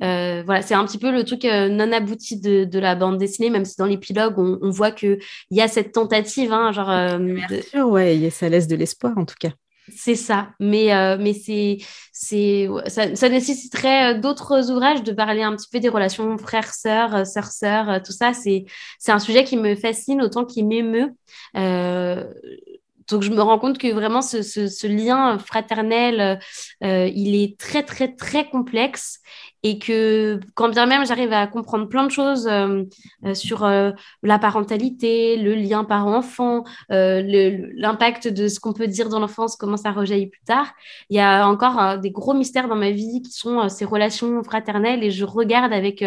Euh, 0.02 0.42
voilà, 0.46 0.62
c'est 0.62 0.74
un 0.74 0.86
petit 0.86 0.98
peu 0.98 1.12
le 1.12 1.24
truc 1.24 1.44
non 1.44 1.92
abouti 1.92 2.40
de, 2.40 2.64
de, 2.64 2.80
la 2.80 2.96
bande 2.96 3.18
dessinée, 3.18 3.50
même 3.50 3.66
si 3.66 3.76
dans 3.78 3.86
l'épilogue, 3.86 4.38
on, 4.38 4.58
on, 4.62 4.70
voit 4.72 4.92
qu'il 4.92 5.20
y 5.52 5.62
a 5.62 5.68
cette 5.68 5.92
tentative. 5.92 6.52
Hein, 6.52 6.72
genre, 6.72 7.20
Bien 7.20 7.62
sûr, 7.62 7.88
ouais, 7.88 8.30
ça 8.32 8.50
laisse 8.50 8.68
de 8.68 8.76
l'espoir 8.76 9.14
en 9.18 9.26
tout 9.26 9.36
cas. 9.40 9.52
C'est 9.90 10.16
ça, 10.16 10.50
mais, 10.60 10.94
euh, 10.96 11.16
mais 11.20 11.34
c'est, 11.34 11.78
c'est, 12.12 12.68
ça, 12.88 13.30
nécessiterait 13.30 14.16
euh, 14.16 14.20
d'autres 14.20 14.72
ouvrages 14.72 15.04
de 15.04 15.12
parler 15.12 15.44
un 15.44 15.56
petit 15.56 15.68
peu 15.72 15.80
des 15.80 15.90
relations 15.90 16.38
frères-sœurs, 16.40 17.16
euh, 17.16 17.24
sœurs-sœurs, 17.24 18.02
tout 18.02 18.12
ça. 18.12 18.34
C'est, 18.34 18.66
c'est 18.98 19.12
un 19.12 19.20
sujet 19.20 19.44
qui 19.44 19.58
me 19.58 19.76
fascine 19.76 20.24
autant 20.24 20.44
qu'il 20.44 20.66
m'émeut. 20.68 21.14
donc 21.54 23.22
je 23.22 23.30
me 23.30 23.42
rends 23.42 23.60
compte 23.60 23.78
que 23.78 23.94
vraiment 23.94 24.24
ce, 24.24 24.42
ce, 24.42 24.88
lien 24.88 25.38
fraternel, 25.38 26.40
il 26.82 27.36
est 27.36 27.60
très 27.60 27.84
très 27.84 28.16
très 28.16 28.50
complexe 28.50 29.20
et 29.66 29.80
que 29.80 30.40
quand 30.54 30.70
bien 30.70 30.86
même 30.86 31.08
j'arrive 31.08 31.34
à 31.34 31.48
comprendre 31.48 31.90
plein 31.90 32.06
de 32.06 32.12
choses 32.12 32.48
euh, 32.48 32.84
euh, 33.26 33.34
sur 33.34 33.64
euh, 33.64 33.92
la 34.22 34.38
parentalité, 34.38 35.38
le 35.38 35.56
lien 35.56 35.84
parent-enfant, 35.84 36.64
l'impact 36.90 38.28
de 38.28 38.48
ce 38.48 38.60
qu'on 38.60 38.74
peut 38.74 38.86
dire 38.86 39.10
dans 39.10 39.20
l'enfance, 39.20 39.56
comment 39.56 39.76
ça 39.76 39.92
rejaillit 39.92 40.28
plus 40.28 40.44
tard, 40.46 40.72
il 41.10 41.18
y 41.18 41.20
a 41.20 41.48
encore 41.48 41.98
des 41.98 42.12
gros 42.12 42.36
mystères 42.36 42.68
dans 42.68 42.76
ma 42.76 42.92
vie 42.92 43.24
qui 43.24 43.32
sont 43.32 43.68
ces 43.68 43.86
relations 43.86 44.44
fraternelles 44.44 45.04
et 45.04 45.10
je 45.10 45.26
regarde 45.26 45.74
avec, 45.74 46.04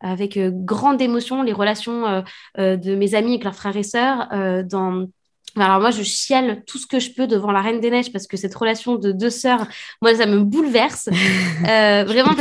avec 0.00 0.38
grande 0.38 1.00
émotion 1.00 1.42
les 1.42 1.54
relations 1.54 2.22
de 2.58 2.94
mes 2.94 3.14
amis 3.14 3.30
avec 3.30 3.44
leurs 3.44 3.54
frères 3.54 3.76
et 3.76 3.82
sœurs 3.82 4.28
dans 4.68 5.06
alors 5.56 5.80
moi, 5.80 5.90
je 5.90 6.02
chiale 6.02 6.62
tout 6.66 6.78
ce 6.78 6.86
que 6.86 6.98
je 6.98 7.10
peux 7.12 7.26
devant 7.26 7.52
la 7.52 7.60
Reine 7.60 7.80
des 7.80 7.90
Neiges 7.90 8.10
parce 8.12 8.26
que 8.26 8.36
cette 8.36 8.54
relation 8.54 8.96
de 8.96 9.12
deux 9.12 9.30
sœurs, 9.30 9.66
moi, 10.00 10.14
ça 10.14 10.26
me 10.26 10.40
bouleverse. 10.40 11.08
euh, 11.68 12.04
vraiment, 12.04 12.34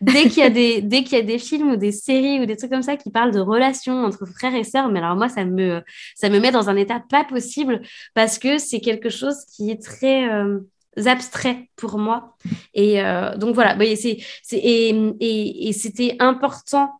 dès 0.00 0.22
qu'il 0.24 0.38
y 0.38 0.42
a 0.42 0.50
des 0.50 0.82
dès 0.82 1.04
qu'il 1.04 1.18
y 1.18 1.20
a 1.20 1.24
des 1.24 1.38
films 1.38 1.72
ou 1.72 1.76
des 1.76 1.92
séries 1.92 2.40
ou 2.40 2.46
des 2.46 2.56
trucs 2.56 2.70
comme 2.70 2.82
ça 2.82 2.96
qui 2.96 3.10
parlent 3.10 3.32
de 3.32 3.40
relations 3.40 4.04
entre 4.04 4.26
frères 4.26 4.54
et 4.54 4.64
sœurs, 4.64 4.88
mais 4.88 4.98
alors 4.98 5.16
moi, 5.16 5.28
ça 5.28 5.44
me 5.44 5.82
ça 6.14 6.28
me 6.28 6.40
met 6.40 6.50
dans 6.50 6.68
un 6.68 6.76
état 6.76 7.00
pas 7.08 7.24
possible 7.24 7.82
parce 8.14 8.38
que 8.38 8.58
c'est 8.58 8.80
quelque 8.80 9.10
chose 9.10 9.44
qui 9.54 9.70
est 9.70 9.82
très 9.82 10.28
euh, 10.28 10.58
abstraits 11.04 11.58
pour 11.76 11.98
moi. 11.98 12.36
Et 12.74 13.00
donc 13.36 13.54
voilà, 13.54 13.76
c'est, 13.96 14.18
et, 14.52 14.88
et, 15.20 15.68
et 15.68 15.72
c'était 15.72 16.16
important 16.18 16.90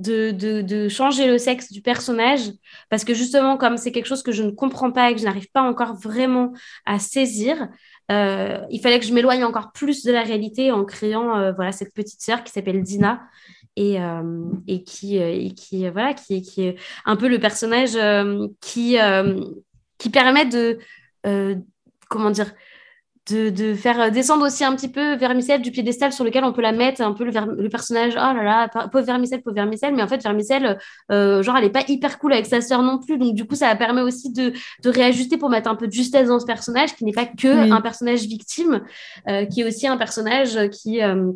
de, 0.00 0.62
de, 0.62 0.88
changer 0.88 1.26
le 1.26 1.38
sexe 1.38 1.72
du 1.72 1.80
personnage 1.80 2.50
parce 2.90 3.04
que 3.04 3.14
justement 3.14 3.56
comme 3.56 3.76
c'est 3.76 3.92
quelque 3.92 4.06
chose 4.06 4.22
que 4.22 4.32
je 4.32 4.42
ne 4.42 4.50
comprends 4.50 4.90
pas 4.90 5.10
et 5.10 5.14
que 5.14 5.20
je 5.20 5.24
n'arrive 5.24 5.50
pas 5.52 5.62
encore 5.62 5.94
vraiment 5.94 6.52
à 6.84 6.98
saisir 6.98 7.68
euh, 8.10 8.58
il 8.70 8.80
fallait 8.80 8.98
que 8.98 9.06
je 9.06 9.14
m'éloigne 9.14 9.44
encore 9.44 9.72
plus 9.72 10.02
de 10.02 10.12
la 10.12 10.22
réalité 10.22 10.72
en 10.72 10.84
créant 10.84 11.38
euh, 11.38 11.52
voilà 11.52 11.72
cette 11.72 11.94
petite 11.94 12.20
sœur 12.20 12.44
qui 12.44 12.52
s'appelle 12.52 12.82
Dina 12.82 13.22
et, 13.76 14.00
euh, 14.00 14.44
et 14.66 14.82
qui 14.82 15.16
et 15.16 15.52
qui 15.54 15.88
voilà 15.88 16.12
qui, 16.14 16.42
qui 16.42 16.62
est 16.62 16.76
un 17.04 17.16
peu 17.16 17.28
le 17.28 17.38
personnage 17.38 17.96
qui 18.60 18.96
qui 19.98 20.10
permet 20.10 20.46
de 20.46 20.78
comment 22.08 22.30
dire 22.30 22.52
de, 23.30 23.74
faire 23.74 24.10
descendre 24.10 24.46
aussi 24.46 24.64
un 24.64 24.74
petit 24.76 24.88
peu 24.88 25.14
Vermicelle 25.16 25.62
du 25.62 25.70
piédestal 25.70 26.12
sur 26.12 26.24
lequel 26.24 26.44
on 26.44 26.52
peut 26.52 26.60
la 26.60 26.72
mettre, 26.72 27.00
un 27.00 27.12
peu 27.12 27.24
le, 27.24 27.68
personnage, 27.68 28.12
oh 28.16 28.34
là 28.36 28.42
là, 28.42 28.68
pauvre 28.68 29.04
Vermicelle, 29.04 29.42
pauvre 29.42 29.54
Vermicelle, 29.54 29.94
mais 29.94 30.02
en 30.02 30.08
fait, 30.08 30.22
Vermicelle, 30.22 30.78
euh, 31.10 31.42
genre, 31.42 31.56
elle 31.56 31.64
est 31.64 31.70
pas 31.70 31.84
hyper 31.88 32.18
cool 32.18 32.34
avec 32.34 32.46
sa 32.46 32.60
sœur 32.60 32.82
non 32.82 32.98
plus, 32.98 33.16
donc 33.16 33.34
du 33.34 33.46
coup, 33.46 33.54
ça 33.54 33.74
permet 33.76 34.02
aussi 34.02 34.32
de, 34.32 34.52
réajuster 34.84 35.38
pour 35.38 35.48
mettre 35.48 35.70
un 35.70 35.74
peu 35.74 35.86
de 35.86 35.92
justesse 35.92 36.28
dans 36.28 36.38
ce 36.38 36.46
personnage, 36.46 36.94
qui 36.94 37.04
n'est 37.04 37.12
pas 37.12 37.26
que 37.26 37.72
un 37.72 37.80
personnage 37.80 38.22
victime, 38.22 38.82
euh, 39.28 39.46
qui 39.46 39.62
est 39.62 39.64
aussi 39.64 39.86
un 39.86 39.96
personnage 39.96 40.68
qui, 40.70 41.02
euh, 41.02 41.32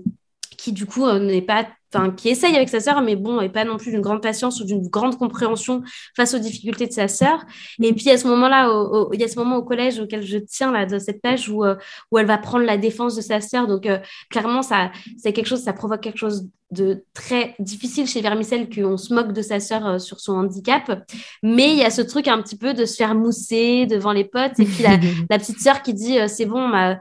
qui 0.58 0.72
du 0.72 0.84
coup, 0.84 1.10
n'est 1.10 1.42
pas 1.42 1.66
enfin, 1.94 2.10
qui 2.10 2.28
essaye 2.28 2.54
avec 2.56 2.68
sa 2.68 2.80
sœur, 2.80 3.02
mais 3.02 3.16
bon, 3.16 3.40
et 3.40 3.48
pas 3.48 3.64
non 3.64 3.76
plus 3.76 3.90
d'une 3.90 4.00
grande 4.00 4.22
patience 4.22 4.60
ou 4.60 4.64
d'une 4.64 4.86
grande 4.88 5.18
compréhension 5.18 5.82
face 6.16 6.34
aux 6.34 6.38
difficultés 6.38 6.86
de 6.86 6.92
sa 6.92 7.08
sœur. 7.08 7.44
Et 7.82 7.92
puis, 7.92 8.10
à 8.10 8.18
ce 8.18 8.26
moment-là, 8.28 8.68
il 9.12 9.20
y 9.20 9.24
a 9.24 9.28
ce 9.28 9.38
moment 9.38 9.56
au 9.56 9.62
collège 9.62 10.00
auquel 10.00 10.22
je 10.22 10.38
tiens, 10.38 10.72
là, 10.72 10.86
de 10.86 10.98
cette 10.98 11.22
page 11.22 11.48
où, 11.48 11.64
euh, 11.64 11.76
où 12.10 12.18
elle 12.18 12.26
va 12.26 12.38
prendre 12.38 12.64
la 12.64 12.76
défense 12.76 13.16
de 13.16 13.20
sa 13.20 13.40
sœur. 13.40 13.66
Donc, 13.66 13.86
euh, 13.86 13.98
clairement, 14.30 14.62
ça, 14.62 14.90
c'est 15.16 15.32
quelque 15.32 15.46
chose, 15.46 15.62
ça 15.62 15.72
provoque 15.72 16.00
quelque 16.00 16.18
chose 16.18 16.48
de 16.70 17.02
très 17.14 17.54
difficile 17.60 18.06
chez 18.06 18.20
Vermicelle 18.20 18.68
qu'on 18.68 18.98
se 18.98 19.14
moque 19.14 19.32
de 19.32 19.40
sa 19.40 19.58
sœur 19.58 19.86
euh, 19.86 19.98
sur 19.98 20.20
son 20.20 20.34
handicap. 20.34 21.02
Mais 21.42 21.72
il 21.72 21.78
y 21.78 21.82
a 21.82 21.88
ce 21.88 22.02
truc 22.02 22.28
un 22.28 22.42
petit 22.42 22.58
peu 22.58 22.74
de 22.74 22.84
se 22.84 22.96
faire 22.96 23.14
mousser 23.14 23.86
devant 23.86 24.12
les 24.12 24.24
potes. 24.24 24.58
Et 24.58 24.66
puis 24.66 24.82
la, 24.82 24.98
la 25.30 25.38
petite 25.38 25.60
sœur 25.60 25.80
qui 25.80 25.94
dit 25.94 26.18
c'est 26.28 26.44
bon, 26.44 26.68
ma, 26.68 26.98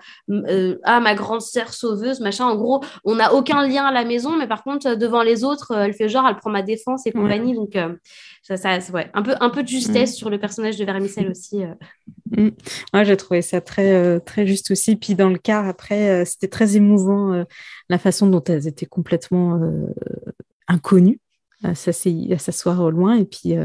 ah, 0.83 0.99
ma 1.01 1.15
grande 1.15 1.41
sœur 1.41 1.73
sauveuse, 1.73 2.21
machin. 2.21 2.45
En 2.45 2.55
gros, 2.55 2.81
on 3.03 3.15
n'a 3.15 3.33
aucun 3.33 3.67
lien 3.67 3.83
à 3.83 3.91
la 3.91 4.05
maison, 4.05 4.37
mais 4.37 4.47
par 4.47 4.63
contre, 4.63 4.76
euh, 4.85 4.95
devant 4.95 5.23
les 5.23 5.43
autres, 5.43 5.71
euh, 5.71 5.85
elle 5.85 5.93
fait 5.93 6.09
genre, 6.09 6.25
elle 6.27 6.35
prend 6.35 6.49
ma 6.49 6.61
défense 6.61 7.05
et 7.05 7.11
compagnie. 7.11 7.53
Donc, 7.53 7.75
euh, 7.75 7.95
ça, 8.43 8.57
ça 8.57 8.79
ouais, 8.93 9.09
un, 9.13 9.21
peu, 9.21 9.35
un 9.39 9.49
peu 9.49 9.63
de 9.63 9.67
justesse 9.67 10.15
sur 10.15 10.29
le 10.29 10.39
personnage 10.39 10.77
de 10.77 10.85
Vermicelle 10.85 11.29
aussi. 11.29 11.63
Mm. 12.31 12.49
Moi, 12.93 13.03
j'ai 13.03 13.17
trouvé 13.17 13.41
ça 13.41 13.61
très, 13.61 14.19
très 14.21 14.45
juste 14.47 14.71
aussi. 14.71 14.95
Puis 14.95 15.15
dans 15.15 15.29
le 15.29 15.37
cas, 15.37 15.63
après, 15.63 16.25
c'était 16.25 16.47
très 16.47 16.75
émouvant 16.75 17.45
la 17.89 17.97
façon 17.97 18.27
dont 18.27 18.43
elles 18.43 18.67
étaient 18.67 18.85
complètement 18.85 19.59
inconnues 20.67 21.19
à 21.63 21.73
s'asseoir 21.73 22.81
au 22.81 22.91
loin 22.91 23.17
et 23.17 23.25
puis 23.25 23.55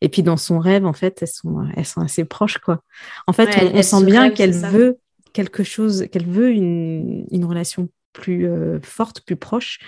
et 0.00 0.08
puis 0.08 0.22
dans 0.22 0.38
son 0.38 0.58
rêve 0.58 0.86
en 0.86 0.94
fait 0.94 1.18
elles 1.20 1.28
sont 1.28 1.66
elles 1.76 1.84
sont 1.84 2.00
assez 2.00 2.24
proches 2.24 2.56
quoi 2.56 2.82
en 3.26 3.34
fait 3.34 3.50
on, 3.74 3.82
sent 3.82 4.04
bien 4.06 4.30
qu'elle 4.30 4.54
veut 4.54 4.96
quelque 5.34 5.62
chose 5.62 6.06
qu'elle 6.10 6.26
veut 6.26 6.52
une, 6.52 7.26
une 7.30 7.44
relation 7.44 7.90
plus 8.14 8.46
euh, 8.46 8.80
forte, 8.82 9.20
plus 9.20 9.36
proche, 9.36 9.80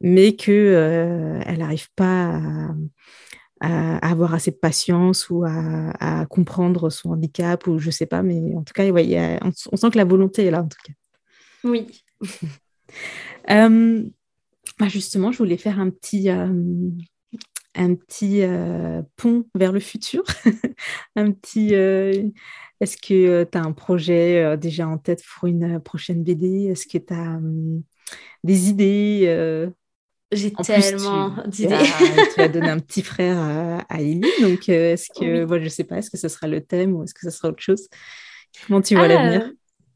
mais 0.00 0.36
que 0.36 0.52
euh, 0.52 1.40
elle 1.44 1.58
n'arrive 1.58 1.88
pas 1.96 2.40
à, 3.60 4.08
avoir 4.08 4.34
assez 4.34 4.52
de 4.52 4.56
patience 4.56 5.28
ou 5.30 5.44
à, 5.44 6.24
comprendre 6.26 6.90
son 6.90 7.10
handicap 7.10 7.66
ou 7.66 7.78
je 7.78 7.90
sais 7.90 8.06
pas, 8.06 8.22
mais 8.22 8.54
en 8.54 8.62
tout 8.62 8.72
cas, 8.72 8.88
ouais, 8.88 9.40
on, 9.42 9.76
sent 9.76 9.90
que 9.90 9.98
la 9.98 10.04
volonté 10.04 10.44
est 10.44 10.50
là 10.50 10.62
en 10.62 10.68
tout 10.68 10.78
cas. 10.84 10.92
Oui. 11.64 11.86
Euh, 13.48 14.02
bah, 14.80 14.88
justement, 14.88 15.30
je 15.30 15.38
voulais 15.38 15.56
faire 15.56 15.78
un 15.78 15.90
petit, 15.90 16.28
un 16.28 17.94
petit 17.94 18.42
pont 19.16 19.46
vers 19.54 19.70
le 19.70 19.78
futur, 19.78 20.24
un 21.16 21.30
petit 21.30 21.72
est-ce 22.80 22.96
que 22.96 23.44
tu 23.44 23.58
as 23.58 23.62
un 23.62 23.72
projet 23.72 24.56
déjà 24.56 24.88
en 24.88 24.98
tête 24.98 25.22
pour 25.24 25.48
une 25.48 25.80
prochaine 25.80 26.22
BD 26.22 26.66
Est-ce 26.70 26.86
que 26.86 26.98
tu 27.06 27.12
as 27.12 27.38
des 28.44 28.68
idées 28.68 29.68
J'ai 30.32 30.52
tellement 30.52 31.34
d'idées. 31.46 31.76
tu 32.34 32.40
vas 32.40 32.48
donner 32.48 32.70
un 32.70 32.78
petit 32.78 33.02
frère 33.02 33.38
à, 33.88 34.00
Ellie. 34.00 34.22
Donc, 34.40 34.68
est-ce 34.68 35.08
que, 35.18 35.44
moi, 35.44 35.58
je 35.58 35.64
ne 35.64 35.68
sais 35.68 35.84
pas, 35.84 35.98
est-ce 35.98 36.10
que 36.10 36.18
ce 36.18 36.28
sera 36.28 36.46
le 36.46 36.60
thème 36.60 36.94
ou 36.94 37.04
est-ce 37.04 37.14
que 37.14 37.20
ce 37.22 37.30
sera 37.30 37.48
autre 37.48 37.62
chose? 37.62 37.88
Comment 38.66 38.80
tu 38.80 38.94
vois 38.94 39.04
ah, 39.04 39.08
l'avenir? 39.08 39.50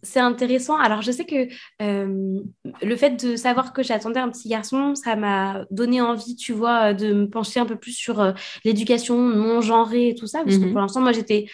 c'est 0.05 0.21
intéressant. 0.21 0.77
Alors, 0.77 1.03
je 1.03 1.11
sais 1.11 1.25
que 1.25 1.49
le 1.81 2.97
fait 2.97 3.11
de 3.25 3.37
savoir 3.37 3.73
que 3.73 3.83
j'attendais 3.83 4.21
un 4.21 4.29
petit 4.29 4.49
garçon, 4.49 4.95
ça 4.95 5.17
m'a 5.17 5.65
donné 5.71 6.01
envie, 6.01 6.37
tu 6.37 6.53
vois, 6.53 6.95
de 6.95 7.13
me 7.13 7.29
pencher 7.29 7.61
un 7.61 7.67
peu 7.67 7.77
plus 7.77 7.93
sur 7.93 8.35
l'éducation 8.65 9.19
non 9.19 9.61
genrée 9.61 10.09
et 10.11 10.15
tout 10.15 10.27
ça. 10.27 10.45
Parce 10.45 10.59
que 10.59 10.67
mmh 10.67 10.73
pour 10.73 10.81
l'instant, 10.81 11.01
moi, 11.01 11.13
j'étais 11.13 11.47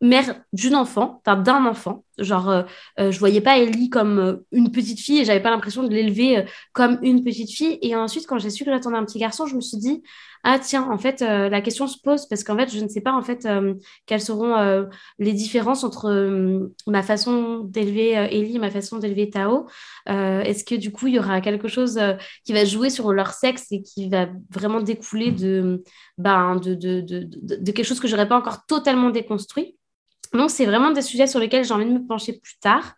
mère 0.00 0.42
d'une 0.52 0.74
enfant, 0.74 1.20
enfin 1.24 1.36
d'un 1.36 1.66
enfant. 1.66 2.04
Genre, 2.18 2.50
euh, 2.50 2.62
euh, 2.98 3.10
je 3.10 3.18
voyais 3.18 3.40
pas 3.40 3.58
Ellie 3.58 3.88
comme 3.90 4.18
euh, 4.18 4.36
une 4.52 4.70
petite 4.72 5.00
fille 5.00 5.20
et 5.20 5.24
j'avais 5.24 5.40
pas 5.40 5.50
l'impression 5.50 5.82
de 5.82 5.88
l'élever 5.88 6.44
comme 6.72 6.98
une 7.02 7.22
petite 7.24 7.50
fille. 7.50 7.78
Et 7.82 7.94
ensuite, 7.96 8.26
quand 8.26 8.38
j'ai 8.38 8.50
su 8.50 8.64
que 8.64 8.70
j'attendais 8.70 8.96
un 8.96 9.04
petit 9.04 9.18
garçon, 9.18 9.46
je 9.46 9.56
me 9.56 9.60
suis 9.60 9.78
dit, 9.78 10.02
ah 10.42 10.58
tiens, 10.58 10.88
en 10.90 10.96
fait, 10.96 11.20
la 11.20 11.60
question 11.60 11.86
se 11.86 11.98
pose 12.02 12.26
parce 12.26 12.44
qu'en 12.44 12.56
fait, 12.56 12.70
je 12.72 12.80
ne 12.82 12.88
sais 12.88 13.02
pas 13.02 13.12
en 13.12 13.20
fait 13.20 13.46
quelles 14.06 14.22
seront 14.22 14.88
les 15.18 15.32
différences 15.34 15.84
entre 15.84 16.70
ma 16.86 17.02
façon 17.02 17.60
d'élever 17.64 18.12
Ellie 18.12 18.56
et 18.56 18.58
ma 18.58 18.70
façon 18.70 18.98
d'élever 18.98 19.28
Tao. 19.28 19.66
Est-ce 20.06 20.64
que 20.64 20.74
du 20.74 20.92
coup, 20.92 21.08
il 21.08 21.14
y 21.14 21.18
aura 21.18 21.42
quelque 21.42 21.68
chose 21.68 22.00
qui 22.44 22.54
va 22.54 22.64
jouer 22.64 22.88
sur 22.88 23.12
leur 23.12 23.32
sexe 23.32 23.66
et 23.70 23.82
qui 23.82 24.08
va 24.08 24.28
vraiment 24.50 24.80
découler 24.80 25.30
de, 25.30 25.84
ben, 26.16 26.56
de, 26.56 26.74
de, 26.74 27.00
de, 27.02 27.28
de 27.28 27.72
quelque 27.72 27.86
chose 27.86 28.00
que 28.00 28.08
j'aurais 28.08 28.28
pas 28.28 28.36
encore 28.36 28.64
totalement 28.66 29.10
déconstruit? 29.10 29.76
Donc, 30.32 30.50
c'est 30.50 30.66
vraiment 30.66 30.90
des 30.90 31.02
sujets 31.02 31.26
sur 31.26 31.40
lesquels 31.40 31.64
j'ai 31.64 31.74
envie 31.74 31.86
de 31.86 31.92
me 31.92 32.06
pencher 32.06 32.32
plus 32.32 32.58
tard. 32.60 32.94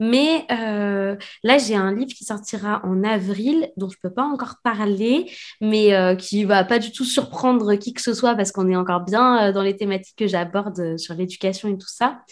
Mais 0.00 0.46
euh, 0.50 1.14
là, 1.44 1.58
j'ai 1.58 1.76
un 1.76 1.94
livre 1.94 2.12
qui 2.12 2.24
sortira 2.24 2.80
en 2.84 3.04
avril, 3.04 3.70
dont 3.76 3.88
je 3.90 3.96
ne 4.02 4.08
peux 4.08 4.14
pas 4.14 4.24
encore 4.24 4.56
parler, 4.64 5.30
mais 5.60 5.94
euh, 5.94 6.16
qui 6.16 6.42
ne 6.42 6.48
va 6.48 6.64
pas 6.64 6.78
du 6.78 6.90
tout 6.90 7.04
surprendre 7.04 7.74
qui 7.74 7.92
que 7.92 8.00
ce 8.00 8.14
soit 8.14 8.34
parce 8.34 8.50
qu'on 8.50 8.68
est 8.68 8.76
encore 8.76 9.02
bien 9.02 9.48
euh, 9.48 9.52
dans 9.52 9.62
les 9.62 9.76
thématiques 9.76 10.16
que 10.16 10.26
j'aborde 10.26 10.96
sur 10.96 11.14
l'éducation 11.14 11.68
et 11.68 11.76
tout 11.76 11.86
ça. 11.86 12.22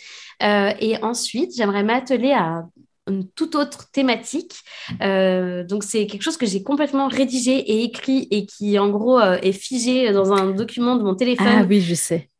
et 0.41 0.97
ensuite, 1.03 1.53
j'aimerais 1.55 1.84
m'atteler 1.84 2.32
à 2.32 2.64
une 3.07 3.28
toute 3.30 3.55
autre 3.55 3.91
thématique. 3.91 4.55
donc, 5.01 5.82
c'est 5.82 6.07
quelque 6.07 6.22
chose 6.22 6.39
que 6.39 6.47
j'ai 6.47 6.62
complètement 6.62 7.09
rédigé 7.09 7.53
et 7.53 7.84
écrit 7.84 8.28
et 8.30 8.47
qui, 8.47 8.78
en 8.78 8.89
gros, 8.89 9.20
est 9.20 9.53
figé 9.53 10.12
dans 10.12 10.32
un 10.32 10.53
document 10.53 10.97
de 10.97 11.03
mon 11.03 11.14
téléphone. 11.14 11.47
Ah 11.49 11.64
oui, 11.68 11.82
je 11.82 11.95
sais. 11.95 12.30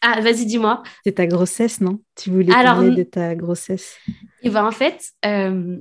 Ah, 0.00 0.20
vas-y, 0.20 0.46
dis-moi. 0.46 0.82
C'est 1.04 1.12
ta 1.16 1.26
grossesse, 1.26 1.80
non? 1.80 2.00
Tu 2.14 2.30
voulais 2.30 2.52
parler 2.52 2.94
de 2.94 3.02
ta 3.02 3.34
grossesse? 3.34 3.96
Et 4.08 4.12
eh 4.44 4.50
ben, 4.50 4.64
en 4.64 4.70
fait, 4.70 5.10
euh, 5.24 5.78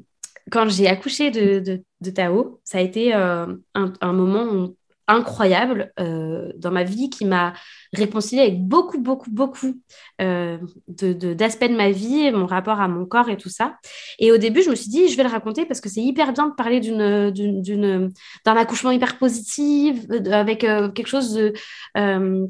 quand 0.51 0.67
j'ai 0.69 0.87
accouché 0.87 1.29
de, 1.29 1.83
de, 2.01 2.09
Tao, 2.09 2.59
ça 2.63 2.79
a 2.79 2.81
été 2.81 3.13
euh, 3.13 3.45
un, 3.75 3.93
un, 4.01 4.13
moment 4.13 4.69
incroyable 5.07 5.93
euh, 5.99 6.51
dans 6.57 6.71
ma 6.71 6.83
vie 6.83 7.09
qui 7.09 7.25
m'a 7.25 7.53
réconciliée 7.93 8.41
avec 8.41 8.61
beaucoup, 8.61 8.99
beaucoup, 8.99 9.31
beaucoup 9.31 9.79
euh, 10.21 10.57
d'aspects 10.87 11.69
de, 11.69 11.75
ma 11.75 11.91
vie, 11.91 12.31
mon 12.31 12.45
rapport 12.45 12.81
à 12.81 12.87
mon 12.87 13.05
corps 13.05 13.29
et 13.29 13.37
tout 13.37 13.49
ça. 13.49 13.77
Et 14.19 14.31
au 14.31 14.37
début, 14.37 14.61
je 14.61 14.69
me 14.69 14.75
suis 14.75 14.89
dit, 14.89 15.07
je 15.07 15.15
vais 15.15 15.23
le 15.23 15.29
raconter 15.29 15.65
parce 15.65 15.79
que 15.79 15.89
c'est 15.89 16.01
hyper 16.01 16.33
bien 16.33 16.47
de 16.47 16.53
parler 16.53 16.81
d'un 16.81 18.55
accouchement 18.55 18.91
hyper 18.91 19.17
positif, 19.17 20.05
avec 20.31 20.63
euh, 20.63 20.89
quelque 20.89 21.07
chose 21.07 21.33
de, 21.33 21.53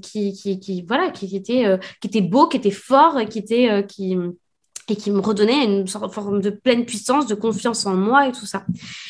qui, 0.01 0.33
qui, 0.33 0.59
qui, 0.59 0.85
voilà, 0.87 1.11
qui, 1.11 1.35
était, 1.35 1.79
qui 2.01 2.07
était 2.07 2.21
beau, 2.21 2.47
qui 2.47 2.57
était 2.57 2.71
fort, 2.71 3.19
qui 3.29 3.39
était... 3.39 3.85
qui, 3.87 4.17
et 4.89 4.95
qui 4.95 5.11
me 5.11 5.19
redonnait 5.19 5.65
une 5.65 5.87
sorte 5.87 6.13
forme 6.13 6.41
de 6.41 6.49
pleine 6.49 6.85
puissance, 6.85 7.27
de 7.27 7.35
confiance 7.35 7.85
en 7.85 7.95
moi 7.95 8.27
et 8.27 8.31
tout 8.31 8.45
ça. 8.45 8.65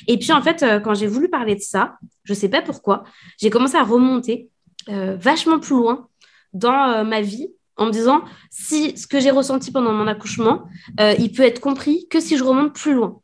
Et 0.08 0.18
puis 0.18 0.32
en 0.32 0.42
fait, 0.42 0.64
euh, 0.64 0.80
quand 0.80 0.94
j'ai 0.94 1.08
voulu 1.08 1.30
parler 1.30 1.56
de 1.56 1.62
ça, 1.62 1.98
je 2.24 2.34
sais 2.34 2.50
pas 2.50 2.62
pourquoi, 2.62 3.04
j'ai 3.40 3.50
commencé 3.50 3.76
à 3.78 3.84
remonter 3.84 4.50
euh, 4.90 5.16
vachement 5.20 5.60
plus 5.60 5.76
loin 5.76 6.08
dans 6.54 6.90
euh, 6.90 7.04
ma 7.04 7.22
vie 7.22 7.50
en 7.76 7.86
me 7.86 7.92
disant 7.92 8.24
si 8.50 8.98
ce 8.98 9.06
que 9.06 9.20
j'ai 9.20 9.30
ressenti 9.30 9.72
pendant 9.72 9.94
mon 9.94 10.08
accouchement, 10.08 10.68
il 10.98 11.32
peut 11.32 11.44
être 11.44 11.60
compris 11.60 12.08
que 12.10 12.20
si 12.20 12.36
je 12.36 12.44
remonte 12.44 12.74
plus 12.74 12.96
loin. 12.96 13.22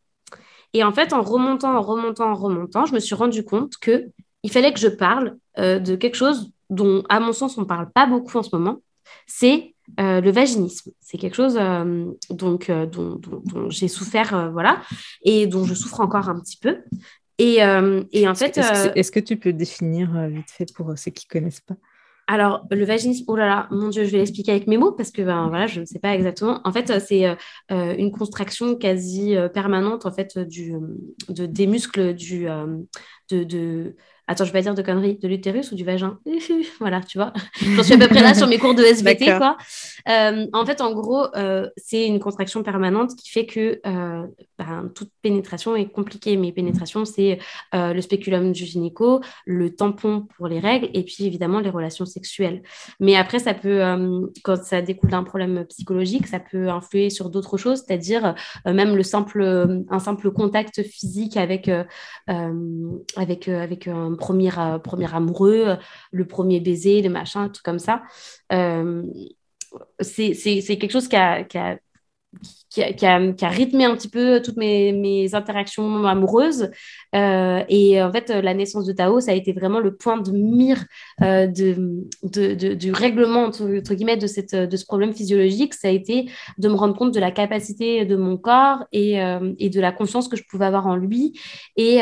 Et 0.73 0.83
en 0.83 0.91
fait, 0.91 1.11
en 1.11 1.23
remontant, 1.23 1.75
en 1.75 1.81
remontant, 1.81 2.29
en 2.29 2.35
remontant, 2.35 2.85
je 2.85 2.93
me 2.93 2.99
suis 2.99 3.15
rendu 3.15 3.43
compte 3.43 3.77
que 3.77 4.11
il 4.43 4.51
fallait 4.51 4.71
que 4.71 4.79
je 4.79 4.89
parle 4.89 5.37
de 5.57 5.95
quelque 5.95 6.13
chose 6.13 6.51
dont, 6.69 7.01
à 7.09 7.19
mon 7.19 7.33
sens, 7.33 7.57
on 7.57 7.61
ne 7.61 7.65
parle 7.65 7.89
pas 7.91 8.05
beaucoup 8.05 8.37
en 8.37 8.43
ce 8.43 8.55
moment. 8.55 8.77
C'est 9.25 9.72
euh, 9.99 10.21
le 10.21 10.31
vaginisme. 10.31 10.91
C'est 11.01 11.17
quelque 11.17 11.35
chose 11.35 11.57
euh, 11.59 12.05
donc, 12.29 12.69
euh, 12.69 12.85
dont, 12.85 13.19
j'ai 13.69 13.87
souffert, 13.87 14.51
voilà, 14.51 14.81
et 15.23 15.45
dont 15.47 15.65
je 15.65 15.73
souffre 15.73 15.99
encore 15.99 16.29
un 16.29 16.39
petit 16.39 16.57
peu. 16.57 16.79
Et, 17.37 17.57
et 18.11 18.27
en 18.27 18.35
fait. 18.35 18.57
Est-ce 18.95 19.11
que, 19.11 19.19
tu 19.19 19.37
peux 19.37 19.53
définir 19.53 20.27
vite 20.29 20.51
fait 20.51 20.71
pour 20.73 20.97
ceux 20.97 21.11
qui 21.11 21.27
ne 21.29 21.39
connaissent 21.39 21.61
pas? 21.61 21.75
Alors, 22.27 22.65
le 22.71 22.85
vaginisme, 22.85 23.25
oh 23.27 23.35
là 23.35 23.45
là, 23.45 23.67
mon 23.69 23.89
Dieu, 23.89 24.05
je 24.05 24.11
vais 24.11 24.19
l'expliquer 24.19 24.51
avec 24.51 24.65
mes 24.65 24.77
mots 24.77 24.93
parce 24.93 25.11
que 25.11 25.21
ben, 25.21 25.49
voilà, 25.49 25.67
je 25.67 25.81
ne 25.81 25.85
sais 25.85 25.99
pas 25.99 26.15
exactement. 26.15 26.61
En 26.63 26.71
fait, 26.71 26.99
c'est 27.01 27.27
euh, 27.27 27.35
une 27.69 28.11
contraction 28.11 28.75
quasi 28.75 29.35
permanente 29.53 30.05
en 30.05 30.11
fait, 30.11 30.39
du, 30.39 30.73
de, 31.27 31.45
des 31.45 31.67
muscles 31.67 32.13
du, 32.13 32.45
de, 33.29 33.43
de, 33.43 33.95
Attends, 34.25 34.45
je 34.45 34.53
vais 34.53 34.59
pas 34.59 34.63
dire 34.63 34.73
de 34.73 34.81
conneries, 34.81 35.17
de 35.17 35.27
l'utérus 35.27 35.71
ou 35.71 35.75
du 35.75 35.83
vagin? 35.83 36.17
Voilà, 36.79 37.01
tu 37.01 37.17
vois. 37.17 37.33
J'en 37.61 37.83
suis 37.83 37.93
à 37.93 37.97
peu 37.97 38.07
près 38.07 38.21
là 38.21 38.33
sur 38.33 38.47
mes 38.47 38.57
cours 38.57 38.73
de 38.73 38.83
SVT, 38.83 39.25
quoi. 39.37 39.57
Euh, 40.07 40.47
en 40.53 40.65
fait, 40.65 40.81
en 40.81 40.93
gros, 40.93 41.25
euh, 41.35 41.69
c'est 41.77 42.07
une 42.07 42.19
contraction 42.19 42.63
permanente 42.63 43.15
qui 43.15 43.29
fait 43.29 43.45
que 43.45 43.81
euh, 43.85 44.25
ben, 44.57 44.91
toute 44.95 45.09
pénétration 45.21 45.75
est 45.75 45.89
compliquée. 45.89 46.37
Mais 46.37 46.51
pénétration, 46.53 47.03
c'est 47.05 47.39
le 47.73 47.99
spéculum 48.01 48.53
du 48.53 48.65
gynéco, 48.65 49.21
le 49.45 49.75
tampon 49.75 50.25
pour 50.37 50.47
les 50.47 50.59
règles 50.59 50.89
et 50.93 51.03
puis 51.03 51.25
évidemment 51.25 51.59
les 51.59 51.69
relations 51.69 52.05
sexuelles. 52.05 52.63
Mais 52.99 53.15
après, 53.15 53.39
ça 53.39 53.53
peut, 53.53 53.81
quand 54.43 54.63
ça 54.63 54.81
découle 54.81 55.09
d'un 55.09 55.23
problème 55.23 55.65
psychologique, 55.65 56.27
ça 56.27 56.39
peut 56.39 56.69
influer 56.69 57.09
sur 57.09 57.29
d'autres 57.29 57.57
choses, 57.57 57.83
c'est-à-dire 57.85 58.35
même 58.65 58.95
le 58.95 59.03
simple, 59.03 59.43
un 59.89 59.99
simple 59.99 60.31
contact 60.31 60.83
physique 60.83 61.37
avec, 61.37 61.69
avec, 62.27 63.47
avec 63.47 63.87
un 63.87 64.13
premier, 64.23 64.51
euh, 64.57 64.79
premier 64.79 65.13
amoureux, 65.13 65.63
euh, 65.67 65.75
le 66.11 66.25
premier 66.25 66.59
baiser, 66.61 67.01
le 67.01 67.09
machin, 67.09 67.49
tout 67.49 67.61
comme 67.63 67.79
ça. 67.79 68.03
Euh, 68.53 69.03
c'est 69.99 70.77
quelque 70.79 70.91
chose 70.91 71.07
qui 71.07 71.15
a, 71.15 71.43
qui 71.43 71.57
a 71.57 71.77
qui 72.71 72.81
a, 72.81 72.91
qui, 72.91 73.05
a, 73.45 73.49
rythmé 73.49 73.85
un 73.85 73.95
petit 73.95 74.09
peu 74.09 74.41
toutes 74.41 74.57
mes, 74.57 74.91
mes 74.91 75.35
interactions 75.35 76.03
amoureuses. 76.07 76.71
et 77.13 78.01
en 78.01 78.11
fait, 78.11 78.29
la 78.29 78.55
naissance 78.55 78.87
de 78.87 78.93
Tao, 78.93 79.19
ça 79.19 79.31
a 79.31 79.35
été 79.35 79.53
vraiment 79.53 79.79
le 79.79 79.95
point 79.95 80.17
de 80.17 80.31
mire 80.31 80.83
de, 81.21 82.07
de, 82.23 82.73
du 82.73 82.91
règlement, 82.91 83.43
entre, 83.43 83.93
guillemets, 83.93 84.17
de, 84.17 84.25
cette, 84.25 84.55
de 84.55 84.77
ce 84.77 84.85
problème 84.85 85.13
physiologique. 85.13 85.75
Ça 85.75 85.89
a 85.89 85.91
été 85.91 86.27
de 86.57 86.67
me 86.69 86.73
rendre 86.73 86.97
compte 86.97 87.13
de 87.13 87.19
la 87.19 87.29
capacité 87.29 88.03
de 88.05 88.15
mon 88.15 88.37
corps 88.37 88.83
et, 88.91 89.19
et 89.59 89.69
de 89.69 89.79
la 89.79 89.91
confiance 89.91 90.27
que 90.27 90.35
je 90.35 90.43
pouvais 90.49 90.65
avoir 90.65 90.87
en 90.87 90.95
lui. 90.95 91.39
Et, 91.77 92.01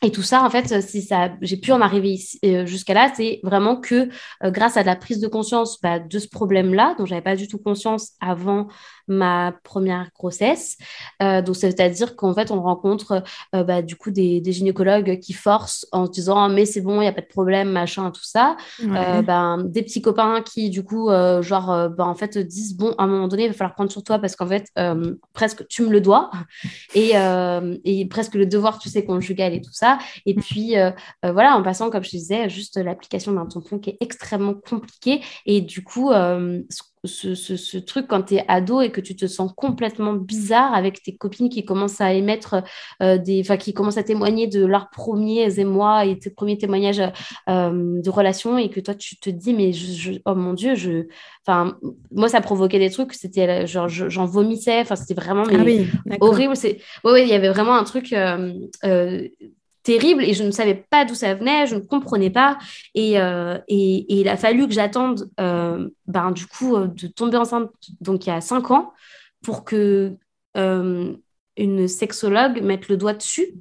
et 0.00 0.12
tout 0.12 0.22
ça, 0.22 0.44
en 0.44 0.50
fait, 0.50 0.80
si 0.80 1.02
ça, 1.02 1.30
j'ai 1.40 1.56
pu 1.56 1.72
en 1.72 1.80
arriver 1.80 2.10
ici, 2.10 2.38
euh, 2.44 2.66
jusqu'à 2.66 2.94
là, 2.94 3.12
c'est 3.16 3.40
vraiment 3.42 3.76
que 3.76 4.08
euh, 4.44 4.50
grâce 4.50 4.76
à 4.76 4.84
la 4.84 4.94
prise 4.94 5.18
de 5.18 5.26
conscience 5.26 5.80
bah, 5.80 5.98
de 5.98 6.18
ce 6.20 6.28
problème-là, 6.28 6.94
dont 6.98 7.04
j'avais 7.04 7.20
pas 7.20 7.34
du 7.34 7.48
tout 7.48 7.58
conscience 7.58 8.12
avant 8.20 8.68
ma 9.08 9.54
première 9.64 10.10
grossesse. 10.14 10.76
Euh, 11.22 11.42
donc, 11.42 11.56
c'est-à-dire 11.56 12.16
qu'en 12.16 12.34
fait, 12.34 12.50
on 12.50 12.62
rencontre 12.62 13.22
bah, 13.52 13.82
du 13.82 13.96
coup 13.96 14.10
des, 14.10 14.40
des, 14.40 14.52
gynécologues 14.52 15.18
qui 15.20 15.32
forcent 15.32 15.86
en 15.92 16.06
se 16.06 16.10
disant 16.10 16.48
mais 16.48 16.64
c'est 16.64 16.80
bon, 16.80 16.96
il 16.96 17.04
n'y 17.04 17.08
a 17.08 17.12
pas 17.12 17.20
de 17.20 17.26
problème, 17.26 17.70
machin, 17.70 18.10
tout 18.10 18.24
ça. 18.24 18.56
ben, 18.82 19.62
des 19.64 19.82
petits 19.82 20.02
copains 20.02 20.42
qui, 20.42 20.70
du 20.70 20.84
coup, 20.84 21.10
genre, 21.40 21.88
ben, 21.90 22.04
en 22.04 22.14
fait, 22.14 22.38
disent 22.38 22.76
bon, 22.76 22.94
à 22.98 23.04
un 23.04 23.06
moment 23.06 23.28
donné, 23.28 23.44
il 23.44 23.48
va 23.48 23.54
falloir 23.54 23.74
prendre 23.74 23.90
sur 23.90 24.02
toi 24.02 24.18
parce 24.18 24.36
qu'en 24.36 24.46
fait, 24.46 24.66
presque 25.32 25.66
tu 25.68 25.82
me 25.82 25.90
le 25.90 26.00
dois. 26.00 26.30
Et, 26.94 27.12
et 27.84 28.06
presque 28.06 28.34
le 28.34 28.46
devoir, 28.46 28.78
tu 28.78 28.88
sais, 28.88 29.04
conjugal 29.04 29.54
et 29.54 29.60
tout 29.60 29.72
ça. 29.72 29.98
Et 30.26 30.34
puis, 30.34 30.76
euh, 30.76 30.90
euh, 31.24 31.32
voilà, 31.32 31.56
en 31.56 31.62
passant, 31.62 31.90
comme 31.90 32.04
je 32.04 32.10
disais, 32.10 32.48
juste 32.48 32.76
l'application 32.76 33.32
d'un 33.32 33.46
tampon 33.46 33.78
qui 33.78 33.90
est 33.90 33.96
extrêmement 34.00 34.54
compliqué. 34.54 35.20
Et 35.46 35.60
du 35.60 35.82
coup, 35.82 36.10
euh, 36.10 36.62
ce, 37.04 37.78
truc 37.78 38.06
quand 38.08 38.22
tu 38.22 38.34
es 38.34 38.44
ado 38.48 38.80
et 38.80 38.90
que 38.90 39.00
tu 39.00 39.16
te 39.16 39.26
sens 39.26 39.52
complètement 39.56 40.14
bizarre 40.14 40.74
avec 40.74 41.02
tes 41.02 41.16
copines 41.16 41.48
qui 41.48 41.64
commencent 41.64 42.00
à 42.00 42.12
émettre 42.12 42.62
des 43.00 43.40
enfin 43.40 43.56
qui 43.56 43.74
commencent 43.74 43.98
à 43.98 44.02
témoigner 44.02 44.46
de 44.46 44.64
leurs 44.64 44.90
premiers 44.90 45.58
émois 45.58 46.04
et 46.04 46.18
tes 46.18 46.30
premiers 46.30 46.58
témoignages 46.58 47.02
de 47.48 48.10
relations 48.10 48.58
et 48.58 48.70
que 48.70 48.80
toi 48.80 48.94
tu 48.94 49.16
te 49.16 49.30
dis 49.30 49.54
mais 49.54 49.72
je, 49.72 50.12
oh 50.24 50.34
mon 50.34 50.54
dieu 50.54 50.74
je 50.74 51.06
enfin 51.46 51.76
moi 52.10 52.28
ça 52.28 52.40
provoquait 52.40 52.78
des 52.78 52.90
trucs 52.90 53.14
c'était 53.14 53.66
genre 53.66 53.88
j'en 53.88 54.26
vomissais 54.26 54.80
enfin 54.80 54.96
c'était 54.96 55.14
vraiment 55.14 55.44
ah 55.50 56.16
horrible 56.20 56.56
c'est 56.56 56.78
ouais, 57.04 57.22
il 57.22 57.28
y 57.28 57.34
avait 57.34 57.48
vraiment 57.48 57.76
un 57.76 57.84
truc 57.84 58.14
terrible 59.88 60.22
et 60.22 60.34
je 60.34 60.44
ne 60.44 60.50
savais 60.50 60.74
pas 60.74 61.06
d'où 61.06 61.14
ça 61.14 61.34
venait, 61.34 61.66
je 61.66 61.74
ne 61.74 61.80
comprenais 61.80 62.28
pas. 62.28 62.58
Et, 62.94 63.18
euh, 63.18 63.56
il 63.68 64.28
a 64.28 64.36
fallu 64.36 64.68
que 64.68 64.74
j'attende, 64.74 65.30
euh, 65.40 65.88
ben, 66.06 66.30
du 66.30 66.46
coup, 66.46 66.76
euh, 66.76 66.88
de 66.88 67.06
tomber 67.06 67.38
enceinte, 67.38 67.70
donc 68.02 68.26
il 68.26 68.28
y 68.28 68.32
a 68.32 68.42
cinq 68.42 68.70
ans, 68.70 68.92
pour 69.42 69.64
que 69.64 70.16
une 70.54 71.88
sexologue 71.88 72.62
mette 72.62 72.88
le 72.88 72.96
doigt 72.96 73.14
dessus 73.14 73.54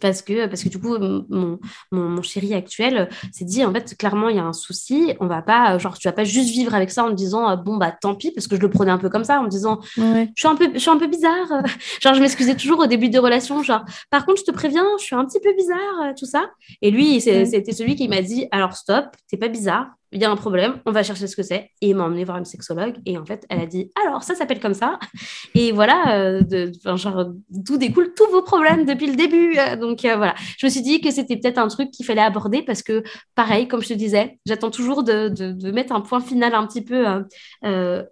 parce 0.00 0.22
que, 0.22 0.46
parce 0.46 0.62
que 0.62 0.68
du 0.68 0.78
coup, 0.78 0.96
mon, 0.98 1.58
mon, 1.90 2.22
chéri 2.22 2.54
actuel 2.54 3.08
s'est 3.32 3.44
dit, 3.44 3.64
en 3.64 3.72
fait, 3.72 3.96
clairement, 3.96 4.28
il 4.28 4.36
y 4.36 4.38
a 4.38 4.44
un 4.44 4.52
souci. 4.52 5.14
On 5.20 5.26
va 5.26 5.42
pas, 5.42 5.78
genre, 5.78 5.98
tu 5.98 6.08
vas 6.08 6.12
pas 6.12 6.24
juste 6.24 6.50
vivre 6.50 6.74
avec 6.74 6.90
ça 6.90 7.04
en 7.04 7.10
me 7.10 7.14
disant, 7.14 7.46
ah, 7.46 7.56
bon, 7.56 7.76
bah, 7.76 7.92
tant 7.92 8.14
pis, 8.14 8.30
parce 8.30 8.46
que 8.46 8.56
je 8.56 8.60
le 8.60 8.70
prenais 8.70 8.90
un 8.90 8.98
peu 8.98 9.08
comme 9.08 9.24
ça, 9.24 9.40
en 9.40 9.44
me 9.44 9.48
disant, 9.48 9.80
je, 9.96 10.26
suis 10.36 10.48
un 10.48 10.56
peu, 10.56 10.70
je 10.74 10.78
suis 10.78 10.90
un 10.90 10.98
peu 10.98 11.06
bizarre. 11.06 11.62
genre, 12.02 12.14
je 12.14 12.20
m'excusais 12.20 12.56
toujours 12.56 12.80
au 12.80 12.86
début 12.86 13.08
des 13.08 13.18
relations, 13.18 13.62
genre, 13.62 13.84
par 14.10 14.26
contre, 14.26 14.40
je 14.40 14.44
te 14.44 14.52
préviens, 14.52 14.86
je 14.98 15.04
suis 15.04 15.16
un 15.16 15.24
petit 15.24 15.40
peu 15.40 15.52
bizarre, 15.54 16.14
tout 16.18 16.26
ça. 16.26 16.50
Et 16.82 16.90
lui, 16.90 17.20
c'était 17.20 17.72
celui 17.72 17.96
qui 17.96 18.08
m'a 18.08 18.22
dit, 18.22 18.46
alors, 18.50 18.74
stop, 18.74 19.06
t'es 19.28 19.36
pas 19.36 19.48
bizarre, 19.48 19.88
il 20.12 20.20
y 20.20 20.24
a 20.24 20.30
un 20.30 20.36
problème, 20.36 20.80
on 20.86 20.92
va 20.92 21.02
chercher 21.02 21.26
ce 21.26 21.36
que 21.36 21.42
c'est. 21.42 21.70
Et 21.80 21.90
il 21.90 21.96
m'a 21.96 22.04
emmené 22.04 22.24
voir 22.24 22.38
une 22.38 22.44
sexologue. 22.44 22.96
Et 23.06 23.16
en 23.16 23.24
fait, 23.24 23.46
elle 23.48 23.60
a 23.60 23.66
dit 23.66 23.90
Alors, 24.04 24.22
ça 24.22 24.34
s'appelle 24.34 24.60
comme 24.60 24.74
ça. 24.74 24.98
Et 25.54 25.72
voilà, 25.72 26.18
euh, 26.18 26.42
de, 26.42 26.72
genre, 26.96 27.26
d'où 27.48 27.76
découlent 27.76 28.12
tous 28.14 28.28
vos 28.30 28.42
problèmes 28.42 28.84
depuis 28.84 29.06
le 29.06 29.14
début. 29.14 29.56
Euh, 29.58 29.76
donc 29.76 30.04
euh, 30.04 30.16
voilà, 30.16 30.34
je 30.58 30.66
me 30.66 30.70
suis 30.70 30.82
dit 30.82 31.00
que 31.00 31.10
c'était 31.10 31.36
peut-être 31.36 31.58
un 31.58 31.68
truc 31.68 31.90
qu'il 31.90 32.04
fallait 32.04 32.20
aborder 32.20 32.62
parce 32.62 32.82
que, 32.82 33.04
pareil, 33.34 33.68
comme 33.68 33.82
je 33.82 33.88
te 33.88 33.94
disais, 33.94 34.38
j'attends 34.46 34.70
toujours 34.70 35.04
de, 35.04 35.28
de, 35.28 35.70
mettre 35.70 35.92
un 35.92 36.00
point 36.00 36.20
final 36.20 36.54
un 36.54 36.66
petit 36.66 36.82
peu 36.82 37.04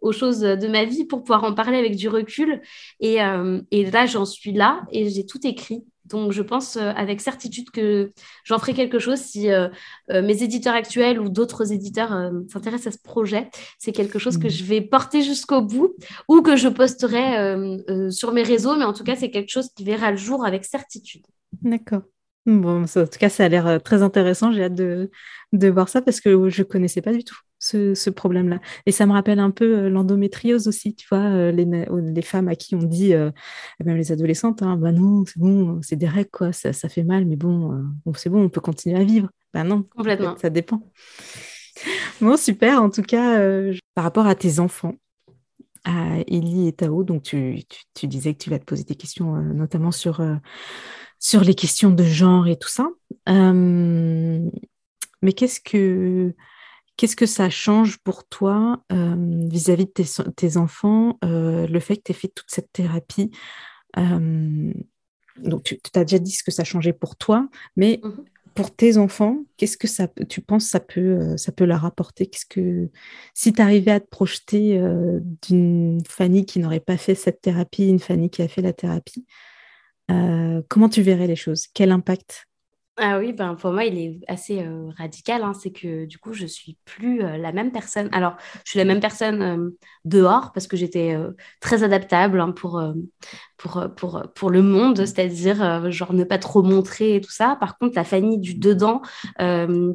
aux 0.00 0.12
choses 0.12 0.40
de 0.40 0.68
ma 0.68 0.84
vie 0.84 1.04
pour 1.04 1.24
pouvoir 1.24 1.42
en 1.44 1.54
parler 1.54 1.78
avec 1.78 1.96
du 1.96 2.08
recul. 2.08 2.60
Et, 3.00 3.18
et 3.70 3.90
là, 3.90 4.06
j'en 4.06 4.24
suis 4.24 4.52
là 4.52 4.82
et 4.92 5.08
j'ai 5.10 5.26
tout 5.26 5.44
écrit. 5.44 5.84
Donc, 6.08 6.32
je 6.32 6.42
pense 6.42 6.76
euh, 6.76 6.90
avec 6.96 7.20
certitude 7.20 7.70
que 7.70 8.10
j'en 8.44 8.58
ferai 8.58 8.74
quelque 8.74 8.98
chose 8.98 9.18
si 9.18 9.50
euh, 9.50 9.68
euh, 10.10 10.22
mes 10.22 10.42
éditeurs 10.42 10.74
actuels 10.74 11.20
ou 11.20 11.28
d'autres 11.28 11.72
éditeurs 11.72 12.32
s'intéressent 12.50 12.94
à 12.94 12.96
ce 12.96 13.02
projet. 13.02 13.50
C'est 13.78 13.92
quelque 13.92 14.18
chose 14.18 14.38
que 14.38 14.46
mmh. 14.46 14.50
je 14.50 14.64
vais 14.64 14.80
porter 14.80 15.22
jusqu'au 15.22 15.62
bout 15.62 15.94
ou 16.28 16.42
que 16.42 16.56
je 16.56 16.68
posterai 16.68 18.10
sur 18.10 18.32
mes 18.32 18.42
réseaux, 18.42 18.76
mais 18.76 18.84
en 18.84 18.92
tout 18.92 19.04
cas, 19.04 19.16
c'est 19.16 19.30
quelque 19.30 19.50
chose 19.50 19.68
qui 19.76 19.84
verra 19.84 20.10
le 20.10 20.16
jour 20.16 20.44
avec 20.44 20.64
certitude. 20.64 21.22
D'accord. 21.62 22.02
Bon, 22.46 22.84
en 22.84 22.86
tout 22.86 23.18
cas, 23.18 23.28
ça 23.28 23.44
a 23.44 23.48
l'air 23.48 23.82
très 23.82 24.02
intéressant. 24.02 24.52
J'ai 24.52 24.64
hâte 24.64 24.74
de, 24.74 25.10
de, 25.52 25.68
voir 25.68 25.88
ça 25.88 26.00
parce 26.00 26.20
que 26.20 26.48
je 26.48 26.62
ne 26.62 26.66
connaissais 26.66 27.02
pas 27.02 27.12
du 27.12 27.24
tout 27.24 27.36
ce, 27.58 28.10
problème-là. 28.10 28.60
Et 28.86 28.92
ça 28.92 29.06
me 29.06 29.12
rappelle 29.12 29.38
un 29.38 29.50
peu 29.50 29.78
euh, 29.78 29.90
l'endométriose 29.90 30.68
aussi, 30.68 30.94
tu 30.94 31.06
vois, 31.08 31.18
euh, 31.18 31.50
les, 31.50 31.64
les, 31.64 32.22
femmes 32.22 32.48
à 32.48 32.54
qui 32.54 32.74
on 32.74 32.82
dit, 32.82 33.14
euh, 33.14 33.30
même 33.84 33.96
les 33.96 34.12
adolescentes, 34.12 34.62
hein, 34.62 34.76
bah 34.76 34.92
non, 34.92 35.24
c'est 35.26 35.38
bon, 35.38 35.80
c'est 35.82 35.96
des 35.96 36.08
règles, 36.08 36.30
quoi, 36.30 36.52
ça, 36.52 36.72
ça, 36.72 36.88
fait 36.88 37.02
mal, 37.02 37.26
mais 37.26 37.36
bon, 37.36 37.84
c'est 38.14 38.30
bon, 38.30 38.44
on 38.44 38.48
peut 38.48 38.60
continuer 38.60 38.98
à 38.98 39.04
vivre. 39.04 39.28
Ben 39.52 39.64
non, 39.64 39.82
complètement. 39.82 40.36
ça 40.38 40.50
dépend. 40.50 40.82
Bon, 42.20 42.36
super, 42.36 42.82
en 42.82 42.90
tout 42.90 43.02
cas, 43.02 43.40
par 43.94 44.02
rapport 44.02 44.26
à 44.26 44.34
tes 44.34 44.58
enfants, 44.58 44.94
à 45.84 46.16
Ellie 46.26 46.66
et 46.66 46.72
Tao, 46.72 47.04
donc 47.04 47.22
tu, 47.22 47.62
tu, 47.94 48.08
disais 48.08 48.34
que 48.34 48.38
tu 48.38 48.50
vas 48.50 48.58
te 48.58 48.64
poser 48.64 48.82
des 48.82 48.96
questions, 48.96 49.36
notamment 49.36 49.92
sur, 49.92 50.20
sur 51.20 51.42
les 51.42 51.54
questions 51.54 51.92
de 51.92 52.02
genre 52.02 52.48
et 52.48 52.56
tout 52.56 52.68
ça. 52.68 52.88
mais 53.28 54.42
qu'est-ce 55.32 55.60
que 55.60 56.34
Qu'est-ce 56.98 57.16
que 57.16 57.26
ça 57.26 57.48
change 57.48 57.98
pour 57.98 58.26
toi 58.26 58.82
vis-à-vis 58.90 59.86
de 59.86 60.30
tes, 60.30 60.56
enfants, 60.56 61.16
le 61.22 61.78
fait 61.78 61.96
que 61.96 62.02
tu 62.06 62.12
aies 62.12 62.14
fait 62.14 62.28
toute 62.28 62.50
cette 62.50 62.72
thérapie? 62.72 63.30
Donc, 63.96 65.62
tu, 65.62 65.78
as 65.94 66.04
déjà 66.04 66.18
dit 66.18 66.32
ce 66.32 66.42
que 66.42 66.50
ça 66.50 66.64
changeait 66.64 66.92
pour 66.92 67.16
toi, 67.16 67.48
mais 67.76 68.00
mmh 68.02 68.10
pour 68.54 68.74
tes 68.74 68.96
enfants, 68.96 69.44
qu'est-ce 69.56 69.76
que 69.76 69.86
ça, 69.86 70.08
tu 70.28 70.40
penses 70.40 70.64
ça 70.64 70.80
peut, 70.80 71.36
ça 71.36 71.52
peut 71.52 71.64
leur 71.64 71.84
apporter? 71.84 72.26
Qu'est-ce 72.26 72.44
que 72.44 72.90
si 73.32 73.52
tu 73.52 73.62
arrivais 73.62 73.92
à 73.92 74.00
te 74.00 74.08
projeter 74.08 74.82
d'une 75.46 76.00
Fanny 76.08 76.44
qui 76.44 76.58
n'aurait 76.58 76.80
pas 76.80 76.96
fait 76.96 77.14
cette 77.14 77.40
thérapie, 77.40 77.88
une 77.88 78.00
Fanny 78.00 78.30
qui 78.30 78.42
a 78.42 78.48
fait 78.48 78.60
la 78.60 78.72
thérapie, 78.72 79.26
comment 80.08 80.88
tu 80.88 81.02
verrais 81.02 81.28
les 81.28 81.36
choses? 81.36 81.68
Quel 81.72 81.92
impact 81.92 82.47
ah 83.00 83.18
oui, 83.20 83.32
ben 83.32 83.54
pour 83.54 83.70
moi, 83.72 83.84
il 83.84 83.96
est 83.96 84.18
assez 84.26 84.60
euh, 84.60 84.90
radical. 84.98 85.42
Hein. 85.44 85.52
C'est 85.54 85.70
que 85.70 86.04
du 86.04 86.18
coup, 86.18 86.32
je 86.32 86.46
suis 86.46 86.76
plus 86.84 87.22
euh, 87.22 87.36
la 87.36 87.52
même 87.52 87.70
personne. 87.70 88.08
Alors, 88.12 88.36
je 88.64 88.70
suis 88.70 88.78
la 88.78 88.84
même 88.84 88.98
personne 88.98 89.42
euh, 89.42 89.70
dehors 90.04 90.50
parce 90.52 90.66
que 90.66 90.76
j'étais 90.76 91.16
très 91.60 91.84
adaptable 91.84 92.40
hein, 92.40 92.50
pour, 92.50 92.82
pour, 93.56 93.84
pour, 93.96 94.22
pour 94.34 94.50
le 94.50 94.62
monde, 94.62 94.96
c'est-à-dire 94.98 95.90
genre 95.92 96.12
ne 96.12 96.24
pas 96.24 96.38
trop 96.38 96.62
montrer 96.62 97.16
et 97.16 97.20
tout 97.20 97.30
ça. 97.30 97.56
Par 97.60 97.78
contre, 97.78 97.94
la 97.94 98.04
famille 98.04 98.38
du 98.38 98.54
dedans, 98.54 99.02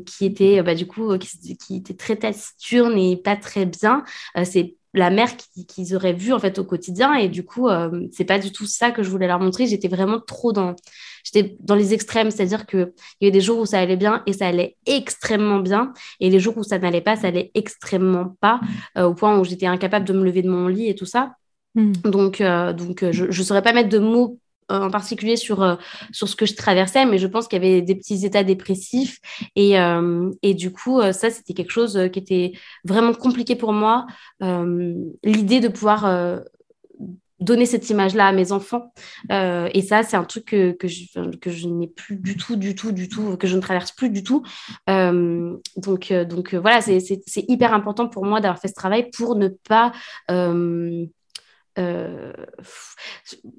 qui 0.05 0.25
était 0.25 0.63
bah, 0.63 0.75
du 0.75 0.87
coup 0.87 1.17
qui, 1.17 1.57
qui, 1.57 1.77
était 1.77 1.95
très 1.95 2.15
taciturne 2.15 2.97
et 2.97 3.17
pas 3.17 3.35
très 3.35 3.65
bien, 3.65 4.03
c'est 4.43 4.77
la 4.93 5.09
mère 5.09 5.35
qu'ils 5.67 5.95
auraient 5.95 6.13
vue 6.13 6.33
en 6.33 6.39
fait 6.39 6.59
au 6.59 6.63
quotidien. 6.63 7.13
Et 7.15 7.29
du 7.29 7.43
coup 7.43 7.67
euh, 7.67 8.07
c'est 8.11 8.25
pas 8.25 8.39
du 8.39 8.51
tout 8.51 8.65
ça 8.65 8.91
que 8.91 9.03
je 9.03 9.09
voulais 9.09 9.27
leur 9.27 9.39
montrer. 9.39 9.67
J'étais 9.67 9.87
vraiment 9.87 10.19
trop 10.19 10.53
dans 10.53 10.75
j'étais 11.23 11.55
dans 11.59 11.75
les 11.75 11.93
extrêmes. 11.93 12.31
C'est-à-dire 12.31 12.65
que 12.65 12.93
il 13.19 13.25
y 13.25 13.27
a 13.27 13.31
des 13.31 13.41
jours 13.41 13.59
où 13.59 13.65
ça 13.65 13.79
allait 13.79 13.97
bien 13.97 14.23
et 14.25 14.33
ça 14.33 14.47
allait 14.47 14.77
extrêmement 14.85 15.59
bien. 15.59 15.93
Et 16.19 16.29
les 16.29 16.39
jours 16.39 16.57
où 16.57 16.63
ça 16.63 16.79
n'allait 16.79 17.01
pas 17.01 17.15
ça 17.15 17.27
allait 17.27 17.51
extrêmement 17.53 18.35
pas 18.39 18.61
euh, 18.97 19.05
au 19.05 19.13
point 19.13 19.37
où 19.39 19.43
j'étais 19.43 19.67
incapable 19.67 20.05
de 20.05 20.13
me 20.13 20.23
lever 20.23 20.41
de 20.41 20.49
mon 20.49 20.67
lit 20.67 20.89
et 20.89 20.95
tout 20.95 21.05
ça. 21.05 21.35
Hmm. 21.75 21.93
donc 22.03 22.39
euh, 22.39 22.71
donc 22.71 23.03
je 23.09 23.25
ne 23.25 23.31
saurais 23.31 23.63
pas 23.63 23.73
mettre 23.73 23.89
de 23.89 23.97
mots 23.97 24.37
en 24.69 24.89
particulier 24.89 25.35
sur, 25.35 25.61
euh, 25.61 25.75
sur 26.11 26.27
ce 26.27 26.35
que 26.35 26.45
je 26.45 26.55
traversais, 26.55 27.05
mais 27.05 27.17
je 27.17 27.27
pense 27.27 27.47
qu'il 27.47 27.61
y 27.61 27.65
avait 27.65 27.81
des 27.81 27.95
petits 27.95 28.25
états 28.25 28.43
dépressifs. 28.43 29.19
Et, 29.55 29.79
euh, 29.79 30.29
et 30.41 30.53
du 30.53 30.71
coup, 30.71 30.99
euh, 30.99 31.11
ça, 31.11 31.29
c'était 31.29 31.53
quelque 31.53 31.71
chose 31.71 31.99
qui 32.11 32.19
était 32.19 32.53
vraiment 32.83 33.13
compliqué 33.13 33.55
pour 33.55 33.73
moi. 33.73 34.05
L'idée 34.41 35.59
de 35.59 35.67
pouvoir 35.67 36.41
donner 37.39 37.65
cette 37.65 37.89
image-là 37.89 38.27
à 38.27 38.31
mes 38.31 38.51
enfants. 38.51 38.93
et 39.29 39.81
ça, 39.81 40.03
c'est 40.03 40.17
un 40.17 40.23
truc 40.23 40.45
que, 40.45 40.71
que 40.71 40.87
je, 40.87 41.35
que 41.37 41.49
je 41.49 41.67
n'ai 41.67 41.87
plus 41.87 42.17
du 42.17 42.35
tout, 42.35 42.55
du 42.55 42.75
tout, 42.75 42.91
du 42.91 43.09
tout, 43.09 43.37
que 43.37 43.47
je 43.47 43.55
ne 43.55 43.61
traverse 43.61 43.91
plus 43.91 44.09
du 44.09 44.23
tout. 44.23 44.43
donc, 44.87 46.13
donc 46.13 46.55
voilà, 46.55 46.81
c'est 46.81 47.45
hyper 47.47 47.73
important 47.73 48.07
pour 48.07 48.25
moi 48.25 48.41
d'avoir 48.41 48.59
fait 48.59 48.67
ce 48.67 48.73
travail 48.73 49.09
pour 49.11 49.35
ne 49.35 49.47
pas... 49.47 49.91
Euh, 51.79 52.33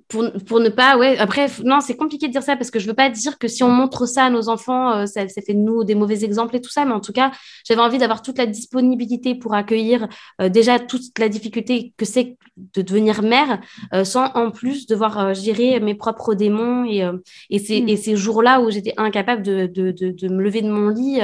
pour, 0.09 0.31
pour, 0.47 0.61
ne 0.61 0.69
pas, 0.69 0.97
ouais, 0.97 1.19
après, 1.19 1.49
non, 1.65 1.81
c'est 1.81 1.97
compliqué 1.97 2.29
de 2.29 2.33
dire 2.33 2.45
ça 2.45 2.55
parce 2.55 2.71
que 2.71 2.79
je 2.79 2.87
veux 2.87 2.95
pas 2.95 3.11
dire 3.11 3.39
que 3.39 3.49
si 3.49 3.65
on 3.65 3.69
montre 3.69 4.07
ça 4.07 4.27
à 4.27 4.31
nos 4.31 4.49
enfants, 4.49 4.93
euh, 4.93 5.07
ça, 5.07 5.27
ça, 5.29 5.43
fait 5.43 5.55
de 5.55 5.59
nous 5.59 5.83
des 5.83 5.97
mauvais 5.97 6.23
exemples 6.23 6.55
et 6.55 6.61
tout 6.61 6.71
ça, 6.71 6.85
mais 6.85 6.93
en 6.93 7.01
tout 7.01 7.13
cas, 7.13 7.33
j'avais 7.67 7.81
envie 7.81 7.99
d'avoir 7.99 8.23
toute 8.23 8.39
la 8.39 8.47
disponibilité 8.47 9.35
pour 9.35 9.55
accueillir 9.55 10.09
euh, 10.41 10.49
déjà 10.49 10.79
toute 10.79 11.19
la 11.19 11.29
difficulté 11.29 11.93
que 11.97 12.05
c'est 12.05 12.37
de 12.57 12.83
devenir 12.83 13.23
mère 13.23 13.61
sans 14.05 14.27
en 14.35 14.53
plus 14.53 14.87
devoir 14.87 15.35
gérer 15.35 15.81
mes 15.81 15.97
propres 15.97 16.35
démons 16.35 16.85
et, 16.85 17.03
et, 17.51 17.59
ces, 17.59 17.81
mm. 17.81 17.89
et 17.89 17.97
ces 17.97 18.17
jours-là 18.17 18.61
où 18.61 18.71
j'étais 18.71 18.95
incapable 18.97 19.43
de, 19.43 19.67
de, 19.67 19.91
de, 19.91 20.11
de, 20.13 20.29
me 20.29 20.41
lever 20.41 20.63
de 20.63 20.71
mon 20.71 20.89
lit 20.89 21.19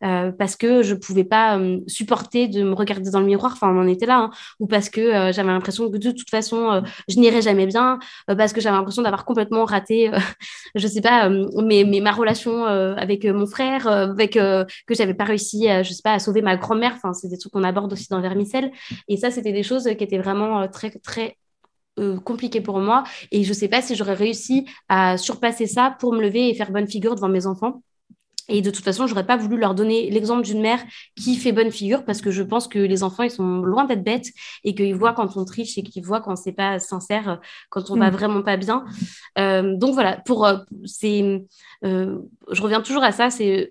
parce 0.00 0.54
que 0.54 0.84
je 0.84 0.94
pouvais 0.94 1.24
pas 1.24 1.58
supporter 1.88 2.46
de 2.46 2.62
me 2.62 2.74
regarder 2.74 3.10
dans 3.10 3.18
le 3.18 3.26
miroir, 3.26 3.52
enfin, 3.54 3.74
on 3.74 3.80
en 3.80 3.88
était 3.88 4.06
là, 4.06 4.18
hein, 4.18 4.30
ou 4.60 4.68
parce 4.68 4.88
que 4.88 5.32
j'avais 5.32 5.50
l'impression 5.50 5.90
que 5.90 5.96
de 5.96 6.10
toute 6.12 6.30
façon, 6.30 6.35
façon, 6.36 6.70
euh, 6.70 6.80
je 7.08 7.18
n'irai 7.18 7.42
jamais 7.42 7.66
bien 7.66 7.98
euh, 8.30 8.34
parce 8.34 8.52
que 8.52 8.60
j'avais 8.60 8.76
l'impression 8.76 9.02
d'avoir 9.02 9.24
complètement 9.24 9.64
raté, 9.64 10.12
euh, 10.12 10.18
je 10.74 10.86
sais 10.86 11.00
pas, 11.00 11.28
mais, 11.28 11.84
ma 12.00 12.12
relation 12.12 12.64
avec 12.64 13.24
mon 13.24 13.46
frère, 13.46 13.88
avec 13.88 14.32
que 14.34 14.66
j'avais 14.90 15.14
pas 15.14 15.24
réussi, 15.24 15.66
je 15.82 15.92
sais 15.92 16.02
pas, 16.02 16.12
à 16.12 16.18
sauver 16.18 16.42
ma 16.42 16.56
grand-mère. 16.56 16.92
Enfin, 16.96 17.12
c'est 17.12 17.28
des 17.28 17.38
trucs 17.38 17.52
qu'on 17.52 17.64
aborde 17.64 17.92
aussi 17.92 18.08
dans 18.08 18.20
Vermicelle. 18.20 18.70
Et 19.08 19.16
ça, 19.16 19.30
c'était 19.30 19.52
des 19.52 19.62
choses 19.62 19.84
qui 19.84 20.04
étaient 20.04 20.18
vraiment 20.18 20.68
très, 20.68 20.90
très 20.90 21.36
compliquées 22.24 22.60
pour 22.60 22.78
moi. 22.78 23.04
Et 23.32 23.44
je 23.44 23.52
sais 23.52 23.68
pas 23.68 23.82
si 23.82 23.94
j'aurais 23.96 24.14
réussi 24.14 24.66
à 24.88 25.16
surpasser 25.16 25.66
ça 25.66 25.96
pour 25.98 26.12
me 26.12 26.22
lever 26.22 26.48
et 26.50 26.54
faire 26.54 26.70
bonne 26.70 26.88
figure 26.88 27.14
devant 27.14 27.28
mes 27.28 27.46
enfants. 27.46 27.82
Et 28.48 28.62
de 28.62 28.70
toute 28.70 28.84
façon, 28.84 29.06
j'aurais 29.06 29.26
pas 29.26 29.36
voulu 29.36 29.56
leur 29.56 29.74
donner 29.74 30.10
l'exemple 30.10 30.42
d'une 30.42 30.60
mère 30.60 30.80
qui 31.16 31.36
fait 31.36 31.52
bonne 31.52 31.70
figure 31.70 32.04
parce 32.04 32.20
que 32.20 32.30
je 32.30 32.42
pense 32.42 32.68
que 32.68 32.78
les 32.78 33.02
enfants, 33.02 33.22
ils 33.22 33.30
sont 33.30 33.62
loin 33.62 33.84
d'être 33.84 34.04
bêtes 34.04 34.28
et 34.64 34.74
qu'ils 34.74 34.94
voient 34.94 35.12
quand 35.12 35.36
on 35.36 35.44
triche 35.44 35.76
et 35.78 35.82
qu'ils 35.82 36.04
voient 36.04 36.20
quand 36.20 36.36
c'est 36.36 36.52
pas 36.52 36.78
sincère, 36.78 37.40
quand 37.70 37.90
on 37.90 37.96
va 37.96 38.10
mm. 38.10 38.14
vraiment 38.14 38.42
pas 38.42 38.56
bien. 38.56 38.84
Euh, 39.38 39.76
donc 39.76 39.94
voilà, 39.94 40.18
pour 40.24 40.46
euh, 40.46 40.58
c'est, 40.84 41.44
euh, 41.84 42.18
je 42.50 42.62
reviens 42.62 42.80
toujours 42.80 43.02
à 43.02 43.12
ça, 43.12 43.30
c'est 43.30 43.70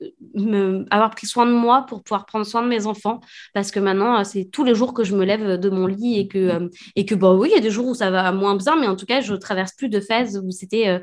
avoir 0.92 1.12
pris 1.12 1.28
soin 1.28 1.46
de 1.46 1.52
moi 1.52 1.86
pour 1.88 2.04
pouvoir 2.04 2.26
prendre 2.26 2.46
soin 2.46 2.62
de 2.62 2.68
mes 2.68 2.88
enfants. 2.88 3.22
Parce 3.54 3.72
que 3.72 3.80
maintenant, 3.80 4.24
c'est 4.24 4.46
tous 4.46 4.64
les 4.64 4.76
jours 4.76 4.94
que 4.94 5.04
je 5.04 5.16
me 5.16 5.26
lève 5.26 5.60
de 5.60 5.70
mon 5.70 5.88
lit 5.88 6.20
et 6.20 6.28
que 6.28 6.70
et 6.96 7.06
que 7.06 7.16
bah 7.16 7.34
oui, 7.34 7.50
il 7.52 7.56
y 7.56 7.58
a 7.58 7.62
des 7.62 7.70
jours 7.70 7.88
où 7.88 7.94
ça 7.94 8.12
va 8.12 8.32
moins 8.32 8.56
bien, 8.56 8.76
mais 8.80 8.88
en 8.88 8.96
tout 8.96 9.06
cas, 9.06 9.22
je 9.22 9.34
traverse 9.34 9.74
plus 9.74 9.90
de 9.90 10.00
phases 10.00 10.42
où 10.44 10.52
c'était 10.52 11.02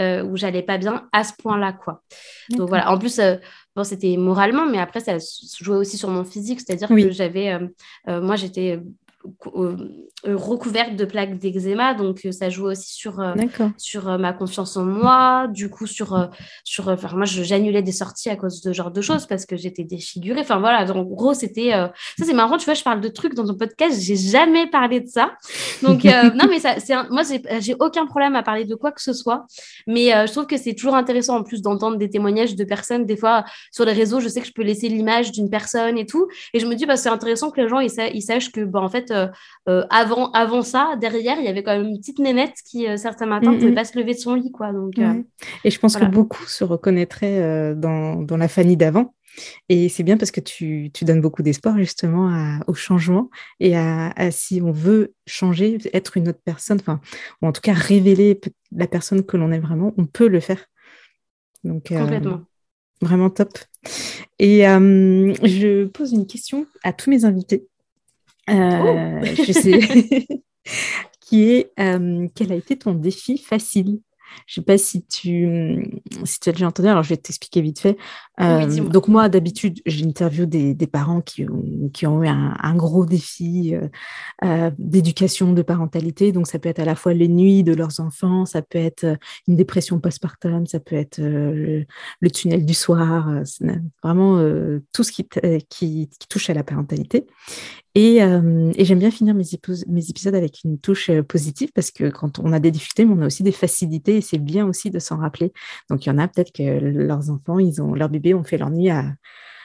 euh, 0.00 0.22
où 0.22 0.36
j'allais 0.36 0.62
pas 0.62 0.78
bien 0.78 1.08
à 1.12 1.24
ce 1.24 1.32
point-là, 1.42 1.74
quoi. 1.74 2.02
Donc 2.50 2.68
voilà. 2.70 2.90
En 2.90 2.98
plus, 2.98 3.18
euh, 3.18 3.36
bon, 3.76 3.84
c'était 3.84 4.16
moralement, 4.16 4.64
mais 4.64 4.78
après, 4.78 5.00
ça 5.00 5.18
jouait 5.60 5.76
aussi 5.76 5.98
sur 5.98 6.08
mon 6.08 6.24
physique, 6.24 6.60
c'est-à-dire 6.60 6.88
que 6.88 7.10
j'avais, 7.10 7.58
euh, 8.08 8.20
moi, 8.22 8.36
j'étais 8.36 8.80
recouverte 10.24 10.96
de 10.96 11.04
plaques 11.04 11.38
d'eczéma, 11.38 11.94
donc 11.94 12.26
ça 12.30 12.48
joue 12.48 12.66
aussi 12.66 12.92
sur, 12.94 13.22
sur 13.76 14.18
ma 14.18 14.32
confiance 14.32 14.76
en 14.76 14.84
moi, 14.84 15.46
du 15.48 15.70
coup 15.70 15.86
sur, 15.86 16.28
sur 16.64 16.88
enfin 16.88 17.08
moi 17.14 17.24
j'annulais 17.24 17.82
des 17.82 17.92
sorties 17.92 18.30
à 18.30 18.36
cause 18.36 18.60
de 18.60 18.70
ce 18.70 18.76
genre 18.76 18.90
de 18.90 19.00
choses 19.00 19.26
parce 19.26 19.46
que 19.46 19.56
j'étais 19.56 19.84
défigurée, 19.84 20.40
enfin 20.40 20.58
voilà, 20.58 20.90
en 20.92 21.02
gros 21.02 21.34
c'était, 21.34 21.70
ça 21.70 21.92
c'est 22.24 22.32
marrant, 22.32 22.56
tu 22.58 22.64
vois, 22.64 22.74
je 22.74 22.82
parle 22.82 23.00
de 23.00 23.08
trucs 23.08 23.34
dans 23.34 23.46
ton 23.46 23.54
podcast, 23.54 24.00
j'ai 24.00 24.16
jamais 24.16 24.68
parlé 24.68 25.00
de 25.00 25.08
ça, 25.08 25.32
donc 25.82 26.04
non 26.34 26.46
mais 26.48 26.60
ça, 26.60 26.78
c'est 26.78 26.94
moi 27.10 27.22
j'ai 27.60 27.74
aucun 27.78 28.06
problème 28.06 28.36
à 28.36 28.42
parler 28.42 28.64
de 28.64 28.74
quoi 28.74 28.92
que 28.92 29.02
ce 29.02 29.12
soit, 29.12 29.46
mais 29.86 30.10
je 30.26 30.32
trouve 30.32 30.46
que 30.46 30.56
c'est 30.56 30.74
toujours 30.74 30.94
intéressant 30.94 31.38
en 31.38 31.42
plus 31.42 31.62
d'entendre 31.62 31.96
des 31.96 32.10
témoignages 32.10 32.56
de 32.56 32.64
personnes, 32.64 33.06
des 33.06 33.16
fois 33.16 33.44
sur 33.70 33.84
les 33.84 33.92
réseaux, 33.92 34.20
je 34.20 34.28
sais 34.28 34.40
que 34.40 34.46
je 34.46 34.52
peux 34.52 34.62
laisser 34.62 34.88
l'image 34.88 35.32
d'une 35.32 35.50
personne 35.50 35.98
et 35.98 36.06
tout, 36.06 36.28
et 36.54 36.60
je 36.60 36.66
me 36.66 36.74
dis 36.74 36.86
bah 36.86 36.96
c'est 36.96 37.08
intéressant 37.08 37.50
que 37.50 37.60
les 37.60 37.68
gens 37.68 37.80
ils, 37.80 37.90
ils 38.14 38.22
sachent 38.22 38.52
que 38.52 38.64
bah 38.64 38.80
en 38.80 38.88
fait 38.88 39.09
euh, 39.10 39.28
euh, 39.68 39.84
avant, 39.90 40.30
avant 40.32 40.62
ça, 40.62 40.96
derrière, 41.00 41.38
il 41.38 41.44
y 41.44 41.48
avait 41.48 41.62
quand 41.62 41.76
même 41.76 41.88
une 41.88 41.98
petite 41.98 42.18
nénette 42.18 42.54
qui, 42.68 42.86
euh, 42.86 42.96
certains 42.96 43.26
matins, 43.26 43.52
ne 43.52 43.58
pouvait 43.58 43.72
pas 43.72 43.84
se 43.84 43.98
lever 43.98 44.14
de 44.14 44.18
son 44.18 44.34
lit. 44.34 44.52
Quoi, 44.52 44.72
donc, 44.72 44.94
Et 45.64 45.70
je 45.70 45.78
pense 45.78 45.96
que 45.96 46.04
beaucoup 46.04 46.44
se 46.44 46.64
reconnaîtraient 46.64 47.74
dans, 47.74 48.16
dans, 48.16 48.36
la 48.36 48.48
Fanny 48.48 48.76
d'avant. 48.76 49.14
Et 49.68 49.88
c'est 49.88 50.02
bien 50.02 50.16
parce 50.16 50.30
que 50.30 50.40
tu, 50.40 50.90
tu 50.92 51.04
donnes 51.04 51.20
beaucoup 51.20 51.42
d'espoir 51.42 51.78
justement 51.78 52.58
au 52.66 52.74
changement 52.74 53.30
et 53.60 53.76
à, 53.76 54.30
si 54.30 54.60
on 54.62 54.72
veut 54.72 55.14
changer, 55.26 55.78
être 55.92 56.16
une 56.16 56.28
autre 56.28 56.40
personne, 56.44 56.78
enfin, 56.80 57.00
ou 57.40 57.46
en 57.46 57.52
tout 57.52 57.60
cas 57.60 57.72
révéler 57.72 58.40
la 58.72 58.86
personne 58.86 59.24
que 59.24 59.36
l'on 59.36 59.52
est 59.52 59.60
vraiment, 59.60 59.94
on 59.96 60.06
peut 60.06 60.28
le 60.28 60.40
faire. 60.40 60.66
Donc, 61.62 61.88
Complètement. 61.88 62.40
vraiment 63.00 63.30
top. 63.30 63.58
Et 64.38 64.62
je 64.62 65.86
pose 65.86 66.12
une 66.12 66.26
question 66.26 66.66
à 66.82 66.92
tous 66.92 67.10
mes 67.10 67.24
invités. 67.24 67.66
Euh, 68.50 69.24
je 69.24 69.52
sais, 69.52 70.26
qui 71.30 71.44
est 71.44 71.72
euh, 71.78 72.26
quel 72.34 72.52
a 72.52 72.56
été 72.56 72.76
ton 72.76 72.92
défi 72.92 73.38
facile? 73.38 74.00
Je 74.46 74.60
ne 74.60 74.62
sais 74.62 74.64
pas 74.64 74.78
si 74.78 75.04
tu, 75.06 76.02
si 76.24 76.38
tu 76.38 76.48
as 76.48 76.52
déjà 76.52 76.68
entendu, 76.68 76.88
alors 76.88 77.02
je 77.02 77.08
vais 77.08 77.16
t'expliquer 77.16 77.60
vite 77.62 77.80
fait. 77.80 77.96
Euh, 78.40 78.64
donc 78.84 79.08
moi, 79.08 79.28
d'habitude, 79.28 79.80
j'interviewe 79.86 80.46
des, 80.46 80.72
des 80.72 80.86
parents 80.86 81.20
qui 81.20 81.50
ont, 81.50 81.90
qui 81.92 82.06
ont 82.06 82.22
eu 82.22 82.28
un, 82.28 82.76
gros 82.76 83.04
défi 83.04 83.74
euh, 84.44 84.70
d'éducation, 84.78 85.52
de 85.52 85.62
parentalité. 85.62 86.30
Donc 86.30 86.46
ça 86.46 86.60
peut 86.60 86.68
être 86.68 86.78
à 86.78 86.84
la 86.84 86.94
fois 86.94 87.12
les 87.12 87.26
nuits 87.26 87.64
de 87.64 87.74
leurs 87.74 87.98
enfants, 87.98 88.46
ça 88.46 88.62
peut 88.62 88.78
être 88.78 89.16
une 89.48 89.56
dépression 89.56 89.98
postpartum, 89.98 90.64
ça 90.64 90.78
peut 90.78 90.94
être 90.94 91.20
le, 91.20 91.84
tunnel 92.32 92.64
du 92.64 92.74
soir, 92.74 93.28
vraiment 94.04 94.38
tout 94.92 95.02
ce 95.02 95.10
qui, 95.10 95.28
qui, 95.68 96.08
qui, 96.08 96.28
touche 96.28 96.50
à 96.50 96.54
la 96.54 96.62
parentalité. 96.62 97.26
Et, 97.94 98.18
et 98.18 98.84
j'aime 98.84 99.00
bien 99.00 99.10
finir 99.10 99.34
mes, 99.34 99.44
mes, 99.88 100.10
épisodes 100.10 100.34
avec 100.34 100.62
une 100.64 100.78
touche 100.78 101.10
positive 101.22 101.70
parce 101.74 101.90
que 101.90 102.08
quand 102.08 102.38
on 102.38 102.52
a 102.52 102.60
des 102.60 102.70
difficultés, 102.70 103.04
mais 103.04 103.14
on 103.18 103.22
a 103.22 103.26
aussi 103.26 103.42
des 103.42 103.52
facilités 103.52 104.18
et 104.18 104.20
c'est 104.20 104.38
bien 104.38 104.66
aussi 104.66 104.90
de 104.90 104.98
s'en 105.00 105.16
rappeler. 105.16 105.52
Donc, 105.88 106.06
il 106.06 106.08
y 106.08 106.12
en 106.12 106.18
a 106.18 106.28
peut-être 106.28 106.52
que 106.52 106.62
leurs 106.62 107.30
enfants, 107.30 107.58
ils 107.58 107.82
ont, 107.82 107.94
leurs 107.94 108.08
bébés 108.08 108.34
ont 108.34 108.44
fait 108.44 108.58
leur 108.58 108.70
nuit 108.70 108.90
à, 108.90 109.14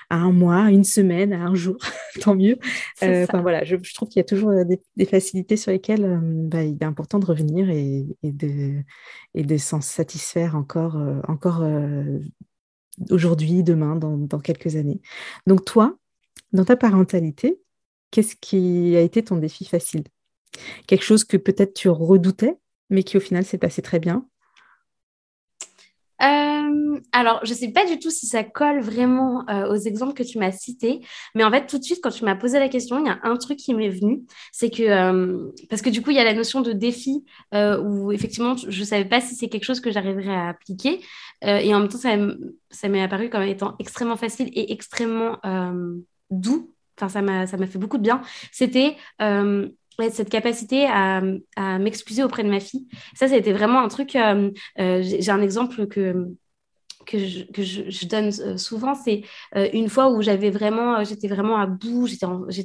un 0.10 0.32
mois, 0.32 0.70
une 0.72 0.84
semaine, 0.84 1.34
à 1.34 1.46
un 1.46 1.56
jour, 1.56 1.78
tant 2.22 2.36
mieux. 2.36 2.58
Euh, 3.04 3.24
enfin 3.24 3.42
voilà, 3.42 3.64
je, 3.64 3.76
trouve 3.94 4.10
qu'il 4.10 4.20
y 4.20 4.22
a 4.22 4.26
toujours 4.26 4.52
des, 4.66 5.06
facilités 5.06 5.58
sur 5.58 5.72
lesquelles 5.72 6.06
euh, 6.06 6.20
bah, 6.22 6.64
il 6.64 6.78
est 6.80 6.86
important 6.86 7.20
de 7.20 7.26
revenir 7.26 7.70
et, 7.70 8.06
de, 8.24 8.82
et 9.34 9.44
de 9.44 9.58
s'en 9.58 9.82
satisfaire 9.82 10.56
encore, 10.56 10.98
euh, 10.98 11.20
encore 11.28 11.64
aujourd'hui, 13.10 13.64
demain, 13.64 13.96
dans, 13.96 14.18
dans, 14.18 14.40
quelques 14.40 14.76
années. 14.76 15.02
Donc 15.48 15.66
toi, 15.66 15.98
dans 16.54 16.66
ta 16.66 16.76
parentalité, 16.76 17.60
qu'est-ce 18.16 18.38
qui 18.38 18.96
a 18.96 19.02
été 19.02 19.26
ton 19.26 19.36
défi 19.36 19.66
facile? 19.66 20.06
Quelque 20.88 21.04
chose 21.04 21.26
que 21.26 21.36
peut-être 21.36 21.74
tu 21.74 21.90
redoutais, 21.90 22.56
mais 22.90 23.04
qui 23.04 23.18
au 23.18 23.20
final 23.20 23.44
s'est 23.44 23.58
passé 23.58 23.82
très 23.82 24.00
bien? 24.00 24.26
Euh, 26.22 26.98
alors, 27.12 27.42
je 27.44 27.50
ne 27.50 27.58
sais 27.58 27.72
pas 27.74 27.86
du 27.86 28.00
tout 28.00 28.10
si 28.10 28.26
ça 28.26 28.46
colle 28.46 28.80
vraiment 28.80 29.44
euh, 29.50 29.70
aux 29.70 29.76
exemples 29.76 30.14
que 30.14 30.24
tu 30.24 30.40
m'as 30.40 30.54
cités, 30.54 31.02
mais 31.36 31.44
en 31.44 31.52
fait, 31.52 31.68
tout 31.68 31.78
de 31.78 31.84
suite, 31.84 32.00
quand 32.02 32.10
tu 32.10 32.24
m'as 32.24 32.36
posé 32.36 32.58
la 32.58 32.70
question, 32.70 33.00
il 33.00 33.08
y 33.08 33.10
a 33.10 33.20
un 33.24 33.36
truc 33.36 33.58
qui 33.58 33.74
m'est 33.74 33.90
venu, 33.90 34.24
c'est 34.54 34.70
que, 34.70 34.84
euh, 34.84 35.52
parce 35.70 35.82
que 35.82 35.90
du 35.90 36.02
coup, 36.02 36.12
il 36.12 36.16
y 36.16 36.20
a 36.20 36.24
la 36.24 36.34
notion 36.34 36.62
de 36.62 36.72
défi, 36.72 37.26
où 37.54 38.14
effectivement, 38.14 38.56
je 38.56 38.80
ne 38.80 38.86
savais 38.86 39.04
pas 39.04 39.20
si 39.20 39.36
c'est 39.36 39.50
quelque 39.50 39.66
chose 39.66 39.82
que 39.82 39.92
j'arriverais 39.92 40.36
à 40.36 40.48
appliquer, 40.48 41.02
et 41.42 41.76
en 41.76 41.82
même 41.82 41.90
temps, 41.90 41.98
ça, 41.98 42.16
ça 42.72 42.88
m'est 42.88 43.04
apparu 43.04 43.30
comme 43.30 43.44
étant 43.44 43.76
extrêmement 43.80 44.16
facile 44.16 44.50
et 44.54 44.72
extrêmement 44.72 45.38
doux, 46.32 46.75
enfin, 47.02 47.10
ça 47.10 47.22
m'a 47.58 47.68
fait 47.68 47.80
beaucoup 47.80 47.98
de 47.98 48.04
bien. 48.04 48.22
C'était 48.52 48.96
cette 50.12 50.30
capacité 50.30 50.88
à, 50.88 51.22
m'excuser 51.80 52.24
auprès 52.24 52.44
de 52.44 52.50
ma 52.50 52.60
fille. 52.60 52.88
Ça, 53.16 53.28
ça 53.28 53.38
été 53.38 53.54
vraiment 53.54 53.80
un 53.80 53.88
truc. 53.88 54.16
Euh, 54.16 54.52
euh, 54.80 55.02
j'ai 55.02 55.32
un 55.32 55.42
exemple 55.42 55.88
que, 55.88 56.28
que 57.06 57.20
je, 57.20 57.44
que 57.44 57.64
je, 57.64 58.08
donne 58.08 58.32
euh, 58.40 58.58
souvent, 58.58 58.96
c'est 58.96 59.22
euh, 59.56 59.70
une 59.74 59.90
fois 59.90 60.10
où 60.10 60.22
j'avais 60.22 60.50
vraiment, 60.50 61.04
j'étais 61.04 61.28
vraiment 61.28 61.58
à 61.58 61.68
bout, 61.68 62.08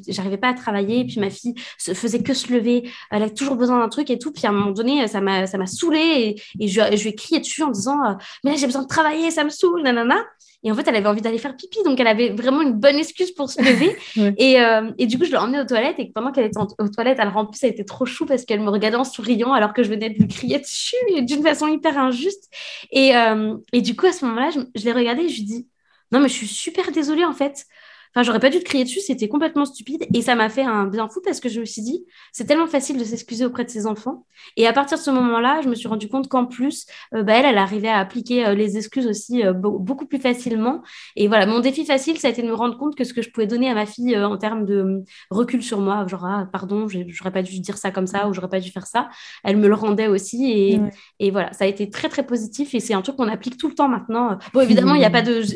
j'arrivais 0.09 0.39
pas 0.39 0.49
à 0.49 0.55
travailler, 0.55 1.01
et 1.01 1.05
puis 1.05 1.21
ma 1.21 1.31
fille 1.31 1.55
se 1.79 1.93
faisait 1.93 2.23
que 2.23 2.33
se 2.33 2.53
lever, 2.53 2.91
elle 3.11 3.23
a 3.23 3.31
toujours 3.31 3.57
besoin 3.57 3.79
d'un 3.79 3.89
truc 3.89 4.11
et 4.11 4.19
tout, 4.19 4.33
puis 4.33 4.47
à 4.47 4.49
un 4.49 4.53
moment 4.53 4.71
donné, 4.71 5.07
ça 5.09 5.21
m'a, 5.21 5.47
ça 5.47 5.59
m'a 5.59 5.67
saoulée 5.67 6.37
et, 6.59 6.69
je, 6.69 6.81
je, 6.81 7.03
lui 7.03 7.11
ai 7.11 7.15
crié 7.15 7.41
dessus 7.41 7.63
en 7.63 7.71
disant, 7.71 7.99
mais 8.43 8.53
là 8.53 8.57
j'ai 8.57 8.67
besoin 8.67 8.83
de 8.83 8.89
travailler, 8.89 9.31
ça 9.31 9.45
me 9.45 9.51
saoule, 9.51 9.83
nanana. 9.83 10.25
Et 10.63 10.71
en 10.71 10.75
fait, 10.75 10.87
elle 10.87 10.97
avait 10.97 11.09
envie 11.09 11.23
d'aller 11.23 11.39
faire 11.39 11.57
pipi, 11.57 11.83
donc 11.85 11.99
elle 12.01 12.07
avait 12.07 12.31
vraiment 12.31 12.61
une 12.61 12.75
bonne 12.75 12.97
excuse 12.97 13.33
pour 13.33 13.51
se 13.51 13.63
lever. 13.63 13.97
et, 14.39 14.61
euh, 14.61 14.91
et, 14.99 15.07
du 15.07 15.19
coup, 15.19 15.25
je 15.25 15.31
l'ai 15.31 15.39
emmenée 15.39 15.61
aux 15.61 15.65
toilettes 15.65 15.99
et 15.99 16.13
pendant 16.15 16.33
qu'elle 16.33 16.45
était 16.47 16.59
aux 16.59 16.89
toilettes, 16.89 17.19
elle 17.19 17.29
en 17.29 17.47
plus, 17.47 17.63
elle 17.63 17.71
était 17.71 17.85
trop 17.85 18.05
chou 18.05 18.27
parce 18.27 18.45
qu'elle 18.45 18.61
me 18.61 18.69
regardait 18.69 18.99
en 18.99 19.05
souriant 19.05 19.53
alors 19.55 19.73
que 19.73 19.83
je 19.83 19.89
venais 19.89 20.11
de 20.11 20.19
lui 20.19 20.29
crier 20.29 20.59
dessus 20.59 20.97
d'une 21.23 21.43
façon 21.43 21.67
hyper 21.67 21.97
injuste. 21.97 22.51
Et, 22.91 23.17
euh, 23.17 23.57
et 23.73 23.81
du 23.81 23.97
coup, 23.97 24.07
à 24.07 24.13
ce 24.13 24.25
moment-là, 24.27 24.51
je, 24.51 24.61
je 24.75 24.85
l'ai 24.85 24.93
regardée 24.93 25.23
et 25.23 25.29
je 25.31 25.37
lui 25.37 25.45
dis 25.45 25.69
Non, 26.13 26.21
mais 26.21 26.29
je 26.29 26.35
suis 26.35 26.49
super 26.49 26.93
désolée 26.93 27.25
en 27.25 27.33
fait. 27.33 27.65
Enfin, 28.13 28.25
j'aurais 28.25 28.41
pas 28.41 28.51
dû 28.51 28.59
te 28.59 28.65
crier 28.65 28.83
dessus, 28.83 28.99
c'était 28.99 29.29
complètement 29.29 29.65
stupide. 29.65 30.05
Et 30.13 30.21
ça 30.21 30.35
m'a 30.35 30.49
fait 30.49 30.65
un 30.65 30.87
bien 30.87 31.09
fou 31.09 31.21
parce 31.25 31.39
que 31.39 31.49
je 31.49 31.61
me 31.61 31.65
suis 31.65 31.83
dit, 31.83 32.05
c'est 32.33 32.45
tellement 32.45 32.67
facile 32.67 32.99
de 32.99 33.05
s'excuser 33.05 33.45
auprès 33.45 33.65
de 33.65 33.71
ses 33.71 33.87
enfants. 33.87 34.27
Et 34.57 34.67
à 34.67 34.73
partir 34.73 34.99
de 34.99 35.03
ce 35.03 35.11
moment-là, 35.13 35.61
je 35.63 35.69
me 35.69 35.77
suis 35.77 35.87
rendu 35.87 36.09
compte 36.09 36.29
qu'en 36.29 36.47
plus, 36.47 36.87
euh, 37.15 37.23
bah, 37.23 37.35
elle, 37.35 37.45
elle 37.45 37.59
arrivait 37.59 37.89
à 37.89 37.99
appliquer 37.99 38.47
euh, 38.47 38.55
les 38.55 38.77
excuses 38.77 39.07
aussi 39.07 39.47
euh, 39.47 39.53
beaucoup 39.53 40.07
plus 40.07 40.19
facilement. 40.19 40.83
Et 41.15 41.29
voilà, 41.29 41.47
mon 41.47 41.61
défi 41.61 41.85
facile, 41.85 42.19
ça 42.19 42.27
a 42.27 42.31
été 42.33 42.43
de 42.43 42.49
me 42.49 42.55
rendre 42.55 42.77
compte 42.77 42.97
que 42.97 43.05
ce 43.05 43.15
que 43.15 43.23
je 43.23 43.31
pouvais 43.31 43.47
donner 43.47 43.71
à 43.71 43.75
ma 43.75 43.87
fille 43.87 44.19
en 44.19 44.37
termes 44.37 44.65
de 44.65 45.05
recul 45.31 45.63
sur 45.63 45.81
moi, 45.81 46.05
genre, 46.09 46.25
ah, 46.25 46.49
pardon, 46.53 46.89
j'aurais 46.89 47.33
pas 47.33 47.43
dû 47.43 47.61
dire 47.61 47.79
ça 47.79 47.93
comme 47.93 48.09
ça 48.09 48.29
ou 48.29 48.35
j'aurais 48.35 48.49
pas 48.49 48.61
dû 48.61 48.73
faire 48.73 48.89
ça, 48.89 49.09
elle 49.45 49.57
me 49.57 49.69
le 49.69 49.75
rendait 49.75 50.09
aussi. 50.09 50.51
Et, 50.51 50.81
et 51.21 51.31
voilà, 51.31 51.53
ça 51.53 51.65
a 51.65 51.69
été 51.69 51.89
très, 51.91 52.09
très 52.09 52.27
positif. 52.27 52.75
Et 52.75 52.81
c'est 52.81 52.95
un 52.95 53.03
truc 53.03 53.17
qu'on 53.17 53.29
applique 53.29 53.57
tout 53.57 53.69
le 53.69 53.75
temps 53.75 53.89
maintenant. 53.89 54.37
Bon, 54.53 54.61
évidemment, 54.63 54.95
il 54.95 54.99
n'y 54.99 55.05
a 55.05 55.11
pas 55.11 55.23
de. 55.23 55.43
Je, 55.43 55.55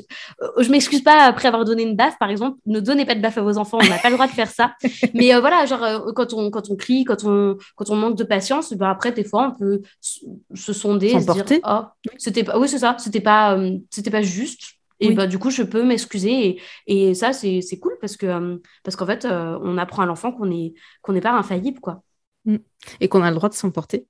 je 0.58 0.70
m'excuse 0.70 1.02
pas 1.02 1.24
après 1.24 1.48
avoir 1.48 1.64
donné 1.64 1.82
une 1.82 1.96
baffe, 1.96 2.16
par 2.18 2.30
exemple 2.30 2.43
ne 2.66 2.80
donnez 2.80 3.04
pas 3.06 3.14
de 3.14 3.20
baffe 3.20 3.38
à 3.38 3.42
vos 3.42 3.58
enfants, 3.58 3.78
on 3.80 3.88
n'a 3.88 3.98
pas 3.98 4.10
le 4.10 4.14
droit 4.14 4.26
de 4.26 4.32
faire 4.32 4.50
ça. 4.50 4.74
Mais 5.14 5.34
euh, 5.34 5.40
voilà, 5.40 5.66
genre, 5.66 5.82
euh, 5.82 6.12
quand, 6.14 6.32
on, 6.32 6.50
quand 6.50 6.70
on 6.70 6.76
crie, 6.76 7.04
quand 7.04 7.24
on, 7.24 7.56
quand 7.76 7.90
on 7.90 7.96
manque 7.96 8.16
de 8.16 8.24
patience, 8.24 8.72
ben 8.72 8.88
après, 8.88 9.12
des 9.12 9.24
fois, 9.24 9.52
on 9.54 9.58
peut 9.58 9.82
se 10.00 10.72
sonder, 10.72 11.10
se 11.20 11.32
dire, 11.32 11.44
oh, 11.64 11.80
c'était 12.18 12.44
pas, 12.44 12.58
oui, 12.58 12.68
c'est 12.68 12.78
ça, 12.78 12.96
c'était 12.98 13.20
pas, 13.20 13.56
euh, 13.56 13.78
c'était 13.90 14.10
pas 14.10 14.22
juste. 14.22 14.62
Et 15.00 15.12
bah, 15.12 15.26
du 15.26 15.38
coup, 15.38 15.50
je 15.50 15.62
peux 15.62 15.82
m'excuser. 15.82 16.58
Et, 16.86 17.08
et, 17.10 17.14
ça, 17.14 17.32
c'est 17.32 17.78
cool 17.80 17.96
parce 18.00 18.16
que 18.16 18.60
parce 18.84 18.96
qu'en 18.96 19.06
fait, 19.06 19.26
on 19.26 19.76
apprend 19.76 20.02
à 20.02 20.06
l'enfant 20.06 20.32
qu'on 20.32 20.46
n'est 20.46 20.72
qu'on 21.02 21.12
n'est 21.12 21.20
pas 21.20 21.32
infaillible. 21.32 21.80
quoi. 21.80 22.02
Mm. 22.44 22.56
Et 23.00 23.08
qu'on 23.08 23.22
a 23.22 23.30
le 23.30 23.36
droit 23.36 23.48
de 23.48 23.54
s'emporter. 23.54 24.06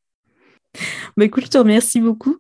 Bah, 1.17 1.25
écoute, 1.25 1.45
je 1.45 1.51
te 1.51 1.59
remercie 1.59 2.01
beaucoup. 2.01 2.39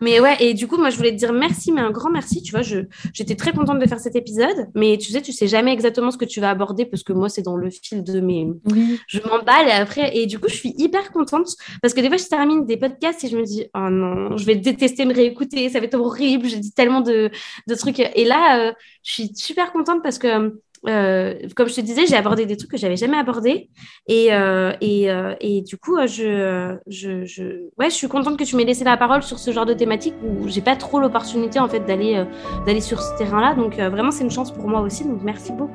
Mais 0.00 0.20
ouais, 0.20 0.36
et 0.40 0.54
du 0.54 0.66
coup, 0.66 0.76
moi, 0.76 0.90
je 0.90 0.96
voulais 0.96 1.12
te 1.12 1.16
dire 1.16 1.32
merci, 1.32 1.72
mais 1.72 1.80
un 1.80 1.90
grand 1.90 2.10
merci. 2.10 2.42
Tu 2.42 2.52
vois, 2.52 2.62
je, 2.62 2.80
j'étais 3.12 3.34
très 3.34 3.52
contente 3.52 3.78
de 3.78 3.86
faire 3.86 4.00
cet 4.00 4.16
épisode, 4.16 4.68
mais 4.74 4.96
tu 4.98 5.12
sais, 5.12 5.22
tu 5.22 5.32
sais 5.32 5.48
jamais 5.48 5.72
exactement 5.72 6.10
ce 6.10 6.18
que 6.18 6.24
tu 6.24 6.40
vas 6.40 6.50
aborder 6.50 6.84
parce 6.86 7.02
que 7.02 7.12
moi, 7.12 7.28
c'est 7.28 7.42
dans 7.42 7.56
le 7.56 7.70
fil 7.70 8.04
de 8.04 8.20
mes. 8.20 8.48
Oui. 8.66 9.00
Je 9.06 9.20
m'emballe 9.20 9.68
et 9.68 9.72
après, 9.72 10.16
et 10.16 10.26
du 10.26 10.38
coup, 10.38 10.48
je 10.48 10.56
suis 10.56 10.74
hyper 10.78 11.10
contente 11.12 11.48
parce 11.82 11.94
que 11.94 12.00
des 12.00 12.08
fois, 12.08 12.16
je 12.16 12.24
termine 12.26 12.66
des 12.66 12.76
podcasts 12.76 13.24
et 13.24 13.28
je 13.28 13.36
me 13.36 13.44
dis, 13.44 13.66
oh 13.74 13.88
non, 13.90 14.36
je 14.36 14.44
vais 14.44 14.56
détester 14.56 15.04
me 15.04 15.14
réécouter, 15.14 15.68
ça 15.68 15.80
va 15.80 15.86
être 15.86 15.94
horrible, 15.94 16.46
j'ai 16.46 16.58
dit 16.58 16.72
tellement 16.72 17.00
de, 17.00 17.30
de 17.66 17.74
trucs. 17.74 18.00
Et 18.00 18.24
là, 18.24 18.68
euh, 18.68 18.72
je 19.02 19.12
suis 19.12 19.32
super 19.34 19.72
contente 19.72 20.02
parce 20.02 20.18
que 20.18 20.60
comme 20.84 21.68
je 21.68 21.74
te 21.74 21.80
disais, 21.80 22.06
j'ai 22.06 22.16
abordé 22.16 22.46
des 22.46 22.56
trucs 22.56 22.70
que 22.70 22.76
j'avais 22.76 22.96
jamais 22.96 23.16
abordés. 23.16 23.68
Et, 24.06 24.32
euh, 24.32 24.72
et, 24.80 25.10
euh, 25.10 25.34
et, 25.40 25.62
du 25.62 25.76
coup, 25.76 25.96
je, 26.06 26.76
je, 26.86 27.24
je, 27.24 27.42
ouais, 27.78 27.90
je 27.90 27.94
suis 27.94 28.08
contente 28.08 28.36
que 28.36 28.44
tu 28.44 28.56
m'aies 28.56 28.64
laissé 28.64 28.84
la 28.84 28.96
parole 28.96 29.22
sur 29.22 29.38
ce 29.38 29.50
genre 29.50 29.66
de 29.66 29.74
thématique 29.74 30.14
où 30.22 30.48
j'ai 30.48 30.60
pas 30.60 30.76
trop 30.76 31.00
l'opportunité 31.00 31.58
en 31.58 31.68
fait 31.68 31.80
d'aller 31.80 32.24
d'aller 32.66 32.80
sur 32.80 33.00
ce 33.00 33.16
terrain-là. 33.18 33.54
Donc 33.54 33.76
vraiment, 33.76 34.10
c'est 34.10 34.24
une 34.24 34.30
chance 34.30 34.52
pour 34.52 34.68
moi 34.68 34.80
aussi. 34.80 35.04
Donc 35.04 35.22
merci 35.22 35.52
beaucoup. 35.52 35.72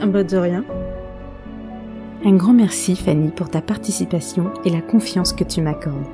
Ah 0.00 0.06
bah 0.06 0.24
de 0.24 0.36
rien. 0.36 0.64
Un 2.24 2.36
grand 2.36 2.52
merci 2.52 2.96
Fanny 2.96 3.30
pour 3.30 3.48
ta 3.48 3.62
participation 3.62 4.52
et 4.64 4.70
la 4.70 4.82
confiance 4.82 5.32
que 5.32 5.44
tu 5.44 5.62
m'accordes. 5.62 6.04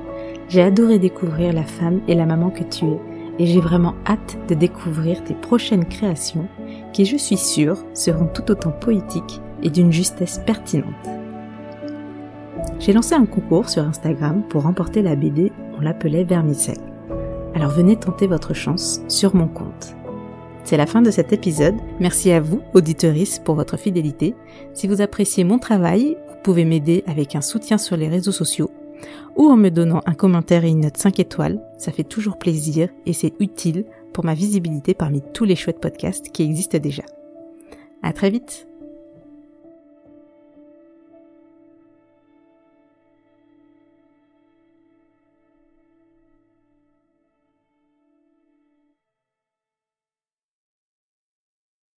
J'ai 0.47 0.61
adoré 0.61 0.99
découvrir 0.99 1.51
la 1.51 1.63
femme 1.63 1.99
et 2.07 2.15
la 2.15 2.25
maman 2.25 2.49
que 2.49 2.63
tu 2.63 2.85
es 2.85 3.16
et 3.39 3.45
j'ai 3.45 3.59
vraiment 3.61 3.95
hâte 4.05 4.37
de 4.47 4.55
découvrir 4.55 5.23
tes 5.23 5.33
prochaines 5.33 5.85
créations 5.85 6.47
qui, 6.93 7.05
je 7.05 7.17
suis 7.17 7.37
sûre, 7.37 7.77
seront 7.93 8.27
tout 8.27 8.49
autant 8.51 8.71
poétiques 8.71 9.41
et 9.63 9.69
d'une 9.69 9.91
justesse 9.91 10.41
pertinente. 10.45 10.93
J'ai 12.79 12.93
lancé 12.93 13.15
un 13.15 13.25
concours 13.25 13.69
sur 13.69 13.83
Instagram 13.83 14.43
pour 14.49 14.63
remporter 14.63 15.01
la 15.01 15.15
BD 15.15 15.51
On 15.77 15.81
l'appelait 15.81 16.23
Vermicelle. 16.23 16.77
Alors 17.55 17.71
venez 17.71 17.95
tenter 17.95 18.27
votre 18.27 18.53
chance 18.53 19.01
sur 19.07 19.35
mon 19.35 19.47
compte. 19.47 19.95
C'est 20.63 20.77
la 20.77 20.85
fin 20.85 21.01
de 21.01 21.11
cet 21.11 21.31
épisode. 21.31 21.75
Merci 21.99 22.31
à 22.31 22.41
vous, 22.41 22.61
auditeurice, 22.73 23.39
pour 23.39 23.55
votre 23.55 23.77
fidélité. 23.77 24.35
Si 24.73 24.87
vous 24.87 25.01
appréciez 25.01 25.43
mon 25.43 25.59
travail, 25.59 26.17
vous 26.27 26.35
pouvez 26.43 26.65
m'aider 26.65 27.03
avec 27.07 27.35
un 27.35 27.41
soutien 27.41 27.77
sur 27.77 27.95
les 27.95 28.09
réseaux 28.09 28.31
sociaux 28.31 28.69
ou 29.35 29.49
en 29.49 29.57
me 29.57 29.69
donnant 29.69 30.01
un 30.05 30.13
commentaire 30.13 30.65
et 30.65 30.69
une 30.69 30.81
note 30.81 30.97
5 30.97 31.19
étoiles. 31.19 31.61
Ça 31.77 31.91
fait 31.91 32.03
toujours 32.03 32.37
plaisir 32.37 32.89
et 33.05 33.13
c'est 33.13 33.33
utile 33.39 33.85
pour 34.13 34.25
ma 34.25 34.33
visibilité 34.33 34.93
parmi 34.93 35.21
tous 35.33 35.45
les 35.45 35.55
chouettes 35.55 35.81
podcasts 35.81 36.31
qui 36.31 36.43
existent 36.43 36.79
déjà. 36.79 37.03
À 38.03 38.13
très 38.13 38.29
vite! 38.29 38.66